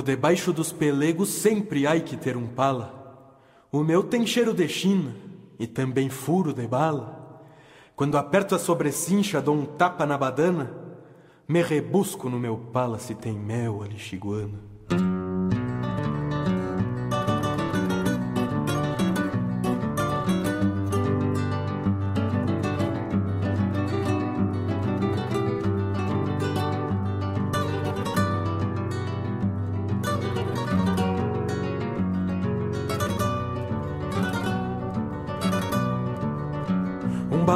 Por 0.00 0.06
debaixo 0.06 0.50
dos 0.50 0.72
pelegos 0.72 1.28
sempre 1.28 1.86
há 1.86 2.00
que 2.00 2.16
ter 2.16 2.34
um 2.34 2.46
pala. 2.46 3.36
O 3.70 3.84
meu 3.84 4.02
tem 4.02 4.26
cheiro 4.26 4.54
de 4.54 4.66
china 4.66 5.14
e 5.58 5.66
também 5.66 6.08
furo 6.08 6.54
de 6.54 6.66
bala. 6.66 7.44
Quando 7.94 8.16
aperto 8.16 8.54
a 8.54 8.58
sobrecincha, 8.58 9.42
dou 9.42 9.54
um 9.54 9.66
tapa 9.66 10.06
na 10.06 10.16
badana, 10.16 10.74
me 11.46 11.60
rebusco 11.60 12.30
no 12.30 12.40
meu 12.40 12.56
pala 12.56 12.98
se 12.98 13.14
tem 13.14 13.34
mel 13.34 13.82
alixiguana. 13.82 14.58
Um 14.64 14.69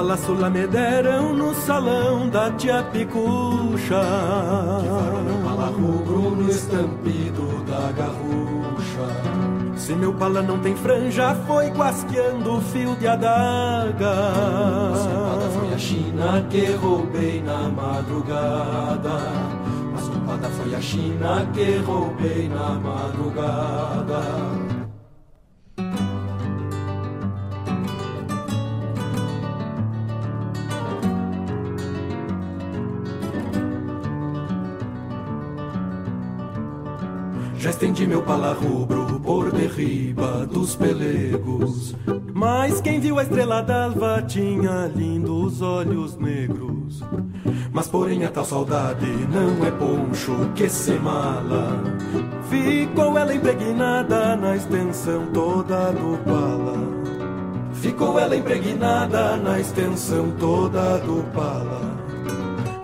balaço 0.05 0.35
lá 0.35 0.51
me 0.51 0.67
deram 0.67 1.33
no 1.33 1.55
salão 1.55 2.29
da 2.29 2.51
tia 2.51 2.83
Picucha. 2.93 4.03
Que 4.83 5.49
pala 5.49 5.67
rubro 5.69 6.37
no 6.37 6.51
estampido 6.51 7.65
da 7.65 7.91
garrucha 7.93 9.07
Se 9.77 9.95
meu 9.95 10.13
pala 10.13 10.43
não 10.43 10.59
tem 10.59 10.77
franja 10.77 11.35
foi 11.47 11.69
guasqueando 11.71 12.59
o 12.59 12.61
fio 12.61 12.95
de 12.97 13.09
adaga. 13.09 14.11
A 14.91 14.95
espada 14.95 15.49
foi 15.51 15.75
a 15.75 15.79
China 15.79 16.47
que 16.51 16.67
roubei 16.73 17.41
na 17.41 17.69
madrugada. 17.71 19.17
A 19.95 19.99
espada 19.99 20.49
foi 20.51 20.75
a 20.75 20.81
China 20.83 21.49
que 21.55 21.79
roubei 21.79 22.49
na 22.49 22.75
madrugada 22.75 24.64
estendi 37.85 38.07
meu 38.07 38.23
pala 38.23 38.55
rubro 38.55 39.21
por 39.21 39.53
derriba 39.53 40.47
dos 40.47 40.75
pelegos. 40.75 41.95
Mas 42.33 42.81
quem 42.81 42.99
viu 42.99 43.19
a 43.19 43.23
estrela 43.23 43.61
d'alva 43.61 44.23
tinha 44.23 44.91
lindos 44.95 45.61
olhos 45.61 46.17
negros. 46.17 47.03
Mas 47.71 47.87
porém 47.87 48.25
a 48.25 48.31
tal 48.31 48.45
saudade 48.47 49.07
não 49.31 49.67
é 49.67 49.71
poncho 49.71 50.51
que 50.55 50.67
se 50.67 50.93
mala. 50.93 51.79
Ficou 52.49 53.19
ela 53.19 53.35
impregnada 53.35 54.35
na 54.35 54.57
extensão 54.57 55.27
toda 55.35 55.93
do 55.93 56.19
pala. 56.25 56.79
Ficou 57.75 58.19
ela 58.19 58.35
impregnada 58.35 59.37
na 59.37 59.61
extensão 59.61 60.31
toda 60.41 60.97
do 61.01 61.23
pala. 61.35 61.83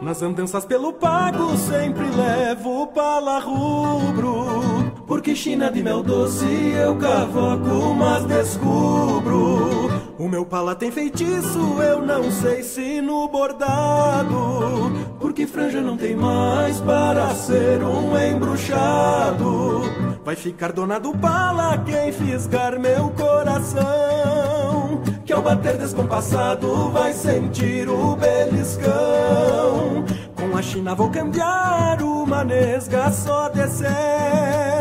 Nas 0.03 0.21
andanças 0.23 0.67
pelo 0.67 0.93
pago 0.93 1.57
sempre 1.57 2.05
levo 2.11 2.87
pala 2.89 3.39
rubro 3.39 4.90
Porque 5.11 5.35
China 5.35 5.73
de 5.73 5.83
mel 5.83 6.05
doce 6.05 6.47
eu 6.47 6.95
cavoco, 6.95 7.93
mas 7.97 8.25
descubro. 8.27 9.91
O 10.17 10.29
meu 10.29 10.47
pala 10.47 10.77
tem 10.77 10.93
feitiço, 10.93 11.83
eu 11.83 12.01
não 12.01 12.31
sei 12.31 12.63
se 12.63 13.01
no 13.01 13.27
bordado. 13.27 14.93
Porque 15.19 15.49
franja 15.49 15.81
não 15.81 15.97
tem 15.97 16.15
mais 16.15 16.81
para 16.81 17.35
ser 17.35 17.83
um 17.83 18.17
embruxado. 18.17 19.81
Vai 20.25 20.37
ficar 20.37 20.71
dona 20.71 21.01
do 21.01 21.13
pala 21.19 21.77
quem 21.79 22.13
fisgar 22.13 22.79
meu 22.79 23.11
coração. 23.11 25.03
Que 25.27 25.33
ao 25.33 25.43
bater 25.43 25.77
descompassado 25.77 26.89
vai 26.91 27.13
sentir 27.13 27.89
o 27.89 28.15
beliscão. 28.15 30.05
Com 30.37 30.57
a 30.57 30.63
China 30.63 30.95
vou 30.95 31.11
cambiar 31.11 32.01
uma 32.01 32.45
nesga 32.45 33.11
só 33.11 33.49
desceu 33.49 34.80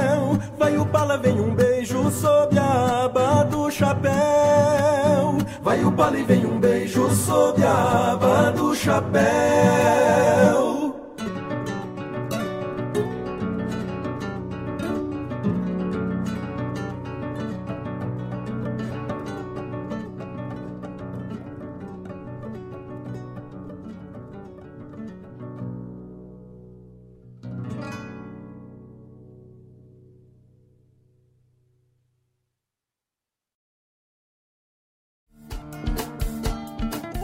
Vai 0.58 0.78
o 0.78 0.86
pala, 0.86 1.18
vem 1.18 1.40
um 1.40 1.54
beijo 1.54 2.10
sob 2.12 2.58
a 2.58 3.06
aba 3.06 3.44
do 3.44 3.70
chapéu. 3.72 5.38
Vai 5.62 5.84
o 5.84 5.92
pala 5.92 6.18
e 6.18 6.24
vem 6.24 6.46
um 6.46 6.60
beijo 6.60 7.10
sob 7.12 7.64
a 7.64 8.14
aba 8.14 8.52
do 8.52 8.76
chapéu 8.76 10.69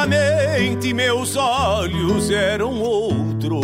Antigamente 0.00 0.94
meus 0.94 1.36
olhos 1.36 2.30
eram 2.30 2.80
outros, 2.80 3.60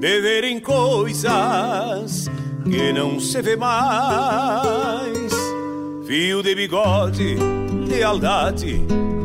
de 0.00 0.20
verem 0.22 0.58
coisas 0.58 2.30
que 2.64 2.90
não 2.90 3.20
se 3.20 3.42
vê 3.42 3.54
mais. 3.54 5.30
Fio 6.06 6.42
de 6.42 6.54
bigode, 6.54 7.36
lealdade 7.86 8.80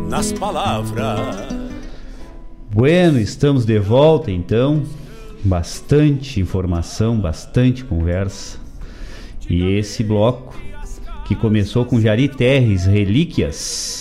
nas 0.09 0.33
palavras. 0.33 1.47
Bueno, 2.69 3.17
estamos 3.17 3.65
de 3.65 3.79
volta 3.79 4.29
então. 4.29 4.83
Bastante 5.45 6.41
informação, 6.41 7.17
bastante 7.17 7.85
conversa. 7.85 8.59
E 9.49 9.77
esse 9.77 10.03
bloco 10.03 10.59
que 11.25 11.35
começou 11.35 11.85
com 11.85 12.01
Jari 12.01 12.27
Terres, 12.27 12.85
Relíquias. 12.85 14.00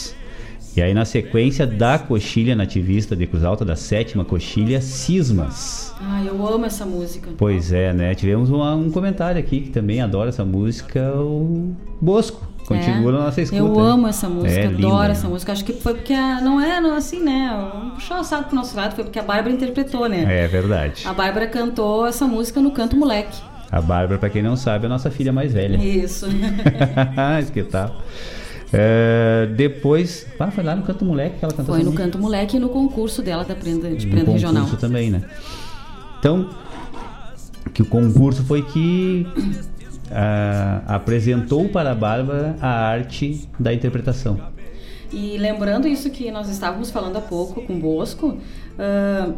E 0.77 0.81
aí 0.81 0.95
na 0.95 1.05
sequência 1.05 1.67
da 1.67 1.99
coxilha 1.99 2.55
nativista 2.55 3.17
de 3.17 3.27
Cruz 3.27 3.43
Alta, 3.45 3.65
da 3.65 3.75
sétima 3.75 4.25
coxilha, 4.25 4.81
Cismas. 4.81 5.93
Ah, 6.01 6.23
eu 6.25 6.47
amo 6.47 6.65
essa 6.65 6.87
música. 6.87 7.31
Pois 7.37 7.73
é, 7.73 7.93
né? 7.93 8.15
Tivemos 8.15 8.51
uma- 8.51 8.75
um 8.75 8.91
comentário 8.91 9.39
aqui 9.41 9.63
que 9.63 9.71
também 9.71 10.01
adora 10.01 10.29
essa 10.29 10.45
música, 10.45 11.13
o 11.17 11.75
Bosco. 12.01 12.49
Continua 12.67 13.11
É. 13.11 13.15
na 13.15 13.25
nossa 13.25 13.41
escuta. 13.43 13.61
Eu 13.63 13.75
né? 13.75 13.81
amo 13.83 14.07
essa 14.07 14.29
música, 14.29 14.53
É, 14.61 14.67
adoro 14.67 14.79
linda, 15.01 15.09
essa 15.13 15.29
música. 15.29 15.51
Acho 15.53 15.65
que 15.65 15.73
foi 15.73 15.93
porque 15.95 16.13
a- 16.13 16.41
não 16.41 16.61
é 16.61 16.81
não, 16.81 16.95
assim, 16.95 17.21
né? 17.21 17.51
Um 17.85 17.91
puxar 17.91 18.21
o 18.21 18.25
saco 18.25 18.45
pro 18.45 18.55
nosso 18.55 18.77
lado, 18.77 18.95
foi 18.95 19.03
porque 19.03 19.19
a 19.19 19.23
Bárbara 19.25 19.53
interpretou, 19.53 20.09
né? 20.09 20.25
É 20.45 20.47
verdade. 20.47 21.03
A 21.05 21.13
Bárbara 21.13 21.49
cantou 21.49 22.07
essa 22.07 22.27
música 22.29 22.61
no 22.61 22.71
Canto 22.71 22.97
Moleque. 22.97 23.37
A 23.73 23.81
Bárbara, 23.81 24.19
pra 24.21 24.31
quem 24.31 24.43
não 24.43 24.55
sabe, 24.57 24.85
é 24.85 24.87
a 24.87 24.89
nossa 24.89 25.11
filha 25.11 25.33
mais 25.33 25.53
velha. 25.53 25.77
Isso. 25.79 26.27
Isso 27.43 27.53
que 27.53 27.65
tal. 27.65 27.97
É, 28.73 29.47
depois. 29.57 30.27
Ah, 30.39 30.51
foi 30.51 30.63
lá 30.63 30.77
no 30.77 30.83
Canto 30.83 31.05
Moleque 31.05 31.39
que 31.39 31.45
ela 31.45 31.53
cantou 31.53 31.75
Foi 31.75 31.85
no. 31.85 31.93
Canto 31.93 32.19
Moleque 32.19 32.57
e 32.57 32.61
no 32.61 32.69
concurso 32.69 33.23
dela 33.23 33.45
da 33.45 33.55
prenda, 33.55 33.89
de 33.91 34.07
No 34.07 34.13
prenda 34.13 34.27
concurso 34.27 34.47
regional. 34.47 34.77
também, 34.79 35.11
né? 35.11 35.23
Então, 36.19 36.51
que 37.75 37.83
o 37.83 37.87
concurso 37.87 38.45
foi 38.45 38.63
que 38.63 39.27
ah, 40.11 40.83
apresentou 40.87 41.69
para 41.69 41.91
a 41.93 41.95
Bárbara 41.95 42.57
a 42.61 42.69
arte 42.69 43.49
da 43.59 43.73
interpretação. 43.75 44.39
E 45.13 45.37
lembrando 45.39 45.89
isso 45.89 46.09
que 46.11 46.31
nós 46.31 46.49
estávamos 46.49 46.91
falando 46.91 47.17
há 47.17 47.21
pouco 47.21 47.63
com 47.63 47.75
o 47.75 47.81
Bosco, 47.81 48.39
ah, 48.79 49.33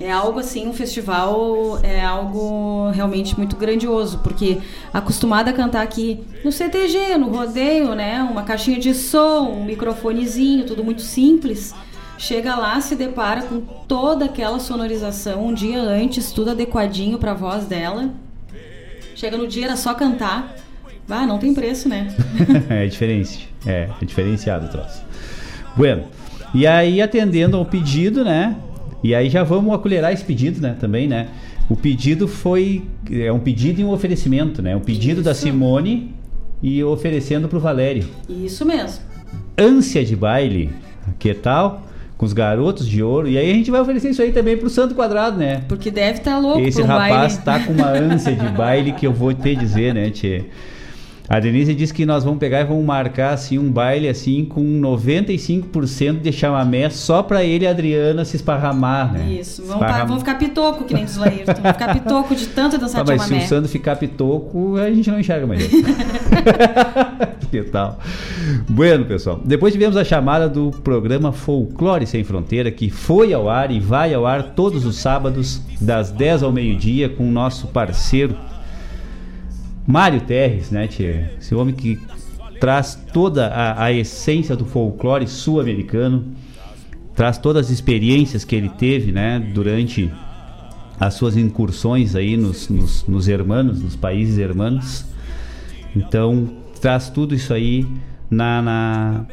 é 0.00 0.10
algo 0.10 0.40
assim, 0.40 0.66
um 0.66 0.72
festival 0.72 1.78
é 1.82 2.02
algo 2.02 2.90
realmente 2.90 3.36
muito 3.36 3.54
grandioso, 3.54 4.18
porque 4.20 4.58
acostumada 4.94 5.50
a 5.50 5.52
cantar 5.52 5.82
aqui 5.82 6.24
no 6.42 6.50
CTG, 6.50 7.18
no 7.18 7.28
rodeio, 7.28 7.94
né? 7.94 8.22
Uma 8.22 8.42
caixinha 8.42 8.78
de 8.78 8.94
som, 8.94 9.50
um 9.50 9.64
microfonezinho, 9.64 10.64
tudo 10.64 10.82
muito 10.82 11.02
simples. 11.02 11.74
Chega 12.16 12.56
lá, 12.56 12.80
se 12.80 12.96
depara 12.96 13.42
com 13.42 13.60
toda 13.60 14.24
aquela 14.24 14.58
sonorização 14.58 15.48
um 15.48 15.54
dia 15.54 15.80
antes, 15.80 16.32
tudo 16.32 16.50
adequadinho 16.50 17.18
para 17.18 17.32
a 17.32 17.34
voz 17.34 17.66
dela. 17.66 18.10
Chega 19.14 19.36
no 19.36 19.46
dia, 19.46 19.66
era 19.66 19.76
só 19.76 19.92
cantar. 19.92 20.56
Ah, 21.10 21.26
não 21.26 21.38
tem 21.38 21.52
preço, 21.52 21.88
né? 21.90 22.14
é 22.70 22.86
diferente. 22.86 23.48
É, 23.66 23.90
é 24.00 24.04
diferenciado 24.04 24.64
o 24.66 24.68
troço. 24.70 25.02
Bueno, 25.76 26.04
e 26.54 26.66
aí 26.66 27.02
atendendo 27.02 27.56
ao 27.56 27.66
pedido, 27.66 28.24
né? 28.24 28.56
E 29.02 29.14
aí 29.14 29.30
já 29.30 29.42
vamos 29.42 29.74
acolherar 29.74 30.12
esse 30.12 30.24
pedido, 30.24 30.60
né? 30.60 30.76
Também, 30.78 31.08
né? 31.08 31.28
O 31.68 31.76
pedido 31.76 32.28
foi. 32.28 32.82
É 33.10 33.32
um 33.32 33.38
pedido 33.38 33.80
e 33.80 33.84
um 33.84 33.90
oferecimento, 33.90 34.60
né? 34.60 34.76
Um 34.76 34.80
pedido 34.80 35.22
da 35.22 35.34
Simone 35.34 36.14
e 36.62 36.82
oferecendo 36.84 37.48
pro 37.48 37.58
Valério. 37.58 38.04
Isso 38.28 38.64
mesmo. 38.66 39.02
Ânsia 39.56 40.04
de 40.04 40.14
baile, 40.16 40.70
que 41.18 41.32
tal? 41.32 41.86
Com 42.16 42.26
os 42.26 42.32
garotos 42.32 42.86
de 42.86 43.02
ouro. 43.02 43.28
E 43.28 43.38
aí 43.38 43.50
a 43.50 43.54
gente 43.54 43.70
vai 43.70 43.80
oferecer 43.80 44.10
isso 44.10 44.20
aí 44.20 44.32
também 44.32 44.56
pro 44.56 44.68
Santo 44.68 44.94
Quadrado, 44.94 45.38
né? 45.38 45.62
Porque 45.68 45.90
deve 45.90 46.18
estar 46.18 46.38
louco 46.38 46.60
Esse 46.60 46.82
rapaz 46.82 47.38
baile. 47.38 47.44
tá 47.44 47.60
com 47.60 47.72
uma 47.72 47.88
ânsia 47.88 48.34
de 48.34 48.48
baile 48.52 48.92
que 48.92 49.06
eu 49.06 49.12
vou 49.12 49.32
te 49.32 49.54
dizer, 49.54 49.94
né, 49.94 50.10
Tchê? 50.10 50.44
A 51.32 51.38
Denise 51.38 51.72
disse 51.76 51.94
que 51.94 52.04
nós 52.04 52.24
vamos 52.24 52.40
pegar 52.40 52.60
e 52.62 52.64
vamos 52.64 52.84
marcar 52.84 53.32
assim 53.34 53.56
um 53.56 53.70
baile 53.70 54.08
assim 54.08 54.44
com 54.44 54.60
95% 54.80 56.20
de 56.20 56.32
chamamé 56.32 56.90
só 56.90 57.22
pra 57.22 57.44
ele 57.44 57.64
e 57.64 57.68
a 57.68 57.70
Adriana 57.70 58.24
se 58.24 58.34
esparramar, 58.34 59.12
né? 59.12 59.30
Isso, 59.40 59.62
vamos, 59.62 59.74
Esparram- 59.82 59.98
pa- 60.00 60.04
vamos 60.06 60.22
ficar 60.24 60.34
pitoco, 60.36 60.82
que 60.84 60.92
nem 60.92 61.04
o 61.04 61.18
Laírton. 61.20 61.52
Vamos 61.62 61.70
ficar 61.78 61.92
pitoco 61.94 62.34
de 62.34 62.46
tanto 62.48 62.78
dançar 62.78 63.04
Tá, 63.04 63.12
mas 63.12 63.22
se 63.22 63.28
chamamé. 63.28 63.44
o 63.44 63.48
Sandro 63.48 63.68
ficar 63.70 63.94
pitoco, 63.94 64.76
a 64.76 64.90
gente 64.92 65.08
não 65.08 65.20
enxerga 65.20 65.46
mais 65.46 65.62
que 67.50 67.62
tal? 67.64 67.98
Bueno, 68.68 69.04
pessoal. 69.04 69.40
Depois 69.44 69.72
tivemos 69.72 69.96
a 69.96 70.04
chamada 70.04 70.48
do 70.48 70.70
programa 70.82 71.30
Folclore 71.32 72.06
Sem 72.06 72.24
Fronteira, 72.24 72.70
que 72.72 72.90
foi 72.90 73.32
ao 73.32 73.48
ar 73.48 73.70
e 73.70 73.78
vai 73.78 74.12
ao 74.14 74.26
ar 74.26 74.42
todos 74.54 74.84
os 74.84 74.96
sábados, 74.96 75.60
das 75.80 76.10
10 76.10 76.42
ao 76.42 76.50
meio-dia, 76.52 77.08
com 77.08 77.28
o 77.28 77.30
nosso 77.30 77.68
parceiro 77.68 78.34
Mário 79.86 80.20
Terres, 80.20 80.70
né, 80.70 80.86
tia? 80.86 81.32
Esse 81.40 81.54
homem 81.54 81.74
que 81.74 81.98
traz 82.60 82.94
toda 83.12 83.48
a, 83.48 83.84
a 83.84 83.92
essência 83.92 84.54
do 84.54 84.64
folclore 84.66 85.26
sul-americano, 85.26 86.24
traz 87.14 87.38
todas 87.38 87.66
as 87.66 87.72
experiências 87.72 88.44
que 88.44 88.54
ele 88.54 88.68
teve, 88.68 89.12
né, 89.12 89.40
durante 89.54 90.10
as 90.98 91.14
suas 91.14 91.36
incursões 91.36 92.14
aí 92.14 92.36
nos, 92.36 92.68
nos, 92.68 93.06
nos 93.06 93.26
hermanos, 93.28 93.82
nos 93.82 93.96
países 93.96 94.36
hermanos. 94.38 95.06
Então, 95.96 96.48
traz 96.80 97.08
tudo 97.08 97.34
isso 97.34 97.52
aí 97.54 97.86
na, 98.30 98.60
na- 98.62 99.24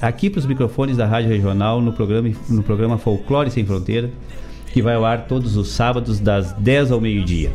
aqui 0.00 0.28
para 0.28 0.38
os 0.38 0.46
microfones 0.46 0.96
da 0.98 1.06
Rádio 1.06 1.30
Regional 1.30 1.80
no 1.80 1.92
programa, 1.92 2.30
no 2.48 2.62
programa 2.62 2.98
Folclore 2.98 3.50
Sem 3.50 3.64
Fronteira, 3.64 4.10
que 4.72 4.82
vai 4.82 4.94
ao 4.94 5.04
ar 5.04 5.26
todos 5.26 5.56
os 5.56 5.68
sábados 5.68 6.20
das 6.20 6.52
10 6.52 6.92
ao 6.92 7.00
meio-dia. 7.00 7.50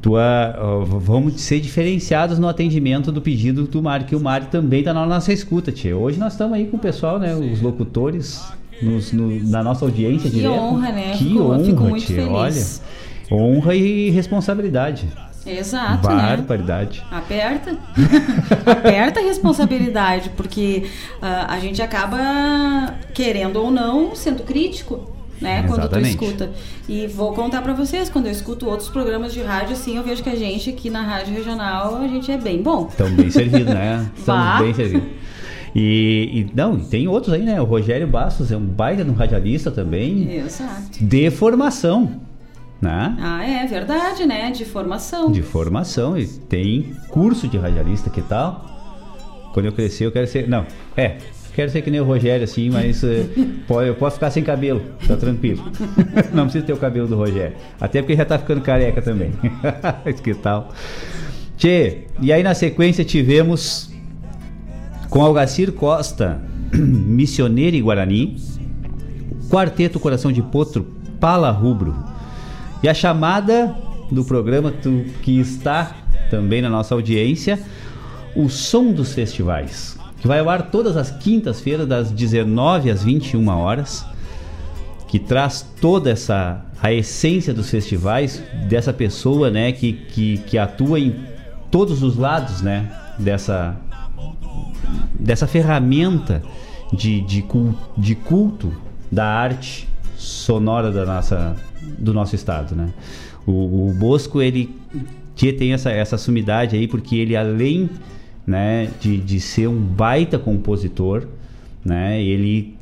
Tua, 0.00 0.56
vamos 0.98 1.40
ser 1.42 1.60
diferenciados 1.60 2.38
no 2.38 2.48
atendimento 2.48 3.12
do 3.12 3.20
pedido 3.20 3.64
do 3.64 3.82
Mário, 3.82 4.06
que 4.06 4.16
o 4.16 4.20
Mário 4.20 4.46
também 4.46 4.78
está 4.80 4.94
na 4.94 5.04
nossa 5.04 5.30
escuta, 5.32 5.70
tia. 5.70 5.94
Hoje 5.96 6.18
nós 6.18 6.32
estamos 6.32 6.54
aí 6.54 6.66
com 6.66 6.78
o 6.78 6.80
pessoal, 6.80 7.18
né, 7.18 7.34
os 7.34 7.60
locutores, 7.60 8.42
nos- 8.80 9.12
no- 9.12 9.28
na 9.50 9.62
nossa 9.62 9.84
audiência 9.84 10.30
Que 10.30 10.36
direta. 10.36 10.54
honra, 10.54 10.90
né? 10.92 11.12
Que 11.18 11.24
Fico- 11.24 11.42
honra, 11.42 11.58
fico 11.64 11.82
muito 11.82 12.06
tia. 12.06 12.16
feliz. 12.16 12.82
Olha, 13.30 13.42
honra 13.42 13.74
e 13.74 14.08
responsabilidade. 14.10 15.06
Exato, 15.46 16.08
né? 16.08 16.36
Barbaridade. 16.36 17.02
Aperta. 17.10 17.76
Aperta 18.66 19.20
a 19.20 19.22
responsabilidade, 19.22 20.30
porque 20.36 20.84
ah, 21.20 21.46
a 21.54 21.58
gente 21.58 21.80
acaba, 21.82 22.94
querendo 23.12 23.56
ou 23.56 23.70
não, 23.70 24.14
sendo 24.14 24.42
crítico. 24.44 25.10
Né, 25.40 25.62
quando 25.62 25.80
tu 25.80 25.96
Exatamente. 25.96 26.10
escuta. 26.10 26.50
E 26.88 27.06
vou 27.06 27.32
contar 27.32 27.62
pra 27.62 27.72
vocês, 27.72 28.10
quando 28.10 28.26
eu 28.26 28.32
escuto 28.32 28.68
outros 28.68 28.90
programas 28.90 29.32
de 29.32 29.40
rádio, 29.42 29.72
assim, 29.72 29.96
eu 29.96 30.02
vejo 30.02 30.22
que 30.22 30.28
a 30.28 30.36
gente 30.36 30.68
aqui 30.68 30.90
na 30.90 31.02
Rádio 31.02 31.32
Regional, 31.34 31.96
a 31.96 32.06
gente 32.06 32.30
é 32.30 32.36
bem 32.36 32.62
bom. 32.62 32.88
Estamos 32.90 33.12
bem 33.12 33.30
servidos, 33.30 33.72
né? 33.72 34.10
Estamos 34.16 34.60
bem 34.60 34.74
servidos. 34.74 35.08
E, 35.74 36.30
e 36.34 36.50
não, 36.54 36.78
tem 36.78 37.06
outros 37.08 37.32
aí, 37.32 37.42
né? 37.42 37.60
O 37.60 37.64
Rogério 37.64 38.06
Bastos 38.06 38.50
é 38.52 38.56
um 38.56 38.66
baita 38.66 39.02
no 39.04 39.12
radialista 39.14 39.70
também. 39.70 40.30
Exato. 40.30 40.98
De 41.00 41.30
formação. 41.30 42.20
né? 42.80 43.16
Ah, 43.20 43.44
é 43.44 43.66
verdade, 43.66 44.26
né? 44.26 44.50
De 44.50 44.64
formação. 44.64 45.30
De 45.30 45.42
formação 45.42 46.18
e 46.18 46.26
tem 46.26 46.94
curso 47.08 47.46
de 47.48 47.56
radialista, 47.56 48.10
que 48.10 48.20
tal? 48.20 48.66
Quando 49.54 49.66
eu 49.66 49.72
crescer, 49.72 50.06
eu 50.06 50.12
quero 50.12 50.26
ser. 50.26 50.48
Não, 50.48 50.66
é. 50.96 51.16
Quero 51.54 51.70
ser 51.70 51.82
que 51.82 51.90
nem 51.90 52.00
o 52.00 52.04
Rogério, 52.04 52.44
assim, 52.44 52.70
mas 52.70 53.02
pode, 53.66 53.88
eu 53.88 53.94
posso 53.94 54.16
ficar 54.16 54.30
sem 54.30 54.42
cabelo, 54.42 54.82
tá 55.06 55.16
tranquilo. 55.16 55.64
Não 56.32 56.44
precisa 56.44 56.64
ter 56.64 56.72
o 56.72 56.76
cabelo 56.76 57.08
do 57.08 57.16
Rogério. 57.16 57.56
Até 57.80 58.00
porque 58.00 58.16
já 58.16 58.24
tá 58.24 58.38
ficando 58.38 58.60
careca 58.60 59.02
também. 59.02 59.32
que 60.22 60.34
tal? 60.34 60.72
Tchê, 61.56 62.04
e 62.20 62.32
aí 62.32 62.42
na 62.42 62.54
sequência 62.54 63.04
tivemos 63.04 63.90
com 65.10 65.22
Algacir 65.22 65.72
Costa, 65.72 66.40
Missioneiro 66.72 67.76
e 67.76 67.82
Guarani, 67.82 68.36
Quarteto 69.50 69.98
Coração 69.98 70.30
de 70.30 70.40
Potro, 70.40 70.86
Pala 71.18 71.50
Rubro. 71.50 71.94
E 72.82 72.88
a 72.88 72.94
chamada 72.94 73.76
do 74.10 74.24
programa 74.24 74.70
tu, 74.70 75.04
que 75.22 75.38
está 75.38 75.94
também 76.30 76.62
na 76.62 76.70
nossa 76.70 76.94
audiência, 76.94 77.58
o 78.34 78.48
Som 78.48 78.92
dos 78.92 79.12
Festivais, 79.12 79.98
que 80.20 80.28
vai 80.28 80.38
ao 80.38 80.48
ar 80.48 80.70
todas 80.70 80.96
as 80.96 81.10
quintas-feiras, 81.10 81.86
das 81.86 82.10
19 82.10 82.90
às 82.90 83.02
21 83.02 83.48
horas, 83.48 84.04
que 85.08 85.18
traz 85.18 85.66
toda 85.80 86.10
essa 86.10 86.64
a 86.82 86.92
essência 86.92 87.52
dos 87.52 87.68
festivais, 87.68 88.42
dessa 88.68 88.92
pessoa 88.92 89.50
né, 89.50 89.70
que, 89.72 89.92
que, 89.92 90.38
que 90.38 90.56
atua 90.56 90.98
em 90.98 91.14
todos 91.70 92.02
os 92.02 92.16
lados 92.16 92.62
né, 92.62 92.90
dessa, 93.18 93.76
dessa 95.18 95.46
ferramenta 95.46 96.42
de, 96.92 97.20
de, 97.20 97.42
cul- 97.42 97.74
de 97.98 98.14
culto 98.14 98.72
da 99.12 99.26
arte 99.26 99.86
sonora 100.16 100.90
da 100.90 101.04
nossa, 101.04 101.54
do 101.98 102.14
nosso 102.14 102.34
estado, 102.34 102.74
né? 102.74 102.90
O, 103.46 103.88
o 103.88 103.92
Bosco, 103.92 104.40
ele 104.40 104.74
tem 105.34 105.72
essa, 105.72 105.90
essa 105.90 106.18
sumidade 106.18 106.76
aí, 106.76 106.86
porque 106.86 107.16
ele 107.16 107.36
além 107.36 107.88
né, 108.50 108.90
de, 109.00 109.16
de 109.16 109.40
ser 109.40 109.68
um 109.68 109.80
baita 109.80 110.36
compositor, 110.36 111.28
né, 111.84 112.20
ele 112.20 112.74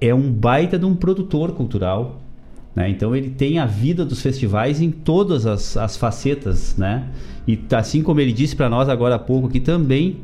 é 0.00 0.14
um 0.14 0.30
baita 0.30 0.78
de 0.78 0.84
um 0.84 0.94
produtor 0.94 1.50
cultural, 1.52 2.20
né? 2.74 2.88
Então 2.88 3.16
ele 3.16 3.30
tem 3.30 3.58
a 3.58 3.66
vida 3.66 4.04
dos 4.04 4.22
festivais 4.22 4.80
em 4.80 4.92
todas 4.92 5.44
as, 5.44 5.76
as 5.76 5.96
facetas, 5.96 6.76
né? 6.76 7.08
E 7.48 7.56
tá- 7.56 7.80
assim 7.80 8.00
como 8.00 8.20
ele 8.20 8.32
disse 8.32 8.54
para 8.54 8.68
nós 8.68 8.88
agora 8.88 9.16
há 9.16 9.18
pouco 9.18 9.48
que 9.48 9.58
também 9.58 10.18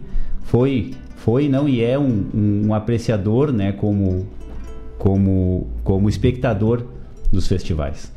foi, 0.45 0.93
foi 1.17 1.49
não 1.49 1.69
e 1.69 1.83
é 1.83 1.99
um, 1.99 2.25
um, 2.33 2.67
um 2.69 2.75
apreciador, 2.75 3.51
né? 3.51 3.73
Como, 3.73 4.29
como, 4.97 5.67
como 5.83 6.09
espectador 6.09 6.85
dos 7.33 7.49
festivais. 7.49 8.13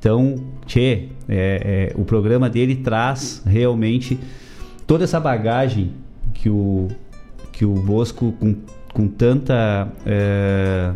Então, 0.00 0.34
Tchê, 0.66 1.04
é, 1.28 1.92
é, 1.94 2.00
o 2.00 2.04
programa 2.04 2.50
dele 2.50 2.74
traz 2.74 3.40
realmente 3.46 4.18
toda 4.84 5.04
essa 5.04 5.20
bagagem 5.20 5.92
que 6.36 6.48
o, 6.48 6.88
que 7.52 7.64
o 7.64 7.74
Bosco, 7.74 8.32
com, 8.32 8.56
com 8.92 9.08
tanta 9.08 9.88
é, 10.04 10.92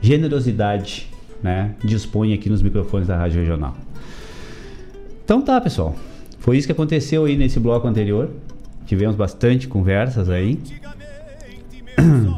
generosidade, 0.00 1.08
né, 1.42 1.74
dispõe 1.82 2.32
aqui 2.34 2.48
nos 2.48 2.62
microfones 2.62 3.08
da 3.08 3.16
Rádio 3.16 3.40
Regional. 3.40 3.76
Então 5.24 5.40
tá, 5.40 5.60
pessoal. 5.60 5.94
Foi 6.38 6.58
isso 6.58 6.66
que 6.66 6.72
aconteceu 6.72 7.24
aí 7.24 7.36
nesse 7.36 7.58
bloco 7.58 7.86
anterior. 7.86 8.30
Tivemos 8.86 9.16
bastante 9.16 9.66
conversas 9.66 10.28
aí. 10.28 10.58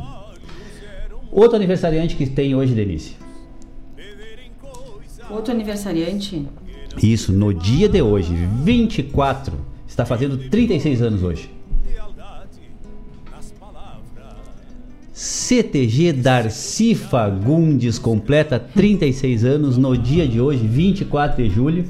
Outro 1.33 1.57
aniversariante 1.57 2.15
que 2.15 2.27
tem 2.27 2.55
hoje, 2.55 2.73
Denise. 2.73 3.17
Outro 5.29 5.53
aniversariante. 5.53 6.47
Isso, 7.03 7.33
no 7.33 7.53
dia 7.53 7.89
de 7.89 8.01
hoje, 8.01 8.33
24, 8.63 9.59
está 9.97 10.05
fazendo 10.05 10.37
36 10.37 11.01
anos 11.01 11.23
hoje. 11.23 11.51
CTG 15.15 16.13
Darcy 16.13 16.95
Fagundes 16.95 17.99
completa 17.99 18.59
36 18.59 19.45
anos 19.47 19.79
no 19.79 19.97
dia 19.97 20.29
de 20.29 20.39
hoje, 20.39 20.67
24 20.67 21.43
de 21.43 21.49
julho, 21.49 21.87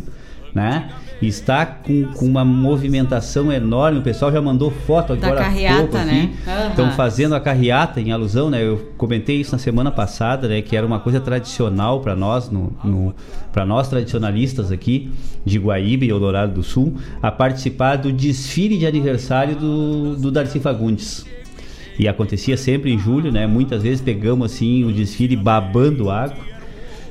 né? 0.55 0.89
Está 1.21 1.65
com, 1.65 2.05
com 2.13 2.27
uma 2.27 2.45
movimentação 2.45 3.51
enorme. 3.51 4.01
O 4.01 4.03
pessoal 4.03 4.31
já 4.31 4.41
mandou 4.41 4.71
foto 4.71 5.17
Da 5.17 5.29
agora 5.29 5.41
há 5.41 5.45
carreata, 5.45 5.79
pouco 5.79 5.99
né? 5.99 6.35
Estão 6.69 6.91
fazendo 6.93 7.35
a 7.35 7.41
carreata 7.41 8.01
em 8.01 8.13
alusão, 8.13 8.51
né? 8.51 8.63
Eu 8.63 8.93
comentei 8.99 9.41
isso 9.41 9.53
na 9.53 9.59
semana 9.59 9.91
passada, 9.91 10.47
né? 10.47 10.61
Que 10.61 10.77
era 10.77 10.87
uma 10.87 11.01
coisa 11.01 11.19
tradicional 11.19 12.01
para 12.01 12.15
nós, 12.15 12.51
no, 12.51 12.71
no 12.85 13.15
para 13.51 13.65
nós 13.65 13.89
tradicionalistas 13.89 14.71
aqui 14.71 15.11
de 15.45 15.59
Guaíba 15.59 16.05
e 16.05 16.11
Eldorado 16.11 16.53
do 16.53 16.63
Sul, 16.63 16.95
a 17.23 17.31
participar 17.31 17.97
do 17.97 18.13
desfile 18.13 18.77
de 18.77 18.87
aniversário 18.87 19.57
do, 19.57 20.17
do 20.17 20.31
Darcy 20.31 20.61
Fagundes. 20.61 21.25
E 21.99 22.07
acontecia 22.07 22.59
sempre 22.59 22.93
em 22.93 22.99
julho, 22.99 23.33
né? 23.33 23.47
Muitas 23.47 23.83
vezes 23.83 24.03
pegamos 24.03 24.53
assim 24.53 24.85
o 24.85 24.93
desfile 24.93 25.35
babando 25.35 26.11
água. 26.11 26.45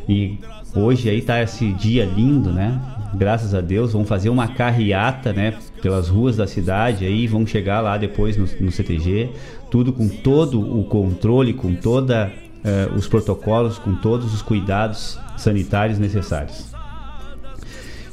E 0.07 0.37
hoje 0.75 1.09
aí 1.09 1.21
tá 1.21 1.41
esse 1.41 1.71
dia 1.73 2.05
lindo, 2.05 2.51
né? 2.51 2.79
Graças 3.17 3.53
a 3.53 3.61
Deus, 3.61 3.93
vão 3.93 4.03
fazer 4.03 4.29
uma 4.29 4.47
carreata, 4.47 5.31
né? 5.31 5.53
Pelas 5.81 6.09
ruas 6.09 6.35
da 6.35 6.45
cidade 6.45 7.05
aí, 7.05 7.27
vão 7.27 7.45
chegar 7.45 7.79
lá 7.81 7.97
depois 7.97 8.35
no, 8.35 8.47
no 8.59 8.71
CTG, 8.71 9.29
tudo 9.71 9.93
com 9.93 10.07
todo 10.07 10.59
o 10.59 10.83
controle, 10.83 11.53
com 11.53 11.73
toda 11.75 12.31
eh, 12.63 12.89
os 12.95 13.07
protocolos, 13.07 13.77
com 13.77 13.95
todos 13.95 14.33
os 14.33 14.41
cuidados 14.41 15.19
sanitários 15.37 15.97
necessários. 15.97 16.73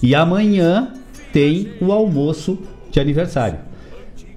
E 0.03 0.15
amanhã 0.15 0.93
tem 1.33 1.73
o 1.81 1.91
almoço 1.91 2.59
de 2.91 3.01
aniversário. 3.01 3.59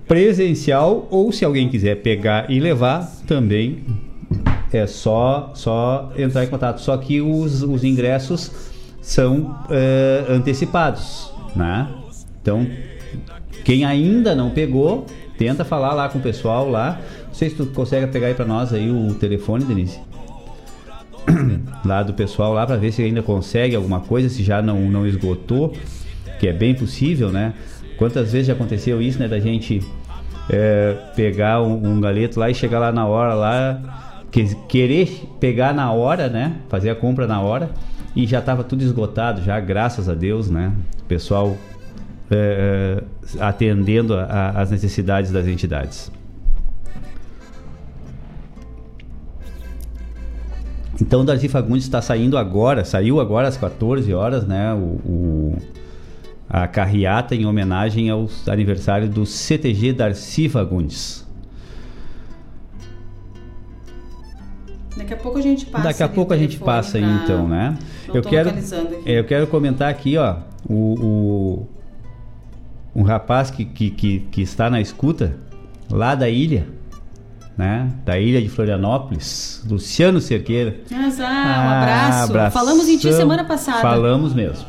Presencial 0.08 1.08
ou 1.12 1.32
se 1.32 1.44
alguém 1.44 1.68
quiser 1.68 1.96
pegar 2.02 2.50
e 2.50 2.60
levar 2.60 3.06
também 3.28 3.84
é 4.72 4.86
só 4.88 5.52
só 5.56 6.12
entrar 6.18 6.44
em 6.44 6.48
contato. 6.48 6.82
Só 6.82 6.96
que 6.98 7.22
os, 7.22 7.62
os 7.64 7.84
ingressos 7.84 8.75
são 9.06 9.56
eh, 9.70 10.26
antecipados, 10.28 11.32
né? 11.56 11.88
Então 12.42 12.66
quem 13.64 13.86
ainda 13.86 14.34
não 14.34 14.50
pegou, 14.50 15.06
tenta 15.38 15.64
falar 15.64 15.94
lá 15.94 16.10
com 16.10 16.18
o 16.18 16.22
pessoal 16.22 16.68
lá. 16.68 17.00
Não 17.28 17.34
sei 17.34 17.52
se 17.52 17.56
tu 17.56 17.68
consegue 17.68 18.08
pegar 18.08 18.28
aí 18.28 18.34
para 18.34 18.46
nós 18.46 18.74
aí 18.74 18.90
o 18.90 19.14
telefone, 19.14 19.64
Denise. 19.64 20.00
lá 21.86 22.02
do 22.02 22.14
pessoal 22.14 22.52
lá 22.52 22.66
para 22.66 22.78
ver 22.78 22.92
se 22.92 23.04
ainda 23.04 23.22
consegue 23.22 23.76
alguma 23.76 24.00
coisa, 24.00 24.28
se 24.28 24.44
já 24.44 24.60
não, 24.60 24.80
não 24.90 25.06
esgotou, 25.06 25.74
que 26.40 26.48
é 26.48 26.54
bem 26.54 26.74
possível, 26.74 27.32
né? 27.32 27.54
Quantas 27.98 28.32
vezes 28.32 28.48
já 28.48 28.54
aconteceu 28.54 29.00
isso, 29.00 29.20
né? 29.20 29.28
Da 29.28 29.40
gente 29.40 29.84
é, 30.50 30.96
pegar 31.16 31.62
um, 31.62 31.94
um 31.94 32.02
galeto 32.02 32.40
lá 32.40 32.50
e 32.50 32.56
chegar 32.56 32.80
lá 32.80 32.92
na 32.92 33.06
hora 33.06 33.36
lá, 33.36 34.24
que- 34.32 34.56
querer 34.68 35.28
pegar 35.40 35.76
na 35.76 35.92
hora, 35.92 36.28
né? 36.28 36.56
Fazer 36.70 36.90
a 36.90 36.96
compra 36.96 37.28
na 37.28 37.40
hora 37.40 37.70
e 38.16 38.26
já 38.26 38.40
estava 38.40 38.64
tudo 38.64 38.84
esgotado, 38.84 39.42
já 39.42 39.60
graças 39.60 40.08
a 40.08 40.14
Deus, 40.16 40.50
né? 40.50 40.72
O 41.02 41.04
pessoal 41.04 41.56
é, 42.32 43.02
é, 43.38 43.44
atendendo 43.44 44.16
as 44.18 44.72
necessidades 44.72 45.32
das 45.32 45.48
entidades. 45.48 46.12
Então 51.02 51.22
o 51.22 51.24
Darcy 51.26 51.50
Fagundes 51.50 51.84
está 51.84 52.02
saindo 52.02 52.38
agora, 52.38 52.86
saiu 52.86 53.20
agora 53.20 53.48
às 53.48 53.58
14 53.58 54.14
horas, 54.14 54.46
né? 54.48 54.74
O, 54.74 54.78
o- 54.78 55.58
a 56.48 56.68
carreata 56.68 57.36
em 57.36 57.46
homenagem 57.46 58.10
ao 58.10 58.30
aniversário 58.48 59.10
do 59.10 59.26
CTG 59.26 59.92
Darcy 59.94 60.48
Fagundes. 60.48 61.26
Daqui 64.96 65.14
a 65.14 65.18
pouco 65.18 65.38
a 65.38 65.42
gente 65.42 65.66
passa. 65.66 65.84
Daqui 65.84 66.04
a 66.04 66.08
pouco 66.08 66.34
a 66.34 66.38
gente 66.38 66.58
passa 66.60 66.98
aí 66.98 67.04
então, 67.04 67.48
né? 67.48 67.78
Não 68.08 68.16
eu 68.16 68.22
quero, 68.22 68.50
é, 69.06 69.20
eu 69.20 69.24
quero 69.24 69.48
comentar 69.48 69.90
aqui, 69.90 70.18
ó, 70.18 70.38
o, 70.70 70.74
o- 71.64 71.68
um 72.96 73.04
rapaz 73.04 73.50
que, 73.52 73.66
que, 73.66 73.90
que, 73.90 74.20
que 74.32 74.42
está 74.42 74.70
na 74.70 74.80
escuta 74.80 75.36
lá 75.90 76.16
da 76.16 76.30
ilha, 76.30 76.68
né? 77.58 77.90
Da 78.06 78.20
ilha 78.20 78.42
de 78.42 78.50
Florianópolis, 78.50 79.64
Luciano 79.70 80.20
Cerqueira. 80.22 80.76
Um 80.92 80.96
Ah, 81.24 81.80
abraço. 81.82 82.24
abração. 82.32 82.62
Falamos 82.62 82.88
em 82.88 82.98
ti 82.98 83.12
semana 83.14 83.44
passada. 83.44 83.82
Falamos 83.82 84.34
mesmo. 84.34 84.66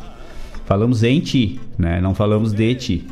Falamos 0.65 1.03
em 1.05 1.21
ti, 1.21 1.61
né? 1.79 2.01
Não 2.01 2.15
falamos 2.15 2.53
de 2.53 2.75
ti. 2.75 3.07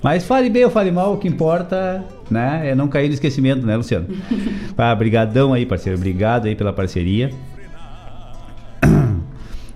Mas 0.00 0.24
fale 0.24 0.48
bem 0.48 0.64
ou 0.64 0.70
fale 0.70 0.92
mal, 0.92 1.14
o 1.14 1.18
que 1.18 1.26
importa, 1.26 2.04
né? 2.30 2.70
É 2.70 2.74
não 2.76 2.86
cair 2.86 3.08
no 3.08 3.14
esquecimento, 3.14 3.66
né, 3.66 3.76
Luciano? 3.76 4.06
ah, 4.78 4.94
brigadão 4.94 5.52
aí, 5.52 5.66
parceiro. 5.66 5.98
Obrigado 5.98 6.46
aí 6.46 6.54
pela 6.54 6.72
parceria. 6.72 7.30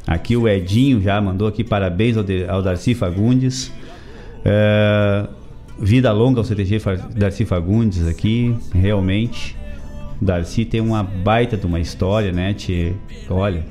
Aqui 0.07 0.37
o 0.37 0.49
Edinho 0.49 1.01
já 1.01 1.21
mandou 1.21 1.47
aqui 1.49 1.63
parabéns 1.63 2.17
ao, 2.17 2.25
ao 2.49 2.63
Darcy 2.63 2.95
Fagundes. 2.95 3.73
É, 4.45 5.27
vida 5.79 6.13
longa 6.13 6.41
ao 6.41 6.45
CTG 6.45 6.81
Darcy 7.15 7.45
Fagundes 7.45 8.07
aqui, 8.07 8.55
realmente. 8.73 9.57
Darcy 10.21 10.65
tem 10.65 10.81
uma 10.81 11.03
baita 11.03 11.57
de 11.57 11.67
uma 11.67 11.81
história, 11.81 12.33
né? 12.33 12.55
Te, 12.55 12.95
olha, 13.29 13.65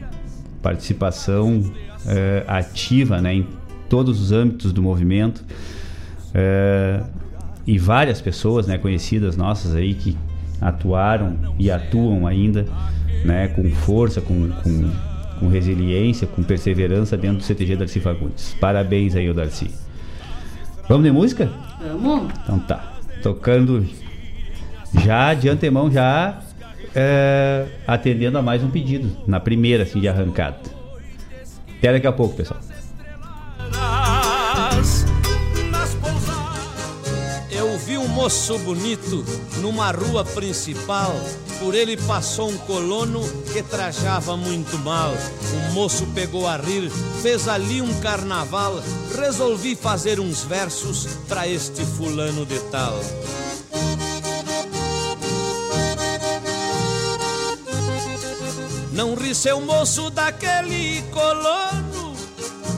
participação 0.61 1.63
eh, 2.05 2.43
ativa 2.47 3.21
né, 3.21 3.35
em 3.35 3.47
todos 3.89 4.21
os 4.21 4.31
âmbitos 4.31 4.71
do 4.73 4.81
movimento. 4.81 5.43
Eh, 6.33 7.01
e 7.65 7.77
várias 7.77 8.19
pessoas 8.21 8.67
né, 8.67 8.77
conhecidas 8.77 9.37
nossas 9.37 9.75
aí 9.75 9.93
que 9.93 10.17
atuaram 10.59 11.37
e 11.59 11.69
atuam 11.69 12.25
ainda 12.25 12.65
né, 13.23 13.47
com 13.49 13.69
força, 13.69 14.19
com, 14.19 14.49
com, 14.49 14.91
com 15.41 15.47
resiliência, 15.47 16.27
com 16.27 16.43
perseverança 16.43 17.17
dentro 17.17 17.39
do 17.39 17.43
CTG 17.43 17.75
Darcy 17.75 17.99
Fagundes. 17.99 18.55
Parabéns 18.61 19.15
aí, 19.15 19.27
o 19.27 19.33
Darcy. 19.33 19.71
Vamos 20.87 21.03
de 21.03 21.11
música? 21.11 21.51
Vamos. 21.81 22.31
Então 22.43 22.59
tá. 22.59 22.93
Tocando 23.23 23.83
já 25.03 25.33
de 25.33 25.49
antemão, 25.49 25.91
já 25.91 26.39
é, 26.93 27.65
atendendo 27.87 28.37
a 28.37 28.41
mais 28.43 28.63
um 28.63 28.69
pedido. 28.69 29.17
Na 29.25 29.39
primeira, 29.39 29.81
assim, 29.81 29.99
de 29.99 30.07
arrancada. 30.07 30.59
Até 31.79 31.91
daqui 31.91 32.05
a 32.05 32.11
pouco, 32.11 32.35
pessoal. 32.35 32.59
Eu 37.49 37.77
vi 37.79 37.97
um 37.97 38.07
moço 38.09 38.59
bonito 38.59 39.25
numa 39.59 39.91
rua 39.91 40.23
principal. 40.23 41.15
Por 41.61 41.75
ele 41.75 41.95
passou 41.95 42.49
um 42.49 42.57
colono 42.57 43.21
que 43.53 43.61
trajava 43.61 44.35
muito 44.35 44.77
mal. 44.79 45.13
O 45.53 45.73
moço 45.73 46.07
pegou 46.07 46.47
a 46.47 46.57
rir, 46.57 46.89
fez 47.21 47.47
ali 47.47 47.83
um 47.83 47.99
carnaval. 48.01 48.81
Resolvi 49.15 49.75
fazer 49.75 50.19
uns 50.19 50.43
versos 50.43 51.05
pra 51.27 51.47
este 51.47 51.85
fulano 51.85 52.47
de 52.47 52.59
tal. 52.71 52.99
Não 58.91 59.13
ri 59.13 59.33
seu 59.33 59.61
moço 59.61 60.09
daquele 60.09 61.01
colono, 61.13 62.15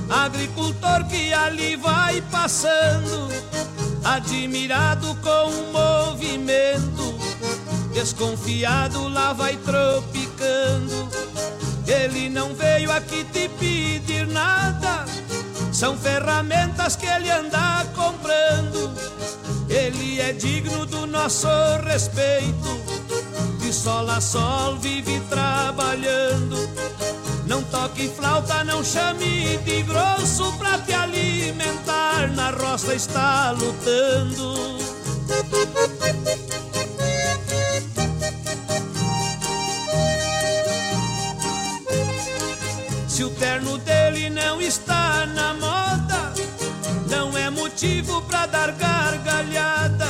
agricultor 0.09 1.05
que 1.07 1.33
ali 1.33 1.75
vai 1.75 2.21
passando, 2.31 3.29
admirado 4.03 5.17
com 5.23 5.49
o 5.49 5.71
movimento, 5.73 7.22
desconfiado 7.93 9.07
lá 9.07 9.33
vai 9.33 9.55
tropicando. 9.57 11.09
Ele 11.87 12.29
não 12.29 12.53
veio 12.55 12.91
aqui 12.91 13.23
te 13.25 13.47
pedir 13.47 14.27
nada, 14.27 15.05
são 15.71 15.97
ferramentas 15.97 16.95
que 16.95 17.05
ele 17.05 17.29
anda 17.29 17.85
comprando. 17.95 18.91
Ele 19.69 20.19
é 20.19 20.33
digno 20.33 20.85
do 20.85 21.05
nosso 21.05 21.47
respeito 21.83 22.81
de 23.59 23.71
sol 23.71 24.09
a 24.09 24.19
sol 24.19 24.77
vive 24.77 25.19
trabalhando. 25.29 26.57
Não 27.47 27.61
toque 27.63 28.07
flauta, 28.07 28.63
não 28.63 28.83
chame 28.83 29.57
de 29.57 29.83
grosso 29.83 30.51
pra 30.57 30.77
te 30.79 30.93
alimentar. 30.93 32.31
Na 32.35 32.51
roça 32.51 32.95
está 32.95 33.51
lutando. 33.51 34.73
Está 44.65 45.25
na 45.25 45.53
moda, 45.53 46.33
não 47.09 47.37
é 47.37 47.49
motivo 47.49 48.21
pra 48.23 48.45
dar 48.45 48.71
gargalhada. 48.71 50.07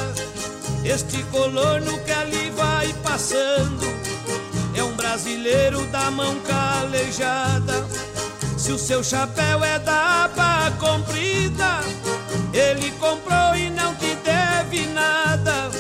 Este 0.83 1.23
colono 1.25 1.97
que 1.99 2.11
ali 2.11 2.51
vai 2.51 2.93
passando 3.03 3.87
é 4.75 4.83
um 4.83 4.93
brasileiro 4.95 5.85
da 5.87 6.11
mão 6.11 6.35
calejada. 6.41 7.85
Se 8.57 8.71
o 8.71 8.77
seu 8.77 9.03
chapéu 9.03 9.63
é 9.63 9.79
da 9.79 10.25
aba 10.25 10.71
comprida, 10.79 11.79
ele 12.53 12.91
comprou 12.91 13.55
e 13.55 13.69
não 13.69 13.95
te 13.95 14.15
deve 14.23 14.85
nada. 14.87 15.71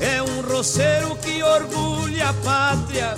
É 0.00 0.22
um 0.22 0.40
roceiro 0.40 1.16
que 1.16 1.42
orgulha 1.42 2.30
a 2.30 2.34
pátria, 2.34 3.14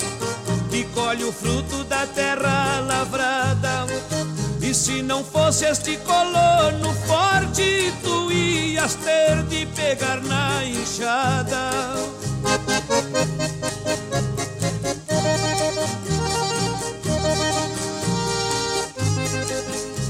que 0.70 0.84
colhe 0.94 1.24
o 1.24 1.32
fruto 1.32 1.84
da 1.84 2.06
terra 2.06 2.80
lavrada. 2.80 3.86
E 4.72 4.74
se 4.74 5.02
não 5.02 5.22
fosse 5.22 5.66
este 5.66 5.98
colono 5.98 6.94
forte, 7.06 7.92
tu 8.02 8.32
ias 8.32 8.94
ter 8.94 9.42
de 9.42 9.66
pegar 9.66 10.22
na 10.22 10.64
enxada. 10.64 11.70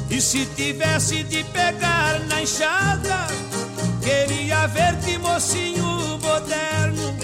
E 0.08 0.20
se 0.20 0.46
tivesse 0.54 1.24
de 1.24 1.42
pegar 1.42 2.20
na 2.28 2.42
enxada, 2.42 3.26
queria 4.00 4.68
ver-te 4.68 5.18
mocinho 5.18 6.20
moderno, 6.22 7.16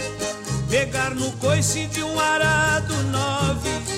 pegar 0.69 1.15
no 1.15 1.31
coice 1.37 1.87
de 1.87 2.03
um 2.03 2.19
arado 2.19 2.95
nove 3.13 3.98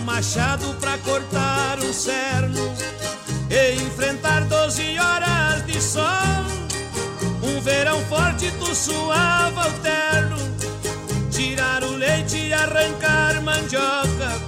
um 0.00 0.04
machado 0.04 0.74
pra 0.80 0.96
cortar 0.98 1.78
um 1.78 1.92
cerno 1.92 2.74
e 3.50 3.82
enfrentar 3.82 4.44
doze 4.44 4.98
horas 4.98 5.64
de 5.66 5.80
sol. 5.80 6.00
Um 7.42 7.60
verão 7.60 8.00
forte 8.06 8.50
tu 8.58 8.74
suava 8.74 9.68
o 9.68 9.72
terno, 9.80 10.36
tirar 11.30 11.84
o 11.84 11.96
leite 11.96 12.36
e 12.36 12.52
arrancar 12.52 13.42
mandioca. 13.42 14.40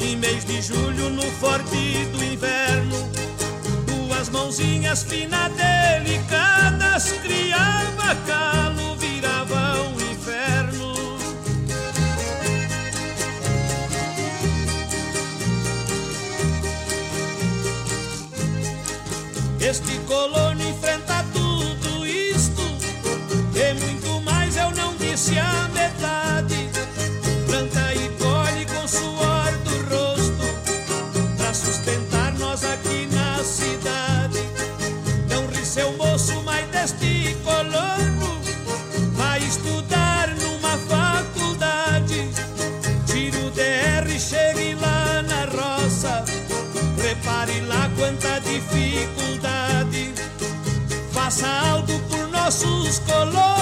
Em 0.00 0.16
mês 0.16 0.44
de 0.44 0.60
julho, 0.60 1.10
no 1.10 1.22
forte 1.22 2.04
do 2.12 2.22
inverno, 2.22 2.96
duas 3.86 4.28
mãozinhas 4.28 5.02
finas 5.02 5.52
delicadas 5.52 7.12
criava 7.22 8.14
calo, 8.26 8.95
Este 19.68 19.98
colono 20.06 20.62
enfrenta 20.62 21.24
tudo 21.32 22.06
isto 22.06 22.62
E 23.52 23.74
muito 23.74 24.20
mais 24.20 24.56
eu 24.56 24.70
não 24.70 24.94
disse 24.94 25.36
a 25.40 25.68
metade. 25.74 26.70
Planta 27.48 27.92
e 27.92 28.08
colhe 28.10 28.64
com 28.66 28.86
suor 28.86 29.50
do 29.64 29.76
rosto 29.92 31.36
Pra 31.36 31.52
sustentar 31.52 32.32
nós 32.34 32.62
aqui 32.62 33.08
na 33.10 33.42
cidade. 33.42 34.38
Não 35.28 35.44
ri 35.48 35.66
seu 35.66 35.90
moço, 35.96 36.40
mas 36.44 36.64
deste 36.68 37.36
colono 37.42 38.15
nossos 53.04 53.55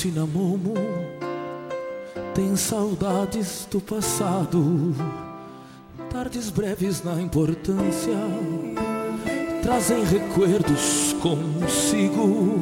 cinamomo, 0.00 0.72
tem 2.34 2.56
saudades 2.56 3.68
do 3.70 3.82
passado, 3.82 4.94
tardes 6.10 6.48
breves 6.48 7.04
na 7.04 7.20
importância, 7.20 8.16
trazem 9.62 10.02
recuerdos 10.04 11.14
consigo. 11.20 12.60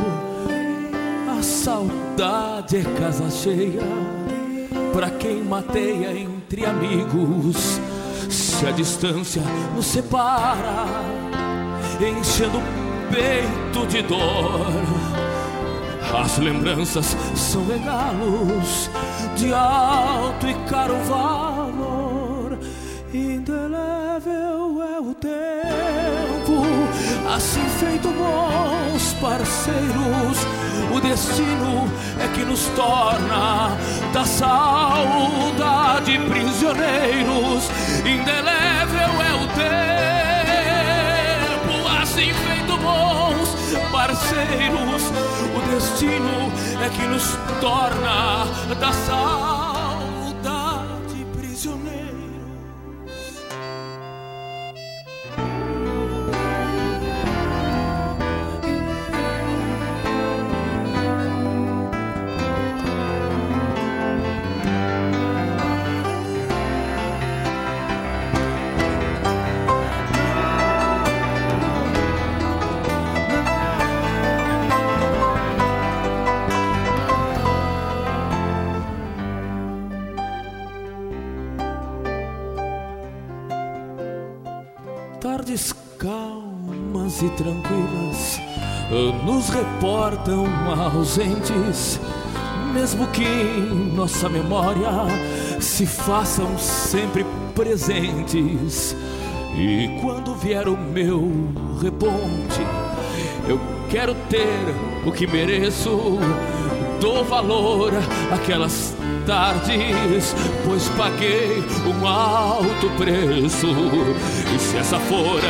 A 1.39 1.41
saudade 1.41 2.79
é 2.79 2.83
casa 2.99 3.31
cheia, 3.31 3.83
pra 4.93 5.09
quem 5.09 5.45
mateia 5.45 6.19
entre 6.19 6.67
amigos. 6.67 7.81
Se 8.29 8.67
a 8.67 8.73
distância 8.73 9.43
nos 9.77 9.87
separa, 9.87 10.87
enchendo 12.01 12.59
o 12.59 13.13
peito 13.13 13.87
de 13.87 14.03
dor. 14.03 15.28
As 16.15 16.39
lembranças 16.39 17.17
são 17.35 17.67
regalos 17.67 18.91
de 19.37 19.53
alto 19.53 20.47
e 20.47 20.55
caro 20.69 20.97
valor. 21.05 22.59
Indelével 23.13 24.83
é 24.83 25.01
o 25.01 25.15
tempo, 25.15 26.63
assim 27.35 27.65
feito 27.79 28.09
bons 28.09 29.15
parceiros. 29.21 30.47
O 30.95 31.01
destino 31.01 31.91
é 32.23 32.29
que 32.35 32.45
nos 32.45 32.67
torna 32.69 33.77
da 34.13 34.25
saudade 34.25 36.19
prisioneiros. 36.19 37.71
Indelével 38.01 39.23
é 39.23 39.35
o 39.35 39.47
tempo, 41.69 41.89
assim 42.03 42.33
feito 42.33 42.77
bons 42.79 43.51
parceiros. 43.91 45.03
Destino 45.69 46.51
é 46.83 46.89
que 46.89 47.07
nos 47.07 47.37
torna 47.61 48.47
da 48.81 48.93
saudade 48.93 49.78
calmas 85.99 87.23
e 87.23 87.29
tranquilas 87.31 88.41
nos 89.25 89.51
reportam 89.51 90.47
ausentes, 90.95 92.01
mesmo 92.73 93.07
que 93.09 93.25
em 93.25 93.93
nossa 93.95 94.29
memória 94.29 94.89
se 95.61 95.85
façam 95.85 96.57
sempre 96.57 97.27
presentes. 97.55 98.97
E 99.57 99.99
quando 100.01 100.37
vier 100.37 100.69
o 100.69 100.77
meu 100.77 101.29
reponte, 101.83 102.63
eu 103.49 103.61
quero 103.91 104.15
ter 104.31 104.75
o 105.05 105.11
que 105.11 105.27
mereço. 105.27 106.19
Dou 107.01 107.25
valor 107.25 107.93
àquelas 108.33 108.95
tardes, 109.27 110.35
pois 110.65 110.89
paguei 110.91 111.63
um 111.87 112.07
alto 112.07 112.89
preço. 112.97 113.67
E 114.55 114.59
se 114.59 114.77
essa 114.79 114.99
for 115.01 115.41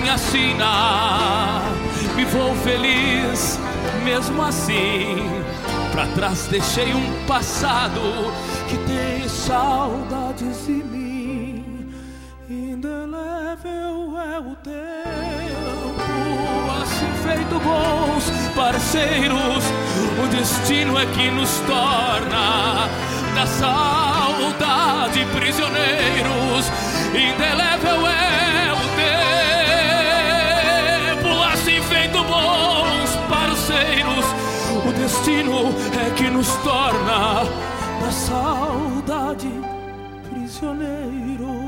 minha 0.00 0.18
sina, 0.18 1.62
me 2.16 2.24
vou 2.24 2.52
feliz 2.56 3.60
mesmo 4.02 4.42
assim. 4.42 5.30
Pra 5.92 6.04
trás 6.08 6.48
deixei 6.48 6.92
um 6.92 7.26
passado 7.26 8.00
que 8.68 8.76
tem 8.88 9.28
saudades 9.28 10.66
de 10.66 10.72
mim. 10.72 11.94
Indelével 12.50 14.18
é 14.18 14.40
o 14.40 14.56
tempo, 14.56 14.82
assim 16.82 17.12
feito 17.22 17.60
bons 17.60 18.32
parceiros. 18.56 19.64
O 20.24 20.26
destino 20.36 20.98
é 20.98 21.06
que 21.06 21.30
nos 21.30 21.60
torna 21.60 22.88
da 23.36 23.46
saudade 23.46 25.24
prisioneiros. 25.26 26.68
Indelével 27.14 28.08
é 28.08 28.73
destino 35.24 35.72
é 36.06 36.10
que 36.10 36.28
nos 36.28 36.48
torna 36.56 37.44
da 38.00 38.10
saudade 38.10 39.50
prisioneiros. 40.28 41.63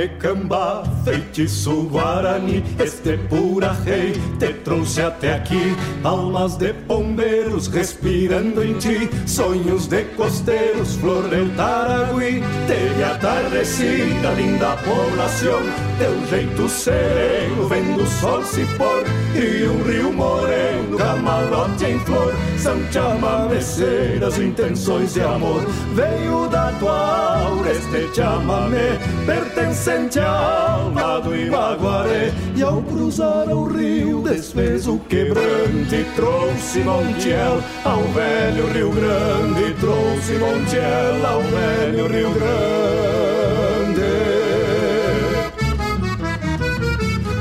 Chamame 0.00 0.08
camba, 0.18 0.82
feitiço 1.04 1.82
guarani, 1.90 2.64
este 2.78 3.18
pura 3.28 3.72
rei 3.84 4.12
te 4.38 4.52
trouxe 4.64 5.02
até 5.02 5.34
aqui. 5.34 5.76
Almas 6.02 6.56
de 6.56 6.72
pombeiros 6.72 7.66
respirando 7.66 8.64
em 8.64 8.74
ti, 8.74 9.10
sonhos 9.26 9.86
de 9.86 10.04
costeiros, 10.16 10.94
flor 10.96 11.28
del 11.28 11.50
Taragui. 11.50 12.42
Teve 12.66 13.04
atardecida, 13.04 14.30
linda 14.36 14.76
poblação, 14.78 15.60
teu 15.98 16.26
jeito 16.28 16.68
sereno, 16.68 17.68
vendo 17.68 18.02
o 18.02 18.06
sol 18.06 18.42
se 18.44 18.64
pôr. 18.76 19.04
E 19.34 19.66
um 19.68 19.82
rio 19.84 20.12
moreno, 20.12 20.96
camalote 20.96 21.84
em 21.84 21.98
flor, 22.00 22.34
são 22.56 22.76
chamameceiras, 22.90 24.38
intenções 24.38 25.14
de 25.14 25.20
amor. 25.20 25.62
Veio 25.94 26.48
da 26.48 26.72
tua 26.72 27.44
aura 27.44 27.70
este 27.70 28.14
chamamé, 28.14 28.98
pertencente 29.26 30.18
à 30.18 30.28
alma 30.28 31.20
do 31.20 31.34
Ibaguaré. 31.36 32.32
E 32.56 32.62
ao 32.62 32.82
cruzar 32.82 33.48
o 33.48 33.64
rio, 33.64 34.22
desfez 34.22 34.86
o 34.86 34.98
quebrante 34.98 35.94
e 35.94 36.06
trouxe 36.16 36.80
Montiel 36.80 37.60
ao 37.84 38.02
velho 38.02 38.72
Rio 38.72 38.90
Grande. 38.90 39.74
Trouxe 39.80 40.32
Montiel 40.34 41.26
ao 41.26 41.42
velho 41.42 42.06
Rio 42.06 42.30
Grande. 42.30 42.60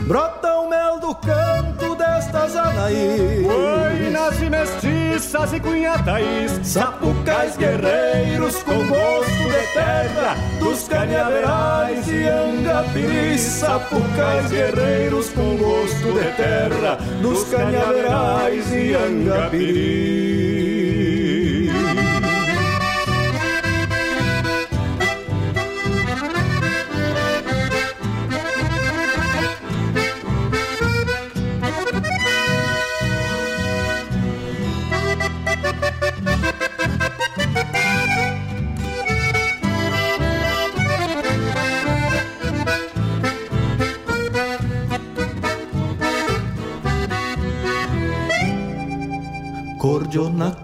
Brota 0.07 0.56
o 0.56 0.69
mel 0.69 0.99
do 0.99 1.15
canto 1.15 1.95
destas 1.95 2.56
Anaí. 2.56 3.45
Oi, 3.45 4.10
nasce 4.10 4.49
mestiça 4.49 5.10
mestiças 5.19 5.53
e 5.53 5.60
cunhatais, 5.60 6.60
sapucais 6.64 7.57
guerreiros 7.57 8.64
com 8.64 8.88
gosto 8.88 9.43
de 9.43 9.73
terra, 9.73 10.35
dos 10.60 10.88
canhaverais 10.88 12.07
e 12.07 12.27
angapiris, 12.27 13.41
sapucais 13.41 14.52
guerreiros 14.52 15.30
com 15.30 15.57
gosto 15.57 16.14
de 16.14 16.36
terra, 16.36 16.98
dos 17.22 17.44
canhaverais 17.45 18.72
e 18.73 18.94
angapiris. 18.94 20.69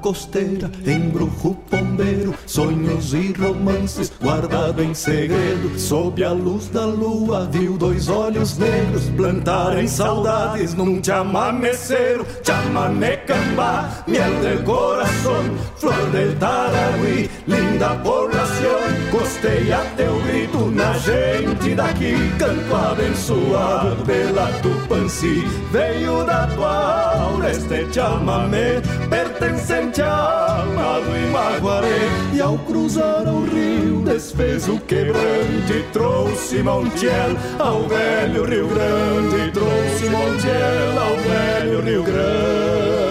Costeira, 0.05 0.69
embrujo 0.85 1.55
pombeiro, 1.67 2.35
sonhos 2.45 3.11
e 3.15 3.33
romances 3.33 4.13
guardado 4.21 4.83
em 4.83 4.93
segredo. 4.93 5.79
Sob 5.79 6.23
a 6.23 6.31
luz 6.31 6.67
da 6.67 6.85
lua, 6.85 7.49
viu 7.51 7.75
dois 7.75 8.07
olhos 8.07 8.55
negros 8.55 9.09
plantarem 9.17 9.87
saudades 9.87 10.75
num 10.75 11.01
chamameceiro. 11.01 12.23
Chamamé 12.43 13.17
cambá, 13.17 14.03
miel 14.05 14.41
del 14.41 14.63
corazón, 14.63 15.57
flor 15.75 16.11
del 16.11 16.37
taragüí, 16.37 17.27
linda 17.47 17.95
población. 18.03 19.04
Costeia 19.17 19.77
teu 19.95 20.19
grito 20.23 20.69
na 20.71 20.91
gente 20.97 21.73
daqui, 21.73 22.15
canto 22.37 22.75
abençoado 22.75 23.95
pela 24.03 24.47
Tupanci. 24.61 25.41
Veio 25.71 26.25
da 26.25 26.45
tua 26.47 27.15
aura 27.21 27.49
este 27.49 27.87
chamamé, 27.93 28.81
pertencente 29.09 30.01
a 30.01 30.63
Amado 30.63 31.15
e 31.15 31.31
Maguaré. 31.31 32.09
E 32.33 32.41
ao 32.41 32.57
cruzar 32.57 33.25
o 33.25 33.45
rio, 33.45 34.01
desfez 34.01 34.67
o 34.67 34.77
quebrante, 34.81 35.85
trouxe 35.93 36.61
Montiel 36.61 37.37
ao 37.57 37.87
velho 37.87 38.43
Rio 38.43 38.67
Grande. 38.67 39.49
Trouxe 39.53 40.09
Montiel 40.09 40.99
ao 40.99 41.15
velho 41.15 41.81
Rio 41.81 42.03
Grande. 42.03 43.04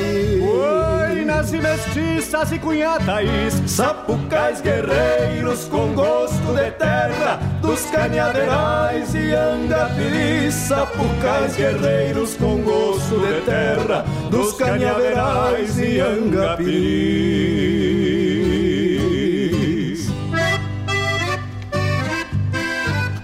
Anaís 0.00 0.40
Oirinas 0.42 1.52
e 1.52 1.58
mestiças 1.58 2.52
e 2.52 2.58
cunhatais 2.58 3.54
Sapucais 3.66 4.60
guerreiros 4.60 5.64
com 5.64 5.92
gosto 5.94 6.54
de 6.54 6.70
terra 6.72 7.38
Dos 7.60 7.84
canhaverais 7.86 9.14
e 9.14 9.32
angapiris 9.32 10.54
Sapucais 10.54 11.56
guerreiros 11.56 12.34
com 12.36 12.62
gosto 12.62 13.18
de 13.20 13.40
terra 13.42 14.04
Dos 14.30 14.54
canhaverais 14.54 15.78
e 15.78 16.00
angapiris. 16.00 17.20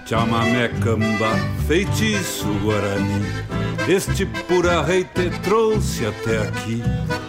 Chamamé 0.05 0.69
camba, 0.81 1.35
feitiço 1.67 2.47
guarani 2.63 3.66
Este 3.87 4.25
pura 4.25 4.81
rei 4.81 5.05
te 5.05 5.29
trouxe 5.41 6.05
até 6.05 6.39
aqui. 6.39 6.83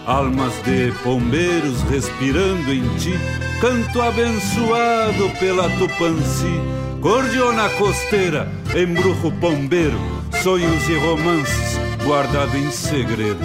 Almas 0.06 0.54
de 0.64 0.92
pombeiros 1.04 1.82
respirando 1.82 2.72
em 2.72 2.82
ti. 2.96 3.14
Canto 3.60 4.02
abençoado 4.02 5.30
pela 5.38 5.68
Tupanci 5.70 6.78
Cordiona 7.00 7.68
costeira, 7.70 8.48
embrujo 8.76 9.30
pombeiro. 9.40 9.98
Sonhos 10.42 10.88
e 10.88 10.94
romances 10.94 11.78
guardado 12.04 12.56
em 12.56 12.70
segredo 12.70 13.44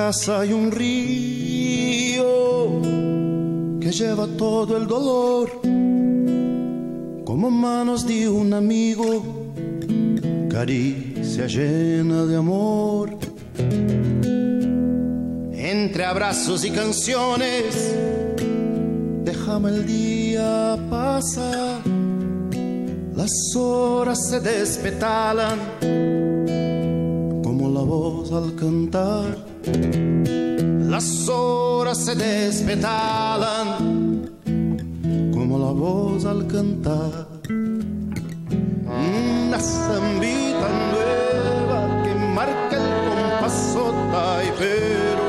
Casa 0.00 0.40
hay 0.42 0.52
un 0.52 0.70
río 0.70 2.24
que 3.80 3.90
lleva 3.90 4.28
todo 4.44 4.76
el 4.76 4.86
dolor, 4.86 5.50
como 7.24 7.50
manos 7.50 8.06
de 8.06 8.28
un 8.28 8.54
amigo, 8.54 9.52
caricia 10.48 11.48
llena 11.48 12.26
de 12.26 12.36
amor. 12.36 13.18
Entre 15.52 16.04
abrazos 16.04 16.64
y 16.64 16.70
canciones, 16.70 17.96
déjame 19.24 19.70
el 19.70 19.84
día 19.84 20.78
pasar, 20.88 21.80
las 23.16 23.32
horas 23.56 24.28
se 24.28 24.38
despetalan 24.38 25.58
como 27.42 27.68
la 27.68 27.82
voz 27.82 28.30
al 28.30 28.54
cantar. 28.54 29.47
Las 30.88 31.28
horas 31.28 31.98
se 32.04 32.14
despetalan 32.14 33.78
como 35.32 35.58
la 35.58 35.70
voz 35.72 36.24
al 36.24 36.46
cantar. 36.46 37.28
Una 38.86 39.58
zambita 39.60 40.68
nueva 40.92 42.02
que 42.04 42.14
marca 42.34 42.76
el 42.76 42.88
compaso 43.08 43.94
taipero. 44.12 45.22
Una 45.22 45.27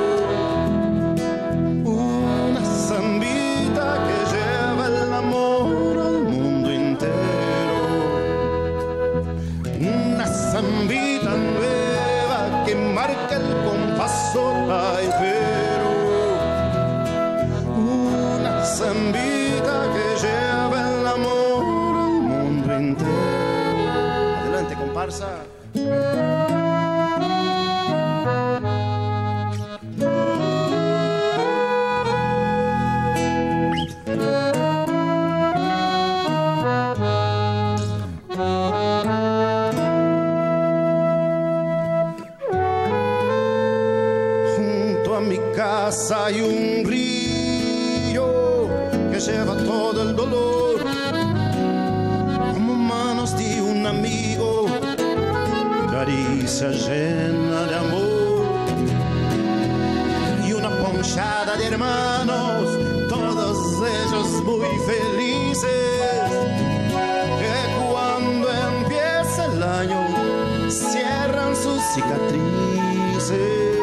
cicatrices 71.99 73.77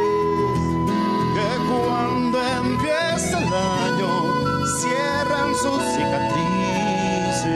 que 1.35 1.51
cuando 1.69 2.39
empieza 2.63 3.39
el 3.39 3.53
año 3.53 4.13
cierran 4.79 5.55
sus 5.55 5.83
cicatrices. 5.95 7.47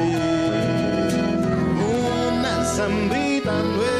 Una 2.39 2.65
zambita 2.65 3.55
nueva 3.63 4.00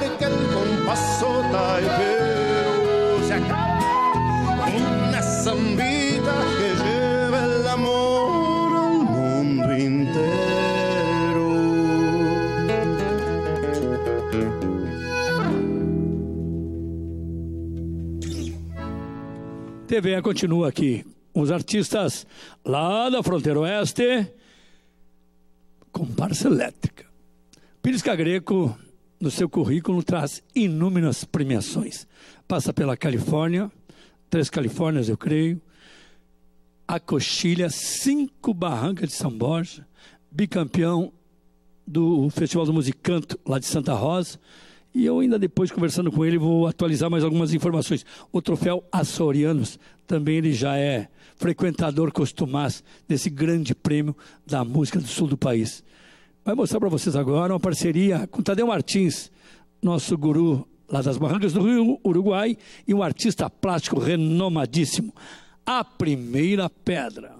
que 0.00 0.08
marca 0.08 0.26
el 0.26 0.46
compaso 0.54 1.26
taipero. 1.52 3.26
Se 3.26 3.34
acaba 3.34 4.66
una 4.66 5.22
zambita 5.22 6.34
que 6.58 6.68
lleva 6.84 7.44
el 7.44 7.66
amor 7.68 8.76
al 8.76 9.04
mundo 9.04 9.72
entero. 9.72 11.46
TVA 19.86 20.22
continua 20.22 20.68
aqui. 20.68 21.04
Os 21.38 21.50
artistas 21.50 22.26
lá 22.64 23.10
da 23.10 23.22
fronteira 23.22 23.60
oeste, 23.60 24.32
comparsa 25.92 26.48
elétrica. 26.48 27.04
Pires 27.82 28.00
Cagreco, 28.00 28.74
no 29.20 29.30
seu 29.30 29.48
currículo, 29.48 30.02
traz 30.02 30.42
inúmeras 30.54 31.24
premiações. 31.24 32.06
Passa 32.46 32.72
pela 32.72 32.96
Califórnia, 32.96 33.70
três 34.28 34.50
Califórnias, 34.50 35.08
eu 35.08 35.16
creio, 35.16 35.60
a 36.86 37.00
Coxilha, 37.00 37.68
cinco 37.70 38.54
Barrancas 38.54 39.08
de 39.08 39.14
São 39.14 39.30
Borja, 39.30 39.86
bicampeão 40.30 41.12
do 41.86 42.28
Festival 42.30 42.66
do 42.66 42.72
Musicanto 42.72 43.38
lá 43.46 43.58
de 43.58 43.66
Santa 43.66 43.94
Rosa. 43.94 44.38
E 44.94 45.04
eu 45.04 45.20
ainda 45.20 45.38
depois, 45.38 45.70
conversando 45.70 46.10
com 46.10 46.24
ele, 46.24 46.38
vou 46.38 46.66
atualizar 46.66 47.10
mais 47.10 47.22
algumas 47.22 47.52
informações. 47.52 48.04
O 48.32 48.40
troféu 48.40 48.82
Açorianos, 48.90 49.78
também 50.06 50.36
ele 50.36 50.52
já 50.52 50.78
é 50.78 51.08
frequentador 51.36 52.10
costumaz 52.12 52.82
desse 53.06 53.28
grande 53.28 53.74
prêmio 53.74 54.16
da 54.46 54.64
música 54.64 54.98
do 54.98 55.06
sul 55.06 55.28
do 55.28 55.36
país. 55.36 55.84
Vai 56.46 56.54
mostrar 56.54 56.78
para 56.78 56.88
vocês 56.88 57.16
agora 57.16 57.52
uma 57.52 57.58
parceria 57.58 58.28
com 58.28 58.40
Tadeu 58.40 58.68
Martins, 58.68 59.32
nosso 59.82 60.16
guru 60.16 60.64
lá 60.88 61.02
das 61.02 61.18
Barrancas 61.18 61.52
do 61.52 61.60
Rio, 61.60 61.98
Uruguai, 62.04 62.56
e 62.86 62.94
um 62.94 63.02
artista 63.02 63.50
plástico 63.50 63.98
renomadíssimo. 63.98 65.12
A 65.66 65.82
Primeira 65.82 66.70
Pedra. 66.70 67.34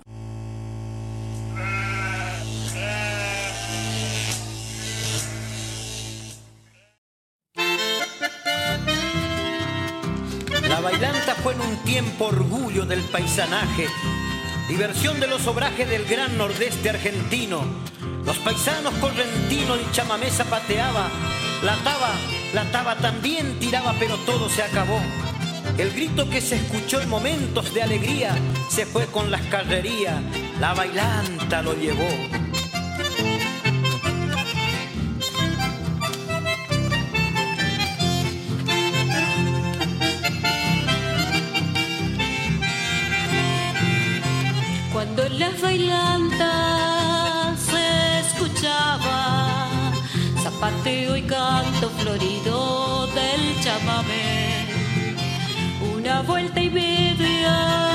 La 10.68 10.80
bailanta 10.80 11.36
fue 11.44 11.52
en 11.52 11.60
un 11.60 11.76
tiempo 11.84 12.24
orgullo 12.24 12.84
del 12.84 13.02
paisanaje, 13.12 13.86
diversión 14.68 15.20
de 15.20 15.26
los 15.26 15.46
obrajes 15.46 15.88
del 15.88 16.04
gran 16.04 16.36
nordeste 16.36 16.90
argentino. 16.90 17.62
Los 18.24 18.38
paisanos 18.38 18.94
correntinos 18.94 19.78
y 19.80 19.92
chamamé 19.92 20.30
zapateaba, 20.30 21.08
la 21.62 21.76
taba, 21.76 22.10
la 22.52 22.64
taba 22.72 22.96
también 22.96 23.58
tiraba, 23.60 23.94
pero 23.98 24.16
todo 24.18 24.48
se 24.48 24.62
acabó. 24.62 24.98
El 25.78 25.92
grito 25.92 26.28
que 26.28 26.40
se 26.40 26.56
escuchó 26.56 27.00
en 27.00 27.08
momentos 27.08 27.72
de 27.74 27.82
alegría 27.82 28.34
se 28.68 28.86
fue 28.86 29.06
con 29.06 29.30
las 29.30 29.42
carrerías, 29.42 30.20
la 30.58 30.74
bailanta 30.74 31.62
lo 31.62 31.74
llevó. 31.74 32.08
Las 45.38 45.60
bailantas 45.60 46.48
se 47.60 48.20
escuchaba. 48.20 49.58
Zapateo 50.42 51.16
y 51.16 51.22
canto 51.22 51.90
florido 51.90 53.06
del 53.08 53.60
chamamé, 53.62 54.66
una 55.94 56.22
vuelta 56.22 56.60
y 56.60 56.70
media 56.70 57.85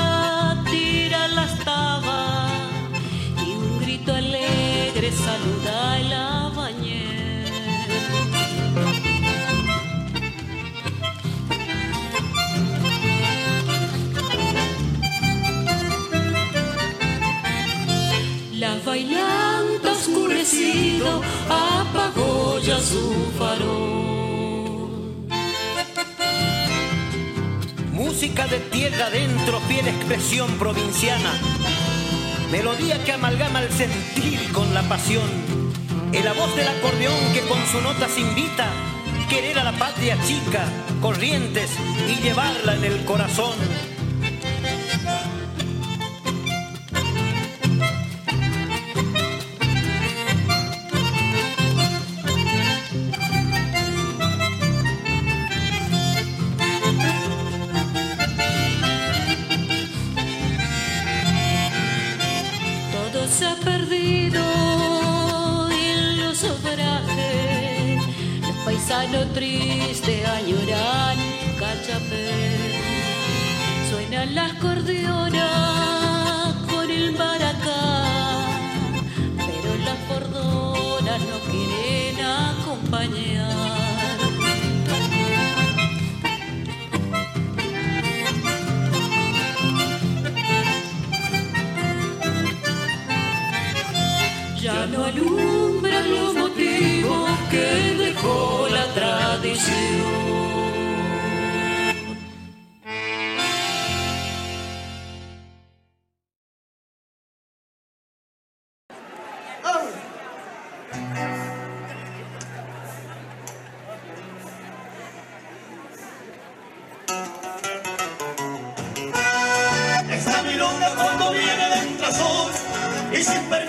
apagó 21.48 22.58
ya 22.60 22.80
su 22.80 23.32
farol. 23.38 25.26
Música 27.92 28.46
de 28.46 28.58
tierra 28.58 29.06
adentro, 29.06 29.60
fiel 29.68 29.88
expresión 29.88 30.50
provinciana. 30.58 31.32
Melodía 32.50 33.02
que 33.04 33.12
amalgama 33.12 33.62
el 33.62 33.70
sentir 33.70 34.52
con 34.52 34.74
la 34.74 34.82
pasión. 34.82 35.28
En 36.12 36.24
la 36.24 36.32
voz 36.32 36.54
del 36.56 36.68
acordeón 36.68 37.32
que 37.32 37.40
con 37.42 37.58
su 37.66 37.80
notas 37.80 38.18
invita 38.18 38.68
querer 39.32 39.58
a 39.58 39.64
la 39.64 39.72
patria 39.72 40.18
chica, 40.26 40.66
corrientes 41.00 41.70
y 42.06 42.22
llevarla 42.22 42.74
en 42.74 42.84
el 42.84 43.04
corazón. 43.06 43.54
Paisano 69.02 69.26
triste 69.32 70.24
añoran 70.24 71.16
cachapé. 71.58 72.70
Suenan 73.90 74.32
las 74.32 74.52
cordeonas 74.54 75.91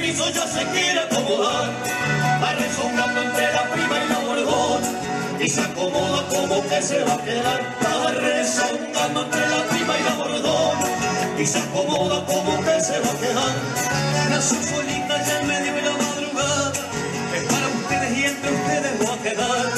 permiso 0.03 0.29
ya 0.31 0.45
se 0.45 0.65
quiere 0.65 0.99
acomodar. 0.99 1.69
Va 2.43 2.53
rezongando 2.55 3.21
entre 3.21 3.53
la 3.53 3.63
prima 3.71 3.95
y 4.03 4.09
la 4.09 4.19
bordona 4.19 4.87
y 5.39 5.49
se 5.49 5.61
acomoda 5.61 6.27
como 6.27 6.61
que 6.67 6.81
se 6.81 7.03
va 7.05 7.13
a 7.13 7.17
quedar. 7.23 7.61
Va 7.81 8.11
rezongando 8.11 9.23
entre 9.23 9.47
la 9.47 9.63
prima 9.69 9.93
y 9.97 10.03
la 10.03 10.15
bordona 10.15 10.87
y 11.39 11.45
se 11.45 11.59
acomoda 11.59 12.25
como 12.25 12.57
que 12.65 12.81
se 12.81 12.99
va 12.99 13.11
a 13.11 13.17
quedar. 13.23 13.55
Nació 14.29 14.61
solita 14.61 15.23
ya 15.25 15.39
en 15.39 15.47
medio 15.47 15.73
de 15.73 15.81
la 15.83 15.91
madrugada, 15.91 16.71
es 17.35 17.43
para 17.43 17.67
ustedes 17.67 18.17
y 18.17 18.23
entre 18.25 18.51
ustedes 18.51 18.93
va 19.07 19.13
a 19.13 19.17
quedar. 19.23 19.71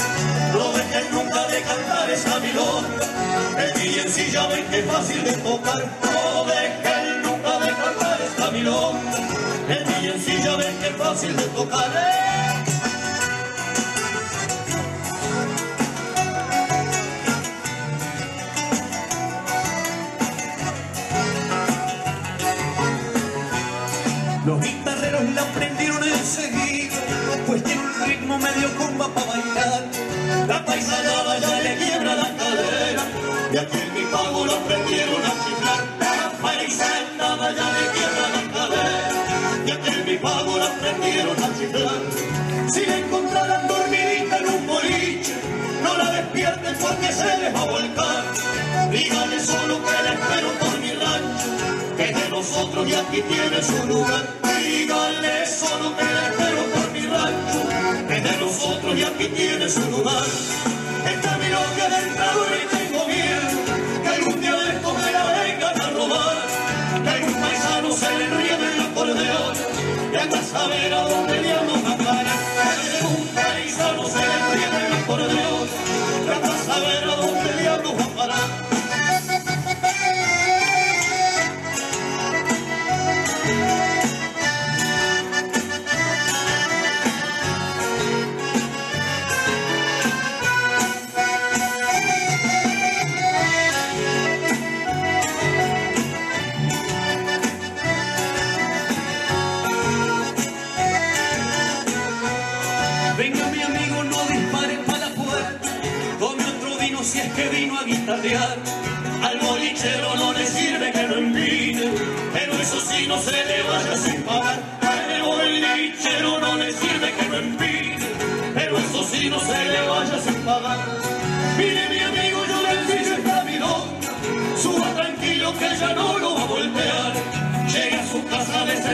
No 0.53 0.71
dejen 0.73 1.11
nunca 1.11 1.47
de 1.47 1.61
cantar 1.61 2.09
esa 2.09 2.39
milonga, 2.39 3.05
el 3.63 3.79
villancilla 3.79 4.47
ven 4.47 4.65
que 4.71 4.81
fácil 4.83 5.23
de 5.23 5.33
tocar. 5.33 5.83
No 6.01 6.45
dejen 6.45 7.21
nunca 7.21 7.59
de 7.59 7.71
cantar 7.83 8.21
esta 8.21 8.51
milonga, 8.51 9.34
el 10.15 10.21
villancilla 10.21 10.55
ven 10.55 10.77
que 10.79 10.89
fácil 10.91 11.35
de 11.35 11.43
tocar. 11.43 11.91
Los 24.45 24.61
guitarreros 24.61 25.23
la 25.33 25.41
aprendieron 25.41 26.03
enseguida, 26.03 26.95
pues 27.47 27.63
tiene 27.63 27.81
un 27.81 28.05
ritmo 28.05 28.37
medio 28.37 28.75
comba 28.77 29.07
para 29.09 29.27
bailar. 29.27 29.83
La 30.47 30.63
paisanada 30.65 31.39
ya 31.39 31.59
le 31.61 31.75
quiebra 31.77 32.15
la 32.15 32.37
cadera, 32.37 33.03
y 33.51 33.57
aquí 33.57 33.77
en 33.79 33.93
mi 33.93 34.01
pago 34.11 34.45
la 34.45 34.53
aprendieron 34.53 35.21
a 35.25 35.33
chiflar. 35.43 35.83
La 35.99 36.31
paisanada 36.41 37.51
ya 37.55 37.71
le 37.71 37.91
quiebra 37.91 38.04
la 39.65 39.77
cadera, 39.77 39.85
y 39.85 39.87
aquí 39.87 39.89
en 39.99 40.05
mi 40.05 40.17
pago 40.17 40.57
la 40.57 40.65
aprendieron 40.65 41.43
a 41.43 41.57
chiflar. 41.57 42.01
Si 42.71 42.85
la 42.85 42.97
encontraran 42.97 43.67
dormidita 43.67 44.37
en 44.37 44.49
un 44.49 44.67
boliche, 44.67 45.33
no 45.83 45.97
la 45.97 46.11
despierten 46.11 46.75
porque 46.79 47.11
se 47.11 47.37
les 47.37 47.53
va 47.55 47.61
a 47.61 47.65
volcar. 47.65 48.23
Díganle 48.91 49.39
solo 49.39 49.79
que 49.83 50.03
la 50.03 50.13
espero 50.13 50.49
por 50.59 50.79
mi 50.79 50.91
rancho, 50.91 51.49
que 51.97 52.07
de 52.13 52.29
nosotros 52.29 52.87
y 52.87 52.93
aquí 52.93 53.21
tiene 53.21 53.63
su 53.63 53.87
lugar. 53.87 54.27
Díganle 54.43 55.45
solo 55.45 55.95
que 55.97 56.03
la 56.03 56.27
espero 56.29 56.63
por 56.73 56.91
mi 56.91 57.01
rancho, 57.01 58.07
que 58.07 58.21
de 58.21 58.37
nosotros 58.37 58.97
y 58.97 59.03
aquí 59.03 59.27
tiene 59.27 59.69
su 59.69 59.81
lugar. 59.91 60.23
Y 70.25 70.27
anda 70.27 70.39
a 70.39 70.43
saber 70.43 70.93
a 70.93 71.01
dónde 71.07 71.39
diablos 71.39 71.85
va 71.85 71.93
a 71.93 71.97
parar. 71.97 72.25
Que 72.55 72.97
algún 72.97 73.27
paisano 73.27 74.05
se 74.07 74.17
le 74.17 74.33
enriede 74.33 74.87
el 74.87 74.93
acordeón, 74.93 75.67
y 76.25 76.29
anda 76.29 76.53
a 76.53 76.57
saber 76.57 77.04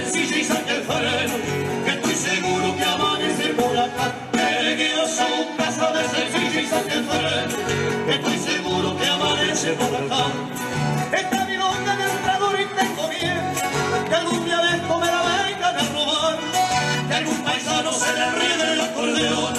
sencillo 0.06 0.38
y 0.38 0.44
saque 0.44 0.72
el 0.78 0.84
farero, 0.84 1.34
que 1.86 1.92
estoy 1.92 2.16
seguro 2.16 2.76
que 2.76 2.84
amanece 2.84 3.50
por 3.54 3.78
acá. 3.78 4.14
Llegue 4.34 4.94
a 4.94 5.08
su 5.08 5.58
casa 5.58 5.92
de 5.92 6.04
sencillo 6.10 6.60
y 6.60 6.68
saque 6.68 6.94
el 6.94 7.04
farero, 7.06 7.58
que 8.06 8.14
estoy 8.16 8.38
seguro 8.38 8.98
que 8.98 9.08
amanece 9.08 9.74
por 9.74 9.96
acá. 9.96 10.26
Esta 11.12 11.46
milonga 11.46 11.96
del 11.98 12.10
entrador 12.10 12.60
y 12.60 12.66
tengo 12.80 13.08
miedo, 13.08 13.42
que 14.10 14.16
algún 14.16 14.46
día 14.46 14.58
de 14.58 14.78
esto 14.78 15.00
me 15.00 15.08
la 15.08 15.22
vengan 15.22 15.76
a 15.76 15.84
robar. 15.94 16.38
Que 17.08 17.14
algún 17.16 17.44
paisano 17.44 17.92
se 17.92 18.14
le 18.14 18.24
enrede 18.26 18.74
el 18.74 18.82
acordeón, 18.82 19.54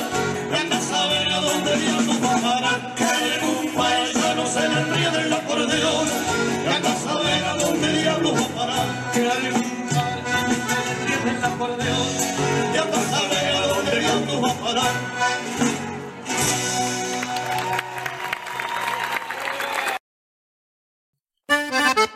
parar. 14.72 15.12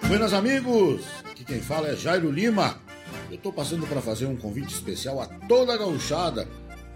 Buenas 0.09 0.33
amigos, 0.33 1.03
aqui 1.31 1.45
quem 1.45 1.61
fala 1.61 1.89
é 1.89 1.97
Jairo 1.97 2.31
Lima. 2.31 2.79
Eu 3.31 3.39
tô 3.39 3.53
passando 3.53 3.87
para 3.87 4.01
fazer 4.01 4.27
um 4.27 4.37
convite 4.37 4.73
especial 4.73 5.21
a 5.21 5.27
toda 5.27 5.75
a 5.75 5.77
gauchada 5.77 6.49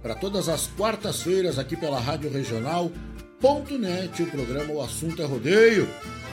para 0.02 0.14
todas 0.14 0.48
as 0.48 0.66
quartas-feiras 0.68 1.58
aqui 1.58 1.76
pela 1.76 2.00
Rádio 2.00 2.30
Regional.net, 2.30 4.22
o 4.22 4.30
programa 4.30 4.72
O 4.72 4.80
Assunto 4.80 5.20
é 5.20 5.26
Rodeio. 5.26 5.88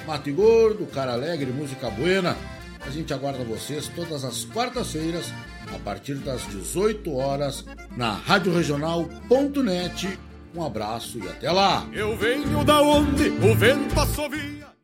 Mate 0.06 0.32
Gordo, 0.32 0.86
Cara 0.86 1.12
Alegre, 1.12 1.52
Música 1.52 1.90
Buena. 1.90 2.38
A 2.80 2.90
gente 2.90 3.14
aguarda 3.14 3.44
vocês 3.44 3.90
todas 3.94 4.24
as 4.24 4.46
quartas-feiras 4.46 5.34
a 5.76 5.80
partir 5.80 6.16
das 6.16 6.46
18 6.48 7.16
horas 7.16 7.66
na 7.96 8.14
Rádio 8.14 8.54
Regional.net. 8.54 10.20
Um 10.56 10.64
abraço 10.64 11.20
e 11.20 11.28
até 11.28 11.52
lá. 11.52 11.88
Eu 11.94 12.18
venho 12.18 12.64
da 12.64 12.82
onde 12.82 13.30
o 13.30 13.56
vento 13.56 14.00
assovia. 14.00 14.77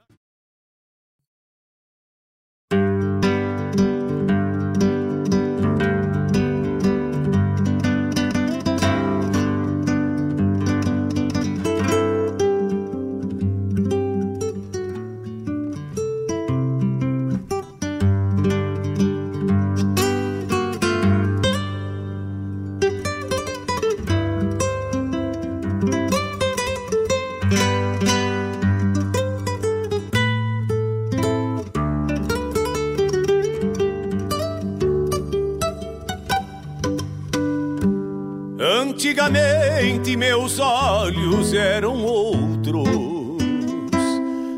Antigamente 39.24 40.18
meus 40.18 40.60
olhos 40.60 41.54
eram 41.54 42.04
outros, 42.04 42.90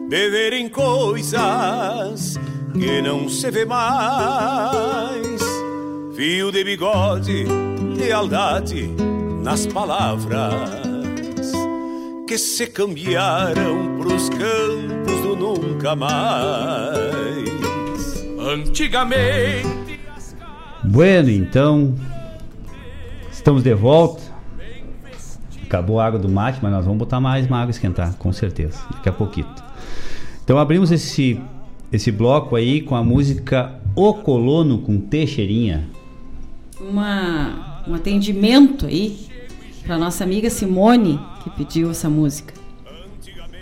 de 0.09 0.29
verem 0.31 0.67
coisas 0.67 2.39
que 2.73 2.99
não 2.99 3.29
se 3.29 3.51
vê 3.51 3.63
mais. 3.63 5.39
Fio 6.15 6.51
de 6.51 6.63
bigode, 6.63 7.45
lealdade 7.95 8.89
nas 9.43 9.67
palavras 9.67 11.51
que 12.27 12.35
se 12.35 12.65
cambiaram 12.65 13.99
pros 13.99 14.29
campos 14.29 15.21
do 15.21 15.35
nunca 15.35 15.95
mais. 15.95 17.05
Antigamente 18.39 19.99
Bueno, 20.83 21.29
então 21.29 21.93
estamos 23.31 23.61
de 23.61 23.75
volta. 23.75 24.24
Acabou 25.65 25.99
a 25.99 26.05
água 26.05 26.19
do 26.19 26.29
mate, 26.29 26.59
mas 26.61 26.71
nós 26.71 26.85
vamos 26.85 26.99
botar 26.99 27.19
mais 27.19 27.45
uma 27.47 27.59
água 27.59 27.71
esquentar, 27.71 28.15
com 28.15 28.31
certeza, 28.31 28.79
daqui 28.91 29.09
a 29.09 29.11
pouquinho. 29.11 29.47
Então 30.43 30.57
abrimos 30.57 30.91
esse 30.91 31.41
esse 31.91 32.11
bloco 32.11 32.55
aí 32.55 32.81
com 32.81 32.95
a 32.95 33.03
música 33.03 33.73
O 33.95 34.13
Colono 34.15 34.79
com 34.79 34.99
Teixeirinha. 34.99 35.87
uma, 36.79 37.83
um 37.87 37.93
atendimento 37.93 38.85
aí 38.85 39.27
para 39.85 39.97
nossa 39.97 40.23
amiga 40.23 40.49
Simone, 40.49 41.19
que 41.43 41.49
pediu 41.51 41.91
essa 41.91 42.09
música. 42.09 42.53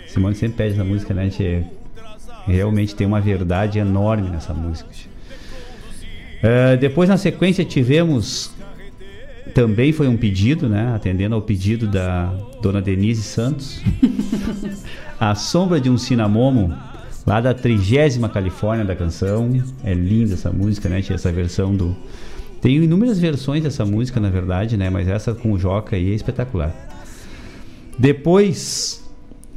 Simone 0.08 0.34
sempre 0.34 0.56
pede 0.56 0.74
essa 0.74 0.84
música, 0.84 1.12
né? 1.12 1.22
A 1.22 1.28
gente 1.28 1.64
realmente 2.46 2.94
tem 2.94 3.06
uma 3.06 3.20
verdade 3.20 3.78
enorme 3.78 4.30
nessa 4.30 4.54
música. 4.54 4.90
Uh, 6.42 6.76
depois, 6.78 7.08
na 7.08 7.16
sequência, 7.16 7.64
tivemos. 7.64 8.53
Também 9.52 9.92
foi 9.92 10.08
um 10.08 10.16
pedido, 10.16 10.68
né? 10.68 10.94
Atendendo 10.94 11.34
ao 11.34 11.42
pedido 11.42 11.86
da 11.86 12.32
dona 12.62 12.80
Denise 12.80 13.22
Santos. 13.22 13.82
a 15.20 15.34
Sombra 15.34 15.80
de 15.80 15.90
um 15.90 15.98
Cinamomo, 15.98 16.74
lá 17.26 17.40
da 17.40 17.52
trigésima 17.52 18.28
Califórnia 18.28 18.84
da 18.84 18.96
canção. 18.96 19.50
É 19.84 19.92
linda 19.92 20.34
essa 20.34 20.50
música, 20.50 20.88
né? 20.88 21.02
Tinha 21.02 21.16
essa 21.16 21.30
versão 21.30 21.74
do. 21.74 21.94
Tem 22.60 22.76
inúmeras 22.76 23.18
versões 23.18 23.62
dessa 23.62 23.84
música, 23.84 24.18
na 24.18 24.30
verdade, 24.30 24.76
né? 24.76 24.88
Mas 24.88 25.06
essa 25.06 25.34
com 25.34 25.52
o 25.52 25.58
Joca 25.58 25.96
aí 25.96 26.10
é 26.10 26.14
espetacular. 26.14 26.74
Depois, 27.98 29.04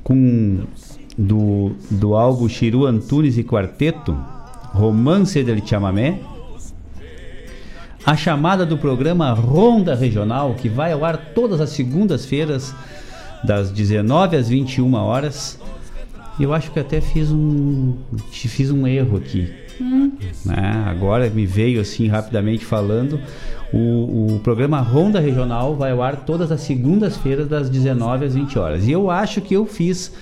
com 0.03 0.65
do, 1.17 1.71
do 1.89 2.15
álbum 2.15 2.47
Chiru 2.47 2.85
Antunes 2.85 3.37
e 3.37 3.43
Quarteto, 3.43 4.15
Romance 4.73 5.41
del 5.43 5.65
Chamamé, 5.65 6.19
a 8.07 8.15
chamada 8.15 8.65
do 8.65 8.77
programa 8.77 9.33
Ronda 9.33 9.93
Regional, 9.93 10.53
que 10.53 10.69
vai 10.69 10.93
ao 10.93 11.03
ar 11.03 11.17
todas 11.35 11.59
as 11.59 11.71
segundas-feiras, 11.71 12.73
das 13.43 13.69
19 13.69 14.37
às 14.37 14.47
21 14.47 14.93
horas. 14.93 15.59
Eu 16.39 16.53
acho 16.53 16.71
que 16.71 16.79
até 16.79 17.01
fiz 17.01 17.29
um, 17.29 17.97
fiz 18.31 18.71
um 18.71 18.87
erro 18.87 19.17
aqui. 19.17 19.53
Hum. 19.81 20.13
Né? 20.45 20.85
Agora 20.87 21.29
me 21.29 21.45
veio 21.45 21.81
assim 21.81 22.07
rapidamente 22.07 22.63
falando. 22.63 23.19
O, 23.73 24.35
o 24.35 24.39
programa 24.39 24.79
Ronda 24.79 25.19
Regional 25.19 25.75
vai 25.75 25.91
ao 25.91 26.01
ar 26.01 26.15
todas 26.15 26.49
as 26.49 26.61
segundas-feiras, 26.61 27.49
das 27.49 27.69
19 27.69 28.23
às 28.23 28.33
20 28.33 28.57
horas. 28.57 28.87
E 28.87 28.91
eu 28.93 29.11
acho 29.11 29.41
que 29.41 29.53
eu 29.53 29.65
fiz 29.65 30.13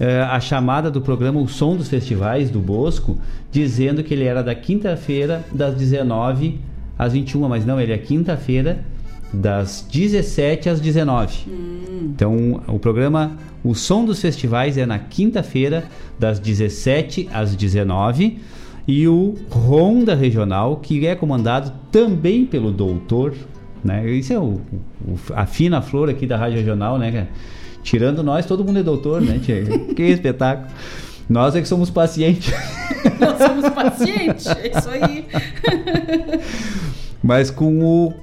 eh, 0.00 0.22
a 0.22 0.40
chamada 0.40 0.90
do 0.90 1.02
programa 1.02 1.38
O 1.38 1.46
Som 1.46 1.76
dos 1.76 1.88
Festivais 1.88 2.48
do 2.48 2.60
Bosco, 2.60 3.18
dizendo 3.52 4.02
que 4.02 4.14
ele 4.14 4.24
era 4.24 4.42
da 4.42 4.54
quinta-feira, 4.54 5.44
das 5.52 5.74
19 5.74 6.74
às 6.98 7.12
21, 7.12 7.48
mas 7.48 7.64
não, 7.64 7.80
ele 7.80 7.92
é 7.92 7.98
quinta-feira, 7.98 8.84
das 9.32 9.86
17 9.90 10.68
às 10.68 10.80
19. 10.80 11.48
Hum. 11.48 12.10
Então, 12.14 12.62
o 12.68 12.78
programa 12.78 13.36
O 13.62 13.74
Som 13.74 14.04
dos 14.04 14.20
Festivais 14.20 14.78
é 14.78 14.86
na 14.86 14.98
quinta-feira, 14.98 15.84
das 16.18 16.38
17 16.38 17.28
às 17.32 17.54
19 17.54 18.38
e 18.88 19.08
o 19.08 19.34
Ronda 19.50 20.14
Regional, 20.14 20.76
que 20.76 21.06
é 21.06 21.14
comandado 21.14 21.72
também 21.90 22.46
pelo 22.46 22.70
doutor, 22.70 23.34
né? 23.84 24.08
Isso 24.08 24.32
é 24.32 24.38
o, 24.38 24.60
o, 25.04 25.18
a 25.34 25.44
fina 25.44 25.82
flor 25.82 26.08
aqui 26.08 26.26
da 26.26 26.36
Rádio 26.36 26.58
Regional, 26.58 26.96
né? 26.98 27.26
Tirando 27.82 28.22
nós, 28.22 28.46
todo 28.46 28.64
mundo 28.64 28.78
é 28.78 28.82
doutor, 28.82 29.20
né, 29.20 29.40
tia? 29.42 29.64
que 29.94 30.02
espetáculo. 30.02 30.68
Nós 31.28 31.54
é 31.56 31.60
que 31.60 31.68
somos 31.68 31.90
pacientes. 31.90 32.52
Nós 33.18 33.38
somos 33.38 33.68
pacientes, 33.70 34.46
é 34.46 34.78
isso 34.78 34.88
aí. 34.88 35.26
Mas 37.22 37.50
com 37.50 37.80
o 37.84 38.14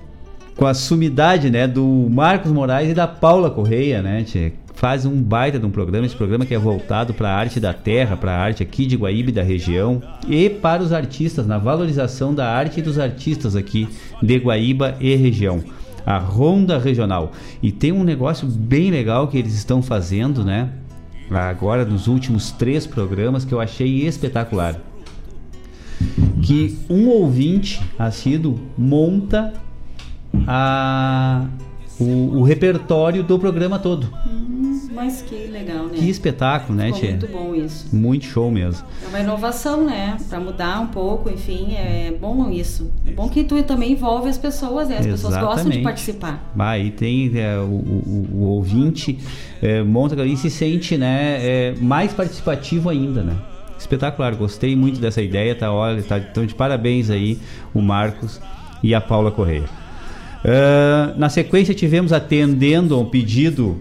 com 0.56 0.68
a 0.68 0.74
sumidade, 0.74 1.50
né, 1.50 1.68
do 1.68 2.08
Marcos 2.12 2.52
Moraes 2.52 2.92
e 2.92 2.94
da 2.94 3.08
Paula 3.08 3.50
Correia, 3.50 4.02
né, 4.02 4.24
tia? 4.24 4.54
Faz 4.76 5.06
um 5.06 5.22
baita 5.22 5.60
de 5.60 5.66
um 5.66 5.72
programa, 5.72 6.06
esse 6.06 6.16
programa 6.16 6.46
que 6.46 6.54
é 6.54 6.60
voltado 6.60 7.14
para 7.14 7.30
a 7.30 7.36
arte 7.36 7.60
da 7.60 7.74
terra, 7.74 8.18
para 8.18 8.34
a 8.34 8.38
arte 8.38 8.62
aqui 8.62 8.86
de 8.86 8.96
Guaíba 8.98 9.30
e 9.30 9.34
da 9.34 9.42
região 9.42 10.02
e 10.28 10.50
para 10.50 10.84
os 10.84 10.92
artistas, 10.92 11.48
na 11.48 11.58
valorização 11.58 12.34
da 12.34 12.50
arte 12.50 12.80
e 12.80 12.84
dos 12.84 13.00
artistas 13.00 13.56
aqui 13.56 13.88
de 14.22 14.38
Guaíba 14.38 14.96
e 15.00 15.16
região 15.16 15.64
a 16.06 16.18
Ronda 16.18 16.78
Regional. 16.78 17.32
E 17.62 17.72
tem 17.72 17.92
um 17.92 18.04
negócio 18.04 18.48
bem 18.48 18.92
legal 18.92 19.28
que 19.28 19.38
eles 19.38 19.54
estão 19.54 19.82
fazendo, 19.82 20.44
né? 20.44 20.70
Agora 21.30 21.86
nos 21.86 22.08
últimos 22.08 22.52
três 22.52 22.86
programas 22.86 23.46
que 23.46 23.54
eu 23.54 23.60
achei 23.60 24.06
espetacular. 24.06 24.80
Que 26.42 26.78
um 26.90 27.08
ouvinte 27.08 27.82
assíduo 27.98 28.60
monta 28.78 29.54
a, 30.48 31.46
o, 32.00 32.40
o 32.40 32.44
repertório 32.44 33.24
do 33.24 33.38
programa 33.38 33.78
todo. 33.78 34.10
Hum, 34.28 34.90
mas 34.94 35.22
que 35.22 35.48
legal, 35.48 35.86
né? 35.86 35.98
Que 35.98 36.10
espetáculo, 36.10 36.78
né, 36.78 36.92
Tia? 36.92 37.10
Muito 37.10 37.28
bom 37.28 37.56
isso. 37.56 37.96
Muito 37.96 38.26
show 38.26 38.52
mesmo. 38.52 38.86
É 39.04 39.08
uma 39.08 39.20
inovação, 39.20 39.86
né? 39.86 40.18
Para 40.30 40.40
mudar 40.40 40.80
um 40.80 40.88
pouco, 40.88 41.30
enfim, 41.30 41.74
é 41.76 42.14
bom 42.20 42.50
isso. 42.50 42.92
É 43.08 43.12
bom 43.12 43.28
que 43.30 43.44
tu 43.44 43.62
também 43.64 43.94
envolve 43.94 44.30
as 44.30 44.38
pessoas, 44.38 44.90
né? 44.90 44.98
As 44.98 45.06
Exatamente. 45.06 45.34
pessoas 45.34 45.56
gostam 45.56 45.72
de 45.72 45.80
participar. 45.80 46.52
Bah, 46.56 46.78
e 46.78 46.92
tem 46.92 47.32
é, 47.36 47.58
o, 47.58 47.64
o, 47.64 48.28
o, 48.34 48.40
ouvinte 48.50 49.20
é, 49.62 49.82
monta 49.82 50.14
e 50.26 50.38
se 50.38 50.50
sente, 50.50 50.98
né, 50.98 51.38
é, 51.42 51.76
mais 51.80 52.14
participativo 52.14 52.90
ainda, 52.90 53.24
né? 53.24 53.36
Espetacular, 53.78 54.36
gostei 54.36 54.76
muito 54.76 55.00
dessa 55.00 55.22
ideia, 55.22 55.54
tá? 55.56 55.72
Olha, 55.72 56.02
tá, 56.04 56.18
então 56.18 56.46
de 56.46 56.56
parabéns 56.56 57.10
aí 57.10 57.38
o 57.74 57.82
Marcos 57.82 58.40
e 58.82 58.94
a 58.94 59.02
Paula 59.02 59.32
Correia. 59.32 59.83
Uh, 60.44 61.18
na 61.18 61.30
sequência 61.30 61.74
tivemos 61.74 62.12
atendendo 62.12 62.96
ao 62.96 63.06
pedido 63.06 63.80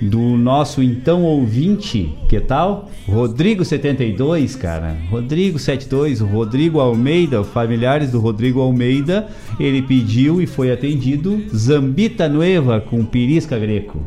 do 0.00 0.20
nosso 0.36 0.82
então 0.82 1.22
ouvinte, 1.22 2.14
que 2.28 2.38
tal? 2.38 2.90
Rodrigo 3.08 3.64
72, 3.64 4.54
cara. 4.54 4.96
Rodrigo 5.10 5.58
72, 5.58 6.20
o 6.20 6.26
Rodrigo 6.26 6.80
Almeida, 6.80 7.42
familiares 7.42 8.10
do 8.10 8.20
Rodrigo 8.20 8.60
Almeida, 8.60 9.28
ele 9.58 9.82
pediu 9.82 10.40
e 10.40 10.46
foi 10.46 10.70
atendido 10.70 11.42
Zambita 11.54 12.28
Nueva 12.28 12.80
com 12.80 13.04
Pirisca 13.04 13.58
Greco. 13.58 14.00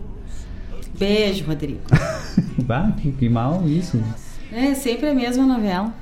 Beijo, 0.98 1.46
Rodrigo. 1.46 1.80
bah, 2.64 2.94
que 3.18 3.30
mal 3.30 3.64
isso. 3.68 4.00
É 4.52 4.74
sempre 4.74 5.10
a 5.10 5.16
mesma 5.16 5.46
novela. 5.46 5.94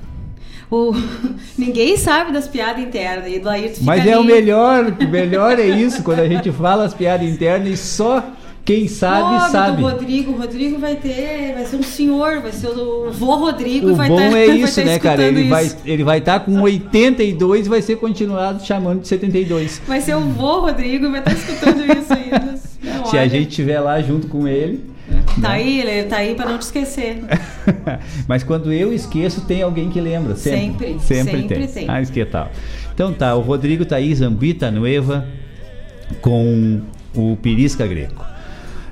O... 0.70 0.94
Ninguém 1.58 1.98
sabe 1.98 2.32
das 2.32 2.48
piadas 2.48 2.84
internas. 2.84 3.32
E 3.32 3.40
do 3.40 3.50
Ayrton 3.50 3.82
Mas 3.84 4.06
é 4.06 4.18
o 4.18 4.24
melhor, 4.24 4.86
o 5.00 5.08
melhor 5.08 5.60
é 5.60 5.68
isso, 5.68 6.04
quando 6.04 6.20
a 6.20 6.28
gente 6.28 6.52
fala 6.52 6.86
as 6.86 6.94
piadas 6.94 7.28
internas 7.28 7.70
e 7.70 7.78
só 7.78 8.24
quem 8.68 8.86
sabe, 8.90 9.50
sabe. 9.50 9.82
O 9.82 9.88
Rodrigo, 9.88 10.34
o 10.34 10.38
Rodrigo 10.38 10.78
vai 10.78 10.98
ter, 10.98 11.54
vai 11.54 11.66
ser 11.66 11.78
um 11.78 11.84
senhor, 11.84 12.42
vai 12.42 12.52
ser 12.52 12.68
o 12.68 13.10
vô 13.12 13.36
Rodrigo. 13.36 13.92
O 13.92 13.96
vai 13.96 14.10
bom 14.10 14.18
tá, 14.18 14.38
é 14.38 14.46
isso, 14.58 14.82
tá 14.82 14.86
né, 14.86 15.00
cara? 15.00 15.24
Ele 15.24 15.40
isso. 15.40 15.50
vai, 15.50 15.72
ele 15.86 16.04
vai 16.04 16.18
estar 16.18 16.40
tá 16.40 16.46
com 16.46 16.60
82 16.60 17.66
e 17.66 17.70
vai 17.70 17.82
ser 17.82 17.96
continuado 17.96 18.62
chamando 18.66 19.00
de 19.00 19.08
72. 19.08 19.82
Vai 19.88 20.02
ser 20.02 20.16
o 20.16 20.20
vô 20.20 20.60
Rodrigo 20.60 21.06
e 21.06 21.10
vai 21.10 21.20
estar 21.20 21.32
tá 21.32 21.38
escutando 21.38 21.98
isso 21.98 22.12
ainda. 22.12 22.60
Se 23.10 23.18
a 23.18 23.26
gente 23.26 23.48
estiver 23.48 23.80
lá 23.80 24.02
junto 24.02 24.28
com 24.28 24.46
ele. 24.46 24.97
Tá 25.42 25.50
né? 25.50 25.56
aí, 25.56 25.80
ele 25.80 26.04
tá 26.08 26.18
aí 26.18 26.36
para 26.36 26.50
não 26.50 26.58
te 26.58 26.64
esquecer. 26.64 27.24
Mas 28.28 28.44
quando 28.44 28.72
eu 28.74 28.94
esqueço, 28.94 29.42
tem 29.42 29.62
alguém 29.62 29.90
que 29.90 30.02
lembra. 30.02 30.36
Sempre. 30.36 31.00
Sempre, 31.00 31.00
sempre, 31.00 31.32
sempre 31.32 31.68
tem. 31.68 31.68
tem. 31.68 31.90
Ah, 31.90 32.04
que 32.04 32.26
tal. 32.26 32.52
Então 32.94 33.14
tá, 33.14 33.36
o 33.36 33.42
Rodrigo 33.42 33.86
tá 33.86 33.98
aí, 33.98 34.14
Zambita 34.14 34.72
Nueva, 34.72 35.26
com 36.22 36.82
o 37.16 37.38
Pirisca 37.38 37.86
Greco. 37.86 38.26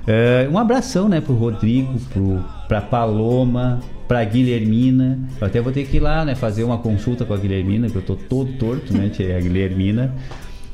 É, 0.07 0.47
um 0.51 0.57
abração, 0.57 1.09
né, 1.09 1.19
pro 1.19 1.33
Rodrigo, 1.33 1.99
pro, 2.13 2.43
pra 2.67 2.79
Paloma, 2.79 3.79
pra 4.07 4.23
Guilhermina. 4.23 5.19
Eu 5.41 5.47
até 5.47 5.59
vou 5.59 5.71
ter 5.71 5.85
que 5.85 5.97
ir 5.97 5.99
lá, 5.99 6.23
né, 6.23 6.35
fazer 6.35 6.63
uma 6.63 6.77
consulta 6.77 7.25
com 7.25 7.33
a 7.33 7.37
Guilhermina, 7.37 7.89
que 7.89 7.95
eu 7.95 8.03
tô 8.03 8.15
todo 8.15 8.53
torto, 8.53 8.93
né, 8.93 9.09
a 9.35 9.39
Guilhermina 9.39 10.13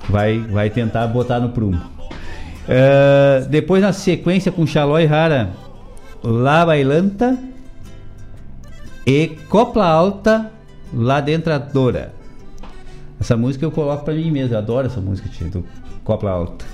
vai, 0.10 0.40
vai 0.40 0.70
tentar 0.70 1.08
botar 1.08 1.40
no 1.40 1.50
prumo. 1.50 1.82
É, 2.68 3.46
depois 3.50 3.82
na 3.82 3.92
sequência 3.92 4.52
com 4.52 4.66
Xalói 4.66 5.06
Rara, 5.06 5.52
La 6.24 6.66
Bailanta 6.66 7.38
e 9.06 9.30
Copla 9.50 9.86
Alta, 9.86 10.52
La 10.94 11.22
Dentradora. 11.22 12.14
Essa 13.20 13.38
música 13.38 13.66
eu 13.66 13.72
coloco 13.72 14.04
pra 14.04 14.14
mim 14.14 14.32
mesmo, 14.32 14.56
eu 14.56 14.60
adoro 14.60 14.88
essa 14.88 15.00
música, 15.00 15.30
do 15.46 15.66
Copla 16.04 16.32
Alta. 16.32 16.66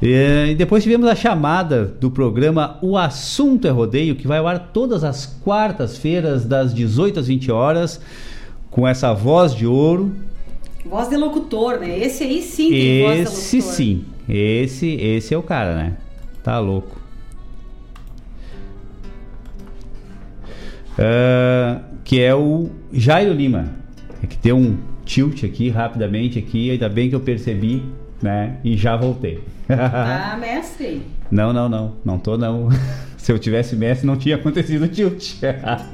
E 0.00 0.54
depois 0.58 0.82
tivemos 0.82 1.08
a 1.08 1.14
chamada 1.14 1.86
do 1.86 2.10
programa 2.10 2.78
O 2.82 2.98
Assunto 2.98 3.66
é 3.66 3.70
Rodeio, 3.70 4.14
que 4.14 4.28
vai 4.28 4.38
ao 4.38 4.46
ar 4.46 4.70
todas 4.72 5.02
as 5.02 5.24
quartas-feiras, 5.24 6.44
das 6.44 6.74
18 6.74 7.20
às 7.20 7.28
20 7.28 7.50
horas, 7.50 8.00
com 8.70 8.86
essa 8.86 9.14
voz 9.14 9.54
de 9.54 9.66
ouro. 9.66 10.14
Voz 10.84 11.08
de 11.08 11.16
locutor, 11.16 11.80
né? 11.80 11.98
Esse 11.98 12.24
aí 12.24 12.42
sim 12.42 12.68
tem 12.70 13.02
voz 13.02 13.14
de 13.14 13.24
locutor. 13.24 13.38
Esse 13.42 13.62
sim, 13.62 14.04
esse, 14.28 14.94
esse 14.94 15.34
é 15.34 15.38
o 15.38 15.42
cara, 15.42 15.74
né? 15.74 15.96
Tá 16.42 16.58
louco. 16.58 17.00
Uh, 20.98 21.80
que 22.04 22.20
é 22.20 22.34
o 22.34 22.70
Jairo 22.92 23.32
Lima. 23.32 23.70
É 24.22 24.26
que 24.26 24.36
tem 24.38 24.52
um 24.52 24.78
tilt 25.04 25.44
aqui 25.44 25.68
rapidamente 25.68 26.38
aqui, 26.38 26.70
ainda 26.70 26.88
bem 26.88 27.08
que 27.08 27.14
eu 27.14 27.20
percebi, 27.20 27.84
né? 28.22 28.58
E 28.64 28.76
já 28.76 28.96
voltei. 28.96 29.42
Ah, 29.68 30.36
mestre. 30.40 31.02
Não, 31.28 31.52
não, 31.52 31.68
não. 31.68 31.96
Não 32.04 32.18
tô, 32.18 32.38
não. 32.38 32.68
Se 33.26 33.32
eu 33.32 33.40
tivesse 33.40 33.74
Messi, 33.74 34.06
não 34.06 34.16
tinha 34.16 34.36
acontecido 34.36 34.84
o 34.84 34.88
tilt. 34.88 35.42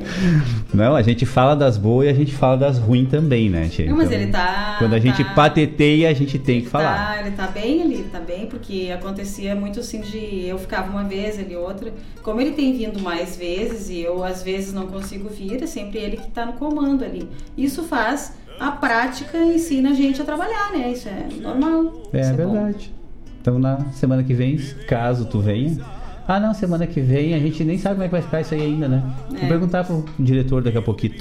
não, 0.75 0.95
a 0.95 1.01
gente 1.01 1.25
fala 1.25 1.57
das 1.57 1.79
boas 1.79 2.07
e 2.07 2.11
a 2.11 2.13
gente 2.13 2.35
fala 2.35 2.59
das 2.59 2.77
ruins 2.77 3.09
também, 3.09 3.49
né, 3.49 3.71
tia? 3.71 3.87
Não, 3.87 3.97
mas 3.97 4.13
ele 4.13 4.27
tá. 4.27 4.77
Quando 4.79 4.93
a 4.93 4.99
gente 4.99 5.25
tá- 5.25 5.33
pateteia, 5.33 6.11
a 6.11 6.13
gente 6.13 6.39
tem 6.39 6.61
que 6.61 6.69
falar. 6.69 6.95
Tá, 6.95 7.21
ele 7.23 7.31
tá 7.35 7.47
bem 7.47 7.81
ali, 7.81 8.05
tá 8.13 8.21
bem, 8.21 8.45
porque 8.45 8.93
acontecia 8.95 9.57
muito 9.57 9.81
assim 9.81 10.03
de 10.03 10.45
eu 10.47 10.59
ficava 10.59 10.91
uma 10.91 11.05
vez, 11.05 11.39
ele 11.39 11.57
outra. 11.57 11.91
Como 12.23 12.39
ele 12.39 12.51
tem 12.51 12.77
vindo 12.77 13.01
mais 13.01 13.35
vezes 13.35 13.89
e 13.89 14.01
eu 14.01 14.23
às 14.23 14.43
vezes 14.43 14.75
não 14.75 14.87
consigo 14.89 15.31
vir, 15.31 15.63
é 15.63 15.67
sempre 15.67 16.01
ele 16.01 16.19
que 16.19 16.31
tá 16.31 16.45
no 16.45 16.53
comando 16.53 17.03
ali. 17.03 17.27
Isso 17.57 17.83
faz 17.85 18.35
a 18.61 18.73
prática 18.73 19.39
ensina 19.39 19.93
a 19.93 19.95
gente 19.95 20.21
a 20.21 20.25
trabalhar, 20.27 20.71
né? 20.73 20.93
Isso 20.93 21.09
é 21.09 21.29
normal. 21.41 21.95
É, 22.13 22.21
Isso 22.21 22.35
verdade. 22.35 22.93
Então 23.41 23.59
na 23.59 23.91
semana 23.93 24.23
que 24.23 24.35
vem, 24.35 24.59
caso 24.87 25.25
tu 25.25 25.41
venha. 25.41 26.02
Ah 26.27 26.39
não, 26.39 26.55
semana 26.55 26.86
que 26.86 27.01
vem 27.01 27.35
a 27.35 27.39
gente 27.39 27.65
nem 27.65 27.77
sabe 27.78 27.97
como 27.97 28.05
é 28.05 28.07
que 28.09 28.12
vai 28.12 28.23
ficar 28.23 28.40
isso 28.40 28.55
aí 28.55 28.62
ainda, 28.62 28.89
né? 28.89 29.03
Vou 29.28 29.39
É. 29.39 29.49
perguntar 29.49 29.85
pro 29.85 30.05
diretor 30.19 30.62
daqui 30.62 30.78
a 30.78 30.82
pouquinho. 30.82 31.15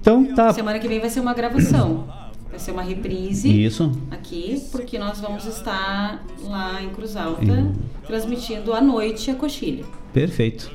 Então 0.00 0.24
tá. 0.34 0.52
Semana 0.52 0.78
que 0.78 0.86
vem 0.86 1.00
vai 1.00 1.08
ser 1.10 1.20
uma 1.20 1.32
gravação. 1.34 2.06
Vai 2.50 2.58
ser 2.58 2.70
uma 2.72 2.82
reprise. 2.82 3.64
Isso. 3.64 3.90
Aqui, 4.10 4.62
porque 4.70 4.98
nós 4.98 5.20
vamos 5.20 5.44
estar 5.46 6.24
lá 6.44 6.80
em 6.82 6.90
Cruz 6.90 7.16
Alta, 7.16 7.42
Em- 7.44 7.74
transmitindo 8.06 8.72
à 8.72 8.80
noite 8.80 9.30
a 9.30 9.34
coxilha. 9.34 9.84
Perfeito. 10.12 10.70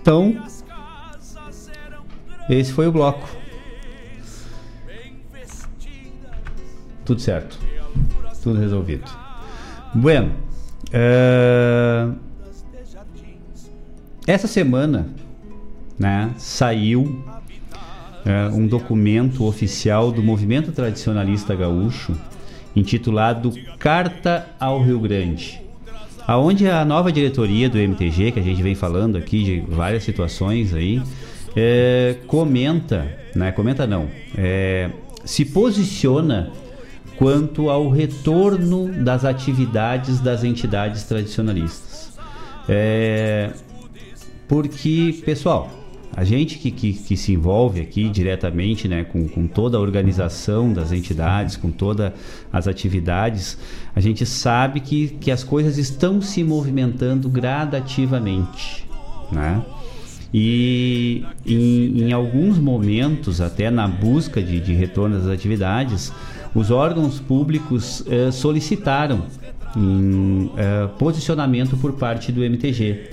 Então, 0.00 0.42
esse 2.48 2.72
foi 2.72 2.86
o 2.86 2.92
bloco. 2.92 3.28
Tudo 7.04 7.20
certo. 7.20 7.58
Tudo 8.42 8.58
resolvido. 8.58 9.04
Bueno, 9.94 10.32
eh, 10.92 12.08
essa 14.26 14.46
semana, 14.46 15.08
né, 15.98 16.30
saiu 16.36 17.24
eh, 18.24 18.48
um 18.52 18.66
documento 18.66 19.44
oficial 19.44 20.10
do 20.10 20.22
Movimento 20.22 20.72
Tradicionalista 20.72 21.54
Gaúcho 21.54 22.14
intitulado 22.74 23.52
Carta 23.78 24.48
ao 24.58 24.82
Rio 24.82 25.00
Grande 25.00 25.66
aonde 26.26 26.68
a 26.68 26.84
nova 26.84 27.12
diretoria 27.12 27.68
do 27.68 27.78
MTG, 27.78 28.32
que 28.32 28.40
a 28.40 28.42
gente 28.42 28.62
vem 28.62 28.74
falando 28.74 29.16
aqui 29.16 29.44
de 29.44 29.60
várias 29.60 30.02
situações 30.02 30.74
aí, 30.74 31.00
é, 31.54 32.16
comenta, 32.26 33.06
né? 33.34 33.52
Comenta 33.52 33.86
não, 33.86 34.08
é, 34.36 34.90
se 35.24 35.44
posiciona 35.44 36.50
quanto 37.16 37.70
ao 37.70 37.90
retorno 37.90 38.92
das 39.02 39.24
atividades 39.24 40.20
das 40.20 40.44
entidades 40.44 41.04
tradicionalistas. 41.04 42.12
É, 42.68 43.50
porque, 44.48 45.22
pessoal, 45.24 45.70
a 46.16 46.24
gente 46.24 46.58
que, 46.58 46.70
que, 46.70 46.94
que 46.94 47.14
se 47.14 47.32
envolve 47.32 47.80
aqui 47.80 48.08
diretamente 48.08 48.88
né, 48.88 49.04
com, 49.04 49.28
com 49.28 49.46
toda 49.46 49.76
a 49.76 49.80
organização 49.80 50.72
das 50.72 50.90
entidades, 50.90 51.56
com 51.56 51.70
todas 51.70 52.12
as 52.50 52.66
atividades, 52.66 53.58
a 53.94 54.00
gente 54.00 54.24
sabe 54.24 54.80
que, 54.80 55.08
que 55.08 55.30
as 55.30 55.44
coisas 55.44 55.76
estão 55.76 56.22
se 56.22 56.42
movimentando 56.42 57.28
gradativamente. 57.28 58.86
Né? 59.30 59.62
E 60.32 61.24
em, 61.44 62.04
em 62.04 62.12
alguns 62.12 62.58
momentos, 62.58 63.40
até 63.40 63.70
na 63.70 63.86
busca 63.86 64.42
de, 64.42 64.58
de 64.58 64.72
retorno 64.72 65.18
das 65.18 65.28
atividades, 65.28 66.12
os 66.56 66.70
órgãos 66.70 67.20
públicos 67.20 68.02
eh, 68.08 68.30
solicitaram 68.30 69.24
eh, 70.56 70.88
posicionamento 70.98 71.76
por 71.76 71.92
parte 71.92 72.32
do 72.32 72.42
MTG. 72.42 73.10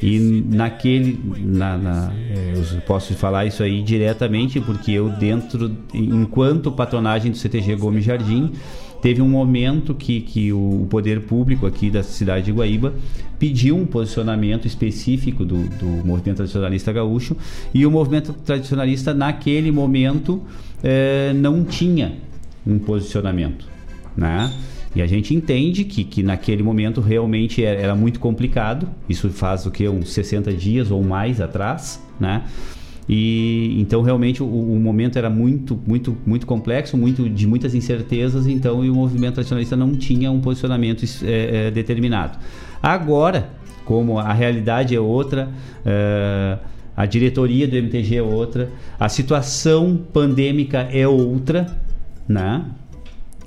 E 0.00 0.18
naquele, 0.48 1.20
na, 1.36 1.76
na, 1.76 2.12
eh, 2.14 2.54
eu 2.56 2.80
posso 2.82 3.12
falar 3.14 3.44
isso 3.44 3.62
aí 3.62 3.82
diretamente 3.82 4.58
porque 4.58 4.92
eu 4.92 5.10
dentro, 5.10 5.70
enquanto 5.92 6.72
patronagem 6.72 7.30
do 7.30 7.36
CTG 7.36 7.76
Gomes 7.76 8.04
Jardim, 8.04 8.52
teve 9.02 9.20
um 9.20 9.28
momento 9.28 9.94
que, 9.94 10.22
que 10.22 10.50
o 10.50 10.86
poder 10.88 11.20
público 11.20 11.66
aqui 11.66 11.90
da 11.90 12.02
cidade 12.02 12.46
de 12.46 12.52
Guaíba 12.52 12.94
pediu 13.38 13.76
um 13.76 13.84
posicionamento 13.84 14.66
específico 14.66 15.44
do, 15.44 15.62
do 15.76 15.86
movimento 16.06 16.36
tradicionalista 16.36 16.90
gaúcho 16.90 17.36
e 17.74 17.84
o 17.84 17.90
movimento 17.90 18.32
tradicionalista 18.32 19.12
naquele 19.12 19.70
momento 19.70 20.42
não 21.36 21.64
tinha 21.64 22.27
um 22.68 22.78
posicionamento, 22.78 23.66
né? 24.14 24.52
E 24.94 25.02
a 25.02 25.06
gente 25.06 25.34
entende 25.34 25.84
que, 25.84 26.04
que 26.04 26.22
naquele 26.22 26.62
momento 26.62 27.00
realmente 27.00 27.64
era, 27.64 27.80
era 27.80 27.94
muito 27.94 28.20
complicado. 28.20 28.88
Isso 29.08 29.28
faz 29.30 29.66
o 29.66 29.70
que 29.70 29.88
uns 29.88 30.12
60 30.12 30.52
dias 30.52 30.90
ou 30.90 31.02
mais 31.02 31.40
atrás, 31.40 32.02
né? 32.18 32.44
E 33.08 33.80
então 33.80 34.02
realmente 34.02 34.42
o, 34.42 34.46
o 34.46 34.78
momento 34.78 35.16
era 35.16 35.30
muito, 35.30 35.80
muito, 35.86 36.16
muito 36.26 36.46
complexo, 36.46 36.96
muito 36.96 37.28
de 37.28 37.46
muitas 37.46 37.74
incertezas. 37.74 38.46
Então 38.46 38.84
e 38.84 38.90
o 38.90 38.94
movimento 38.94 39.34
tradicionalista 39.34 39.76
não 39.76 39.94
tinha 39.94 40.30
um 40.30 40.40
posicionamento 40.40 41.04
é, 41.22 41.68
é, 41.68 41.70
determinado. 41.70 42.38
Agora, 42.82 43.50
como 43.84 44.18
a 44.18 44.32
realidade 44.32 44.94
é 44.94 45.00
outra, 45.00 45.48
é, 45.84 46.58
a 46.94 47.06
diretoria 47.06 47.66
do 47.66 47.76
MTG 47.76 48.16
é 48.16 48.22
outra, 48.22 48.68
a 48.98 49.08
situação 49.08 49.98
pandêmica 50.12 50.80
é 50.92 51.06
outra, 51.08 51.78
né? 52.28 52.64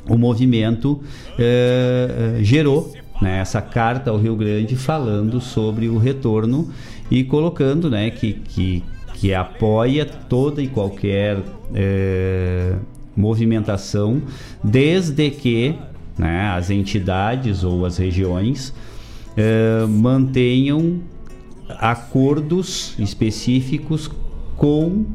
O 0.09 0.17
movimento 0.17 1.01
é, 1.37 2.37
é, 2.39 2.43
gerou 2.43 2.91
né, 3.21 3.39
essa 3.39 3.61
carta 3.61 4.09
ao 4.09 4.17
Rio 4.17 4.35
Grande 4.35 4.75
falando 4.75 5.39
sobre 5.39 5.87
o 5.87 5.97
retorno 5.97 6.69
e 7.09 7.23
colocando 7.23 7.89
né, 7.89 8.09
que, 8.09 8.33
que, 8.33 8.83
que 9.13 9.33
apoia 9.33 10.05
toda 10.05 10.61
e 10.61 10.67
qualquer 10.67 11.37
é, 11.73 12.75
movimentação, 13.15 14.21
desde 14.63 15.29
que 15.29 15.75
né, 16.17 16.49
as 16.49 16.69
entidades 16.69 17.63
ou 17.63 17.85
as 17.85 17.97
regiões 17.97 18.73
é, 19.37 19.85
mantenham 19.87 21.01
acordos 21.79 22.95
específicos 22.99 24.09
com, 24.57 25.05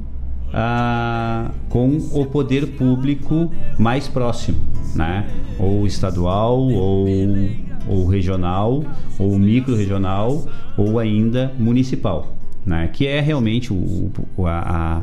a, 0.53 1.51
com 1.69 1.99
o 2.13 2.25
poder 2.27 2.67
público 2.69 3.51
mais 3.79 4.09
próximo, 4.09 4.59
né? 4.95 5.27
ou 5.59 5.87
estadual, 5.87 6.59
ou, 6.61 7.07
ou 7.89 8.07
regional, 8.07 8.85
ou 9.19 9.39
micro-regional, 9.39 10.47
ou 10.77 10.99
ainda 10.99 11.53
municipal, 11.59 12.37
né? 12.65 12.89
que 12.93 13.07
é 13.07 13.21
realmente 13.21 13.73
o, 13.73 14.11
o- 14.37 14.47
a, 14.47 15.03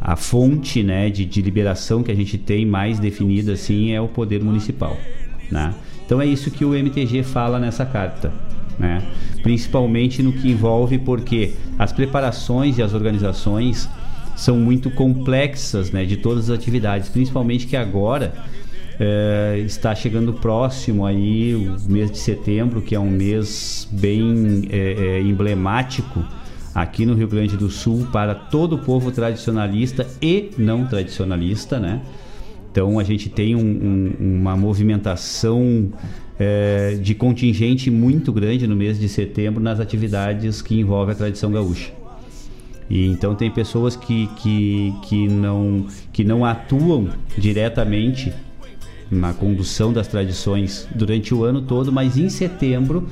a, 0.00 0.12
a 0.12 0.16
fonte 0.16 0.82
né, 0.82 1.10
de, 1.10 1.24
de 1.24 1.40
liberação 1.42 2.02
que 2.02 2.10
a 2.10 2.14
gente 2.16 2.36
tem 2.38 2.66
mais 2.66 2.98
definida 2.98 3.52
assim 3.52 3.92
é 3.92 4.00
o 4.00 4.08
poder 4.08 4.42
municipal. 4.42 4.96
Né? 5.50 5.74
Então 6.04 6.20
é 6.20 6.26
isso 6.26 6.50
que 6.50 6.64
o 6.64 6.74
MTG 6.74 7.22
fala 7.22 7.58
nessa 7.58 7.84
carta. 7.86 8.32
Né? 8.78 9.02
Principalmente 9.42 10.22
no 10.22 10.32
que 10.32 10.50
envolve 10.50 10.98
porque 10.98 11.52
as 11.78 11.92
preparações 11.92 12.78
e 12.78 12.82
as 12.82 12.94
organizações 12.94 13.88
são 14.42 14.56
muito 14.58 14.90
complexas 14.90 15.92
né, 15.92 16.04
de 16.04 16.16
todas 16.16 16.50
as 16.50 16.58
atividades, 16.58 17.08
principalmente 17.08 17.64
que 17.64 17.76
agora 17.76 18.32
eh, 18.98 19.62
está 19.64 19.94
chegando 19.94 20.32
próximo 20.32 21.06
aí 21.06 21.54
o 21.54 21.76
mês 21.88 22.10
de 22.10 22.18
setembro, 22.18 22.82
que 22.82 22.92
é 22.92 22.98
um 22.98 23.08
mês 23.08 23.86
bem 23.92 24.64
eh, 24.68 24.96
eh, 24.98 25.20
emblemático 25.20 26.24
aqui 26.74 27.06
no 27.06 27.14
Rio 27.14 27.28
Grande 27.28 27.56
do 27.56 27.70
Sul 27.70 28.08
para 28.12 28.34
todo 28.34 28.74
o 28.74 28.78
povo 28.78 29.12
tradicionalista 29.12 30.08
e 30.20 30.50
não 30.58 30.86
tradicionalista, 30.86 31.78
né? 31.78 32.00
Então 32.72 32.98
a 32.98 33.04
gente 33.04 33.28
tem 33.28 33.54
um- 33.54 33.60
um- 34.20 34.40
uma 34.40 34.56
movimentação 34.56 35.92
eh, 36.40 36.98
de 37.00 37.14
contingente 37.14 37.92
muito 37.92 38.32
grande 38.32 38.66
no 38.66 38.74
mês 38.74 38.98
de 38.98 39.08
setembro 39.08 39.62
nas 39.62 39.78
atividades 39.78 40.60
que 40.60 40.74
envolvem 40.80 41.12
a 41.14 41.16
tradição 41.16 41.52
gaúcha. 41.52 42.01
E 42.92 43.06
então 43.06 43.34
tem 43.34 43.50
pessoas 43.50 43.96
que, 43.96 44.26
que, 44.36 44.94
que, 45.00 45.26
não, 45.26 45.86
que 46.12 46.22
não 46.22 46.44
atuam 46.44 47.08
diretamente 47.38 48.30
na 49.10 49.32
condução 49.32 49.94
das 49.94 50.06
tradições 50.06 50.86
durante 50.94 51.34
o 51.34 51.42
ano 51.42 51.62
todo, 51.62 51.90
mas 51.90 52.18
em 52.18 52.28
setembro 52.28 53.08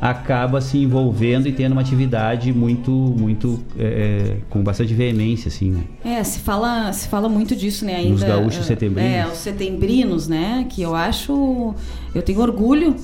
acaba 0.00 0.60
se 0.60 0.78
envolvendo 0.78 1.48
e 1.48 1.52
tendo 1.52 1.72
uma 1.72 1.80
atividade 1.80 2.52
muito, 2.52 2.92
muito 2.92 3.60
é, 3.76 4.36
com 4.48 4.62
bastante 4.62 4.94
veemência, 4.94 5.48
assim, 5.48 5.72
né? 5.72 5.82
É, 6.04 6.22
se 6.22 6.38
fala, 6.38 6.92
se 6.92 7.08
fala 7.08 7.28
muito 7.28 7.56
disso, 7.56 7.84
né? 7.84 7.96
Ainda, 7.96 8.10
Nos 8.10 8.22
gaúchos 8.22 8.60
eh, 8.60 8.62
setembrinos. 8.62 9.12
É, 9.12 9.26
os 9.26 9.38
setembrinos, 9.38 10.28
né? 10.28 10.64
Que 10.70 10.82
eu 10.82 10.94
acho. 10.94 11.74
Eu 12.14 12.22
tenho 12.22 12.40
orgulho, 12.40 12.94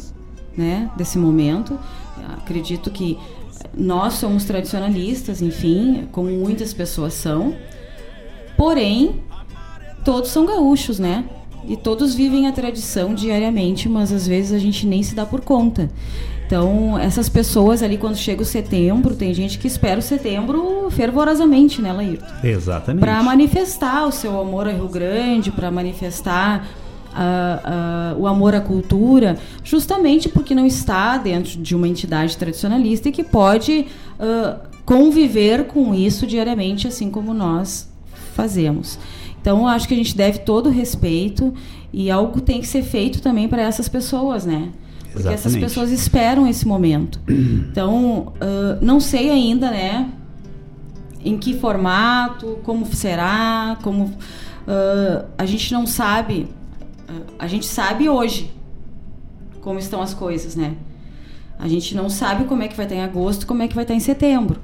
né? 0.56 0.88
Desse 0.96 1.18
momento. 1.18 1.76
Acredito 2.38 2.88
que 2.92 3.18
nós 3.76 4.14
somos 4.14 4.44
tradicionalistas, 4.44 5.42
enfim, 5.42 6.08
como 6.12 6.30
muitas 6.30 6.72
pessoas 6.72 7.14
são. 7.14 7.54
Porém, 8.56 9.22
todos 10.04 10.30
são 10.30 10.46
gaúchos, 10.46 10.98
né? 10.98 11.24
E 11.66 11.76
todos 11.76 12.14
vivem 12.14 12.46
a 12.46 12.52
tradição 12.52 13.14
diariamente, 13.14 13.88
mas 13.88 14.12
às 14.12 14.26
vezes 14.26 14.52
a 14.52 14.58
gente 14.58 14.86
nem 14.86 15.02
se 15.02 15.14
dá 15.14 15.24
por 15.24 15.40
conta. 15.40 15.90
Então, 16.46 16.98
essas 16.98 17.28
pessoas 17.28 17.82
ali, 17.82 17.96
quando 17.96 18.16
chega 18.16 18.42
o 18.42 18.44
setembro, 18.44 19.16
tem 19.16 19.32
gente 19.32 19.58
que 19.58 19.66
espera 19.66 19.98
o 19.98 20.02
setembro 20.02 20.88
fervorosamente, 20.90 21.80
né, 21.80 21.90
Laírton? 21.90 22.26
Exatamente. 22.44 23.00
Para 23.00 23.22
manifestar 23.22 24.06
o 24.06 24.12
seu 24.12 24.38
amor 24.38 24.68
ao 24.68 24.74
Rio 24.74 24.88
Grande, 24.88 25.50
para 25.50 25.70
manifestar 25.70 26.68
ah, 27.14 27.60
ah, 27.64 28.16
o 28.18 28.26
amor 28.26 28.54
à 28.54 28.60
cultura, 28.60 29.36
justamente 29.62 30.28
porque 30.28 30.54
não 30.54 30.66
está 30.66 31.16
dentro 31.16 31.58
de 31.60 31.74
uma 31.74 31.88
entidade 31.88 32.36
tradicionalista 32.36 33.08
e 33.08 33.12
que 33.12 33.22
pode 33.22 33.86
ah, 34.18 34.60
conviver 34.84 35.66
com 35.66 35.94
isso 35.94 36.26
diariamente, 36.26 36.86
assim 36.86 37.10
como 37.10 37.32
nós 37.32 37.88
fazemos. 38.34 38.98
Então, 39.40 39.68
acho 39.68 39.86
que 39.86 39.94
a 39.94 39.96
gente 39.96 40.16
deve 40.16 40.38
todo 40.38 40.68
o 40.68 40.70
respeito 40.70 41.52
e 41.92 42.10
algo 42.10 42.40
tem 42.40 42.60
que 42.60 42.66
ser 42.66 42.82
feito 42.82 43.20
também 43.20 43.46
para 43.46 43.62
essas 43.62 43.88
pessoas, 43.88 44.44
né? 44.44 44.70
Porque 45.12 45.28
essas 45.28 45.46
Exatamente. 45.46 45.64
pessoas 45.64 45.90
esperam 45.92 46.46
esse 46.46 46.66
momento. 46.66 47.20
Então, 47.28 48.32
ah, 48.40 48.78
não 48.80 48.98
sei 49.00 49.30
ainda, 49.30 49.70
né? 49.70 50.10
Em 51.24 51.38
que 51.38 51.54
formato, 51.54 52.58
como 52.64 52.84
será, 52.86 53.78
como. 53.82 54.12
ah, 54.66 55.24
a 55.38 55.46
gente 55.46 55.72
não 55.72 55.86
sabe. 55.86 56.48
A 57.38 57.46
gente 57.46 57.66
sabe 57.66 58.08
hoje 58.08 58.52
como 59.60 59.78
estão 59.78 60.02
as 60.02 60.12
coisas, 60.12 60.54
né? 60.54 60.76
A 61.58 61.68
gente 61.68 61.94
não 61.94 62.10
sabe 62.10 62.44
como 62.44 62.62
é 62.62 62.68
que 62.68 62.76
vai 62.76 62.86
estar 62.86 62.96
em 62.96 63.02
agosto, 63.02 63.46
como 63.46 63.62
é 63.62 63.68
que 63.68 63.74
vai 63.74 63.84
estar 63.84 63.94
em 63.94 64.00
setembro. 64.00 64.60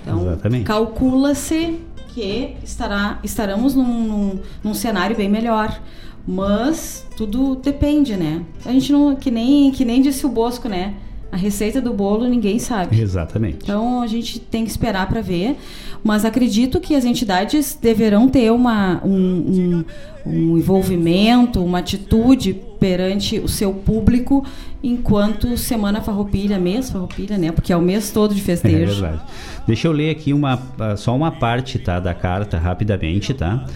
Então, 0.00 0.38
calcula-se 0.64 1.80
que 2.08 2.56
estará, 2.62 3.18
estaremos 3.24 3.74
num, 3.74 4.06
num, 4.06 4.40
num 4.62 4.74
cenário 4.74 5.16
bem 5.16 5.28
melhor. 5.28 5.80
Mas 6.26 7.06
tudo 7.16 7.56
depende, 7.56 8.16
né? 8.16 8.42
A 8.64 8.72
gente 8.72 8.92
não. 8.92 9.14
Que 9.14 9.30
nem, 9.30 9.70
que 9.70 9.84
nem 9.84 10.00
disse 10.00 10.24
o 10.24 10.28
Bosco, 10.28 10.68
né? 10.68 10.94
A 11.34 11.36
receita 11.36 11.80
do 11.80 11.92
bolo 11.92 12.28
ninguém 12.28 12.60
sabe. 12.60 13.00
Exatamente. 13.00 13.58
Então 13.64 14.00
a 14.00 14.06
gente 14.06 14.38
tem 14.38 14.64
que 14.64 14.70
esperar 14.70 15.08
para 15.08 15.20
ver. 15.20 15.56
Mas 16.04 16.24
acredito 16.24 16.80
que 16.80 16.94
as 16.94 17.04
entidades 17.04 17.76
deverão 17.80 18.28
ter 18.28 18.52
uma, 18.52 19.00
um, 19.04 19.10
um, 19.10 19.84
um 20.24 20.56
envolvimento, 20.58 21.64
uma 21.64 21.78
atitude 21.80 22.54
perante 22.78 23.40
o 23.40 23.48
seu 23.48 23.72
público 23.72 24.44
enquanto 24.80 25.56
Semana 25.56 26.00
Farroupilha, 26.00 26.56
mês 26.56 26.88
Farroupilha, 26.88 27.36
né? 27.36 27.50
Porque 27.50 27.72
é 27.72 27.76
o 27.76 27.82
mês 27.82 28.12
todo 28.12 28.32
de 28.32 28.40
É 28.40 28.44
festejo. 28.44 29.02
verdade. 29.02 29.22
Deixa 29.66 29.88
eu 29.88 29.92
ler 29.92 30.10
aqui 30.10 30.32
uma, 30.32 30.62
ah, 30.78 30.96
só 30.96 31.16
uma 31.16 31.32
parte 31.32 31.80
tá, 31.80 31.98
da 31.98 32.14
carta, 32.14 32.58
rapidamente, 32.58 33.34
tá? 33.34 33.66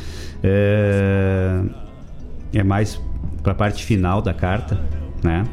É, 0.44 1.60
é 2.55 2.62
mais 2.62 3.01
para 3.43 3.51
a 3.51 3.55
parte 3.56 3.85
final 3.85 4.22
da 4.22 4.32
carta, 4.32 4.78
né? 5.24 5.44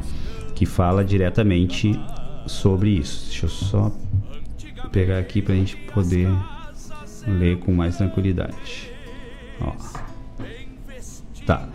Que 0.56 0.66
fala 0.66 1.04
diretamente 1.04 1.98
sobre 2.46 2.90
isso. 2.90 3.26
Deixa 3.26 3.46
eu 3.46 3.50
só 3.50 3.92
pegar 4.90 5.18
aqui 5.18 5.40
para 5.40 5.54
a 5.54 5.56
gente 5.56 5.76
poder 5.76 6.28
ler 7.26 7.58
com 7.58 7.72
mais 7.72 7.96
tranquilidade. 7.96 8.90
Ó. 9.60 9.72
Tá. 11.44 11.68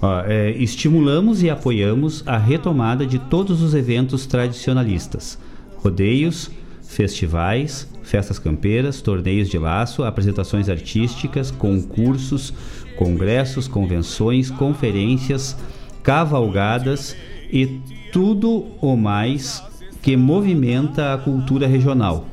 Ó, 0.00 0.20
é, 0.20 0.50
estimulamos 0.52 1.42
e 1.42 1.50
apoiamos 1.50 2.22
a 2.26 2.38
retomada 2.38 3.04
de 3.04 3.18
todos 3.18 3.62
os 3.62 3.74
eventos 3.74 4.26
tradicionalistas, 4.26 5.38
rodeios, 5.76 6.50
festivais, 6.82 7.88
festas 8.02 8.38
campeiras, 8.38 9.02
torneios 9.02 9.48
de 9.48 9.58
laço, 9.58 10.04
apresentações 10.04 10.68
artísticas, 10.68 11.50
concursos, 11.50 12.54
congressos, 12.96 13.66
convenções, 13.66 14.50
conferências, 14.50 15.56
cavalgadas 16.02 17.16
e 17.52 17.80
tudo 18.12 18.66
o 18.80 18.96
mais 18.96 19.62
que 20.02 20.16
movimenta 20.16 21.14
a 21.14 21.18
cultura 21.18 21.66
regional, 21.66 22.26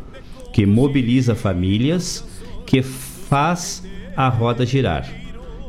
que 0.54 0.66
mobiliza 0.66 1.36
famílias, 1.36 2.24
que 2.66 2.82
faz 2.82 3.84
a 4.16 4.30
roda 4.30 4.66
girar 4.66 5.26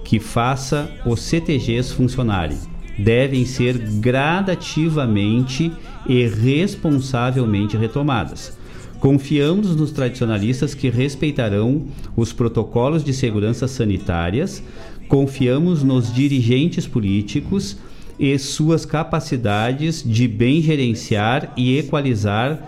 que 0.06 0.20
faça 0.20 0.88
os 1.04 1.20
CTGs 1.20 1.92
funcionarem. 1.92 2.56
Devem 2.96 3.44
ser 3.44 3.76
gradativamente 3.76 5.72
e 6.06 6.24
responsavelmente 6.28 7.76
retomadas. 7.76 8.56
Confiamos 9.00 9.74
nos 9.74 9.90
tradicionalistas 9.90 10.74
que 10.74 10.88
respeitarão 10.88 11.86
os 12.16 12.32
protocolos 12.32 13.02
de 13.04 13.12
segurança 13.12 13.66
sanitárias, 13.66 14.62
confiamos 15.08 15.82
nos 15.82 16.14
dirigentes 16.14 16.86
políticos 16.86 17.76
e 18.18 18.38
suas 18.38 18.84
capacidades 18.84 20.02
de 20.02 20.26
bem 20.26 20.62
gerenciar 20.62 21.52
e 21.56 21.78
equalizar 21.78 22.58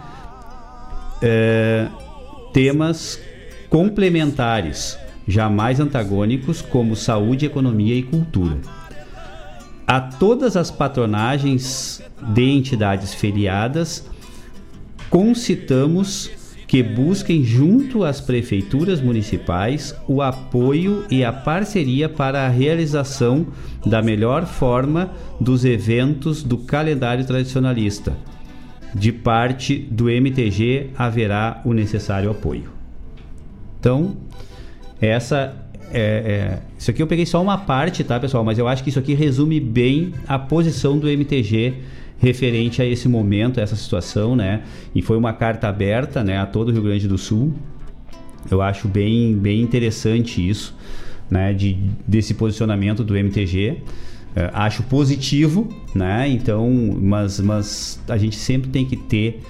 eh, 1.22 1.88
temas 2.52 3.18
complementares, 3.68 4.98
jamais 5.26 5.80
antagônicos, 5.80 6.62
como 6.62 6.96
saúde, 6.96 7.46
economia 7.46 7.94
e 7.94 8.02
cultura. 8.02 8.58
A 9.86 10.00
todas 10.00 10.56
as 10.56 10.70
patronagens 10.70 12.02
de 12.34 12.44
entidades 12.44 13.14
filiadas, 13.14 14.06
concitamos 15.08 16.30
que 16.68 16.82
busquem 16.82 17.42
junto 17.42 18.04
às 18.04 18.20
prefeituras 18.20 19.00
municipais 19.00 19.96
o 20.06 20.20
apoio 20.20 21.06
e 21.10 21.24
a 21.24 21.32
parceria 21.32 22.10
para 22.10 22.44
a 22.44 22.48
realização 22.48 23.46
da 23.86 24.02
melhor 24.02 24.44
forma 24.44 25.10
dos 25.40 25.64
eventos 25.64 26.42
do 26.42 26.58
calendário 26.58 27.24
tradicionalista. 27.24 28.14
De 28.94 29.10
parte 29.10 29.78
do 29.78 30.10
MTG 30.10 30.90
haverá 30.96 31.62
o 31.64 31.72
necessário 31.72 32.30
apoio. 32.30 32.70
Então, 33.80 34.18
essa 35.00 35.56
é, 35.90 36.00
é- 36.00 36.58
isso 36.78 36.90
aqui 36.90 37.02
eu 37.02 37.06
peguei 37.06 37.24
só 37.24 37.42
uma 37.42 37.56
parte, 37.56 38.04
tá, 38.04 38.20
pessoal? 38.20 38.44
Mas 38.44 38.58
eu 38.58 38.68
acho 38.68 38.84
que 38.84 38.90
isso 38.90 38.98
aqui 38.98 39.14
resume 39.14 39.58
bem 39.58 40.12
a 40.26 40.38
posição 40.38 40.98
do 40.98 41.08
MTG 41.08 41.76
referente 42.18 42.82
a 42.82 42.84
esse 42.84 43.08
momento, 43.08 43.60
a 43.60 43.62
essa 43.62 43.76
situação, 43.76 44.34
né? 44.34 44.62
E 44.94 45.00
foi 45.00 45.16
uma 45.16 45.32
carta 45.32 45.68
aberta, 45.68 46.22
né, 46.24 46.38
a 46.38 46.46
todo 46.46 46.68
o 46.68 46.72
Rio 46.72 46.82
Grande 46.82 47.06
do 47.06 47.16
Sul. 47.16 47.54
Eu 48.50 48.60
acho 48.60 48.88
bem, 48.88 49.36
bem 49.36 49.60
interessante 49.60 50.46
isso, 50.46 50.74
né, 51.30 51.52
de, 51.52 51.78
desse 52.06 52.34
posicionamento 52.34 53.04
do 53.04 53.16
MTG. 53.16 53.78
É, 54.34 54.50
acho 54.52 54.82
positivo, 54.84 55.68
né? 55.94 56.28
Então, 56.28 56.70
mas, 57.00 57.40
mas 57.40 58.00
a 58.08 58.16
gente 58.16 58.36
sempre 58.36 58.70
tem 58.70 58.84
que 58.84 58.96
ter 58.96 59.40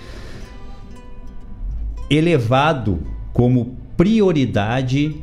elevado 2.09 3.01
como 3.33 3.77
prioridade 3.97 5.17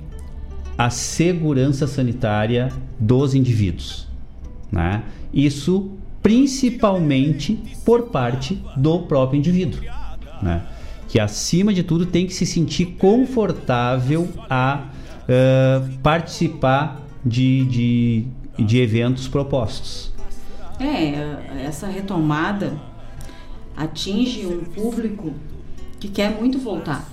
a 0.78 0.90
segurança 0.90 1.88
sanitária 1.88 2.70
dos 3.00 3.34
indivíduos. 3.34 4.08
Né? 4.72 5.04
Isso 5.34 5.92
principalmente 6.26 7.56
por 7.86 8.08
parte 8.08 8.60
do 8.76 9.02
próprio 9.04 9.38
indivíduo. 9.38 9.80
Né? 10.42 10.64
Que 11.08 11.20
acima 11.20 11.72
de 11.72 11.84
tudo 11.84 12.08
tem 12.08 12.26
que 12.26 12.34
se 12.34 12.48
sentir 12.48 12.96
confortável 12.98 14.28
a 14.50 14.86
eh, 15.28 15.84
participar 16.02 17.00
de, 17.24 17.66
de, 17.66 18.26
de 18.58 18.80
eventos 18.80 19.28
propostos. 19.28 20.12
É, 20.80 21.64
essa 21.64 21.86
retomada 21.86 22.76
atinge 23.78 24.48
um 24.48 24.64
público 24.64 25.32
que 26.00 26.08
quer 26.08 26.32
muito 26.32 26.58
voltar. 26.58 27.08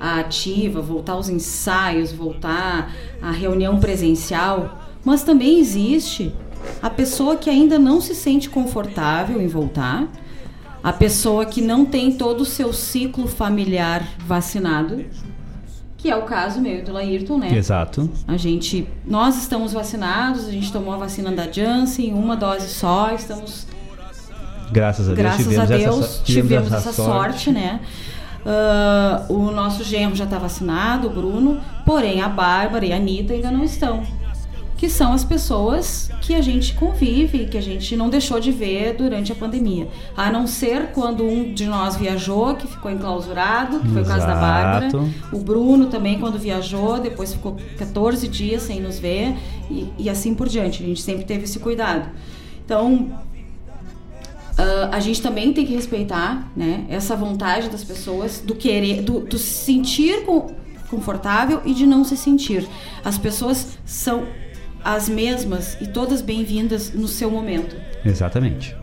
A 0.00 0.20
ativa, 0.20 0.80
voltar 0.80 1.12
aos 1.12 1.28
ensaios, 1.28 2.10
voltar 2.10 2.90
à 3.20 3.30
reunião 3.30 3.78
presencial, 3.78 4.80
mas 5.04 5.22
também 5.22 5.58
existe 5.58 6.32
a 6.82 6.90
pessoa 6.90 7.36
que 7.36 7.48
ainda 7.48 7.78
não 7.78 8.00
se 8.00 8.14
sente 8.14 8.48
confortável 8.48 9.40
em 9.40 9.46
voltar, 9.46 10.06
a 10.82 10.92
pessoa 10.92 11.46
que 11.46 11.60
não 11.60 11.84
tem 11.84 12.12
todo 12.12 12.40
o 12.40 12.44
seu 12.44 12.72
ciclo 12.72 13.28
familiar 13.28 14.06
vacinado, 14.26 15.04
que 15.96 16.10
é 16.10 16.16
o 16.16 16.22
caso 16.22 16.60
meu 16.60 16.80
e 16.80 16.82
do 16.82 16.92
Laírton, 16.92 17.38
né? 17.38 17.56
Exato. 17.56 18.10
A 18.26 18.36
gente, 18.36 18.88
nós 19.06 19.36
estamos 19.36 19.72
vacinados, 19.72 20.48
a 20.48 20.50
gente 20.50 20.72
tomou 20.72 20.92
a 20.92 20.96
vacina 20.96 21.30
da 21.30 21.50
Janssen, 21.50 22.12
uma 22.12 22.36
dose 22.36 22.68
só, 22.68 23.12
estamos 23.14 23.66
Graças 24.72 25.06
a 25.06 25.14
Deus 25.14 25.18
graças 25.18 25.46
tivemos, 25.46 25.70
a 25.70 25.76
Deus 25.76 26.04
essa, 26.04 26.24
tivemos 26.24 26.72
essa 26.72 26.92
sorte, 26.92 27.50
né? 27.50 27.80
Ah, 28.44 29.24
o 29.28 29.50
nosso 29.50 29.84
genro 29.84 30.16
já 30.16 30.24
está 30.24 30.38
vacinado, 30.38 31.06
o 31.06 31.10
Bruno, 31.10 31.60
porém 31.84 32.20
a 32.20 32.28
Bárbara 32.28 32.84
e 32.84 32.92
a 32.92 32.96
Anitta 32.96 33.32
ainda 33.32 33.50
não 33.50 33.62
estão. 33.62 34.02
Que 34.82 34.90
são 34.90 35.12
as 35.12 35.22
pessoas 35.22 36.10
que 36.22 36.34
a 36.34 36.40
gente 36.40 36.74
convive, 36.74 37.46
que 37.46 37.56
a 37.56 37.62
gente 37.62 37.94
não 37.94 38.10
deixou 38.10 38.40
de 38.40 38.50
ver 38.50 38.94
durante 38.94 39.30
a 39.30 39.34
pandemia. 39.36 39.86
A 40.16 40.28
não 40.28 40.44
ser 40.44 40.88
quando 40.88 41.22
um 41.22 41.54
de 41.54 41.66
nós 41.66 41.94
viajou, 41.94 42.56
que 42.56 42.66
ficou 42.66 42.90
enclausurado, 42.90 43.78
que 43.78 43.86
foi 43.86 44.02
o 44.02 44.04
caso 44.04 44.26
da 44.26 44.34
Bárbara. 44.34 44.88
O 45.32 45.38
Bruno 45.38 45.86
também, 45.86 46.18
quando 46.18 46.36
viajou, 46.36 46.98
depois 46.98 47.32
ficou 47.32 47.56
14 47.78 48.26
dias 48.26 48.62
sem 48.62 48.80
nos 48.80 48.98
ver 48.98 49.36
e, 49.70 49.86
e 49.96 50.10
assim 50.10 50.34
por 50.34 50.48
diante. 50.48 50.82
A 50.82 50.86
gente 50.86 51.00
sempre 51.00 51.24
teve 51.24 51.44
esse 51.44 51.60
cuidado. 51.60 52.10
Então, 52.64 53.08
ah, 54.58 54.88
a 54.90 54.98
gente 54.98 55.22
também 55.22 55.52
tem 55.52 55.64
que 55.64 55.74
respeitar 55.74 56.50
né, 56.56 56.86
essa 56.88 57.14
vontade 57.14 57.68
das 57.68 57.84
pessoas 57.84 58.40
do 58.40 58.56
querer, 58.56 59.00
do, 59.02 59.20
do 59.20 59.38
se 59.38 59.64
sentir 59.64 60.24
confortável 60.90 61.62
e 61.64 61.72
de 61.72 61.86
não 61.86 62.02
se 62.02 62.16
sentir. 62.16 62.66
As 63.04 63.16
pessoas 63.16 63.78
são 63.86 64.26
as 64.84 65.08
mesmas 65.08 65.76
e 65.80 65.86
todas 65.86 66.20
bem-vindas 66.20 66.92
no 66.92 67.08
seu 67.08 67.30
momento. 67.30 67.76
Exatamente. 68.04 68.76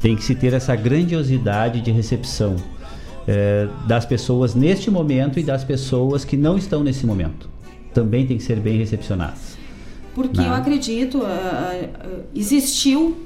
Tem 0.00 0.14
que 0.14 0.22
se 0.22 0.34
ter 0.34 0.52
essa 0.52 0.76
grandiosidade 0.76 1.80
de 1.80 1.90
recepção 1.90 2.56
eh, 3.26 3.68
das 3.86 4.04
pessoas 4.04 4.54
neste 4.54 4.90
momento 4.90 5.38
e 5.38 5.42
das 5.42 5.64
pessoas 5.64 6.24
que 6.24 6.36
não 6.36 6.58
estão 6.58 6.84
nesse 6.84 7.06
momento. 7.06 7.48
Também 7.94 8.26
tem 8.26 8.36
que 8.36 8.42
ser 8.42 8.60
bem 8.60 8.76
recepcionadas. 8.76 9.56
Porque 10.14 10.36
Não. 10.40 10.48
eu 10.48 10.54
acredito, 10.54 11.22
ah, 11.24 11.72
ah, 11.72 12.06
existiu 12.34 13.16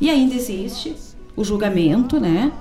e 0.00 0.10
ainda 0.10 0.34
existe 0.34 0.94
o 1.34 1.44
julgamento, 1.44 2.20
né? 2.20 2.52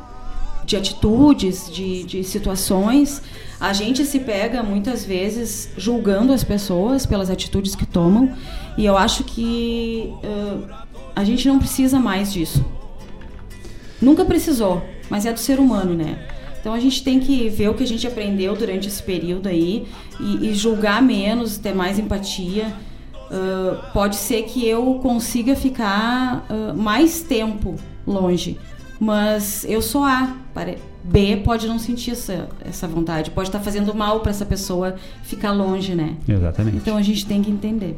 De 0.65 0.77
atitudes, 0.77 1.69
de, 1.71 2.03
de 2.03 2.23
situações. 2.23 3.21
A 3.59 3.73
gente 3.73 4.05
se 4.05 4.19
pega 4.19 4.63
muitas 4.63 5.05
vezes 5.05 5.69
julgando 5.77 6.31
as 6.33 6.43
pessoas 6.43 7.05
pelas 7.05 7.29
atitudes 7.29 7.75
que 7.75 7.85
tomam. 7.85 8.33
E 8.77 8.85
eu 8.85 8.97
acho 8.97 9.23
que 9.23 10.11
ah, 10.23 10.85
a 11.15 11.23
gente 11.23 11.47
não 11.47 11.59
precisa 11.59 11.99
mais 11.99 12.31
disso. 12.31 12.63
Nunca 14.01 14.25
precisou, 14.25 14.81
mas 15.09 15.25
é 15.25 15.33
do 15.33 15.39
ser 15.39 15.59
humano, 15.59 15.93
né? 15.93 16.27
Então 16.59 16.73
a 16.73 16.79
gente 16.79 17.03
tem 17.03 17.19
que 17.19 17.49
ver 17.49 17.69
o 17.69 17.73
que 17.73 17.83
a 17.83 17.87
gente 17.87 18.05
aprendeu 18.07 18.55
durante 18.55 18.87
esse 18.87 19.01
período 19.01 19.49
aí 19.49 19.87
e, 20.19 20.49
e 20.49 20.53
julgar 20.53 21.01
menos, 21.01 21.57
ter 21.57 21.73
mais 21.73 21.97
empatia. 21.99 22.73
Ah, 23.31 23.89
pode 23.93 24.17
ser 24.17 24.43
que 24.43 24.67
eu 24.67 24.99
consiga 25.01 25.55
ficar 25.55 26.45
ah, 26.49 26.73
mais 26.75 27.21
tempo 27.21 27.75
longe, 28.05 28.59
mas 28.99 29.65
eu 29.67 29.81
sou 29.81 30.03
A. 30.03 30.35
B 31.03 31.37
pode 31.37 31.67
não 31.67 31.79
sentir 31.79 32.11
essa, 32.11 32.47
essa 32.63 32.87
vontade, 32.87 33.31
pode 33.31 33.47
estar 33.47 33.59
fazendo 33.59 33.95
mal 33.95 34.19
para 34.19 34.29
essa 34.29 34.45
pessoa 34.45 34.95
ficar 35.23 35.51
longe, 35.51 35.95
né? 35.95 36.15
Exatamente. 36.27 36.77
Então 36.77 36.97
a 36.97 37.01
gente 37.01 37.25
tem 37.25 37.41
que 37.41 37.49
entender. 37.49 37.97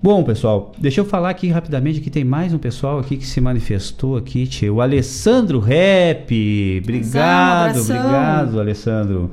Bom, 0.00 0.22
pessoal, 0.22 0.72
deixa 0.78 1.00
eu 1.00 1.04
falar 1.04 1.30
aqui 1.30 1.48
rapidamente 1.48 2.00
que 2.00 2.08
tem 2.08 2.22
mais 2.22 2.52
um 2.54 2.58
pessoal 2.58 3.00
aqui 3.00 3.16
que 3.16 3.26
se 3.26 3.40
manifestou 3.40 4.16
aqui, 4.16 4.46
tio. 4.46 4.76
O 4.76 4.80
Alessandro 4.80 5.58
Rap. 5.58 6.80
Obrigado, 6.82 7.70
abração. 7.70 7.96
obrigado, 7.96 8.60
Alessandro. 8.60 9.30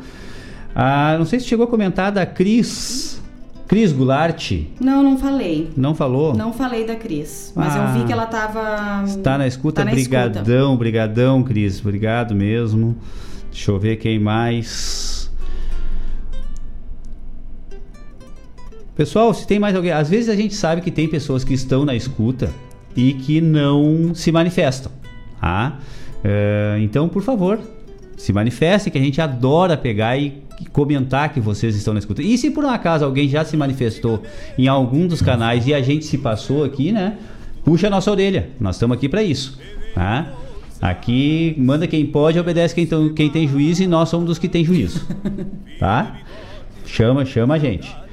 Ah, 0.73 1.15
não 1.19 1.25
sei 1.25 1.39
se 1.39 1.45
chegou 1.45 1.65
a 1.65 1.69
comentar 1.69 2.11
da 2.11 2.25
Cris. 2.25 3.21
Cris 3.67 3.91
Goulart. 3.91 4.53
Não, 4.79 5.03
não 5.03 5.17
falei. 5.19 5.69
Não 5.77 5.93
falou? 5.93 6.35
Não 6.35 6.51
falei 6.51 6.85
da 6.85 6.95
Cris, 6.95 7.53
mas 7.55 7.75
Ah. 7.75 7.93
eu 7.93 7.99
vi 7.99 8.05
que 8.07 8.13
ela 8.13 8.25
tava. 8.25 9.03
Está 9.05 9.37
na 9.37 9.47
escuta? 9.47 9.81
tá 9.81 9.85
na 9.85 9.93
escuta. 9.95 10.17
brigadão, 10.29 10.75
brigadão, 10.77 11.43
Cris. 11.43 11.79
Obrigado 11.79 12.33
mesmo. 12.33 12.95
Deixa 13.51 13.69
eu 13.71 13.79
ver 13.79 13.97
quem 13.97 14.19
mais. 14.19 15.24
Pessoal, 18.95 19.33
se 19.33 19.45
tem 19.45 19.59
mais 19.59 19.75
alguém. 19.75 19.91
Às 19.91 20.09
vezes 20.09 20.29
a 20.29 20.35
gente 20.35 20.53
sabe 20.53 20.81
que 20.81 20.89
tem 20.89 21.07
pessoas 21.07 21.43
que 21.43 21.53
estão 21.53 21.83
na 21.83 21.93
escuta 21.93 22.49
e 22.95 23.13
que 23.13 23.41
não 23.41 24.15
se 24.15 24.31
manifestam. 24.31 24.91
Tá? 25.39 25.79
É, 26.23 26.77
então, 26.79 27.09
por 27.09 27.21
favor, 27.21 27.59
se 28.15 28.31
manifestem, 28.31 28.91
que 28.91 28.97
a 28.97 29.01
gente 29.01 29.19
adora 29.19 29.75
pegar 29.75 30.17
e 30.17 30.41
comentar 30.71 31.33
que 31.33 31.41
vocês 31.41 31.75
estão 31.75 31.93
na 31.93 31.99
escuta. 31.99 32.21
E 32.21 32.37
se 32.37 32.49
por 32.49 32.63
um 32.63 32.69
acaso 32.69 33.03
alguém 33.03 33.27
já 33.27 33.43
se 33.43 33.57
manifestou 33.57 34.23
em 34.57 34.69
algum 34.69 35.05
dos 35.05 35.21
canais 35.21 35.67
e 35.67 35.73
a 35.73 35.81
gente 35.81 36.05
se 36.05 36.17
passou 36.17 36.63
aqui, 36.63 36.93
né? 36.93 37.17
Puxa 37.65 37.87
a 37.87 37.89
nossa 37.89 38.09
orelha. 38.09 38.49
Nós 38.59 38.77
estamos 38.77 38.95
aqui 38.95 39.09
para 39.09 39.21
isso. 39.21 39.59
Tá? 39.93 40.31
Aqui 40.81 41.53
manda 41.57 41.85
quem 41.85 42.05
pode, 42.05 42.39
obedece 42.39 42.73
quem, 42.73 42.87
quem 43.13 43.29
tem 43.29 43.47
juízo 43.47 43.83
e 43.83 43.87
nós 43.87 44.07
somos 44.07 44.25
dos 44.25 44.39
que 44.39 44.47
tem 44.47 44.63
juízo. 44.63 45.05
Tá? 45.77 46.15
Chama, 46.85 47.25
chama 47.25 47.55
a 47.55 47.59
gente. 47.59 48.04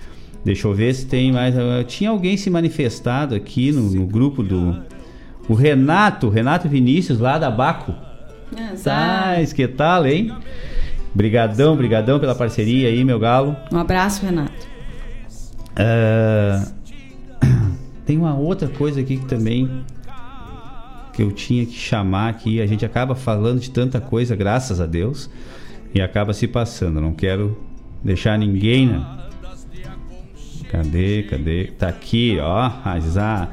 Deixa 0.45 0.67
eu 0.67 0.75
ver 0.75 0.95
se 0.95 1.07
tem 1.07 1.33
mais. 1.33 1.55
Tinha 1.87 2.11
alguém 2.11 2.37
se 2.37 2.51
manifestado 2.51 3.35
aqui 3.35 3.71
no, 3.71 3.83
no 3.91 4.07
grupo 4.07 4.43
do. 4.43 4.83
O 5.49 5.55
Renato, 5.55 6.29
Renato 6.29 6.69
Vinícius, 6.69 7.19
lá 7.19 7.39
da 7.39 7.51
Baco. 7.51 7.95
Tá, 8.83 9.35
que 9.55 9.67
tal, 9.67 10.07
hein? 10.07 10.33
Brigadão, 11.15 11.77
brigadão 11.77 12.19
pela 12.19 12.35
parceria 12.35 12.89
aí, 12.89 13.05
meu 13.05 13.19
galo. 13.19 13.57
Um 13.73 13.79
abraço, 13.79 14.25
Renato. 14.25 14.53
Ah, 15.77 16.67
tem 18.05 18.19
uma 18.19 18.35
outra 18.35 18.69
coisa 18.69 19.01
aqui 19.01 19.17
que 19.17 19.27
também 19.27 19.85
que 21.13 21.23
eu 21.23 21.31
tinha 21.31 21.65
que 21.67 21.75
chamar 21.75 22.29
aqui. 22.31 22.61
A 22.61 22.67
gente 22.67 22.85
acaba 22.85 23.15
falando 23.15 23.61
de 23.61 23.71
tanta 23.71 24.01
coisa, 24.01 24.35
graças 24.35 24.81
a 24.81 24.87
Deus, 24.87 25.31
e 25.95 26.01
acaba 26.01 26.33
se 26.33 26.49
passando. 26.49 27.01
Não 27.01 27.13
quero 27.13 27.57
deixar 28.03 28.39
ninguém. 28.39 28.87
Né? 28.87 29.07
Cadê? 30.73 31.25
Cadê? 31.25 31.65
Tá 31.79 31.89
aqui, 31.89 32.39
ó. 32.41 32.71
A 32.83 33.49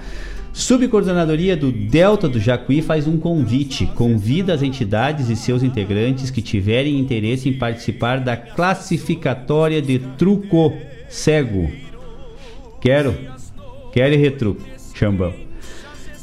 Subcoordenadoria 0.53 1.57
do 1.57 1.69
Delta 1.69 2.29
do 2.29 2.39
Jacuí 2.39 2.81
faz 2.81 3.07
um 3.07 3.17
convite. 3.17 3.85
Convida 3.87 4.53
as 4.53 4.63
entidades 4.63 5.29
e 5.29 5.35
seus 5.35 5.61
integrantes 5.61 6.31
que 6.31 6.41
tiverem 6.41 6.97
interesse 6.97 7.49
em 7.49 7.53
participar 7.53 8.21
da 8.21 8.37
classificatória 8.37 9.81
de 9.81 9.99
truco 10.17 10.73
cego. 11.09 11.69
Quero. 12.79 13.13
Quero 13.91 14.13
e 14.13 14.17
retruco. 14.17 14.61
Chambão. 14.95 15.33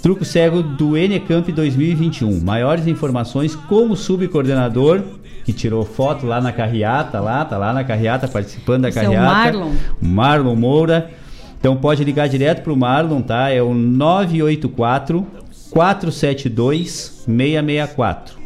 Truco 0.02 0.24
cego 0.24 0.62
do 0.62 0.96
Encamp 0.96 1.48
2021. 1.50 2.40
Maiores 2.40 2.86
informações 2.86 3.54
com 3.54 3.90
o 3.90 3.96
subcoordenador 3.96 5.02
que 5.46 5.52
tirou 5.52 5.84
foto 5.84 6.26
lá 6.26 6.40
na 6.40 6.50
carreata, 6.50 7.20
lá, 7.20 7.44
tá 7.44 7.56
lá 7.56 7.72
na 7.72 7.84
carreata 7.84 8.26
participando 8.26 8.82
da 8.82 8.88
Esse 8.88 8.98
é 8.98 9.08
o 9.08 9.12
carreata. 9.12 9.32
Marlon. 9.32 9.72
Marlon 10.02 10.56
Moura. 10.56 11.10
Então 11.60 11.76
pode 11.76 12.02
ligar 12.02 12.28
direto 12.28 12.62
pro 12.62 12.76
Marlon, 12.76 13.22
tá? 13.22 13.48
É 13.48 13.62
o 13.62 13.72
984 13.72 15.24
472 15.70 17.22
664. 17.26 18.36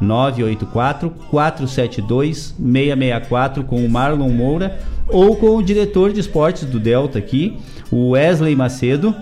984 0.00 1.10
472 1.28 2.54
664 2.56 3.64
com 3.64 3.84
o 3.84 3.90
Marlon 3.90 4.30
Moura 4.30 4.78
ou 5.08 5.34
com 5.34 5.56
o 5.56 5.62
diretor 5.64 6.12
de 6.12 6.20
esportes 6.20 6.62
do 6.62 6.78
Delta 6.78 7.18
aqui, 7.18 7.56
o 7.90 8.10
Wesley 8.10 8.54
Macedo. 8.54 9.12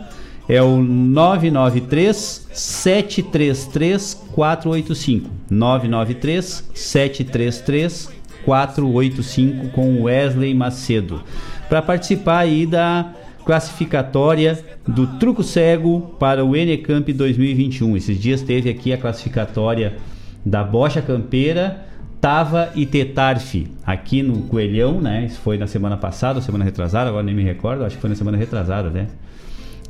É 0.49 0.63
o 0.63 0.77
993 0.83 2.49
733 2.53 4.15
485. 4.35 5.31
993 5.51 6.71
733 6.75 8.13
485 8.45 9.69
com 9.71 10.03
Wesley 10.03 10.55
Macedo. 10.55 11.23
Para 11.69 11.81
participar 11.81 12.41
aí 12.41 12.67
da 12.67 13.13
classificatória 13.45 14.63
do 14.87 15.07
Truco 15.19 15.43
Cego 15.43 16.15
para 16.19 16.45
o 16.45 16.57
Encamp 16.57 17.09
2021. 17.09 17.97
Esses 17.97 18.19
dias 18.19 18.43
teve 18.43 18.69
aqui 18.71 18.93
a 18.93 18.99
classificatória 18.99 19.97
da 20.45 20.63
Bocha 20.63 21.01
Campeira, 21.01 21.85
Tava 22.21 22.71
e 22.75 22.87
Tetarfe, 22.87 23.67
aqui 23.85 24.23
no 24.23 24.43
Coelhão, 24.43 25.01
né? 25.01 25.27
Isso 25.27 25.41
foi 25.41 25.59
na 25.59 25.67
semana 25.67 25.97
passada, 25.97 26.41
semana 26.41 26.65
retrasada, 26.65 27.11
agora 27.11 27.23
nem 27.23 27.35
me 27.35 27.43
recordo, 27.43 27.85
acho 27.85 27.97
que 27.97 28.01
foi 28.01 28.11
na 28.11 28.17
semana 28.17 28.39
retrasada, 28.39 28.89
né? 28.89 29.09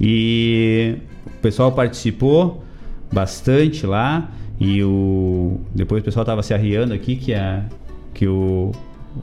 E 0.00 0.96
o 1.26 1.40
pessoal 1.40 1.72
participou 1.72 2.62
bastante 3.12 3.86
lá 3.86 4.30
e 4.58 4.82
o 4.82 5.60
depois 5.74 6.02
o 6.02 6.04
pessoal 6.04 6.24
tava 6.24 6.42
se 6.42 6.52
arriando 6.52 6.92
aqui 6.92 7.16
que 7.16 7.34
a 7.34 7.64
que 8.12 8.26
o 8.26 8.72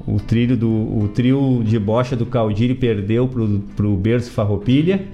o 0.07 0.18
trilho 0.18 0.56
do 0.56 0.69
o 0.69 1.10
trio 1.14 1.61
de 1.65 1.77
bocha 1.77 2.15
do 2.15 2.26
Caldiri 2.26 2.73
perdeu 2.73 3.27
pro, 3.27 3.60
pro 3.76 3.95
Berço 3.98 4.31
Farroupilha. 4.31 5.06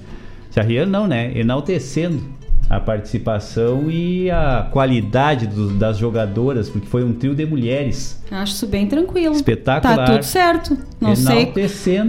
Se 0.52 0.60
arriando 0.60 0.92
não, 0.92 1.08
né? 1.08 1.38
Enaltecendo 1.38 2.22
a 2.70 2.80
participação 2.80 3.90
e 3.90 4.30
a 4.30 4.68
qualidade 4.72 5.48
do- 5.48 5.70
das 5.74 5.98
jogadoras, 5.98 6.70
porque 6.70 6.88
foi 6.88 7.04
um 7.04 7.14
trio 7.14 7.34
de 7.34 7.46
mulheres. 7.46 8.22
Acho 8.30 8.54
isso 8.54 8.68
bem 8.68 8.88
tranquilo. 8.88 9.36
Espetacular. 9.36 9.96
Tá 9.96 10.06
tudo 10.06 10.24
certo. 10.24 10.78
Não 11.00 11.16
sei. 11.16 11.54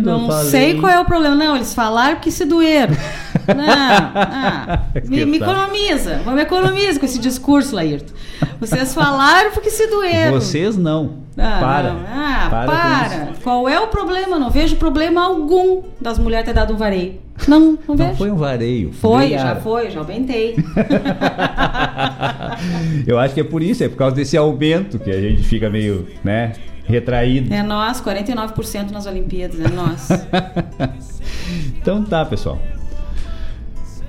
Não 0.04 0.30
sei 0.42 0.80
qual 0.80 0.92
é 0.92 1.00
o 1.00 1.04
problema. 1.04 1.36
Não, 1.36 1.54
eles 1.54 1.72
falaram 1.74 2.18
que 2.18 2.30
se 2.30 2.44
doeram. 2.44 2.94
Não, 3.48 3.64
ah, 3.66 4.80
me, 5.06 5.24
me 5.24 5.38
tal? 5.38 5.48
economiza. 5.50 6.20
Vamos 6.24 6.42
economiza 6.42 6.98
com 7.00 7.06
esse 7.06 7.18
discurso, 7.18 7.74
Laírto. 7.74 8.12
Vocês 8.60 8.92
falaram 8.92 9.52
porque 9.52 9.70
se 9.70 9.86
doeram. 9.86 10.38
Vocês 10.38 10.76
não. 10.76 11.18
Ah, 11.36 11.56
para. 11.60 11.92
não. 11.92 12.00
Ah, 12.06 12.46
Para 12.50 12.66
para. 12.66 13.28
Qual 13.42 13.66
é 13.68 13.80
o 13.80 13.86
problema? 13.86 14.38
Não 14.38 14.50
vejo 14.50 14.76
problema 14.76 15.24
algum 15.24 15.82
das 16.00 16.18
mulheres 16.18 16.44
ter 16.44 16.52
dado 16.52 16.74
um 16.74 16.76
vareio. 16.76 17.14
Não, 17.46 17.78
não 17.86 17.96
vejo. 17.96 18.08
Não 18.10 18.16
foi 18.16 18.30
um 18.30 18.36
vareio. 18.36 18.92
Foi, 18.92 19.30
já 19.30 19.56
foi, 19.56 19.90
já 19.90 20.00
aumentei. 20.00 20.56
Eu 23.06 23.18
acho 23.18 23.34
que 23.34 23.40
é 23.40 23.44
por 23.44 23.62
isso, 23.62 23.84
é 23.84 23.88
por 23.88 23.96
causa 23.96 24.16
desse 24.16 24.36
aumento 24.36 24.98
que 24.98 25.10
a 25.10 25.20
gente 25.20 25.42
fica 25.44 25.70
meio, 25.70 26.06
né, 26.24 26.52
retraído. 26.84 27.52
É 27.52 27.62
nós, 27.62 28.00
49% 28.00 28.90
nas 28.90 29.06
Olimpíadas, 29.06 29.60
é 29.60 29.68
nós. 29.68 30.08
Então 31.80 32.04
tá, 32.04 32.26
pessoal. 32.26 32.58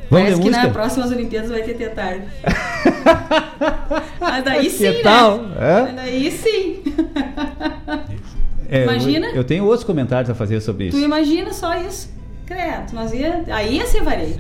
Vamos 0.10 0.26
Parece 0.26 0.42
que 0.42 0.48
música? 0.48 0.64
nas 0.64 0.74
próximas 0.74 1.12
Olimpíadas 1.12 1.50
vai 1.50 1.62
ter 1.62 1.90
tarde. 1.94 2.24
Mas 4.20 4.44
daí 4.44 4.70
sim, 4.70 4.92
Que 4.92 5.04
tal? 5.04 5.38
né? 5.44 5.56
É? 5.60 5.82
Mas 5.84 5.96
daí 5.96 6.32
sim. 6.32 6.84
É, 8.68 8.80
eu- 8.80 8.84
Imagina? 8.84 9.28
Eu, 9.28 9.44
tenho 9.46 9.64
outros 9.64 9.86
comentários 9.86 10.30
a 10.30 10.36
fazer 10.36 10.60
sobre 10.60 10.90
Tu 10.90 10.98
isso. 10.98 11.06
imagina 11.06 11.54
só 11.54 11.74
isso. 11.80 12.10
Credo, 12.50 12.94
nós 12.94 13.14
ia, 13.14 13.44
aí 13.52 13.76
ia 13.76 13.86
ser 13.86 14.02
vareio. 14.02 14.36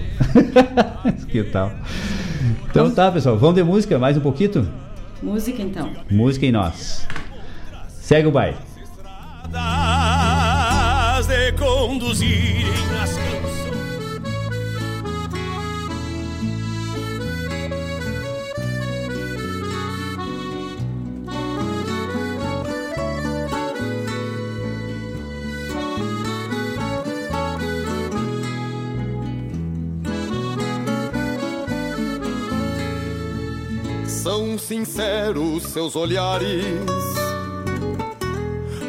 que 1.29 1.43
tal? 1.43 1.71
Então 2.67 2.89
tá, 2.89 3.11
pessoal. 3.11 3.37
Vamos 3.37 3.53
de 3.53 3.63
música 3.63 3.99
mais 3.99 4.17
um 4.17 4.19
pouquinho? 4.19 4.67
Música 5.21 5.61
então. 5.61 5.91
Música 6.09 6.47
em 6.47 6.51
nós. 6.51 7.07
Segue 7.87 8.27
o 8.27 8.31
baile. 8.31 8.57
De 11.27 11.51
conduzirem 11.51 12.65
as 13.03 13.15
sinceros 34.61 35.63
seus 35.63 35.95
olhares 35.95 36.65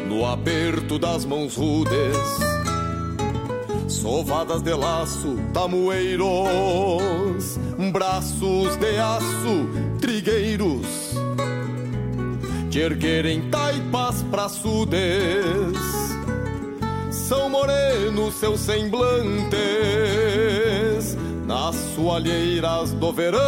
no 0.07 0.25
aperto 0.25 0.99
das 0.99 1.23
mãos 1.25 1.55
rudes, 1.55 2.17
sovadas 3.87 4.61
de 4.61 4.73
laço, 4.73 5.37
tamoeiros, 5.53 6.27
braços 7.91 8.75
de 8.75 8.99
aço, 8.99 9.69
trigueiros, 9.99 11.15
de 12.69 12.81
erguerem 12.81 13.49
taipas 13.49 14.21
praçudes. 14.23 14.99
São 17.09 17.49
morenos 17.49 18.35
seus 18.35 18.59
semblantes 18.59 19.21
nas 21.45 21.75
soalheiras 21.95 22.91
do 22.91 23.11
verão, 23.13 23.39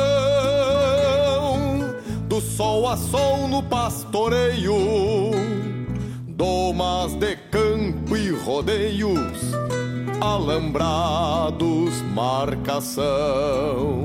do 2.34 2.42
sol 2.42 2.88
a 2.88 2.98
sol 2.98 3.48
no 3.48 3.62
pastoreio, 3.62 4.74
domas 6.28 7.14
de 7.14 7.36
campo 7.52 8.18
e 8.18 8.32
rodeios, 8.32 9.54
alambrados 10.20 11.94
marcação. 12.16 14.04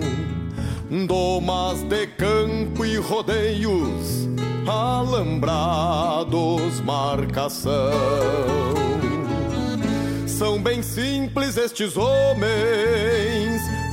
Domas 1.06 1.82
de 1.84 2.06
campo 2.06 2.84
e 2.84 2.98
rodeios, 2.98 4.28
alambrados 4.66 6.28
marcação. 6.82 7.72
São 10.26 10.62
bem 10.62 10.82
simples 10.82 11.56
estes 11.56 11.96
homens, 11.96 13.57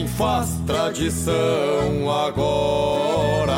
quem 0.00 0.08
faz 0.08 0.58
tradição 0.66 2.10
agora. 2.10 3.54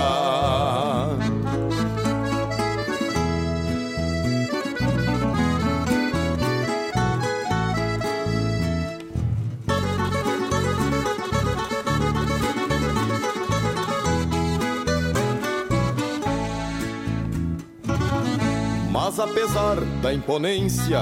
Mas 18.91 19.21
apesar 19.21 19.77
da 20.03 20.13
imponência 20.13 20.99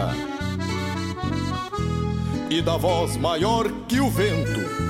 e 2.51 2.61
da 2.61 2.77
voz 2.77 3.17
maior 3.17 3.71
que 3.89 4.01
o 4.01 4.11
vento, 4.11 4.90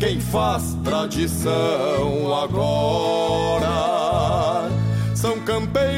quem 0.00 0.18
faz 0.18 0.76
tradição 0.82 2.34
agora. 2.34 3.68
São 5.14 5.38
campeiros 5.40 5.89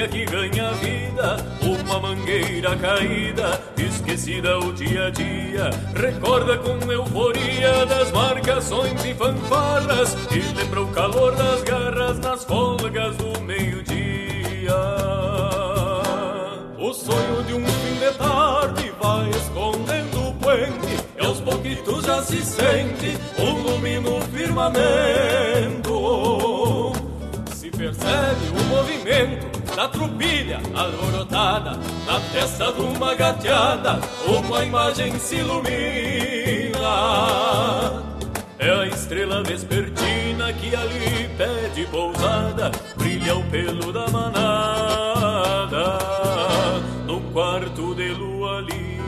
a 0.00 0.04
estância 0.04 0.08
que 0.08 0.24
ganha 0.26 0.72
vida, 0.74 1.36
uma 1.62 2.00
mangueira 2.00 2.76
caída, 2.76 3.60
esquecida 3.76 4.58
o 4.58 4.72
dia 4.72 5.06
a 5.06 5.10
dia, 5.10 5.70
recorda 5.94 6.58
com 6.58 6.78
euforia 6.90 7.86
das 7.86 8.12
marcações 8.12 9.04
e 9.04 9.14
fanfarras 9.14 10.16
e 10.30 10.40
lembra 10.54 10.82
o 10.82 10.88
calor 10.88 11.34
das 11.34 11.62
garras 11.62 12.18
nas 12.18 12.44
folgas 12.44 13.16
do 13.16 13.40
meio-dia. 13.42 14.74
O 16.78 16.92
sonho 16.92 17.42
de 17.44 17.54
um 17.54 17.64
fim 17.66 17.98
de 17.98 18.18
tarde 18.18 18.92
vai 19.00 19.30
escondendo 19.30 20.28
o 20.28 20.34
puente 20.34 21.04
e 21.18 21.24
aos 21.24 21.40
pouquitos 21.40 22.04
já 22.04 22.22
se 22.22 22.42
sente 22.42 23.18
um 23.38 23.62
lumino 23.62 24.20
firmamento 24.32 25.25
da 29.76 29.86
trupilha 29.88 30.58
alborotada 30.74 31.72
na 32.06 32.18
testa 32.32 32.72
de 32.72 32.80
uma 32.80 33.14
gateada 33.14 34.00
uma 34.26 34.64
imagem 34.64 35.18
se 35.18 35.36
ilumina. 35.36 36.80
É 38.58 38.70
a 38.70 38.86
estrela 38.86 39.42
vespertina 39.44 40.50
que 40.54 40.74
ali 40.74 41.28
pede 41.36 41.86
pousada 41.88 42.72
brilha 42.96 43.36
o 43.36 43.44
pelo 43.50 43.92
da 43.92 44.08
manada 44.08 45.98
no 47.06 47.20
quarto 47.32 47.94
de 47.94 48.08
lua 48.14 48.62
linda 48.62 49.06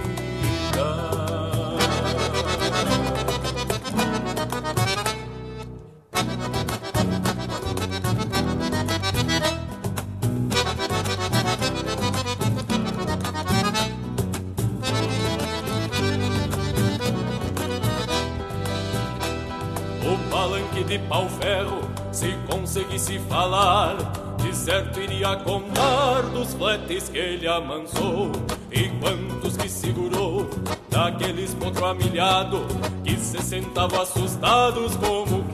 conseguisse 22.98 23.18
falar, 23.28 23.96
de 24.38 24.54
certo 24.54 25.00
iria 25.00 25.36
contar 25.36 26.22
dos 26.32 26.52
fletes 26.54 27.08
que 27.08 27.16
ele 27.16 27.46
amansou 27.46 28.32
e 28.72 28.88
quantos 28.98 29.56
que 29.56 29.68
segurou 29.68 30.50
daqueles 30.90 31.54
potro 31.54 31.86
amilhado 31.86 32.66
que 33.04 33.16
se 33.16 33.40
sentavam 33.40 34.02
assustados 34.02 34.96
como 34.96 35.44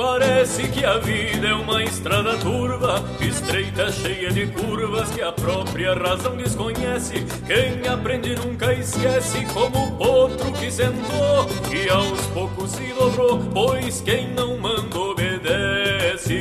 parece 0.00 0.66
que 0.68 0.82
a 0.82 0.96
vida 0.96 1.48
é 1.48 1.52
uma 1.52 1.84
estrada 1.84 2.34
turva, 2.38 3.04
estreita, 3.20 3.92
cheia 3.92 4.30
de 4.30 4.46
curvas 4.46 5.10
que 5.10 5.20
a 5.20 5.30
própria 5.30 5.92
razão 5.92 6.34
desconhece. 6.38 7.26
Quem 7.46 7.86
aprende 7.86 8.34
nunca 8.34 8.72
esquece 8.72 9.44
como 9.52 9.88
o 9.88 9.92
potro 9.98 10.52
que 10.52 10.70
sentou 10.70 11.46
e 11.70 11.86
aos 11.90 12.26
poucos 12.28 12.70
se 12.70 12.86
dobrou, 12.94 13.40
pois 13.52 14.00
quem 14.00 14.32
não 14.32 14.56
manda 14.56 14.98
obedece. 14.98 16.38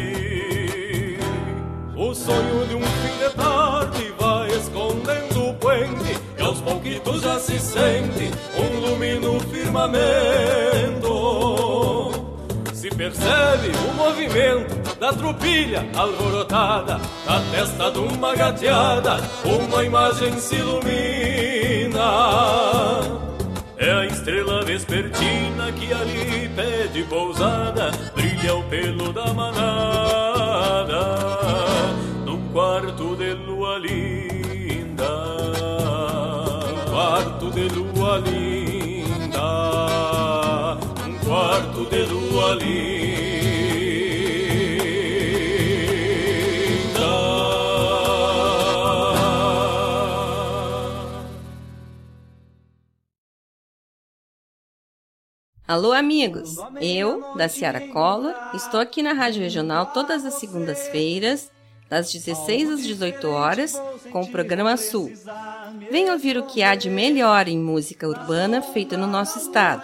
O 1.98 2.16
sonho 2.16 2.66
de 2.66 2.76
um 2.76 2.82
fim 2.82 3.18
de 3.18 3.30
tarde 3.36 4.14
vai 4.18 4.50
escondendo 4.52 5.50
o 5.50 5.54
puente 5.56 6.18
e 6.38 6.42
aos 6.42 6.62
pouquitos 6.62 7.24
já 7.24 7.38
se 7.38 7.60
sente 7.60 8.32
um 8.58 8.80
lumino 8.80 9.38
firmamento 9.52 10.89
se 12.90 12.96
percebe 12.96 13.72
o 13.88 13.94
movimento 13.94 15.00
da 15.00 15.14
trupilha 15.14 15.86
alborotada, 15.96 17.00
na 17.26 17.40
testa 17.52 17.92
de 17.92 18.00
uma 18.00 18.36
gateada, 18.36 19.18
uma 19.46 19.84
imagem 19.84 20.34
se 20.40 20.56
ilumina. 20.56 22.00
É 23.78 23.92
a 23.92 24.06
estrela 24.06 24.64
vespertina 24.66 25.72
que 25.72 25.94
ali 25.94 26.50
pede 26.56 27.04
pousada, 27.04 27.92
brilha 28.16 28.56
o 28.56 28.64
pelo 28.64 29.14
da 29.14 29.34
manada, 29.34 31.00
num 32.26 32.52
quarto 32.52 33.16
de 33.16 33.34
lua 33.34 33.78
linda, 33.78 35.08
quarto 36.90 37.52
de 37.52 37.70
lua 37.70 38.18
linda, 38.18 38.49
quarto 41.60 41.86
de 41.90 42.06
lua 42.06 42.58
Alô, 55.68 55.92
amigos! 55.92 56.56
Eu, 56.82 57.36
da 57.36 57.48
Ciara 57.48 57.80
Collor, 57.90 58.34
estou 58.56 58.80
aqui 58.80 59.04
na 59.04 59.14
Rádio 59.14 59.42
Regional 59.42 59.88
todas 59.88 60.26
as 60.26 60.36
segundas-feiras, 60.36 61.52
das 61.88 62.12
16 62.12 62.72
às 62.72 62.84
18 62.84 63.28
horas, 63.28 63.80
com 64.12 64.22
o 64.22 64.32
programa 64.32 64.78
Sul. 64.78 65.12
Venha 65.92 66.14
ouvir 66.14 66.38
o 66.38 66.48
que 66.48 66.64
há 66.64 66.74
de 66.74 66.90
melhor 66.90 67.48
em 67.48 67.60
música 67.60 68.08
urbana 68.08 68.62
feita 68.62 68.98
no 68.98 69.06
nosso 69.06 69.38
estado, 69.38 69.84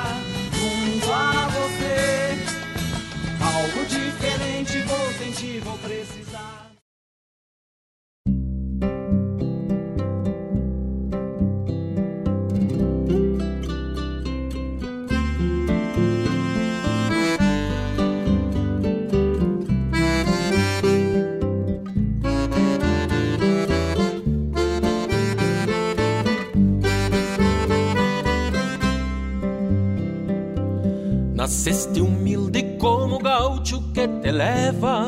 Nasceste 31.61 32.01
humilde 32.01 32.75
como 32.79 33.19
gaúcho 33.19 33.83
que 33.93 34.07
te 34.07 34.31
leva 34.31 35.05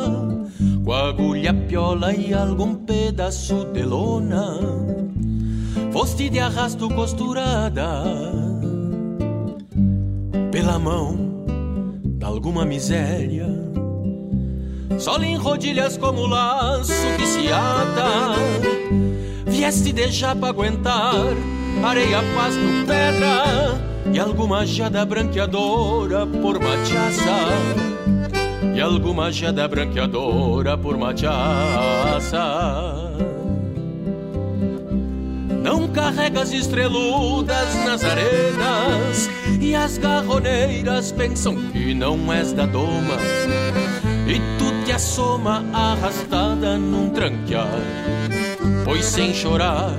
Com 0.85 0.93
agulha, 0.93 1.51
piola 1.51 2.13
e 2.13 2.31
algum 2.31 2.75
pedaço 2.75 3.65
de 3.73 3.81
lona. 3.81 4.59
Foste 5.91 6.29
de 6.29 6.37
arrasto 6.39 6.87
costurada 6.89 8.03
Pela 10.51 10.77
mão 10.77 11.17
de 12.05 12.23
alguma 12.23 12.65
miséria. 12.65 13.47
Só 14.99 15.17
em 15.23 15.35
rodilhas 15.35 15.97
como 15.97 16.27
laço 16.27 16.93
que 17.17 17.25
se 17.25 17.47
ata. 17.47 18.35
Vieste 19.47 19.91
deixar 19.91 20.35
pra 20.35 20.49
aguentar 20.49 21.15
Areia, 21.83 22.21
pasto, 22.35 22.85
pedra 22.85 23.92
e 24.11 24.19
alguma 24.19 24.65
jada 24.65 25.05
branqueadora 25.05 26.25
por 26.25 26.59
machaça 26.59 27.47
E 28.75 28.81
alguma 28.81 29.31
jada 29.31 29.67
branqueadora 29.67 30.77
por 30.77 30.97
machaça 30.97 32.43
Não 35.61 35.87
carregas 35.87 36.51
estreludas 36.51 37.75
nas 37.85 38.03
arenas 38.03 39.29
E 39.61 39.75
as 39.75 39.97
garroneiras 39.97 41.11
pensam 41.11 41.55
que 41.71 41.93
não 41.93 42.31
és 42.31 42.51
da 42.51 42.65
doma. 42.65 43.17
E 44.27 44.39
tu 44.57 44.85
te 44.85 44.91
assoma 44.91 45.63
arrastada 45.73 46.77
num 46.77 47.09
tranquear, 47.09 47.67
pois 48.85 49.05
sem 49.05 49.33
chorar 49.33 49.93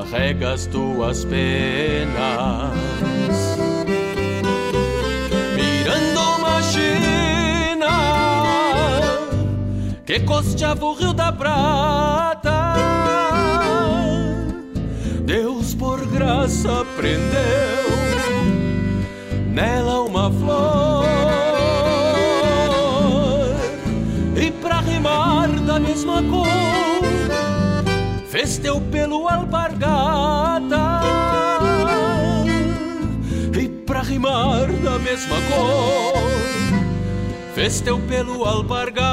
carregas 0.00 0.66
tuas 0.66 1.24
penas. 1.24 2.72
Mirando 5.54 6.20
uma 6.38 6.62
China 6.62 7.88
que 10.06 10.20
costeava 10.20 10.84
o 10.86 10.94
Rio 10.94 11.12
da 11.12 11.30
Prata, 11.30 12.74
Deus 15.24 15.74
por 15.74 16.06
graça 16.06 16.84
prendeu 16.96 17.90
nela 19.52 20.00
uma 20.02 20.30
flor. 20.30 21.04
E 24.34 24.50
pra 24.50 24.80
rimar 24.80 25.50
da 25.60 25.78
mesma 25.78 26.22
cor, 26.22 26.89
fez 28.30 28.58
teu 28.58 28.80
pelo 28.80 29.28
alpargata. 29.28 31.00
E 33.60 33.68
pra 33.84 34.02
rimar 34.02 34.72
da 34.72 34.98
mesma 35.00 35.36
cor, 35.48 36.14
fez 37.54 37.80
teu 37.80 37.98
pelo 37.98 38.44
alpargata. 38.44 39.10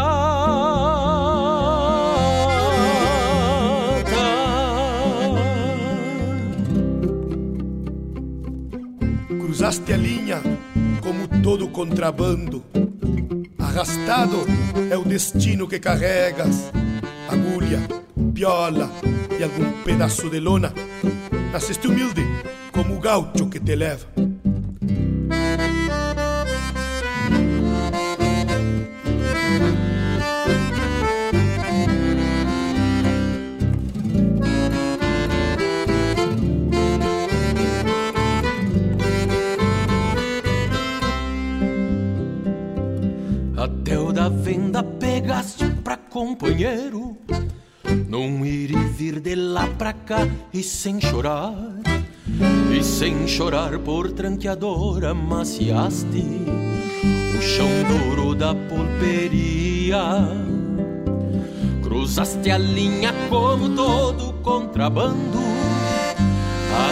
Cruzaste 9.39 9.93
a 9.93 9.97
linha 9.97 10.43
como 11.01 11.27
todo 11.41 11.67
contrabando. 11.69 12.63
Arrastado 13.57 14.45
é 14.91 14.97
o 14.97 15.03
destino 15.03 15.67
que 15.67 15.79
carregas. 15.79 16.71
Agulha, 17.27 17.81
piola 18.37 18.91
e 19.39 19.43
algum 19.43 19.71
pedaço 19.83 20.29
de 20.29 20.39
lona. 20.39 20.71
Nasceste 21.51 21.87
humilde 21.87 22.21
como 22.71 22.95
o 22.95 22.99
gaucho 22.99 23.49
que 23.49 23.59
te 23.59 23.75
leva. 23.75 24.05
Até 43.57 43.97
o 43.97 44.11
da 44.11 44.29
venda 44.29 44.83
pegaste 44.83 45.65
pra 45.83 45.97
companheiro 45.97 47.17
Num 48.27 48.45
ir 48.45 48.71
e 48.71 48.75
vir 48.75 49.21
de 49.21 49.35
lá 49.35 49.65
pra 49.77 49.93
cá 49.93 50.27
e 50.53 50.61
sem 50.61 50.99
chorar 50.99 51.53
E 52.77 52.83
sem 52.83 53.25
chorar 53.25 53.79
por 53.79 54.11
tranqueadora 54.11 55.13
maciaste 55.13 56.25
O 57.37 57.41
chão 57.41 57.69
duro 57.87 58.35
da 58.35 58.53
pulperia. 58.53 60.27
Cruzaste 61.81 62.51
a 62.51 62.57
linha 62.57 63.13
como 63.29 63.73
todo 63.73 64.33
contrabando 64.43 65.39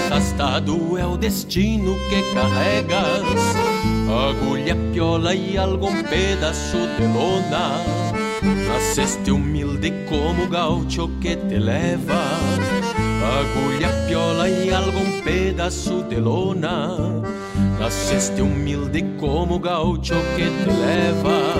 Arrastado 0.08 0.98
é 0.98 1.06
o 1.06 1.18
destino 1.18 1.96
que 2.08 2.34
carregas 2.34 3.26
Agulha, 4.30 4.78
piola 4.94 5.36
e 5.36 5.58
algum 5.58 6.02
pedaço 6.02 6.78
de 6.98 7.06
lona 7.08 8.05
Nasceste 8.46 9.32
humilde 9.32 9.92
como 10.08 10.48
gaucho 10.48 11.10
que 11.20 11.36
te 11.36 11.60
leva. 11.60 12.22
Agulha, 13.40 13.90
piola 14.08 14.48
e 14.48 14.72
algum 14.72 15.22
pedaço 15.22 16.04
de 16.04 16.18
lona. 16.18 16.96
Nasceste 17.80 18.42
humilde 18.42 19.04
como 19.20 19.58
gaucho 19.58 20.14
que 20.36 20.46
te 20.46 20.70
leva. 20.70 21.56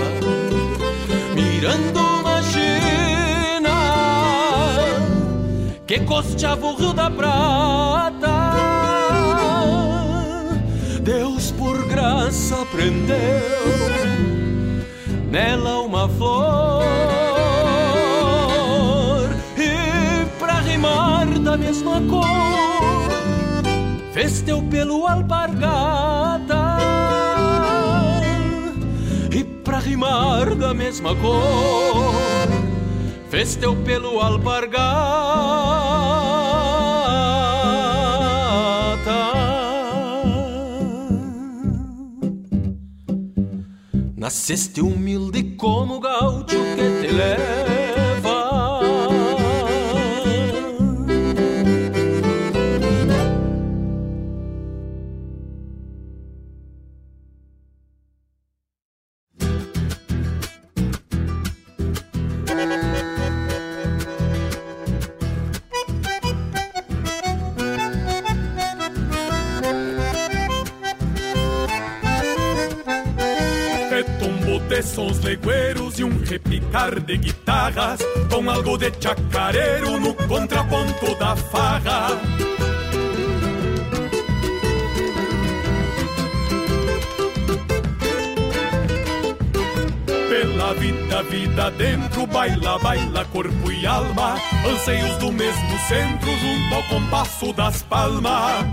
Mirando 1.34 2.00
uma 2.00 2.42
China 2.44 3.76
Que 5.88 6.00
costeava 6.02 6.68
o 6.68 6.76
Rio 6.76 6.94
da 6.94 7.10
Prata. 7.10 8.36
Deus 11.02 11.52
por 11.52 11.88
graça 11.88 12.58
prendeu 12.72 14.05
nela 15.36 15.82
uma 15.82 16.08
flor. 16.08 16.86
E 19.58 20.26
pra 20.40 20.62
rimar 20.62 21.28
da 21.40 21.58
mesma 21.58 22.00
cor 22.10 22.24
fez 24.14 24.42
teu 24.42 24.64
pelo 24.64 25.06
alpargata. 25.06 26.78
E 29.30 29.44
pra 29.44 29.80
rimar 29.80 30.56
da 30.56 30.74
mesma 30.74 31.14
cor 31.18 32.16
fez 33.30 33.58
teu 33.58 33.76
pelo 33.76 34.22
alpargata 34.22 36.35
Nasceste 44.26 44.82
humilde 44.82 45.56
como 45.56 46.00
gaucho 46.00 46.58
que 46.76 46.90
te 47.00 47.12
leva 47.14 47.75
sons 74.86 75.20
legueiros 75.20 76.00
e 76.00 76.04
um 76.04 76.18
repicar 76.24 77.00
de 77.00 77.18
guitarras 77.18 78.00
Com 78.30 78.50
algo 78.50 78.78
de 78.78 78.92
chacareiro 79.00 80.00
no 80.00 80.14
contraponto 80.14 81.16
da 81.16 81.36
farra. 81.36 82.08
Pela 90.30 90.74
vida, 90.74 91.24
vida 91.24 91.72
dentro, 91.72 92.28
baila, 92.28 92.80
baila, 92.80 93.26
corpo 93.26 93.72
e 93.72 93.86
alma 93.86 94.36
Anseios 94.68 95.18
do 95.18 95.32
mesmo 95.32 95.80
centro 95.88 96.30
junto 96.38 96.76
ao 96.76 96.84
compasso 96.84 97.54
das 97.54 97.82
palmas 97.84 98.66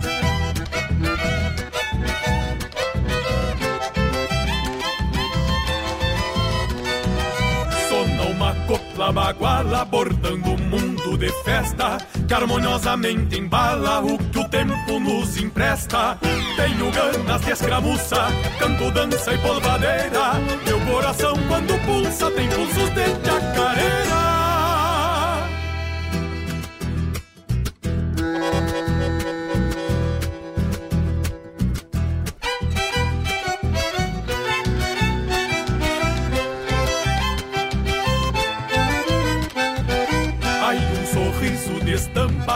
baguala 9.12 9.84
bordando 9.84 10.50
um 10.50 10.57
mundo 10.57 11.16
de 11.16 11.31
festa. 11.44 11.99
Que 12.26 12.34
harmoniosamente 12.34 13.39
embala 13.39 14.00
o 14.00 14.18
que 14.18 14.39
o 14.39 14.49
tempo 14.49 14.99
nos 14.99 15.36
empresta. 15.36 16.18
Tenho 16.57 16.91
ganas 16.91 17.41
de 17.42 17.50
escramuça, 17.50 18.26
canto, 18.58 18.91
dança 18.91 19.32
e 19.32 19.39
polvadeira. 19.39 20.34
Meu 20.66 20.81
coração 20.81 21.34
quando 21.49 21.78
pulsa 21.86 22.31
tem 22.31 22.49
pulsos 22.49 22.91
de 22.91 23.05
chacareira 23.24 24.32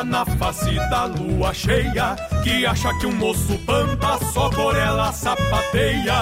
na 0.04 0.24
face 0.24 0.74
da 0.90 1.04
lua 1.04 1.52
cheia 1.52 2.16
Que 2.42 2.66
acha 2.66 2.92
que 2.98 3.06
um 3.06 3.12
moço 3.12 3.58
pampa 3.66 4.18
só 4.32 4.48
por 4.50 4.76
ela 4.76 5.12
sapateia. 5.12 6.14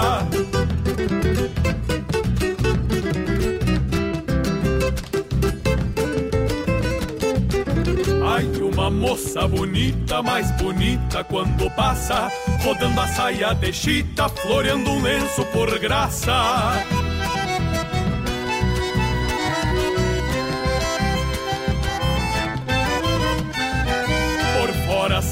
Ai, 8.27 8.45
uma 8.61 8.89
moça 8.89 9.47
bonita, 9.47 10.21
mais 10.21 10.51
bonita 10.51 11.23
quando 11.23 11.69
passa 11.75 12.31
Rodando 12.63 12.99
a 12.99 13.07
saia 13.07 13.53
de 13.53 13.71
chita, 13.71 14.27
floreando 14.29 14.89
um 14.89 15.01
lenço 15.01 15.45
por 15.45 15.77
graça 15.79 16.85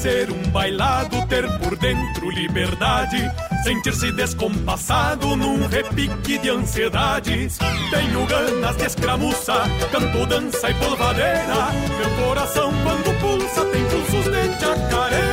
ser 0.03 0.29
um 0.29 0.49
bailado, 0.51 1.25
ter 1.27 1.49
por 1.59 1.77
dentro 1.77 2.29
liberdade, 2.29 3.31
sentir-se 3.63 4.11
descompassado 4.11 5.33
num 5.37 5.65
repique 5.65 6.37
de 6.39 6.49
ansiedades. 6.49 7.57
Tenho 7.89 8.25
ganas 8.25 8.75
de 8.75 8.85
escramuça, 8.85 9.63
canto, 9.93 10.25
dança 10.25 10.69
e 10.69 10.73
polvadeira. 10.73 11.71
Meu 11.97 12.27
coração, 12.27 12.73
quando 12.83 13.17
pulsa, 13.21 13.65
tem 13.67 13.85
pulsos 13.85 14.25
de 14.25 14.59
chacareira. 14.59 15.32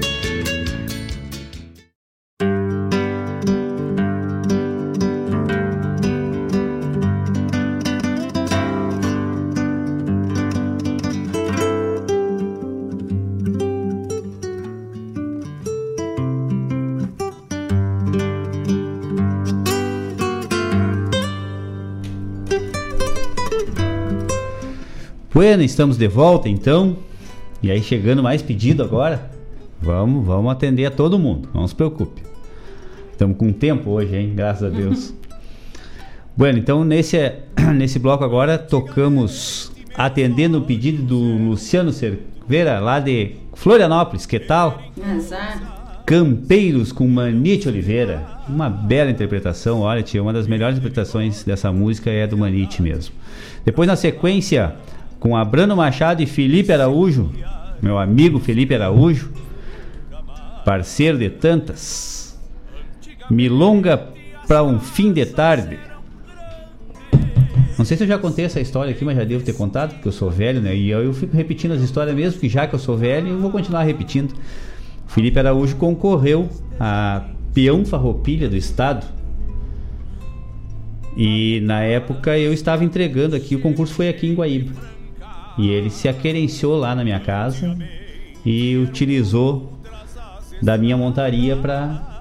Bueno, 25.41 25.63
estamos 25.63 25.97
de 25.97 26.07
volta 26.07 26.47
então. 26.47 26.97
E 27.63 27.71
aí 27.71 27.81
chegando 27.81 28.21
mais 28.21 28.43
pedido 28.43 28.83
agora. 28.83 29.31
Vamos, 29.81 30.23
vamos 30.23 30.51
atender 30.51 30.85
a 30.85 30.91
todo 30.91 31.17
mundo, 31.17 31.49
não 31.51 31.67
se 31.67 31.73
preocupe. 31.73 32.21
Estamos 33.11 33.35
com 33.37 33.51
tempo 33.51 33.89
hoje, 33.89 34.15
hein? 34.15 34.33
Graças 34.35 34.61
a 34.61 34.69
Deus. 34.69 35.15
bueno, 36.37 36.59
então 36.59 36.85
nesse, 36.85 37.17
nesse 37.73 37.97
bloco 37.97 38.23
agora 38.23 38.55
tocamos 38.59 39.71
atendendo 39.95 40.59
o 40.59 40.61
pedido 40.61 41.01
do 41.01 41.17
Luciano 41.17 41.91
Cerveira, 41.91 42.79
lá 42.79 42.99
de 42.99 43.37
Florianópolis. 43.55 44.27
Que 44.27 44.39
tal? 44.39 44.79
Azar. 45.03 46.03
Campeiros 46.05 46.91
com 46.91 47.07
Manite 47.07 47.67
Oliveira. 47.67 48.27
Uma 48.47 48.69
bela 48.69 49.09
interpretação, 49.09 49.79
olha, 49.81 50.03
tia, 50.03 50.21
uma 50.21 50.33
das 50.33 50.45
melhores 50.45 50.77
interpretações 50.77 51.43
dessa 51.43 51.71
música 51.71 52.11
é 52.11 52.27
do 52.27 52.37
Manite 52.37 52.79
mesmo. 52.79 53.15
Depois, 53.65 53.87
na 53.87 53.95
sequência, 53.95 54.75
com 55.21 55.37
Abrano 55.37 55.75
Machado 55.75 56.23
e 56.23 56.25
Felipe 56.25 56.73
Araújo, 56.73 57.29
meu 57.79 57.99
amigo 57.99 58.39
Felipe 58.39 58.73
Araújo, 58.73 59.31
parceiro 60.65 61.19
de 61.19 61.29
tantas. 61.29 62.37
Milonga 63.29 64.09
para 64.47 64.63
um 64.63 64.79
fim 64.79 65.13
de 65.13 65.23
tarde. 65.27 65.77
Não 67.77 67.85
sei 67.85 67.95
se 67.95 68.03
eu 68.03 68.07
já 68.07 68.17
contei 68.17 68.45
essa 68.45 68.59
história 68.59 68.91
aqui, 68.91 69.05
mas 69.05 69.15
já 69.15 69.23
devo 69.23 69.45
ter 69.45 69.53
contado, 69.53 69.93
porque 69.93 70.07
eu 70.07 70.11
sou 70.11 70.31
velho, 70.31 70.59
né? 70.59 70.75
E 70.75 70.89
eu, 70.89 71.03
eu 71.03 71.13
fico 71.13 71.37
repetindo 71.37 71.73
as 71.73 71.81
histórias 71.81 72.15
mesmo, 72.15 72.39
que 72.39 72.49
já 72.49 72.65
que 72.65 72.73
eu 72.73 72.79
sou 72.79 72.97
velho, 72.97 73.27
eu 73.27 73.39
vou 73.39 73.51
continuar 73.51 73.83
repetindo. 73.83 74.33
Felipe 75.05 75.37
Araújo 75.37 75.75
concorreu 75.75 76.49
a 76.79 77.25
peão 77.53 77.85
farroupilha 77.85 78.49
do 78.49 78.57
estado. 78.57 79.05
E 81.15 81.61
na 81.61 81.83
época 81.83 82.39
eu 82.39 82.51
estava 82.51 82.83
entregando 82.83 83.35
aqui, 83.35 83.55
o 83.55 83.61
concurso 83.61 83.93
foi 83.93 84.09
aqui 84.09 84.25
em 84.25 84.33
Guaíba. 84.33 84.90
E 85.57 85.69
ele 85.69 85.89
se 85.89 86.07
aquerenciou 86.07 86.77
lá 86.77 86.95
na 86.95 87.03
minha 87.03 87.19
casa 87.19 87.77
e 88.45 88.77
utilizou 88.77 89.73
da 90.61 90.77
minha 90.77 90.95
montaria 90.95 91.55
para 91.55 92.11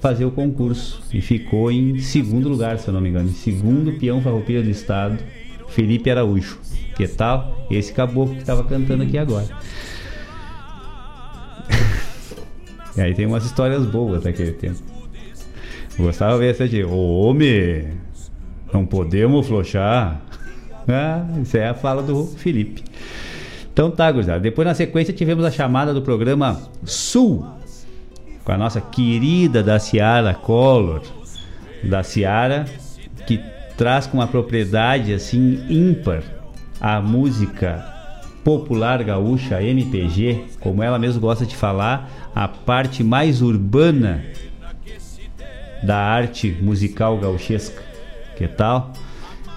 fazer 0.00 0.24
o 0.24 0.30
concurso. 0.30 1.02
E 1.12 1.20
ficou 1.20 1.70
em 1.70 1.98
segundo 1.98 2.48
lugar, 2.48 2.78
se 2.78 2.88
eu 2.88 2.94
não 2.94 3.00
me 3.00 3.08
engano. 3.08 3.28
Em 3.28 3.34
segundo 3.34 3.92
peão 3.92 4.20
farroupilha 4.20 4.62
do 4.62 4.70
estado, 4.70 5.18
Felipe 5.68 6.10
Araújo. 6.10 6.58
Que 6.96 7.06
tal? 7.06 7.66
Esse 7.70 7.92
caboclo 7.92 8.34
que 8.34 8.40
estava 8.40 8.64
cantando 8.64 9.02
aqui 9.02 9.16
agora. 9.16 9.48
e 12.96 13.00
aí 13.00 13.14
tem 13.14 13.26
umas 13.26 13.44
histórias 13.44 13.86
boas 13.86 14.24
daquele 14.24 14.52
tempo. 14.52 14.80
Gostava 15.96 16.32
de 16.34 16.38
ver 16.40 16.50
essa 16.50 16.68
de, 16.68 16.82
ô 16.84 17.20
homem, 17.20 17.88
não 18.72 18.84
podemos 18.84 19.46
flochar. 19.46 20.20
Ah, 20.88 21.24
isso 21.40 21.56
é 21.56 21.68
a 21.68 21.74
fala 21.74 22.02
do 22.02 22.24
Felipe. 22.26 22.82
Então 23.72 23.90
tá, 23.90 24.10
gurizada. 24.10 24.40
Depois 24.40 24.66
na 24.66 24.74
sequência 24.74 25.14
tivemos 25.14 25.44
a 25.44 25.50
chamada 25.50 25.94
do 25.94 26.02
programa 26.02 26.60
Sul, 26.84 27.46
com 28.44 28.52
a 28.52 28.58
nossa 28.58 28.80
querida 28.80 29.62
da 29.62 29.78
Ciara 29.78 30.34
Collor, 30.34 31.02
da 31.82 32.02
Ciara, 32.02 32.66
que 33.26 33.40
traz 33.76 34.06
com 34.06 34.18
uma 34.18 34.26
propriedade 34.26 35.14
assim 35.14 35.64
ímpar 35.68 36.22
a 36.80 37.00
música 37.00 37.84
popular 38.44 39.02
gaúcha, 39.04 39.62
MPG, 39.62 40.44
como 40.60 40.82
ela 40.82 40.98
mesma 40.98 41.20
gosta 41.20 41.46
de 41.46 41.54
falar, 41.54 42.10
a 42.34 42.48
parte 42.48 43.04
mais 43.04 43.40
urbana 43.40 44.24
da 45.82 45.96
arte 45.96 46.56
musical 46.60 47.16
gauchesca. 47.18 47.82
Que 48.36 48.48
tal? 48.48 48.92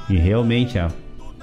E 0.09 0.17
realmente 0.17 0.77
a 0.77 0.91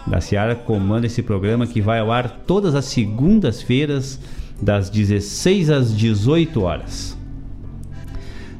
da 0.07 0.21
Ciara 0.21 0.55
comanda 0.55 1.07
esse 1.07 1.23
programa 1.23 1.67
que 1.67 1.81
vai 1.81 1.99
ao 2.01 2.11
ar 2.11 2.29
todas 2.47 2.75
as 2.75 2.87
segundas-feiras, 2.87 4.19
das 4.61 4.89
16 4.89 5.71
às 5.71 5.97
18 5.97 6.61
horas. 6.63 7.17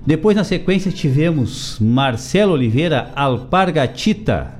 Depois, 0.05 0.37
na 0.37 0.43
sequência, 0.43 0.91
tivemos 0.91 1.79
Marcelo 1.81 2.53
Oliveira 2.53 3.13
Alpargatita. 3.15 4.53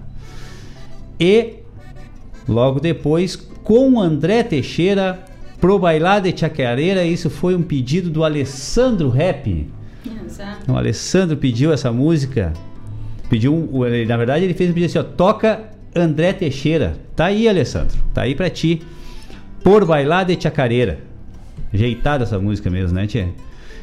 E, 1.19 1.55
logo 2.49 2.79
depois, 2.79 3.35
com 3.35 4.01
André 4.01 4.45
Teixeira, 4.45 5.25
Pro 5.61 5.79
Bailar 5.79 6.21
de 6.21 6.37
Chacareira. 6.37 7.05
Isso 7.05 7.31
foi 7.31 7.55
um 7.55 7.63
pedido 7.63 8.11
do 8.11 8.25
Alessandro 8.25 9.09
Rap. 9.09 9.69
O 10.69 10.77
Alessandro 10.77 11.37
pediu 11.37 11.73
essa 11.73 11.93
música. 11.93 12.53
Pediu, 13.29 13.71
na 14.07 14.17
verdade, 14.17 14.45
ele 14.45 14.55
fez 14.55 14.71
um 14.71 14.73
pedido 14.73 14.91
assim: 14.91 14.99
ó, 14.99 15.05
toca 15.05 15.72
André 15.95 16.33
Teixeira. 16.33 16.97
Tá 17.15 17.27
aí, 17.27 17.49
Alessandro. 17.49 17.97
Tá 18.15 18.23
aí 18.23 18.35
pra 18.35 18.49
ti. 18.49 18.83
Por 19.63 19.85
Bailar 19.85 20.25
de 20.25 20.41
Chacareira. 20.41 21.01
Ajeitada 21.73 22.25
essa 22.25 22.39
música 22.39 22.69
mesmo, 22.71 22.95
né, 22.95 23.07
Tia? 23.07 23.29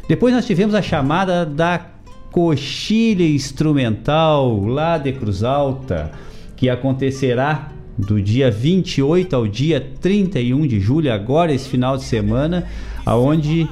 Depois 0.08 0.34
nós 0.34 0.46
tivemos 0.46 0.76
a 0.76 0.82
chamada 0.82 1.46
da 1.46 1.86
Coxilha 2.32 3.24
Instrumental 3.24 4.66
lá 4.66 4.98
de 4.98 5.12
Cruz 5.14 5.44
Alta, 5.44 6.12
que 6.56 6.70
acontecerá 6.70 7.72
do 7.98 8.22
dia 8.22 8.50
28 8.50 9.36
ao 9.36 9.48
dia 9.48 9.86
31 10.00 10.66
de 10.68 10.80
julho, 10.80 11.12
agora 11.12 11.54
esse 11.54 11.68
final 11.68 11.98
de 11.98 12.04
semana, 12.04 12.66
aonde 13.06 13.68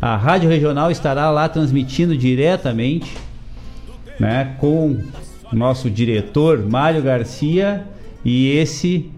a 0.00 0.16
Rádio 0.16 0.48
Regional 0.48 0.90
estará 0.90 1.30
lá 1.30 1.48
transmitindo 1.48 2.16
diretamente, 2.16 3.16
né, 4.20 4.54
com 4.60 4.98
nosso 5.54 5.90
diretor 5.90 6.58
Mário 6.58 7.02
Garcia 7.02 7.84
e 8.24 8.50
esse 8.50 9.10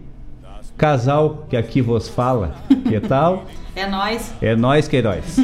casal 0.76 1.46
que 1.48 1.56
aqui 1.56 1.80
vos 1.80 2.08
fala. 2.08 2.56
Que 2.86 3.00
tal? 3.00 3.46
É 3.74 3.86
nós. 3.86 4.34
É 4.40 4.56
nós 4.56 4.88
que 4.88 4.96
é 4.96 5.02
nós. 5.02 5.36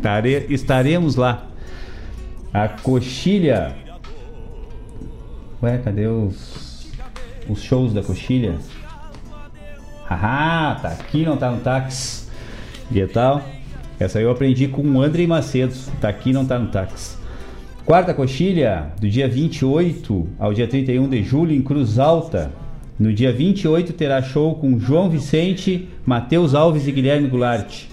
Tare, 0.00 0.46
estaremos 0.48 1.16
lá. 1.16 1.46
A 2.52 2.68
coxilha. 2.68 3.76
Ué, 5.62 5.78
cadê 5.78 6.06
os, 6.06 6.90
os 7.48 7.62
shows 7.62 7.92
da 7.92 8.02
coxilha? 8.02 8.56
Haha, 10.08 10.76
tá 10.76 10.88
aqui, 10.88 11.24
não 11.24 11.36
tá 11.36 11.50
no 11.50 11.60
táxi. 11.60 12.28
Que 12.92 13.06
tal? 13.06 13.42
Essa 13.98 14.20
eu 14.20 14.30
aprendi 14.30 14.68
com 14.68 14.82
o 14.82 15.02
André 15.02 15.26
Macedo. 15.26 15.74
Tá 16.00 16.08
aqui, 16.08 16.32
não 16.32 16.46
tá 16.46 16.58
no 16.58 16.68
táxi. 16.68 17.16
Quarta 17.86 18.12
coxilha, 18.12 18.88
do 19.00 19.08
dia 19.08 19.28
28 19.28 20.26
ao 20.40 20.52
dia 20.52 20.66
31 20.66 21.08
de 21.08 21.22
julho, 21.22 21.54
em 21.54 21.62
Cruz 21.62 22.00
Alta. 22.00 22.50
No 22.98 23.12
dia 23.12 23.32
28 23.32 23.92
terá 23.92 24.20
show 24.20 24.56
com 24.56 24.76
João 24.76 25.08
Vicente, 25.08 25.88
Matheus 26.04 26.52
Alves 26.52 26.88
e 26.88 26.90
Guilherme 26.90 27.28
Goulart. 27.28 27.84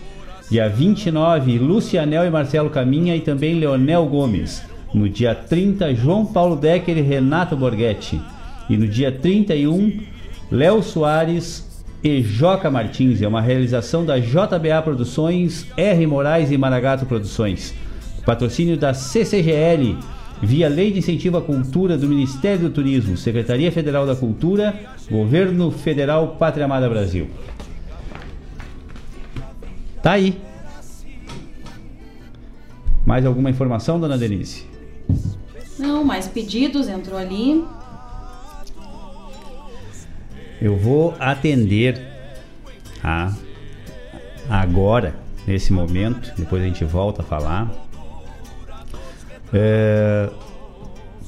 Dia 0.50 0.68
29, 0.68 1.60
Lucianel 1.60 2.26
e 2.26 2.32
Marcelo 2.32 2.72
Caminha 2.72 3.16
e 3.16 3.22
também 3.22 3.60
Leonel 3.60 4.08
Gomes. 4.08 4.64
No 4.92 5.08
dia 5.08 5.36
30, 5.36 5.94
João 5.94 6.26
Paulo 6.26 6.56
Decker 6.56 6.98
e 6.98 7.02
Renato 7.02 7.56
Borghetti. 7.56 8.20
E 8.68 8.76
no 8.76 8.88
dia 8.88 9.12
31, 9.12 10.00
Léo 10.52 10.82
Soares 10.82 11.86
e 12.04 12.20
Joca 12.24 12.72
Martins. 12.72 13.22
É 13.22 13.28
uma 13.28 13.42
realização 13.42 14.04
da 14.04 14.18
JBA 14.18 14.82
Produções, 14.84 15.68
R. 15.78 16.08
Moraes 16.08 16.50
e 16.50 16.58
Maragato 16.58 17.06
Produções. 17.06 17.76
Patrocínio 18.26 18.78
da 18.78 18.94
CCGL, 18.94 19.98
via 20.42 20.70
Lei 20.70 20.92
de 20.92 21.00
Incentivo 21.00 21.38
à 21.38 21.42
Cultura 21.42 21.98
do 21.98 22.08
Ministério 22.08 22.60
do 22.60 22.70
Turismo, 22.70 23.18
Secretaria 23.18 23.72
Federal 23.72 24.06
da 24.06 24.16
Cultura, 24.16 24.74
Governo 25.10 25.72
Federal 25.72 26.36
Pátria 26.40 26.66
Amada 26.66 26.90
Brasil. 26.90 27.30
Tá 30.02 30.14
aí. 30.14 30.38
Mais 33.06 33.26
alguma 33.26 33.50
informação, 33.50 34.00
dona 34.00 34.18
Denise? 34.18 34.66
Não, 35.78 36.04
mais 36.04 36.28
pedidos, 36.28 36.88
entrou 36.88 37.18
ali. 37.18 37.64
Eu 40.62 40.78
vou 40.78 41.14
atender 41.20 42.02
a 43.04 43.34
agora, 44.50 45.16
nesse 45.48 45.74
momento, 45.74 46.34
depois 46.38 46.62
a 46.62 46.66
gente 46.66 46.84
volta 46.86 47.22
a 47.22 47.26
falar. 47.26 47.72
É, 49.54 50.30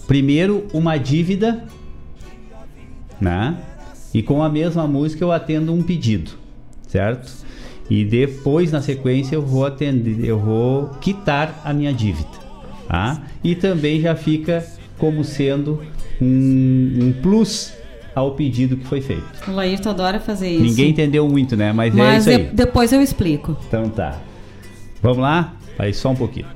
primeiro, 0.07 0.65
uma 0.73 0.97
dívida, 0.97 1.63
né? 3.19 3.57
E 4.13 4.21
com 4.23 4.41
a 4.41 4.49
mesma 4.49 4.87
música 4.87 5.23
eu 5.23 5.31
atendo 5.31 5.73
um 5.73 5.81
pedido, 5.83 6.31
certo? 6.87 7.31
E 7.89 8.03
depois, 8.03 8.71
na 8.71 8.81
sequência, 8.81 9.35
eu 9.35 9.41
vou 9.41 9.65
atender, 9.65 10.25
eu 10.25 10.39
vou 10.39 10.87
quitar 11.01 11.61
a 11.63 11.71
minha 11.73 11.93
dívida, 11.93 12.29
tá? 12.87 13.21
E 13.43 13.53
também 13.55 13.99
já 14.01 14.15
fica 14.15 14.65
como 14.97 15.23
sendo 15.23 15.81
um, 16.21 16.97
um 17.01 17.13
plus 17.21 17.73
ao 18.15 18.31
pedido 18.31 18.77
que 18.77 18.85
foi 18.85 19.01
feito. 19.01 19.23
O 19.47 19.51
Laírto 19.51 19.89
adora 19.89 20.19
fazer 20.19 20.49
isso. 20.49 20.63
Ninguém 20.63 20.89
entendeu 20.91 21.27
muito, 21.27 21.55
né? 21.57 21.73
Mas, 21.73 21.93
é 21.93 21.97
Mas 21.97 22.21
isso 22.25 22.29
aí. 22.29 22.45
de- 22.45 22.55
depois 22.55 22.93
eu 22.93 23.01
explico. 23.01 23.57
Então 23.67 23.89
tá. 23.89 24.17
Vamos 25.01 25.19
lá? 25.19 25.53
Aí 25.77 25.93
só 25.93 26.09
um 26.11 26.15
pouquinho. 26.15 26.47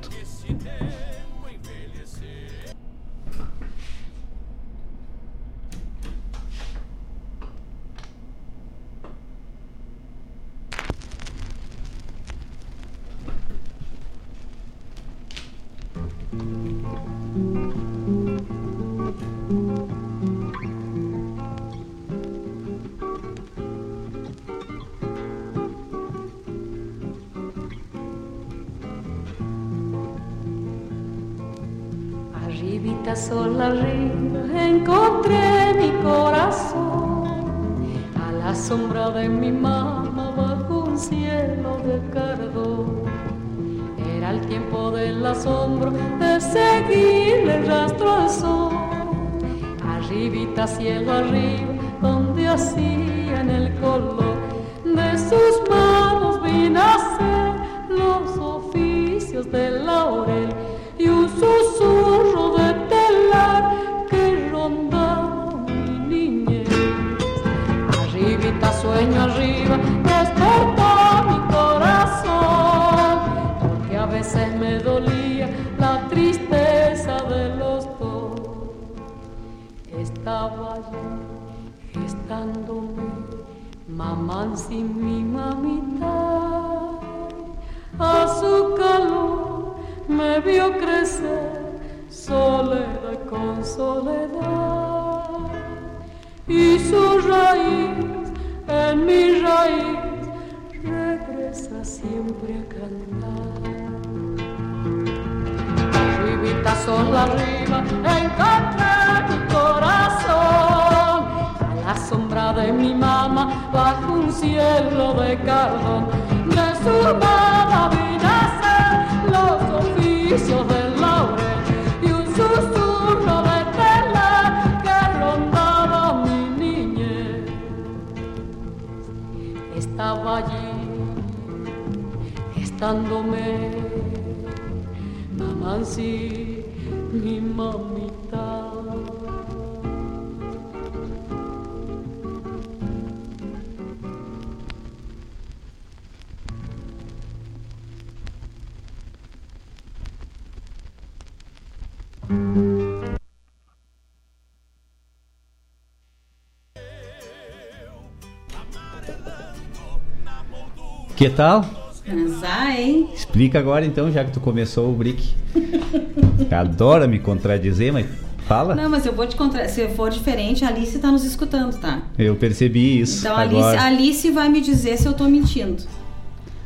Que 161.30 161.36
tal? 161.36 161.64
Transar, 162.04 162.80
hein? 162.80 163.08
Explica 163.14 163.60
agora 163.60 163.86
então, 163.86 164.10
já 164.10 164.24
que 164.24 164.32
tu 164.32 164.40
começou 164.40 164.90
o 164.90 164.92
brick. 164.92 165.32
Adora 166.50 167.06
me 167.06 167.20
contradizer, 167.20 167.92
mas 167.92 168.06
fala. 168.48 168.74
Não, 168.74 168.90
mas 168.90 169.06
eu 169.06 169.12
vou 169.12 169.24
te 169.28 169.36
contar. 169.36 169.68
Se 169.68 169.86
for 169.90 170.10
diferente, 170.10 170.64
a 170.64 170.68
Alice 170.68 170.98
tá 170.98 171.08
nos 171.08 171.24
escutando, 171.24 171.78
tá? 171.78 172.02
Eu 172.18 172.34
percebi 172.34 173.00
isso 173.00 173.20
Então 173.20 173.36
a 173.36 173.40
Alice, 173.42 173.62
a 173.62 173.84
Alice 173.86 174.30
vai 174.32 174.48
me 174.48 174.60
dizer 174.60 174.96
se 174.96 175.06
eu 175.06 175.12
tô 175.12 175.28
mentindo. 175.28 175.84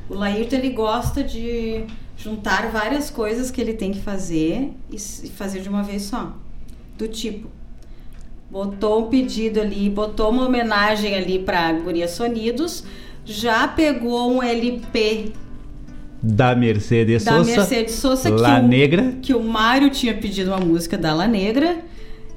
O 0.08 0.14
Laírto, 0.14 0.54
ele 0.54 0.70
gosta 0.70 1.22
de 1.22 1.84
juntar 2.16 2.70
várias 2.70 3.10
coisas 3.10 3.50
que 3.50 3.60
ele 3.60 3.74
tem 3.74 3.92
que 3.92 4.00
fazer 4.00 4.72
e 4.90 4.96
e 4.96 5.28
fazer 5.28 5.60
de 5.60 5.68
uma 5.68 5.82
vez 5.82 6.04
só. 6.04 6.32
Do 6.96 7.06
tipo, 7.06 7.48
botou 8.50 9.04
um 9.04 9.10
pedido 9.10 9.60
ali, 9.60 9.90
botou 9.90 10.30
uma 10.30 10.46
homenagem 10.46 11.14
ali 11.14 11.38
pra 11.38 11.70
Guria 11.72 12.08
Sonidos, 12.08 12.84
já 13.24 13.66
pegou 13.66 14.32
um 14.32 14.42
LP 14.42 15.32
Da 16.22 16.54
Mercedes 16.54 17.24
da 17.24 17.38
Sosa. 17.38 17.56
Mercedes 17.56 17.94
Sosa 17.94 18.30
La 18.30 18.60
que, 18.60 18.66
Negra. 18.66 19.02
O, 19.02 19.20
que 19.20 19.34
o 19.34 19.42
Mário 19.42 19.90
tinha 19.90 20.14
pedido 20.14 20.50
uma 20.50 20.60
música 20.60 20.96
da 20.98 21.14
La 21.14 21.26
Negra 21.26 21.78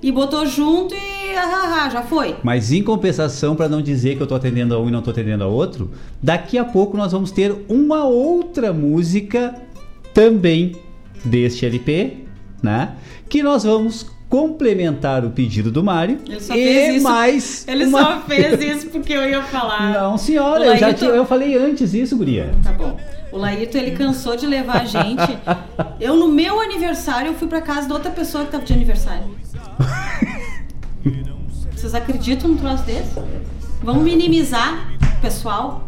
e 0.02 0.12
botou 0.12 0.46
junto 0.46 0.94
e 0.94 1.36
ah, 1.36 1.86
ah, 1.86 1.90
já 1.90 2.02
foi. 2.02 2.36
Mas 2.44 2.72
em 2.72 2.84
compensação, 2.84 3.56
para 3.56 3.70
não 3.70 3.82
dizer 3.82 4.16
que 4.16 4.24
eu 4.24 4.28
tô 4.28 4.36
atendendo 4.36 4.76
a 4.76 4.80
um 4.80 4.88
e 4.88 4.92
não 4.92 5.02
tô 5.02 5.12
atendendo 5.12 5.44
a 5.44 5.48
outro, 5.48 5.92
daqui 6.22 6.58
a 6.58 6.66
pouco 6.66 6.96
nós 6.98 7.12
vamos 7.12 7.32
ter 7.32 7.56
uma 7.68 8.06
outra 8.06 8.74
música 8.74 9.56
também 10.14 10.76
deste 11.24 11.66
LP, 11.66 12.26
né? 12.62 12.96
Que 13.30 13.44
nós 13.44 13.64
vamos 13.64 14.17
complementar 14.30 15.24
o 15.26 15.30
pedido 15.30 15.72
do 15.72 15.84
Mário 15.84 16.20
Ele 16.28 16.40
só 16.40 16.54
e 16.54 16.58
fez 16.64 16.96
isso. 16.96 17.04
mais 17.04 17.66
Ele 17.68 17.86
uma- 17.86 18.02
só 18.02 18.22
fez 18.22 18.62
isso 18.62 18.88
porque 18.90 19.14
eu 19.14 19.30
ia 19.30 19.42
falar. 19.44 19.94
Não, 19.94 20.18
senhora, 20.18 20.62
O 20.62 20.64
eu 20.66 20.78
já 20.78 20.94
tinha- 20.94 21.12
eu 21.12 21.26
falei 21.26 21.58
antes 21.58 21.94
isso, 21.94 22.18
guria. 22.18 22.52
Tá 22.64 22.72
bom. 22.74 22.98
O 23.32 23.38
Laírto, 23.38 23.78
ele 23.78 23.92
cansou 23.92 24.36
de 24.36 24.46
levar 24.48 24.82
a 24.82 24.86
gente. 24.86 25.38
Eu, 26.00 26.16
no 26.16 26.28
meu 26.30 26.60
aniversário, 26.62 27.28
eu 27.32 27.34
fui 27.34 27.48
pra 27.48 27.60
casa 27.62 27.88
de 27.88 27.94
outra 27.94 28.10
pessoa 28.12 28.46
que 28.46 28.52
tava 28.52 28.64
de 28.64 28.72
aniversário. 28.74 29.24
Vocês 31.76 31.94
acreditam 31.94 32.50
num 32.52 32.58
troço 32.58 32.84
desse? 32.84 33.12
Vamos 33.84 34.04
minimizar 34.04 34.88
pessoal. 35.22 35.87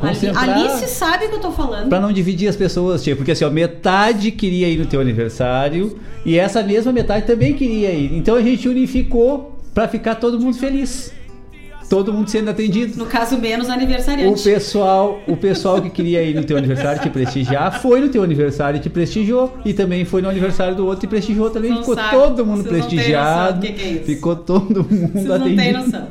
Ali, 0.00 0.14
Concentrar- 0.14 0.48
Alice 0.48 0.86
sabe 0.88 1.26
o 1.26 1.28
que 1.28 1.34
eu 1.36 1.40
tô 1.40 1.50
falando. 1.52 1.88
Pra 1.88 2.00
não 2.00 2.12
dividir 2.12 2.48
as 2.48 2.56
pessoas, 2.56 3.02
tia, 3.02 3.14
porque 3.14 3.32
assim, 3.32 3.44
ó, 3.44 3.50
metade 3.50 4.30
queria 4.30 4.68
ir 4.68 4.78
no 4.78 4.86
teu 4.86 5.00
aniversário 5.00 5.98
e 6.24 6.38
essa 6.38 6.62
mesma 6.62 6.90
metade 6.92 7.26
também 7.26 7.52
queria 7.54 7.90
ir. 7.92 8.14
Então 8.16 8.34
a 8.36 8.40
gente 8.42 8.68
unificou 8.68 9.58
pra 9.74 9.86
ficar 9.88 10.14
todo 10.16 10.40
mundo 10.40 10.56
feliz. 10.56 11.12
Todo 11.88 12.12
mundo 12.12 12.30
sendo 12.30 12.48
atendido. 12.48 12.96
No 12.96 13.04
caso, 13.06 13.36
menos 13.36 13.68
O 13.68 13.72
aniversariante. 13.72 14.44
pessoal, 14.44 15.18
o 15.26 15.36
pessoal 15.36 15.82
que 15.82 15.90
queria 15.90 16.22
ir 16.22 16.34
no 16.36 16.44
teu 16.44 16.56
aniversário 16.56 17.02
te 17.02 17.10
prestigiar 17.10 17.80
foi 17.80 18.00
no 18.00 18.08
teu 18.08 18.22
aniversário 18.22 18.76
e 18.78 18.80
te 18.80 18.88
prestigiou 18.88 19.52
e 19.64 19.72
também 19.74 20.04
foi 20.04 20.22
no 20.22 20.28
aniversário 20.28 20.76
do 20.76 20.86
outro 20.86 21.06
e 21.06 21.08
prestigiou 21.08 21.50
também. 21.50 21.72
Não 21.72 21.78
ficou 21.80 21.96
sabe. 21.96 22.10
todo 22.12 22.46
mundo 22.46 22.62
Vocês 22.62 22.86
prestigiado. 22.86 23.60
que 23.66 23.72
que 23.72 23.82
é 23.82 23.88
isso. 23.90 24.04
ficou 24.04 24.36
todo 24.36 24.84
mundo 24.88 25.12
Vocês 25.14 25.24
não 25.24 25.34
atendido. 25.34 25.62
têm 25.62 25.72
noção. 25.72 26.06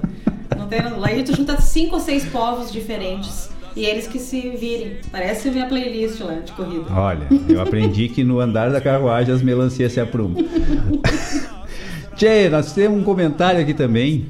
Não 0.58 0.68
tem 0.68 0.82
noção. 0.82 1.00
Lá 1.00 1.08
aí 1.08 1.24
tu 1.24 1.34
junta 1.34 1.62
cinco 1.62 1.96
ou 1.96 2.02
seis 2.02 2.26
povos 2.26 2.70
diferentes. 2.74 3.49
E 3.76 3.86
eles 3.86 4.08
que 4.08 4.20
se 4.20 4.50
virem. 4.52 4.98
Parece 5.12 5.50
minha 5.50 5.68
playlist 5.68 6.20
lá 6.22 6.34
de 6.34 6.52
corrida. 6.52 6.86
Olha, 6.92 7.28
eu 7.48 7.62
aprendi 7.62 8.10
que 8.10 8.24
no 8.24 8.40
andar 8.40 8.72
da 8.72 8.82
carruagem 8.82 9.34
as 9.34 9.42
melancias 9.42 9.92
se 9.92 10.00
aprumam. 10.00 10.44
Tchê, 12.16 12.50
nós 12.50 12.74
temos 12.74 13.00
um 13.00 13.04
comentário 13.04 13.62
aqui 13.62 13.74
também 13.74 14.26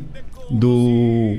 do 0.50 1.38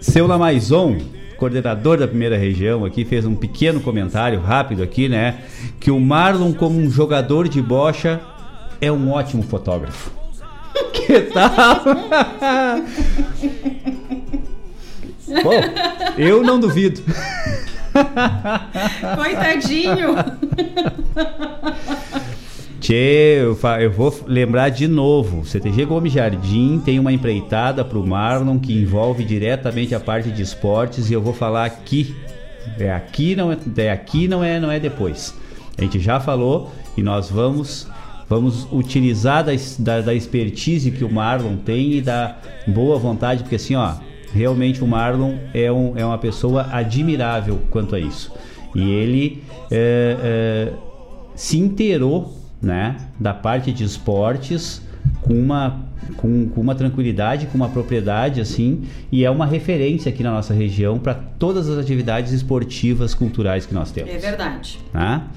seu 0.00 0.26
Lamaison, 0.26 0.96
coordenador 1.36 1.98
da 1.98 2.06
primeira 2.06 2.36
região 2.36 2.84
aqui, 2.84 3.04
fez 3.04 3.24
um 3.26 3.34
pequeno 3.34 3.80
comentário 3.80 4.40
rápido 4.40 4.82
aqui, 4.82 5.08
né? 5.08 5.38
Que 5.80 5.90
o 5.90 5.98
Marlon, 5.98 6.52
como 6.52 6.78
um 6.78 6.90
jogador 6.90 7.48
de 7.48 7.60
bocha, 7.60 8.20
é 8.80 8.92
um 8.92 9.10
ótimo 9.10 9.42
fotógrafo. 9.42 10.10
Que 10.92 11.22
tal? 11.22 11.82
Bom, 15.42 15.60
eu 16.16 16.42
não 16.42 16.58
duvido. 16.58 17.02
Coitadinho! 19.16 20.14
Tchê, 22.80 23.40
eu, 23.40 23.58
eu 23.80 23.90
vou 23.90 24.14
lembrar 24.26 24.70
de 24.70 24.88
novo. 24.88 25.44
CTG 25.44 25.84
Gomes 25.84 26.12
Jardim 26.12 26.80
tem 26.84 26.98
uma 26.98 27.12
empreitada 27.12 27.84
pro 27.84 28.06
Marlon 28.06 28.58
que 28.58 28.72
envolve 28.72 29.24
diretamente 29.24 29.94
a 29.94 30.00
parte 30.00 30.30
de 30.30 30.42
esportes 30.42 31.10
e 31.10 31.12
eu 31.12 31.20
vou 31.20 31.34
falar 31.34 31.64
aqui. 31.64 32.14
É 32.78 32.92
aqui, 32.92 33.34
não 33.34 33.50
é, 33.50 33.56
é 33.78 33.90
aqui, 33.90 34.28
não 34.28 34.44
é, 34.44 34.60
não 34.60 34.70
é 34.70 34.78
depois. 34.78 35.34
A 35.76 35.82
gente 35.82 35.98
já 35.98 36.20
falou 36.20 36.72
e 36.96 37.02
nós 37.02 37.30
vamos 37.30 37.88
vamos 38.28 38.68
utilizar 38.70 39.42
da, 39.42 39.52
da, 39.78 40.00
da 40.02 40.14
expertise 40.14 40.90
que 40.90 41.02
o 41.02 41.10
Marlon 41.10 41.56
tem 41.56 41.94
e 41.94 42.02
da 42.02 42.36
boa 42.66 42.98
vontade, 42.98 43.42
porque 43.42 43.56
assim, 43.56 43.74
ó, 43.74 43.94
realmente 44.32 44.82
o 44.82 44.86
Marlon 44.86 45.34
é, 45.54 45.70
um, 45.70 45.96
é 45.96 46.04
uma 46.04 46.18
pessoa 46.18 46.68
admirável 46.70 47.60
quanto 47.70 47.94
a 47.94 48.00
isso. 48.00 48.32
E 48.74 48.90
ele 48.90 49.42
é, 49.70 50.16
é, 50.22 50.72
se 51.34 51.58
inteirou 51.58 52.36
né, 52.60 52.96
da 53.18 53.32
parte 53.32 53.72
de 53.72 53.84
esportes 53.84 54.82
com 55.22 55.34
uma, 55.34 55.84
com, 56.16 56.48
com 56.48 56.60
uma 56.60 56.74
tranquilidade, 56.74 57.46
com 57.46 57.56
uma 57.56 57.68
propriedade 57.68 58.40
assim, 58.40 58.82
e 59.10 59.24
é 59.24 59.30
uma 59.30 59.46
referência 59.46 60.10
aqui 60.10 60.22
na 60.22 60.30
nossa 60.30 60.52
região 60.52 60.98
para 60.98 61.14
todas 61.14 61.68
as 61.68 61.78
atividades 61.78 62.32
esportivas 62.32 63.14
culturais 63.14 63.66
que 63.66 63.74
nós 63.74 63.90
temos. 63.90 64.12
É 64.12 64.18
verdade. 64.18 64.78
Tá? 64.92 65.28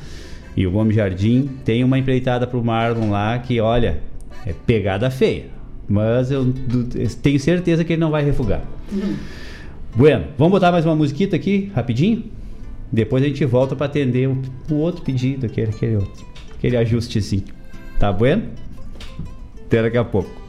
E 0.56 0.68
o 0.68 0.72
Gomes 0.72 0.96
Jardim 0.96 1.50
tem 1.64 1.84
uma 1.84 1.98
empreitada 1.98 2.46
pro 2.46 2.64
Marlon 2.64 3.10
lá 3.10 3.40
que, 3.40 3.60
olha, 3.62 4.02
é 4.46 4.54
pegada 4.54 5.10
feia. 5.10 5.61
Mas 5.92 6.32
eu 6.32 6.54
tenho 7.22 7.38
certeza 7.38 7.84
que 7.84 7.92
ele 7.94 8.00
não 8.00 8.10
vai 8.10 8.24
refugar. 8.24 8.62
Bueno, 9.94 10.28
vamos 10.38 10.54
botar 10.54 10.72
mais 10.72 10.86
uma 10.86 10.96
musiquita 10.96 11.36
aqui, 11.36 11.70
rapidinho? 11.76 12.24
Depois 12.90 13.22
a 13.22 13.28
gente 13.28 13.44
volta 13.44 13.76
para 13.76 13.88
atender 13.88 14.30
o, 14.30 14.42
o 14.70 14.76
outro 14.76 15.02
pedido, 15.02 15.46
aquele, 15.46 15.72
aquele 15.72 15.98
outro. 15.98 16.26
Aquele 16.56 16.78
ajustezinho. 16.78 17.44
Tá 18.00 18.10
bueno? 18.12 18.44
Até 19.66 19.82
daqui 19.82 19.98
a 19.98 20.04
pouco. 20.06 20.41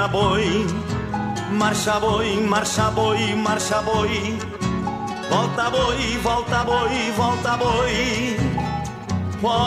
Era 0.00 0.08
boi. 0.08 0.64
Marcha 1.50 2.00
boi, 2.00 2.40
marcha 2.48 2.90
boi, 2.90 3.34
marcha 3.34 3.82
boi. 3.82 4.38
Volta 5.28 5.70
boi, 5.70 6.18
volta 6.22 6.64
boi, 6.64 7.12
volta 7.16 7.56
boi. 7.58 8.36
Volta. 9.42 9.66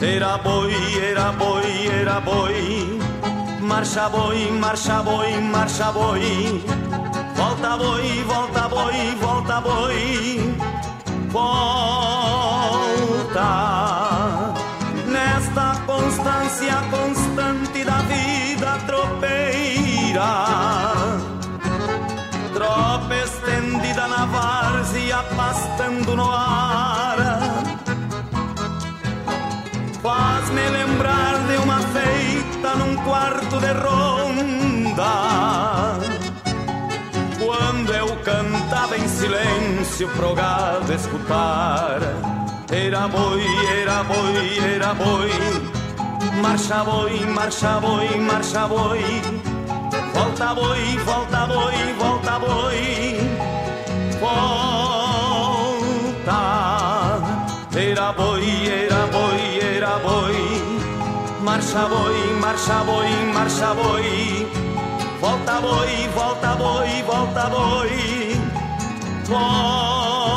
Era 0.00 0.38
boi, 0.38 0.74
era 1.10 1.32
boi, 1.38 1.86
era 1.86 2.20
boi. 2.20 2.98
Marcha 3.60 4.08
boi, 4.08 4.50
marcha 4.50 5.02
boi, 5.02 5.40
marcha 5.40 5.92
boi. 5.92 6.64
Volta 7.36 7.76
boi, 7.76 8.24
volta 8.26 8.68
boi, 8.68 9.14
volta 9.20 9.60
boi. 9.60 10.56
Volta 11.30 12.74
constância 16.54 16.76
constante 16.90 17.84
da 17.84 17.98
vida 18.02 18.78
tropeira. 18.86 20.34
Tropa 22.52 23.14
estendida 23.16 24.06
na 24.06 24.26
várzea, 24.26 25.22
pastando 25.36 26.14
no 26.14 26.30
ar. 26.30 27.16
Faz-me 30.00 30.68
lembrar 30.68 31.38
de 31.48 31.56
uma 31.56 31.78
feita 31.80 32.74
num 32.76 32.96
quarto 33.02 33.58
de 33.58 33.72
ronda. 33.72 35.04
Quando 37.44 37.92
eu 37.92 38.16
cantava 38.22 38.96
em 38.96 39.08
silêncio 39.08 40.08
pro 40.08 40.34
gado 40.34 40.92
escutar 40.92 42.00
Era 42.70 43.06
boi, 43.08 43.44
era 43.82 44.02
boi, 44.04 44.74
era 44.74 44.94
boi 44.94 45.73
Marcha 46.42 46.84
boi, 46.84 47.24
marcha 47.26 47.80
boi, 47.80 48.18
marcha 48.18 48.66
boi. 48.68 49.22
Volta 50.12 50.54
boi, 50.54 50.98
volta 51.04 51.46
boi, 51.46 51.92
volta 51.98 52.38
boi. 52.38 53.18
Volta. 54.20 54.42
Era 57.72 58.12
boi, 58.12 58.66
era 58.66 59.06
boi, 59.06 59.58
era 59.60 59.98
boi. 60.02 60.62
Marcha 61.40 61.86
boi, 61.88 62.20
marcha 62.40 62.82
boi, 62.84 63.12
marcha 63.32 63.74
boi. 63.74 64.46
Volta 65.20 65.60
boi, 65.60 66.08
volta 66.14 66.54
boi, 66.56 67.02
volta 67.02 67.48
boi, 67.48 68.40
volta. 69.28 70.34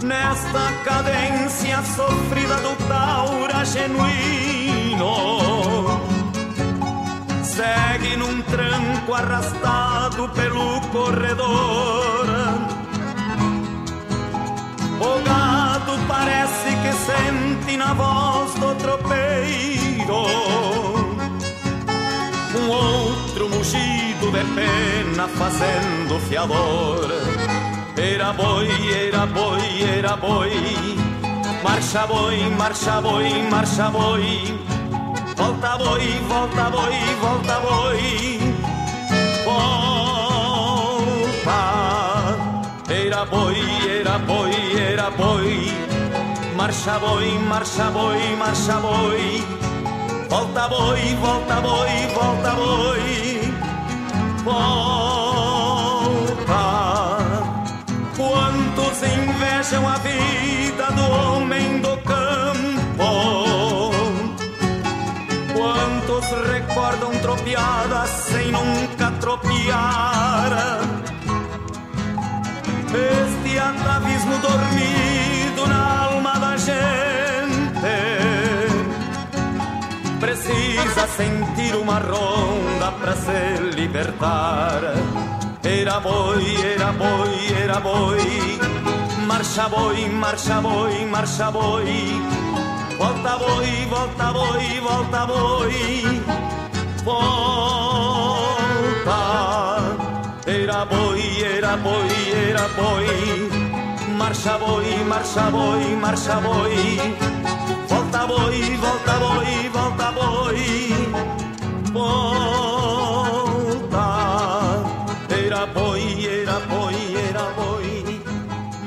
Nesta 0.00 0.64
cadência 1.74 1.82
sofrida 1.82 2.56
do 2.56 2.76
taura 2.86 3.64
genuíno, 3.64 5.16
segue 7.42 8.16
num 8.16 8.42
tranco 8.42 9.14
arrastado 9.14 10.28
pelo 10.30 10.80
corredor. 10.92 12.26
O 15.00 15.22
gado 15.24 15.98
parece 16.06 16.76
que 16.82 16.92
sente 16.92 17.76
na 17.76 17.92
voz 17.94 18.54
do 18.54 18.74
tropeiro 18.76 20.26
um 22.56 22.70
outro 22.70 23.48
mugido 23.48 24.30
de 24.30 24.44
pena 24.54 25.26
fazendo 25.28 26.20
fiador. 26.28 27.10
Era 27.96 28.32
boi, 28.32 28.68
era 29.08 29.26
boi, 29.26 29.82
era 29.98 30.16
boi. 30.16 31.03
Marcha 31.64 32.06
boi, 32.06 32.50
marcha 32.58 33.00
boi, 33.00 33.42
marcha 33.50 33.88
boi. 33.88 34.60
Volta 35.34 35.76
boi, 35.78 36.20
volta 36.28 36.68
boi, 36.70 36.98
volta 37.22 37.58
boi. 37.64 38.38
Volta. 39.46 39.72
Era 42.86 43.24
boi, 43.24 43.56
era 43.88 44.18
boi, 44.18 44.54
era 44.76 45.10
boi. 45.10 45.72
Marcha 46.54 46.98
boi, 46.98 47.38
marcha 47.48 47.90
boi, 47.90 48.36
marcha 48.36 48.76
boi. 48.80 49.42
Volta 50.28 50.68
boi, 50.68 51.14
volta 51.14 51.60
boi, 51.62 52.06
volta 52.14 52.54
boi, 52.60 53.52
volta. 54.44 55.04
Quantos 58.16 59.02
invejam 59.02 59.86
a 59.86 59.96
vida 60.04 60.33
Este 72.94 73.58
atavismo 73.58 74.38
dormido 74.38 75.66
na 75.66 76.04
alma 76.04 76.38
da 76.38 76.56
gente 76.56 76.84
Precisa 80.20 81.06
sentir 81.16 81.74
uma 81.76 81.98
ronda 81.98 82.92
pra 83.00 83.14
se 83.14 83.62
libertar. 83.74 84.80
Era 85.62 86.00
boi, 86.00 86.56
era 86.74 86.92
boi, 86.92 87.52
era 87.62 87.80
boi. 87.80 88.58
Marcha 89.26 89.68
boi, 89.68 90.08
marcha 90.10 90.60
boi, 90.60 91.04
marcha 91.06 91.50
boi. 91.50 92.22
Volta 92.98 93.38
boi, 93.38 93.86
volta 93.88 94.32
boi, 94.32 94.80
volta 94.80 95.26
boi. 95.26 96.22
Volta 97.04 98.33
era 100.84 100.96
boi, 100.96 101.40
era 101.40 101.76
boi, 101.78 102.30
era 102.30 102.68
boi. 102.76 103.48
Marcha 104.18 104.58
boi, 104.58 105.02
marcha 105.04 105.50
boi, 105.50 105.96
marcha 105.96 106.40
boi. 106.40 107.16
Volta 107.88 108.26
boi, 108.26 108.76
volta 108.76 109.18
boi, 109.18 109.68
volta 109.72 110.12
boi. 110.12 110.92
Volta. 111.90 112.84
Era 115.28 115.66
boi, 115.68 116.26
era 116.26 116.60
boi, 116.68 117.14
era 117.14 117.50
boi. 117.56 118.22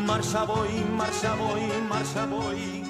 Marcha 0.06 0.45
boi, 0.45 0.85
marcha 0.95 1.34
boi, 1.35 1.82
marcha 1.90 2.27
boi. 2.27 2.84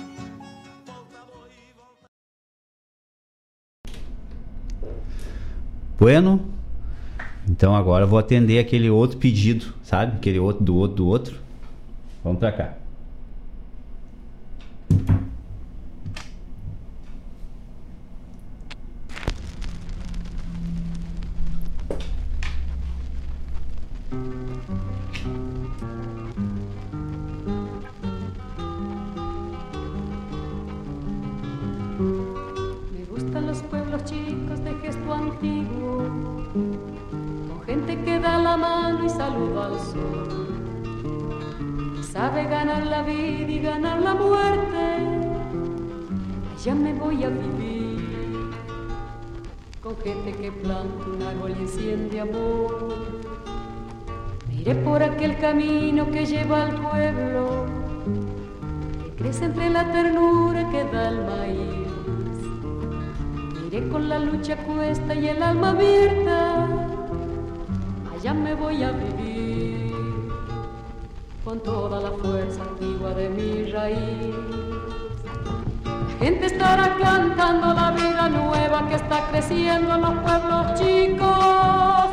Bueno. 5.97 6.56
Então 7.49 7.75
agora 7.75 8.03
eu 8.03 8.07
vou 8.07 8.19
atender 8.19 8.59
aquele 8.59 8.89
outro 8.89 9.17
pedido, 9.17 9.73
sabe? 9.83 10.17
Aquele 10.17 10.39
outro 10.39 10.63
do 10.63 10.75
outro 10.75 10.97
do 10.97 11.07
outro. 11.07 11.35
Vamos 12.23 12.39
pra 12.39 12.51
cá. 12.51 12.73
Y 39.03 39.09
saluda 39.09 39.65
al 39.65 39.79
sol. 39.79 40.47
Sabe 42.01 42.45
ganar 42.45 42.85
la 42.87 43.01
vida 43.01 43.51
y 43.51 43.59
ganar 43.59 43.99
la 43.99 44.13
muerte. 44.15 44.85
Allá 46.55 46.75
me 46.75 46.93
voy 46.93 47.23
a 47.25 47.29
vivir 47.29 48.51
con 49.83 49.95
que 49.97 50.51
planta 50.63 51.05
un 51.05 51.21
árbol 51.21 51.55
y 51.57 51.61
enciende 51.61 52.21
amor. 52.21 52.95
Miré 54.47 54.75
por 54.75 55.03
aquel 55.03 55.37
camino 55.37 56.09
que 56.09 56.25
lleva 56.25 56.63
al 56.63 56.75
pueblo, 56.75 57.65
que 59.03 59.23
crece 59.23 59.45
entre 59.45 59.69
la 59.69 59.91
ternura 59.91 60.69
que 60.69 60.83
da 60.85 61.09
el 61.09 61.25
maíz. 61.25 61.87
Miré 63.61 63.89
con 63.89 64.07
la 64.07 64.19
lucha 64.19 64.55
cuesta 64.55 65.13
y 65.13 65.27
el 65.27 65.43
alma 65.43 65.71
abierta, 65.71 66.67
allá 68.17 68.33
me 68.33 68.55
voy 68.55 68.81
a 68.81 68.91
vivir 68.91 69.93
con 71.43 71.59
toda 71.59 72.01
la 72.01 72.11
fuerza 72.11 72.63
antigua 72.63 73.11
de 73.11 73.29
mi 73.29 73.71
raíz. 73.71 74.33
La 75.85 76.25
gente 76.25 76.47
estará 76.47 76.95
cantando 76.99 77.73
la 77.75 77.91
vida 77.91 78.27
nueva 78.29 78.87
que 78.87 78.95
está 78.95 79.27
creciendo 79.29 79.93
en 79.95 80.01
los 80.01 80.15
pueblos 80.25 80.73
chicos, 80.79 82.07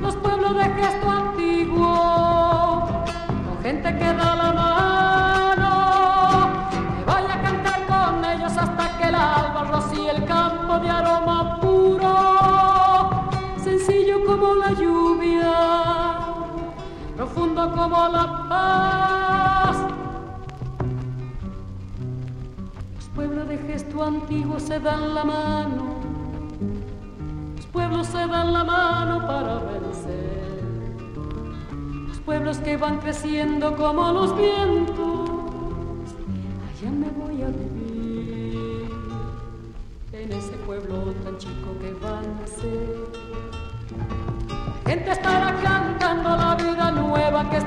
los 0.00 0.16
pueblos 0.16 0.56
de 0.56 0.64
gesto 0.64 1.08
antiguo, 1.08 3.04
con 3.46 3.62
gente 3.62 3.88
que 3.96 4.12
da 4.12 4.34
la 4.34 4.52
mano, 4.52 5.70
que 6.98 7.04
vaya 7.04 7.34
a 7.34 7.42
cantar 7.42 7.86
con 7.86 8.24
ellos 8.24 8.56
hasta 8.56 8.98
que 8.98 9.04
el 9.04 9.14
alba 9.14 9.64
rocíe 9.70 10.10
el 10.10 10.24
campo 10.24 10.80
de 10.80 10.90
aroma 10.90 11.60
puro, 11.60 12.69
como 14.30 14.54
la 14.54 14.70
lluvia, 14.72 16.18
profundo 17.16 17.72
como 17.72 18.08
la 18.08 18.46
paz. 18.48 19.76
Los 22.94 23.08
pueblos 23.08 23.48
de 23.48 23.58
gesto 23.58 24.04
antiguo 24.04 24.60
se 24.60 24.78
dan 24.78 25.14
la 25.14 25.24
mano, 25.24 25.84
los 27.56 27.66
pueblos 27.66 28.06
se 28.06 28.24
dan 28.26 28.52
la 28.52 28.62
mano 28.62 29.26
para 29.26 29.54
vencer. 29.58 30.62
Los 32.06 32.20
pueblos 32.20 32.58
que 32.58 32.76
van 32.76 32.98
creciendo 32.98 33.74
como 33.76 34.12
los 34.12 34.36
vientos, 34.36 35.28
allá 36.68 36.90
me 36.92 37.10
voy 37.10 37.42
a 37.42 37.48
vivir. 37.48 37.79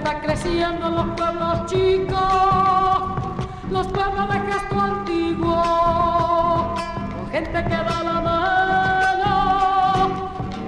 Está 0.04 0.20
creciendo 0.20 0.88
en 0.88 0.96
los 0.96 1.06
pueblos 1.16 1.66
chicos, 1.68 2.20
los 3.72 3.88
pueblos 3.88 4.30
de 4.30 4.40
gesto 4.52 4.82
antiguo, 4.82 6.76
con 7.16 7.32
gente 7.32 7.64
que 7.64 7.70
da 7.70 8.04
la 8.04 8.22
mano. 8.22 9.32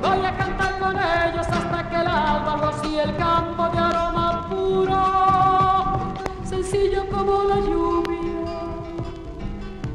Voy 0.02 0.26
a 0.26 0.38
cantar 0.38 0.80
con 0.80 0.96
ellos 0.96 1.48
hasta 1.50 1.90
que 1.90 1.96
el 1.98 2.08
alba 2.08 2.58
rocíe 2.62 3.04
el 3.04 3.16
campo 3.18 3.68
de 3.68 3.78
aroma 3.78 4.48
puro, 4.50 6.16
sencillo 6.46 7.06
como 7.10 7.44
la 7.44 7.58
lluvia, 7.58 8.40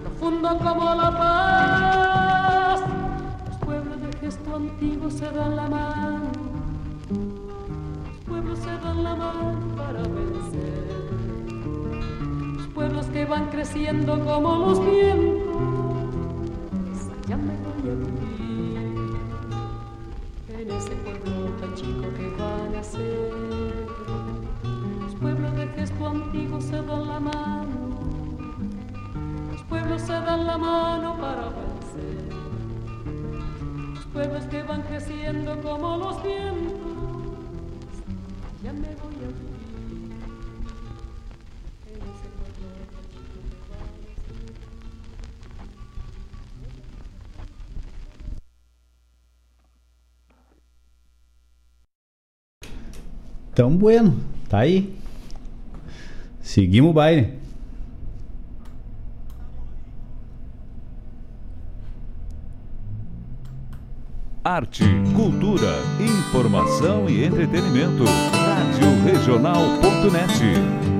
profundo 0.02 0.58
como 0.58 0.94
la 0.94 1.10
paz. 1.18 2.80
Los 3.46 3.56
pueblos 3.56 4.02
de 4.02 4.18
gesto 4.18 4.56
antiguo 4.56 5.10
se 5.10 5.30
dan 5.30 5.56
la 5.56 5.66
mano 5.66 5.99
van 13.30 13.48
creciendo 13.48 14.18
como 14.24 14.56
los 14.56 14.84
vientos, 14.84 16.00
allá 17.24 17.36
me 17.36 17.54
voy 17.62 17.90
a 17.90 17.94
vivir. 17.94 19.16
En 20.48 20.70
ese 20.72 20.90
pueblo 20.96 21.50
tan 21.60 21.72
chico 21.76 22.12
que 22.16 22.28
van 22.36 22.74
a 22.74 22.82
ser. 22.82 23.30
Los 25.00 25.14
pueblos 25.14 25.54
de 25.54 25.68
gesto 25.68 26.08
antiguo 26.08 26.60
se 26.60 26.82
dan 26.82 27.06
la 27.06 27.20
mano. 27.20 27.68
Los 29.52 29.62
pueblos 29.62 30.02
se 30.02 30.12
dan 30.12 30.46
la 30.46 30.58
mano 30.58 31.16
para 31.20 31.50
vencer. 31.50 32.34
Los 33.94 34.06
pueblos 34.06 34.44
que 34.46 34.62
van 34.64 34.82
creciendo 34.82 35.62
como 35.62 35.98
los 35.98 36.20
vientos 36.24 36.79
Então, 53.60 53.76
bueno, 53.76 54.16
tá 54.48 54.60
aí. 54.60 54.90
Seguimos 56.40 56.92
o 56.92 56.94
baile. 56.94 57.34
Arte, 64.42 64.82
cultura, 65.14 65.76
informação 66.00 67.06
e 67.06 67.22
entretenimento. 67.22 68.04
Rádio 68.32 69.04
Regional.net. 69.04 70.99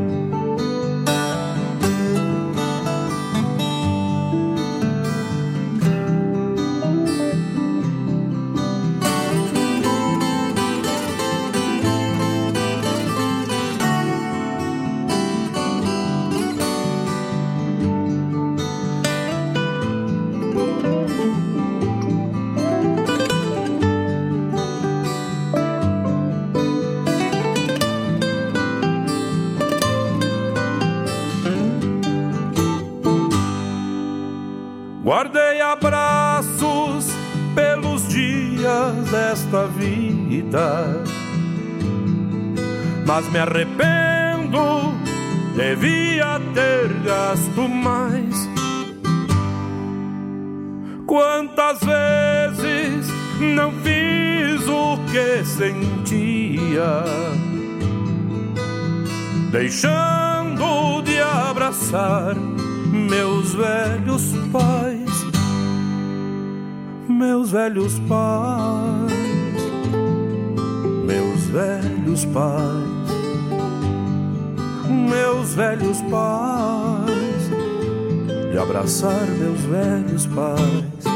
Mas 43.13 43.29
me 43.33 43.41
arrependo, 43.41 44.95
devia 45.57 46.41
ter 46.55 46.93
gasto 47.05 47.69
mais. 47.69 48.49
Quantas 51.09 51.81
vezes 51.81 53.09
não 53.41 53.73
fiz 53.83 54.65
o 54.69 54.97
que 55.11 55.45
sentia, 55.45 57.03
deixando 59.51 61.03
de 61.03 61.21
abraçar 61.21 62.37
meus 62.93 63.55
velhos 63.55 64.35
pais, 64.53 65.27
meus 67.09 67.51
velhos 67.51 67.99
pais, 68.09 69.13
meus 71.05 71.45
velhos 71.47 72.25
pais, 72.27 72.90
meus 74.91 75.55
velhos 75.55 76.01
pais, 76.03 77.51
de 78.51 78.59
abraçar 78.59 79.27
meus 79.27 79.61
velhos 79.63 80.27
pais. 80.27 81.11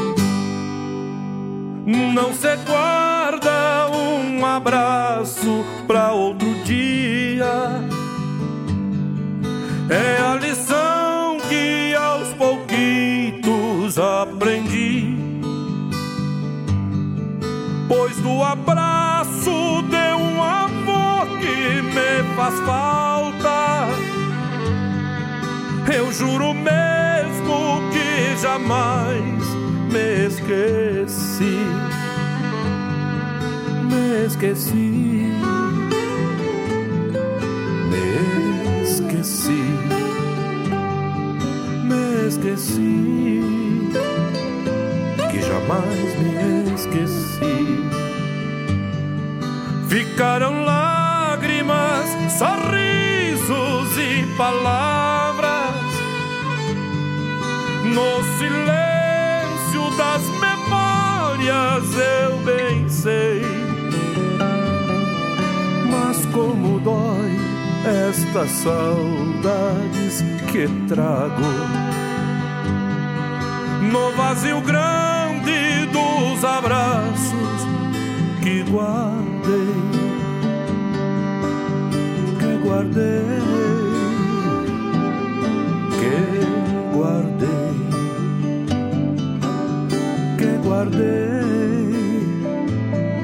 Não 1.85 2.33
se 2.33 2.55
guarda 2.65 3.89
um 3.91 4.43
abraço 4.45 5.63
para 5.85 6.11
outro 6.13 6.51
dia. 6.63 7.45
É 9.89 10.21
a 10.21 10.35
lição 10.35 11.37
que 11.47 11.93
aos 11.93 12.29
pouquitos 12.29 13.99
aprendi. 13.99 15.15
Pois 17.87 18.17
do 18.17 18.41
abraço 18.43 19.83
de 19.89 20.13
um 20.15 20.41
amor 20.41 21.27
que 21.39 21.81
me 21.83 22.35
faz 22.35 22.59
falta, 22.61 23.14
eu 25.95 26.11
juro 26.11 26.53
mesmo 26.53 27.81
que 27.91 28.37
jamais 28.41 29.45
me 29.91 30.25
esqueci, 30.27 31.57
me 33.89 34.25
esqueci, 34.25 35.31
me 37.89 38.83
esqueci, 38.83 39.63
me 41.83 42.27
esqueci, 42.27 43.41
que 45.31 45.41
jamais 45.41 46.15
me 46.19 46.73
esqueci. 46.73 47.85
Ficaram 49.87 50.65
lágrimas, 50.65 52.07
sorrisos 53.45 53.97
e 53.97 54.25
palavras. 54.35 55.75
No 57.83 58.23
silêncio 58.37 59.97
das 59.97 60.21
memórias 60.39 61.83
eu 61.95 62.37
bem 62.39 62.89
sei. 62.89 63.41
Mas 65.89 66.25
como 66.27 66.79
dói 66.79 67.37
estas 68.07 68.49
saudades 68.49 70.23
que 70.51 70.67
trago. 70.87 71.43
No 73.91 74.11
vazio 74.15 74.59
grande 74.61 75.85
dos 75.91 76.43
abraços 76.43 77.67
que 78.41 78.63
guardei, 78.63 80.04
guardei, 82.75 83.39
que 85.97 86.15
guardei 86.93 87.75
que 90.37 90.49
guardei, 90.67 91.93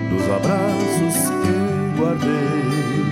dos 0.10 0.26
abraços 0.30 1.18
que 1.44 2.00
guardei. 2.00 3.11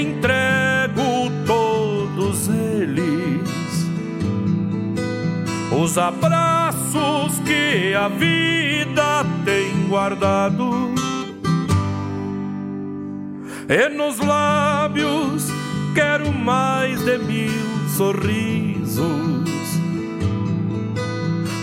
Entrego 0.00 1.30
todos 1.46 2.48
eles, 2.48 3.86
os 5.70 5.98
abraços 5.98 7.38
que 7.44 7.94
a 7.94 8.08
vida 8.08 9.24
tem 9.44 9.88
guardado, 9.88 10.94
e 13.68 13.88
nos 13.90 14.18
lábios 14.18 15.48
quero 15.94 16.32
mais 16.32 17.04
de 17.04 17.18
mil 17.18 17.88
sorrisos. 17.96 19.00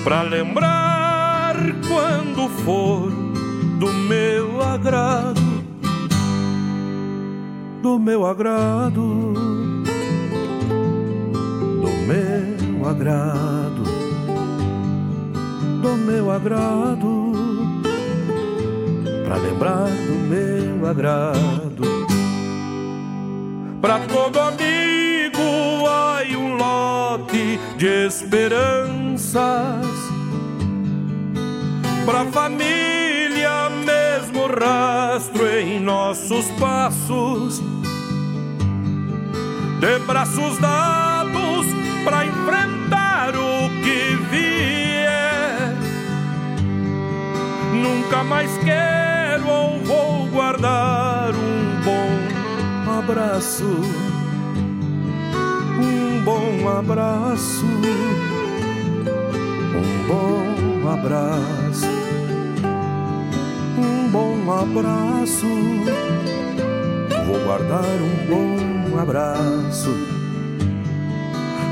Para 0.03 0.21
lembrar 0.21 1.55
quando 1.87 2.47
for 2.63 3.11
do 3.79 3.91
meu 3.91 4.61
agrado 4.61 5.46
do 7.87 7.97
meu 7.97 8.25
agrado, 8.25 9.33
do 11.81 11.91
meu 12.05 12.85
agrado, 12.85 13.83
do 15.81 15.95
meu 16.05 16.29
agrado, 16.29 17.31
para 19.23 19.37
lembrar 19.37 19.87
do 19.87 20.15
meu 20.27 20.85
agrado. 20.85 21.83
Para 23.81 23.99
todo 23.99 24.37
amigo 24.37 25.87
há 25.87 26.23
um 26.37 26.57
lote 26.57 27.57
de 27.77 28.07
esperanças, 28.07 29.87
para 32.05 32.25
família 32.25 33.69
mesmo 33.85 34.45
rastro 34.47 35.47
em 35.47 35.79
nossos 35.79 36.47
passos 36.59 37.76
de 39.79 39.99
braços 39.99 40.57
dados 40.57 41.65
para 42.03 42.25
enfrentar 42.25 43.33
o 43.35 43.69
que 43.83 44.15
vier. 44.31 45.75
Nunca 47.73 48.23
mais 48.23 48.51
quero 48.63 49.47
ou 49.47 49.79
vou 49.83 50.27
guardar 50.27 51.31
um 51.35 51.81
bom 51.83 52.97
abraço, 52.99 53.81
um 55.79 56.23
bom 56.23 56.69
abraço, 56.79 57.65
um 59.75 60.07
bom 60.07 60.89
abraço, 60.91 61.87
um 63.77 64.09
bom 64.09 64.51
abraço. 64.51 65.47
Vou 67.27 67.39
guardar 67.43 67.83
um 67.83 68.25
bom 68.27 68.76
abraço. 68.95 69.89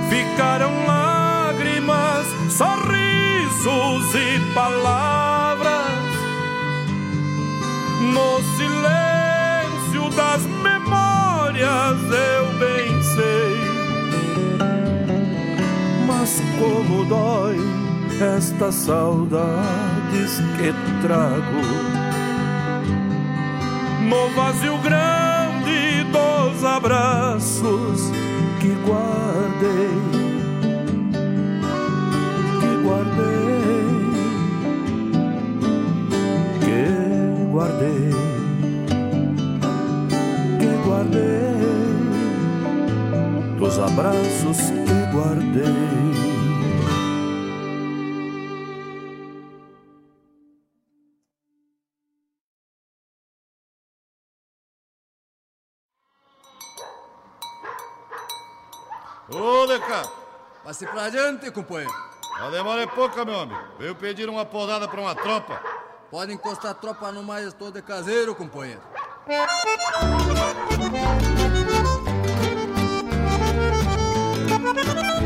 Ficaram 0.09 0.71
lágrimas, 0.85 2.25
sorrisos 2.49 4.15
e 4.15 4.53
palavras 4.53 5.85
no 8.13 8.41
silêncio 8.57 10.09
das 10.15 10.41
memórias. 10.63 11.97
Eu 12.11 12.45
bem 12.59 13.03
sei, 13.03 13.57
mas 16.07 16.41
como 16.59 17.05
dói 17.05 17.57
estas 18.37 18.75
saudades 18.75 20.39
que 20.57 20.73
trago 21.01 21.61
no 24.09 24.29
vazio 24.35 24.77
grande 24.79 25.24
abraços 26.65 28.11
que 28.59 28.69
guardei, 28.85 29.89
que 32.59 32.71
guardei, 32.83 33.65
que 36.59 36.81
guardei, 37.51 38.11
que 40.59 40.69
guardei, 40.87 41.55
dos 43.59 43.79
abraços 43.79 44.57
que 44.85 44.97
guardei. 45.15 46.14
Ô, 59.75 59.77
Deca! 59.77 60.09
Passe 60.63 60.87
pra 60.87 61.05
adiante, 61.05 61.51
companheiro. 61.51 61.93
A 62.39 62.49
demora 62.49 62.83
é 62.83 62.87
pouca, 62.87 63.25
meu 63.25 63.41
amigo. 63.41 63.59
Veio 63.77 63.93
pedir 63.93 64.29
uma 64.29 64.45
podada 64.45 64.87
pra 64.87 65.01
uma 65.01 65.13
tropa. 65.13 65.61
Pode 66.09 66.31
encostar 66.31 66.71
a 66.71 66.73
tropa 66.73 67.11
no 67.11 67.21
mais 67.21 67.53
todo 67.53 67.83
caseiro, 67.83 68.33
companheiro. 68.33 68.79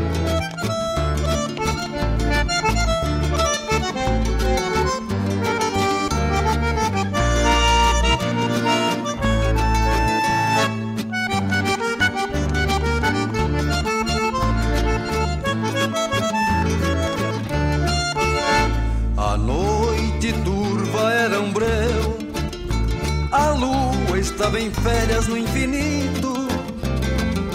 estava 24.40 24.58
em 24.58 24.70
férias 24.70 25.26
no 25.26 25.36
infinito. 25.36 26.32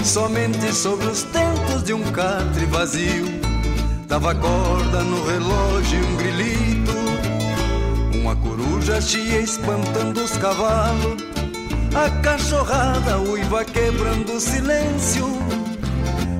Somente 0.03 0.71
sobre 0.71 1.07
os 1.07 1.23
tentos 1.23 1.83
de 1.83 1.93
um 1.93 2.03
catre 2.11 2.65
vazio, 2.65 3.25
dava 4.07 4.35
corda 4.35 5.01
no 5.01 5.25
relógio 5.25 5.97
um 6.07 6.15
grilito. 6.15 6.93
Uma 8.21 8.35
coruja 8.35 9.01
chia 9.01 9.39
espantando 9.39 10.23
os 10.23 10.37
cavalos, 10.37 11.23
a 11.95 12.07
cachorrada 12.21 13.17
uiva 13.17 13.65
quebrando 13.65 14.33
o 14.33 14.39
silêncio. 14.39 15.25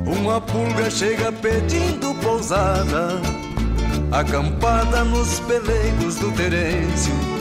Uma 0.05 0.39
pulga 0.39 0.91
chega 0.91 1.31
pedindo 1.31 2.13
pousada 2.21 3.19
acampada 4.11 5.03
nos 5.03 5.39
peleiros 5.39 6.15
do 6.17 6.31
Terêncio. 6.33 7.34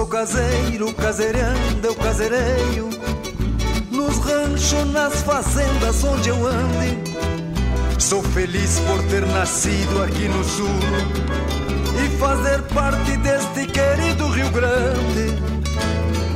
Sou 0.00 0.06
caseiro, 0.06 0.94
caseirando, 0.94 1.86
eu 1.86 1.94
casereio, 1.94 2.88
nos 3.90 4.16
ranchos, 4.16 4.90
nas 4.90 5.20
fazendas 5.20 6.02
onde 6.02 6.30
eu 6.30 6.46
ande. 6.46 6.96
Sou 7.98 8.22
feliz 8.22 8.80
por 8.80 9.02
ter 9.10 9.26
nascido 9.26 10.02
aqui 10.02 10.26
no 10.26 10.42
sul 10.42 10.66
e 12.02 12.16
fazer 12.16 12.62
parte 12.72 13.14
deste 13.18 13.66
querido 13.66 14.26
Rio 14.28 14.48
Grande. 14.48 15.36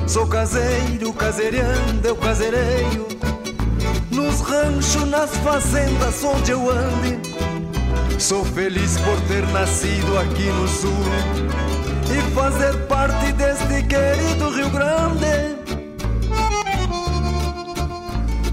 Sou 0.06 0.26
caseiro, 0.26 1.10
caseirando, 1.14 2.06
eu 2.06 2.16
casereio, 2.16 3.08
nos 4.10 4.42
ranchos, 4.42 5.08
nas 5.08 5.30
fazendas 5.38 6.22
onde 6.22 6.50
eu 6.50 6.68
ande. 6.68 7.18
Sou 8.18 8.44
feliz 8.44 8.98
por 8.98 9.18
ter 9.22 9.46
nascido 9.54 10.18
aqui 10.18 10.50
no 10.50 10.68
sul 10.68 11.63
e 12.10 12.34
fazer 12.34 12.74
parte 12.86 13.32
deste 13.32 13.82
querido 13.84 14.50
Rio 14.50 14.70
Grande. 14.70 15.56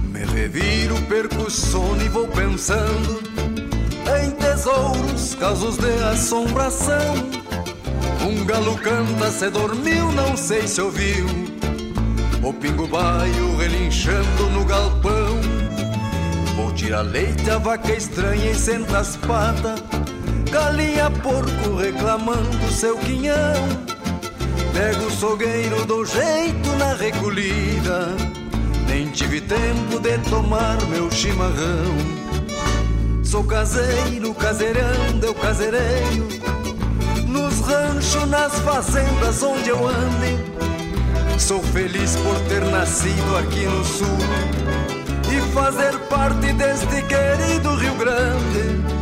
Me 0.04 0.26
reviro, 0.26 0.96
perco 1.04 1.44
o 1.44 1.50
sono 1.50 2.02
e 2.02 2.10
vou 2.10 2.28
pensando 2.28 3.22
em 4.20 4.32
tesouros, 4.32 5.36
casos 5.36 5.78
de 5.78 6.04
assombração. 6.04 7.16
Um 8.22 8.46
galo 8.46 8.76
canta, 8.78 9.32
se 9.32 9.50
dormiu, 9.50 10.12
não 10.12 10.38
sei 10.38 10.68
se 10.68 10.82
ouviu. 10.82 11.26
O 12.44 12.54
pingo 12.54 12.88
baio 12.88 13.58
relinchando 13.58 14.50
no 14.52 14.66
galpão. 14.66 15.40
Vou 16.56 16.72
tirar 16.74 17.02
leite, 17.02 17.50
a 17.50 17.58
vaca 17.58 17.92
estranha 17.94 18.52
e 18.52 18.56
senta 18.56 19.00
as 19.00 19.16
patas. 19.18 19.82
Galinha, 20.52 21.10
porco 21.10 21.76
reclamando 21.78 22.72
seu 22.72 22.98
quinhão. 22.98 23.56
Pego 24.74 25.06
o 25.06 25.12
sogueiro, 25.12 25.86
dou 25.86 26.06
jeito 26.06 26.70
na 26.78 26.94
recolhida. 26.94 28.10
Nem 28.86 29.10
tive 29.12 29.40
tempo 29.40 29.98
de 30.02 30.18
tomar 30.30 30.78
meu 30.88 31.10
chimarrão. 31.10 31.96
Sou 33.24 33.46
caseiro, 33.46 34.34
caseirando, 34.34 35.26
eu 35.26 35.34
casereio. 35.34 36.28
Nos 37.28 37.62
ranchos, 37.62 38.28
nas 38.28 38.60
fazendas 38.60 39.42
onde 39.42 39.70
eu 39.70 39.88
ande. 39.88 40.38
Sou 41.40 41.64
feliz 41.64 42.18
por 42.18 42.38
ter 42.50 42.66
nascido 42.66 43.38
aqui 43.38 43.66
no 43.66 43.86
sul 43.86 44.18
e 45.32 45.54
fazer 45.54 45.98
parte 46.10 46.52
deste 46.54 47.02
querido 47.04 47.74
Rio 47.76 47.96
Grande. 47.96 49.01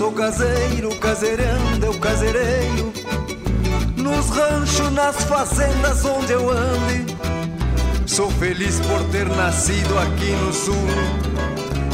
Sou 0.00 0.12
caseiro, 0.12 0.96
caseirando, 0.96 1.84
eu 1.84 1.92
casereio. 2.00 2.90
Nos 3.98 4.30
ranchos, 4.30 4.90
nas 4.92 5.24
fazendas 5.24 6.02
onde 6.06 6.32
eu 6.32 6.50
ande. 6.50 7.04
Sou 8.06 8.30
feliz 8.30 8.80
por 8.80 9.04
ter 9.10 9.28
nascido 9.28 9.98
aqui 9.98 10.30
no 10.42 10.54
sul 10.54 10.74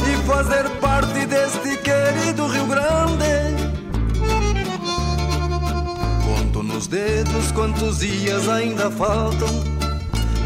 e 0.09 0.25
fazer 0.25 0.69
parte 0.79 1.25
deste 1.25 1.75
querido 1.79 2.47
Rio 2.47 2.65
Grande. 2.67 3.57
Conto 6.23 6.63
nos 6.63 6.87
dedos 6.87 7.51
quantos 7.51 7.99
dias 7.99 8.47
ainda 8.47 8.89
faltam 8.89 9.49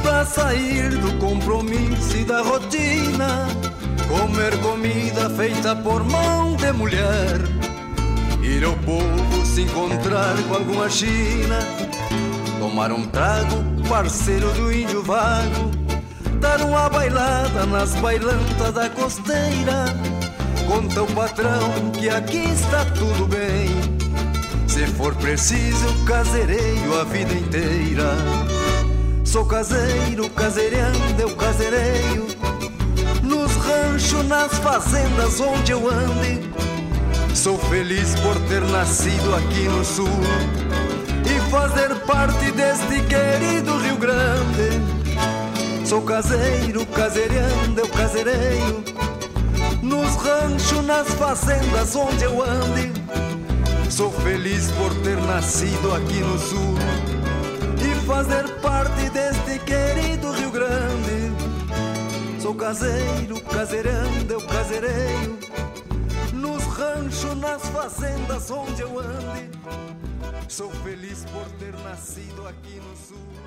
pra 0.01 0.25
sair 0.25 0.97
do 0.97 1.15
compromisso 1.19 2.17
e 2.17 2.23
da 2.23 2.41
rotina. 2.41 3.70
Comer 4.11 4.57
comida 4.59 5.29
feita 5.29 5.73
por 5.73 6.03
mão 6.03 6.53
de 6.57 6.69
mulher. 6.73 7.39
Ir 8.43 8.61
ao 8.65 8.75
povo 8.79 9.45
se 9.45 9.61
encontrar 9.61 10.35
com 10.49 10.55
alguma 10.55 10.89
china. 10.89 11.59
Tomar 12.59 12.91
um 12.91 13.07
trago, 13.07 13.55
parceiro 13.87 14.51
do 14.51 14.69
índio 14.69 15.01
vago. 15.01 15.71
Dar 16.41 16.59
uma 16.61 16.89
bailada 16.89 17.65
nas 17.65 17.95
bailantas 17.95 18.73
da 18.73 18.89
costeira. 18.89 19.85
Conta 20.67 21.03
o 21.03 21.07
patrão 21.13 21.91
que 21.97 22.09
aqui 22.09 22.49
está 22.49 22.83
tudo 22.83 23.25
bem. 23.27 23.69
Se 24.67 24.87
for 24.87 25.15
preciso, 25.15 25.87
casereio 26.03 26.99
a 26.99 27.05
vida 27.05 27.33
inteira. 27.33 28.11
Sou 29.23 29.45
caseiro, 29.45 30.29
caseirando, 30.31 31.21
eu 31.21 31.33
casereio. 31.37 32.40
Nas 34.31 34.59
fazendas 34.59 35.41
onde 35.41 35.73
eu 35.73 35.89
ande. 35.89 36.39
Sou 37.35 37.57
feliz 37.57 38.15
por 38.21 38.39
ter 38.47 38.61
nascido 38.61 39.35
aqui 39.35 39.63
no 39.63 39.83
sul 39.83 40.07
e 41.25 41.51
fazer 41.51 41.93
parte 42.05 42.49
deste 42.51 43.01
querido 43.09 43.77
Rio 43.79 43.97
Grande. 43.97 45.85
Sou 45.85 46.01
caseiro, 46.03 46.85
caseirando, 46.85 47.77
eu 47.77 47.89
casereio. 47.89 48.81
Nos 49.83 50.15
ranchos, 50.15 50.85
nas 50.85 51.09
fazendas 51.09 51.93
onde 51.93 52.23
eu 52.23 52.41
ande. 52.41 52.89
Sou 53.89 54.09
feliz 54.11 54.71
por 54.71 54.95
ter 55.03 55.17
nascido 55.23 55.93
aqui 55.93 56.21
no 56.21 56.39
sul 56.39 56.77
e 57.81 58.05
fazer 58.05 58.47
parte 58.61 59.09
deste 59.09 59.59
querido 59.59 60.31
Rio 60.31 60.51
Grande. 60.51 61.20
Sou 62.51 62.57
caseiro, 62.59 63.39
caseirando, 63.43 64.33
eu 64.33 64.45
casereio. 64.45 65.39
Nos 66.33 66.61
ranchos, 66.65 67.37
nas 67.37 67.65
fazendas 67.69 68.51
onde 68.51 68.81
eu 68.81 68.99
ande. 68.99 69.49
Sou 70.49 70.69
feliz 70.69 71.23
por 71.31 71.45
ter 71.57 71.73
nascido 71.81 72.45
aqui 72.45 72.75
no 72.75 72.97
sul 72.97 73.40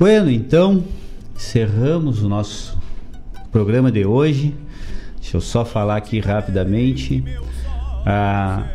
Bueno, 0.00 0.30
então 0.30 0.82
encerramos 1.36 2.22
o 2.22 2.28
nosso 2.28 2.80
programa 3.52 3.92
de 3.92 4.06
hoje. 4.06 4.54
Deixa 5.20 5.36
eu 5.36 5.42
só 5.42 5.62
falar 5.62 5.98
aqui 5.98 6.20
rapidamente. 6.20 7.22
Ah, 8.06 8.66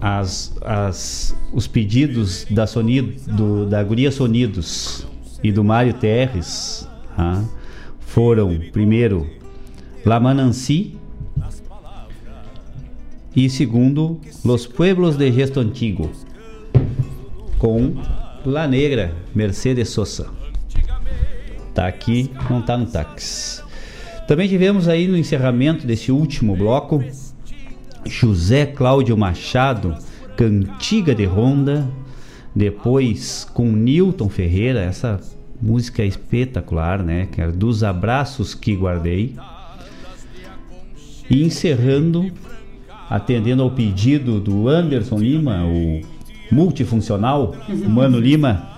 as, 0.00 0.56
as, 0.62 1.36
os 1.52 1.66
pedidos 1.66 2.46
da, 2.48 2.66
Sonido, 2.66 3.12
do, 3.30 3.66
da 3.66 3.84
Guria 3.84 4.10
Sonidos 4.10 5.06
e 5.44 5.52
do 5.52 5.62
Mário 5.62 5.92
Terres 5.92 6.88
ah, 7.14 7.44
foram, 8.00 8.58
primeiro, 8.72 9.28
La 10.02 10.18
Mananci 10.18 10.96
e 13.36 13.50
segundo, 13.50 14.18
Los 14.42 14.66
Pueblos 14.66 15.14
de 15.18 15.30
Gesto 15.30 15.60
Antigo 15.60 16.10
com 17.58 17.92
La 18.50 18.66
Negra, 18.66 19.12
Mercedes 19.34 19.88
Sosa. 19.90 20.28
Tá 21.74 21.86
aqui, 21.86 22.30
não 22.50 22.60
tá 22.60 22.76
no 22.76 22.86
táxi. 22.86 23.62
Também 24.26 24.48
tivemos 24.48 24.88
aí 24.88 25.08
no 25.08 25.16
encerramento 25.16 25.86
desse 25.86 26.12
último 26.12 26.56
bloco 26.56 27.02
José 28.04 28.66
Cláudio 28.66 29.16
Machado, 29.16 29.96
Cantiga 30.36 31.14
de 31.14 31.24
Ronda, 31.24 31.88
depois 32.54 33.46
com 33.54 33.70
Newton 33.70 34.28
Ferreira, 34.28 34.80
essa 34.80 35.20
música 35.60 36.02
é 36.02 36.06
espetacular, 36.06 37.02
né? 37.02 37.28
Que 37.30 37.40
era 37.40 37.52
dos 37.52 37.84
abraços 37.84 38.54
que 38.54 38.74
guardei. 38.74 39.36
E 41.30 41.44
encerrando, 41.44 42.30
atendendo 43.08 43.62
ao 43.62 43.70
pedido 43.70 44.40
do 44.40 44.68
Anderson 44.68 45.18
Lima, 45.18 45.64
o 45.64 46.00
multifuncional, 46.52 47.54
o 47.68 47.88
Mano 47.88 48.18
Lima, 48.20 48.68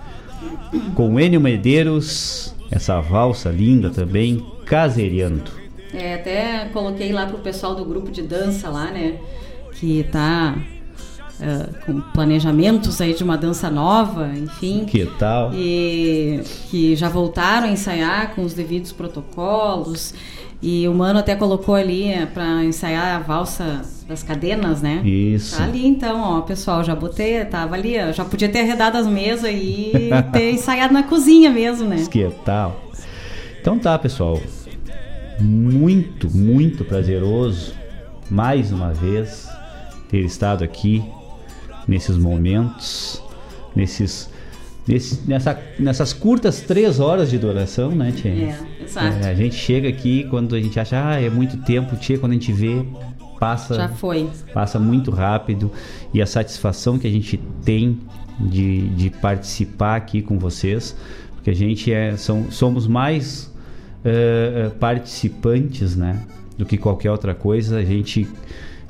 com 0.94 1.18
Enio 1.18 1.40
Medeiros, 1.40 2.54
essa 2.70 3.00
valsa 3.00 3.50
linda 3.50 3.90
também, 3.90 4.44
Caseiriando. 4.64 5.50
É, 5.92 6.14
até 6.14 6.68
coloquei 6.72 7.12
lá 7.12 7.26
pro 7.26 7.38
pessoal 7.38 7.74
do 7.74 7.84
grupo 7.84 8.10
de 8.10 8.22
dança 8.22 8.68
lá, 8.68 8.90
né? 8.90 9.18
Que 9.74 10.04
tá 10.10 10.56
uh, 11.38 11.84
com 11.84 12.00
planejamentos 12.12 13.00
aí 13.00 13.14
de 13.14 13.22
uma 13.22 13.36
dança 13.36 13.70
nova, 13.70 14.28
enfim. 14.36 14.86
Que 14.86 15.06
tal? 15.18 15.52
E 15.54 16.40
que 16.70 16.96
já 16.96 17.08
voltaram 17.08 17.68
a 17.68 17.70
ensaiar 17.70 18.34
com 18.34 18.42
os 18.42 18.54
devidos 18.54 18.90
protocolos. 18.90 20.14
E 20.66 20.88
o 20.88 20.94
Mano 20.94 21.18
até 21.18 21.36
colocou 21.36 21.74
ali 21.74 22.08
é, 22.08 22.24
para 22.24 22.64
ensaiar 22.64 23.16
a 23.16 23.18
valsa 23.18 23.82
das 24.08 24.22
cadenas, 24.22 24.80
né? 24.80 25.02
Isso. 25.04 25.58
Tá 25.58 25.64
ali 25.64 25.86
então, 25.86 26.20
ó, 26.22 26.40
pessoal, 26.40 26.82
já 26.82 26.94
botei, 26.94 27.44
tava 27.44 27.74
ali, 27.74 27.96
ó, 27.98 28.12
já 28.12 28.24
podia 28.24 28.48
ter 28.48 28.60
arredado 28.60 28.96
as 28.96 29.06
mesas 29.06 29.50
e 29.52 29.92
ter 30.32 30.52
ensaiado 30.52 30.94
na 30.94 31.02
cozinha 31.02 31.50
mesmo, 31.50 31.86
né? 31.86 32.06
Que 32.10 32.30
tal? 32.44 32.80
Então 33.60 33.78
tá, 33.78 33.98
pessoal 33.98 34.40
muito, 35.40 36.30
muito 36.30 36.84
prazeroso 36.84 37.74
mais 38.30 38.72
uma 38.72 38.92
vez 38.92 39.48
ter 40.08 40.20
estado 40.20 40.64
aqui 40.64 41.04
nesses 41.86 42.16
momentos, 42.16 43.22
nesses, 43.74 44.30
nesse, 44.86 45.28
nessa, 45.28 45.60
nessas 45.78 46.12
curtas 46.12 46.60
três 46.60 47.00
horas 47.00 47.30
de 47.30 47.38
duração, 47.38 47.90
né, 47.90 48.12
Tia? 48.12 48.30
É, 48.30 48.58
exato. 48.84 49.26
É, 49.26 49.30
a 49.30 49.34
gente 49.34 49.54
chega 49.54 49.88
aqui 49.88 50.24
quando 50.30 50.54
a 50.54 50.60
gente 50.60 50.78
acha, 50.78 51.08
ah, 51.08 51.20
é 51.20 51.28
muito 51.28 51.56
tempo, 51.58 51.96
Tia, 51.96 52.18
quando 52.18 52.32
a 52.32 52.34
gente 52.34 52.52
vê, 52.52 52.84
passa. 53.38 53.74
Já 53.74 53.88
foi. 53.88 54.28
Passa 54.52 54.78
muito 54.78 55.10
rápido 55.10 55.70
e 56.12 56.22
a 56.22 56.26
satisfação 56.26 56.98
que 56.98 57.06
a 57.06 57.10
gente 57.10 57.38
tem 57.64 58.00
de, 58.38 58.88
de 58.90 59.10
participar 59.10 59.96
aqui 59.96 60.22
com 60.22 60.38
vocês, 60.38 60.96
porque 61.34 61.50
a 61.50 61.54
gente 61.54 61.92
é, 61.92 62.16
são, 62.16 62.50
somos 62.50 62.86
mais 62.86 63.52
uh, 64.04 64.70
participantes, 64.76 65.96
né? 65.96 66.20
Do 66.56 66.64
que 66.64 66.78
qualquer 66.78 67.10
outra 67.10 67.34
coisa. 67.34 67.78
A 67.78 67.84
gente 67.84 68.26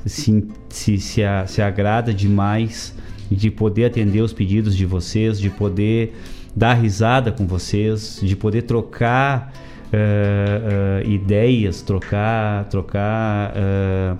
se, 0.05 0.47
se, 0.69 0.97
se, 0.99 1.23
a, 1.23 1.47
se 1.47 1.61
agrada 1.61 2.13
demais 2.13 2.95
de 3.29 3.49
poder 3.49 3.85
atender 3.85 4.21
os 4.21 4.33
pedidos 4.33 4.75
de 4.75 4.85
vocês, 4.85 5.39
de 5.39 5.49
poder 5.49 6.15
dar 6.55 6.75
risada 6.75 7.31
com 7.31 7.45
vocês, 7.47 8.19
de 8.21 8.35
poder 8.35 8.63
trocar 8.63 9.51
uh, 9.95 11.05
uh, 11.05 11.09
ideias, 11.09 11.81
trocar, 11.81 12.65
trocar 12.65 13.53
uh, 13.55 14.17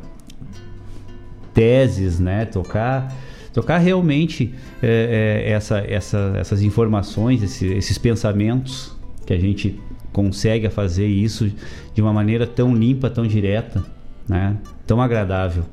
teses, 1.54 2.20
né? 2.20 2.46
Trocar, 2.46 3.14
trocar 3.54 3.78
realmente 3.78 4.54
essa, 4.82 5.80
essa, 5.80 6.34
essas 6.38 6.62
informações, 6.62 7.42
esse, 7.42 7.66
esses 7.68 7.98
pensamentos 7.98 8.96
que 9.26 9.34
a 9.34 9.40
gente 9.40 9.80
consegue 10.12 10.70
fazer 10.70 11.08
isso 11.08 11.52
de 11.94 12.02
uma 12.02 12.14
maneira 12.14 12.46
tão 12.46 12.76
limpa, 12.76 13.10
tão 13.10 13.26
direta, 13.26 13.84
né? 14.28 14.58
Tão 14.86 15.02
agradável. 15.02 15.64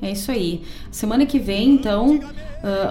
É 0.00 0.10
isso 0.10 0.30
aí. 0.30 0.62
Semana 0.90 1.26
que 1.26 1.38
vem, 1.38 1.74
então, 1.74 2.20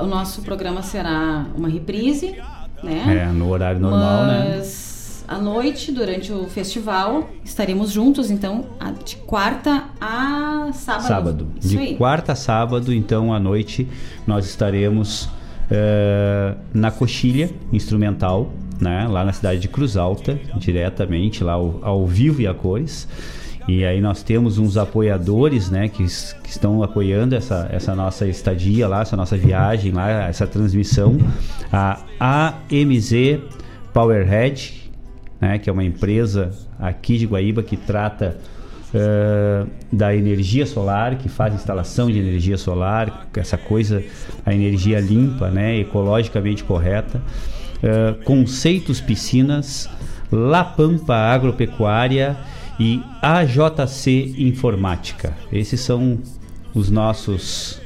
o 0.02 0.06
nosso 0.06 0.42
programa 0.42 0.82
será 0.82 1.46
uma 1.56 1.68
reprise, 1.68 2.36
né? 2.84 3.26
É, 3.30 3.32
no 3.32 3.50
horário 3.50 3.80
normal, 3.80 4.26
Mas... 4.26 4.88
né? 4.88 4.91
À 5.32 5.38
noite, 5.38 5.94
durante 5.94 6.30
o 6.34 6.44
festival, 6.44 7.30
estaremos 7.42 7.90
juntos, 7.90 8.30
então, 8.30 8.66
de 9.06 9.16
quarta 9.16 9.86
a 10.02 10.72
sábado. 10.74 11.08
Sábado. 11.08 11.48
Isso 11.58 11.70
de 11.70 11.78
aí. 11.78 11.96
quarta 11.96 12.34
a 12.34 12.36
sábado, 12.36 12.94
então, 12.94 13.34
à 13.34 13.40
noite, 13.40 13.88
nós 14.28 14.46
estaremos 14.46 15.24
uh, 15.24 16.58
na 16.74 16.92
coxilha 16.92 17.50
instrumental, 17.72 18.52
né? 18.78 19.08
Lá 19.08 19.24
na 19.24 19.32
cidade 19.32 19.62
de 19.62 19.70
Cruz 19.70 19.96
Alta, 19.96 20.38
diretamente, 20.58 21.46
lá 21.46 21.54
ao, 21.54 21.80
ao 21.82 22.06
vivo 22.06 22.42
e 22.42 22.48
a 22.48 22.54
cores. 22.54 23.08
E 23.70 23.86
aí 23.86 24.02
nós 24.02 24.22
temos 24.24 24.58
uns 24.58 24.76
apoiadores, 24.76 25.70
né, 25.70 25.88
que, 25.88 26.04
que, 26.44 26.50
estão 26.50 26.84
apoiando 26.84 27.36
essa, 27.36 27.70
essa 27.72 27.96
nossa 27.96 28.28
estadia 28.28 28.86
lá, 28.86 29.00
essa 29.00 29.16
nossa 29.16 29.38
viagem 29.38 29.94
lá, 29.94 30.28
essa 30.28 30.46
transmissão. 30.46 31.18
A 31.72 32.54
AMZ 32.70 33.40
Powerhead, 33.94 34.81
né, 35.42 35.58
que 35.58 35.70
é 35.70 35.74
uma 35.74 35.84
empresa 35.84 36.52
aqui 36.80 37.18
de 37.18 37.26
Guaíba 37.26 37.64
que 37.64 37.76
trata 37.76 38.38
uh, 38.94 39.68
da 39.92 40.16
energia 40.16 40.66
solar, 40.66 41.18
que 41.18 41.28
faz 41.28 41.56
instalação 41.56 42.12
de 42.12 42.20
energia 42.20 42.58
solar, 42.58 43.28
essa 43.36 43.58
coisa, 43.58 44.04
a 44.46 44.54
energia 44.54 45.00
limpa, 45.00 45.50
né, 45.50 45.80
ecologicamente 45.80 46.64
correta. 46.64 47.20
Uh, 47.82 48.24
Conceitos 48.24 49.02
Piscinas, 49.02 49.90
La 50.32 50.64
Pampa 50.64 51.16
Agropecuária 51.16 52.38
e 52.80 53.02
AJC 53.22 54.36
Informática. 54.38 55.36
Esses 55.52 55.82
são 55.82 56.20
os 56.74 56.90
nossos 56.90 57.82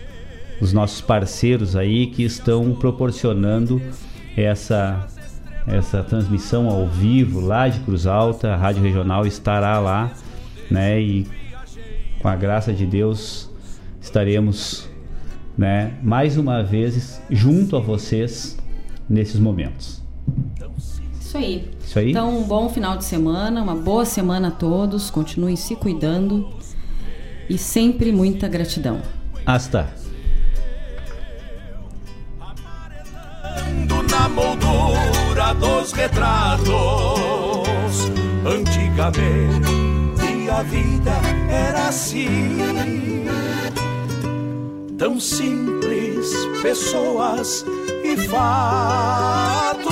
os 0.61 0.71
nossos 0.71 1.01
parceiros 1.01 1.75
aí 1.75 2.07
que 2.07 2.23
estão 2.23 2.73
proporcionando 2.73 3.81
essa 4.37 5.05
essa 5.67 6.03
transmissão 6.03 6.69
ao 6.69 6.87
vivo 6.87 7.39
lá 7.39 7.67
de 7.67 7.79
Cruz 7.79 8.05
Alta, 8.05 8.53
a 8.53 8.55
Rádio 8.55 8.83
Regional 8.83 9.25
estará 9.25 9.79
lá, 9.79 10.11
né? 10.69 11.01
E 11.01 11.27
com 12.21 12.27
a 12.27 12.35
graça 12.35 12.73
de 12.73 12.85
Deus 12.85 13.49
estaremos, 14.01 14.87
né, 15.57 15.93
mais 16.03 16.37
uma 16.37 16.63
vez 16.63 17.21
junto 17.29 17.75
a 17.75 17.79
vocês 17.79 18.57
nesses 19.09 19.39
momentos. 19.39 20.01
Isso 21.19 21.37
aí. 21.37 21.71
Isso 21.83 21.99
aí. 21.99 22.11
Então, 22.11 22.37
um 22.37 22.43
bom 22.43 22.69
final 22.69 22.97
de 22.97 23.03
semana, 23.03 23.61
uma 23.61 23.75
boa 23.75 24.05
semana 24.05 24.49
a 24.49 24.51
todos. 24.51 25.09
Continuem 25.09 25.55
se 25.55 25.75
cuidando 25.75 26.49
e 27.49 27.57
sempre 27.57 28.11
muita 28.11 28.47
gratidão. 28.47 29.01
Hasta. 29.45 29.89
Na 34.09 34.29
moldura 34.29 35.24
dos 35.53 35.91
retratos. 35.91 36.71
Antigamente 38.45 39.85
a 40.49 40.63
vida 40.63 41.11
era 41.49 41.89
assim. 41.89 43.25
Tão 44.97 45.19
simples, 45.19 46.33
pessoas 46.61 47.65
e 48.03 48.15
fatos. 48.27 49.85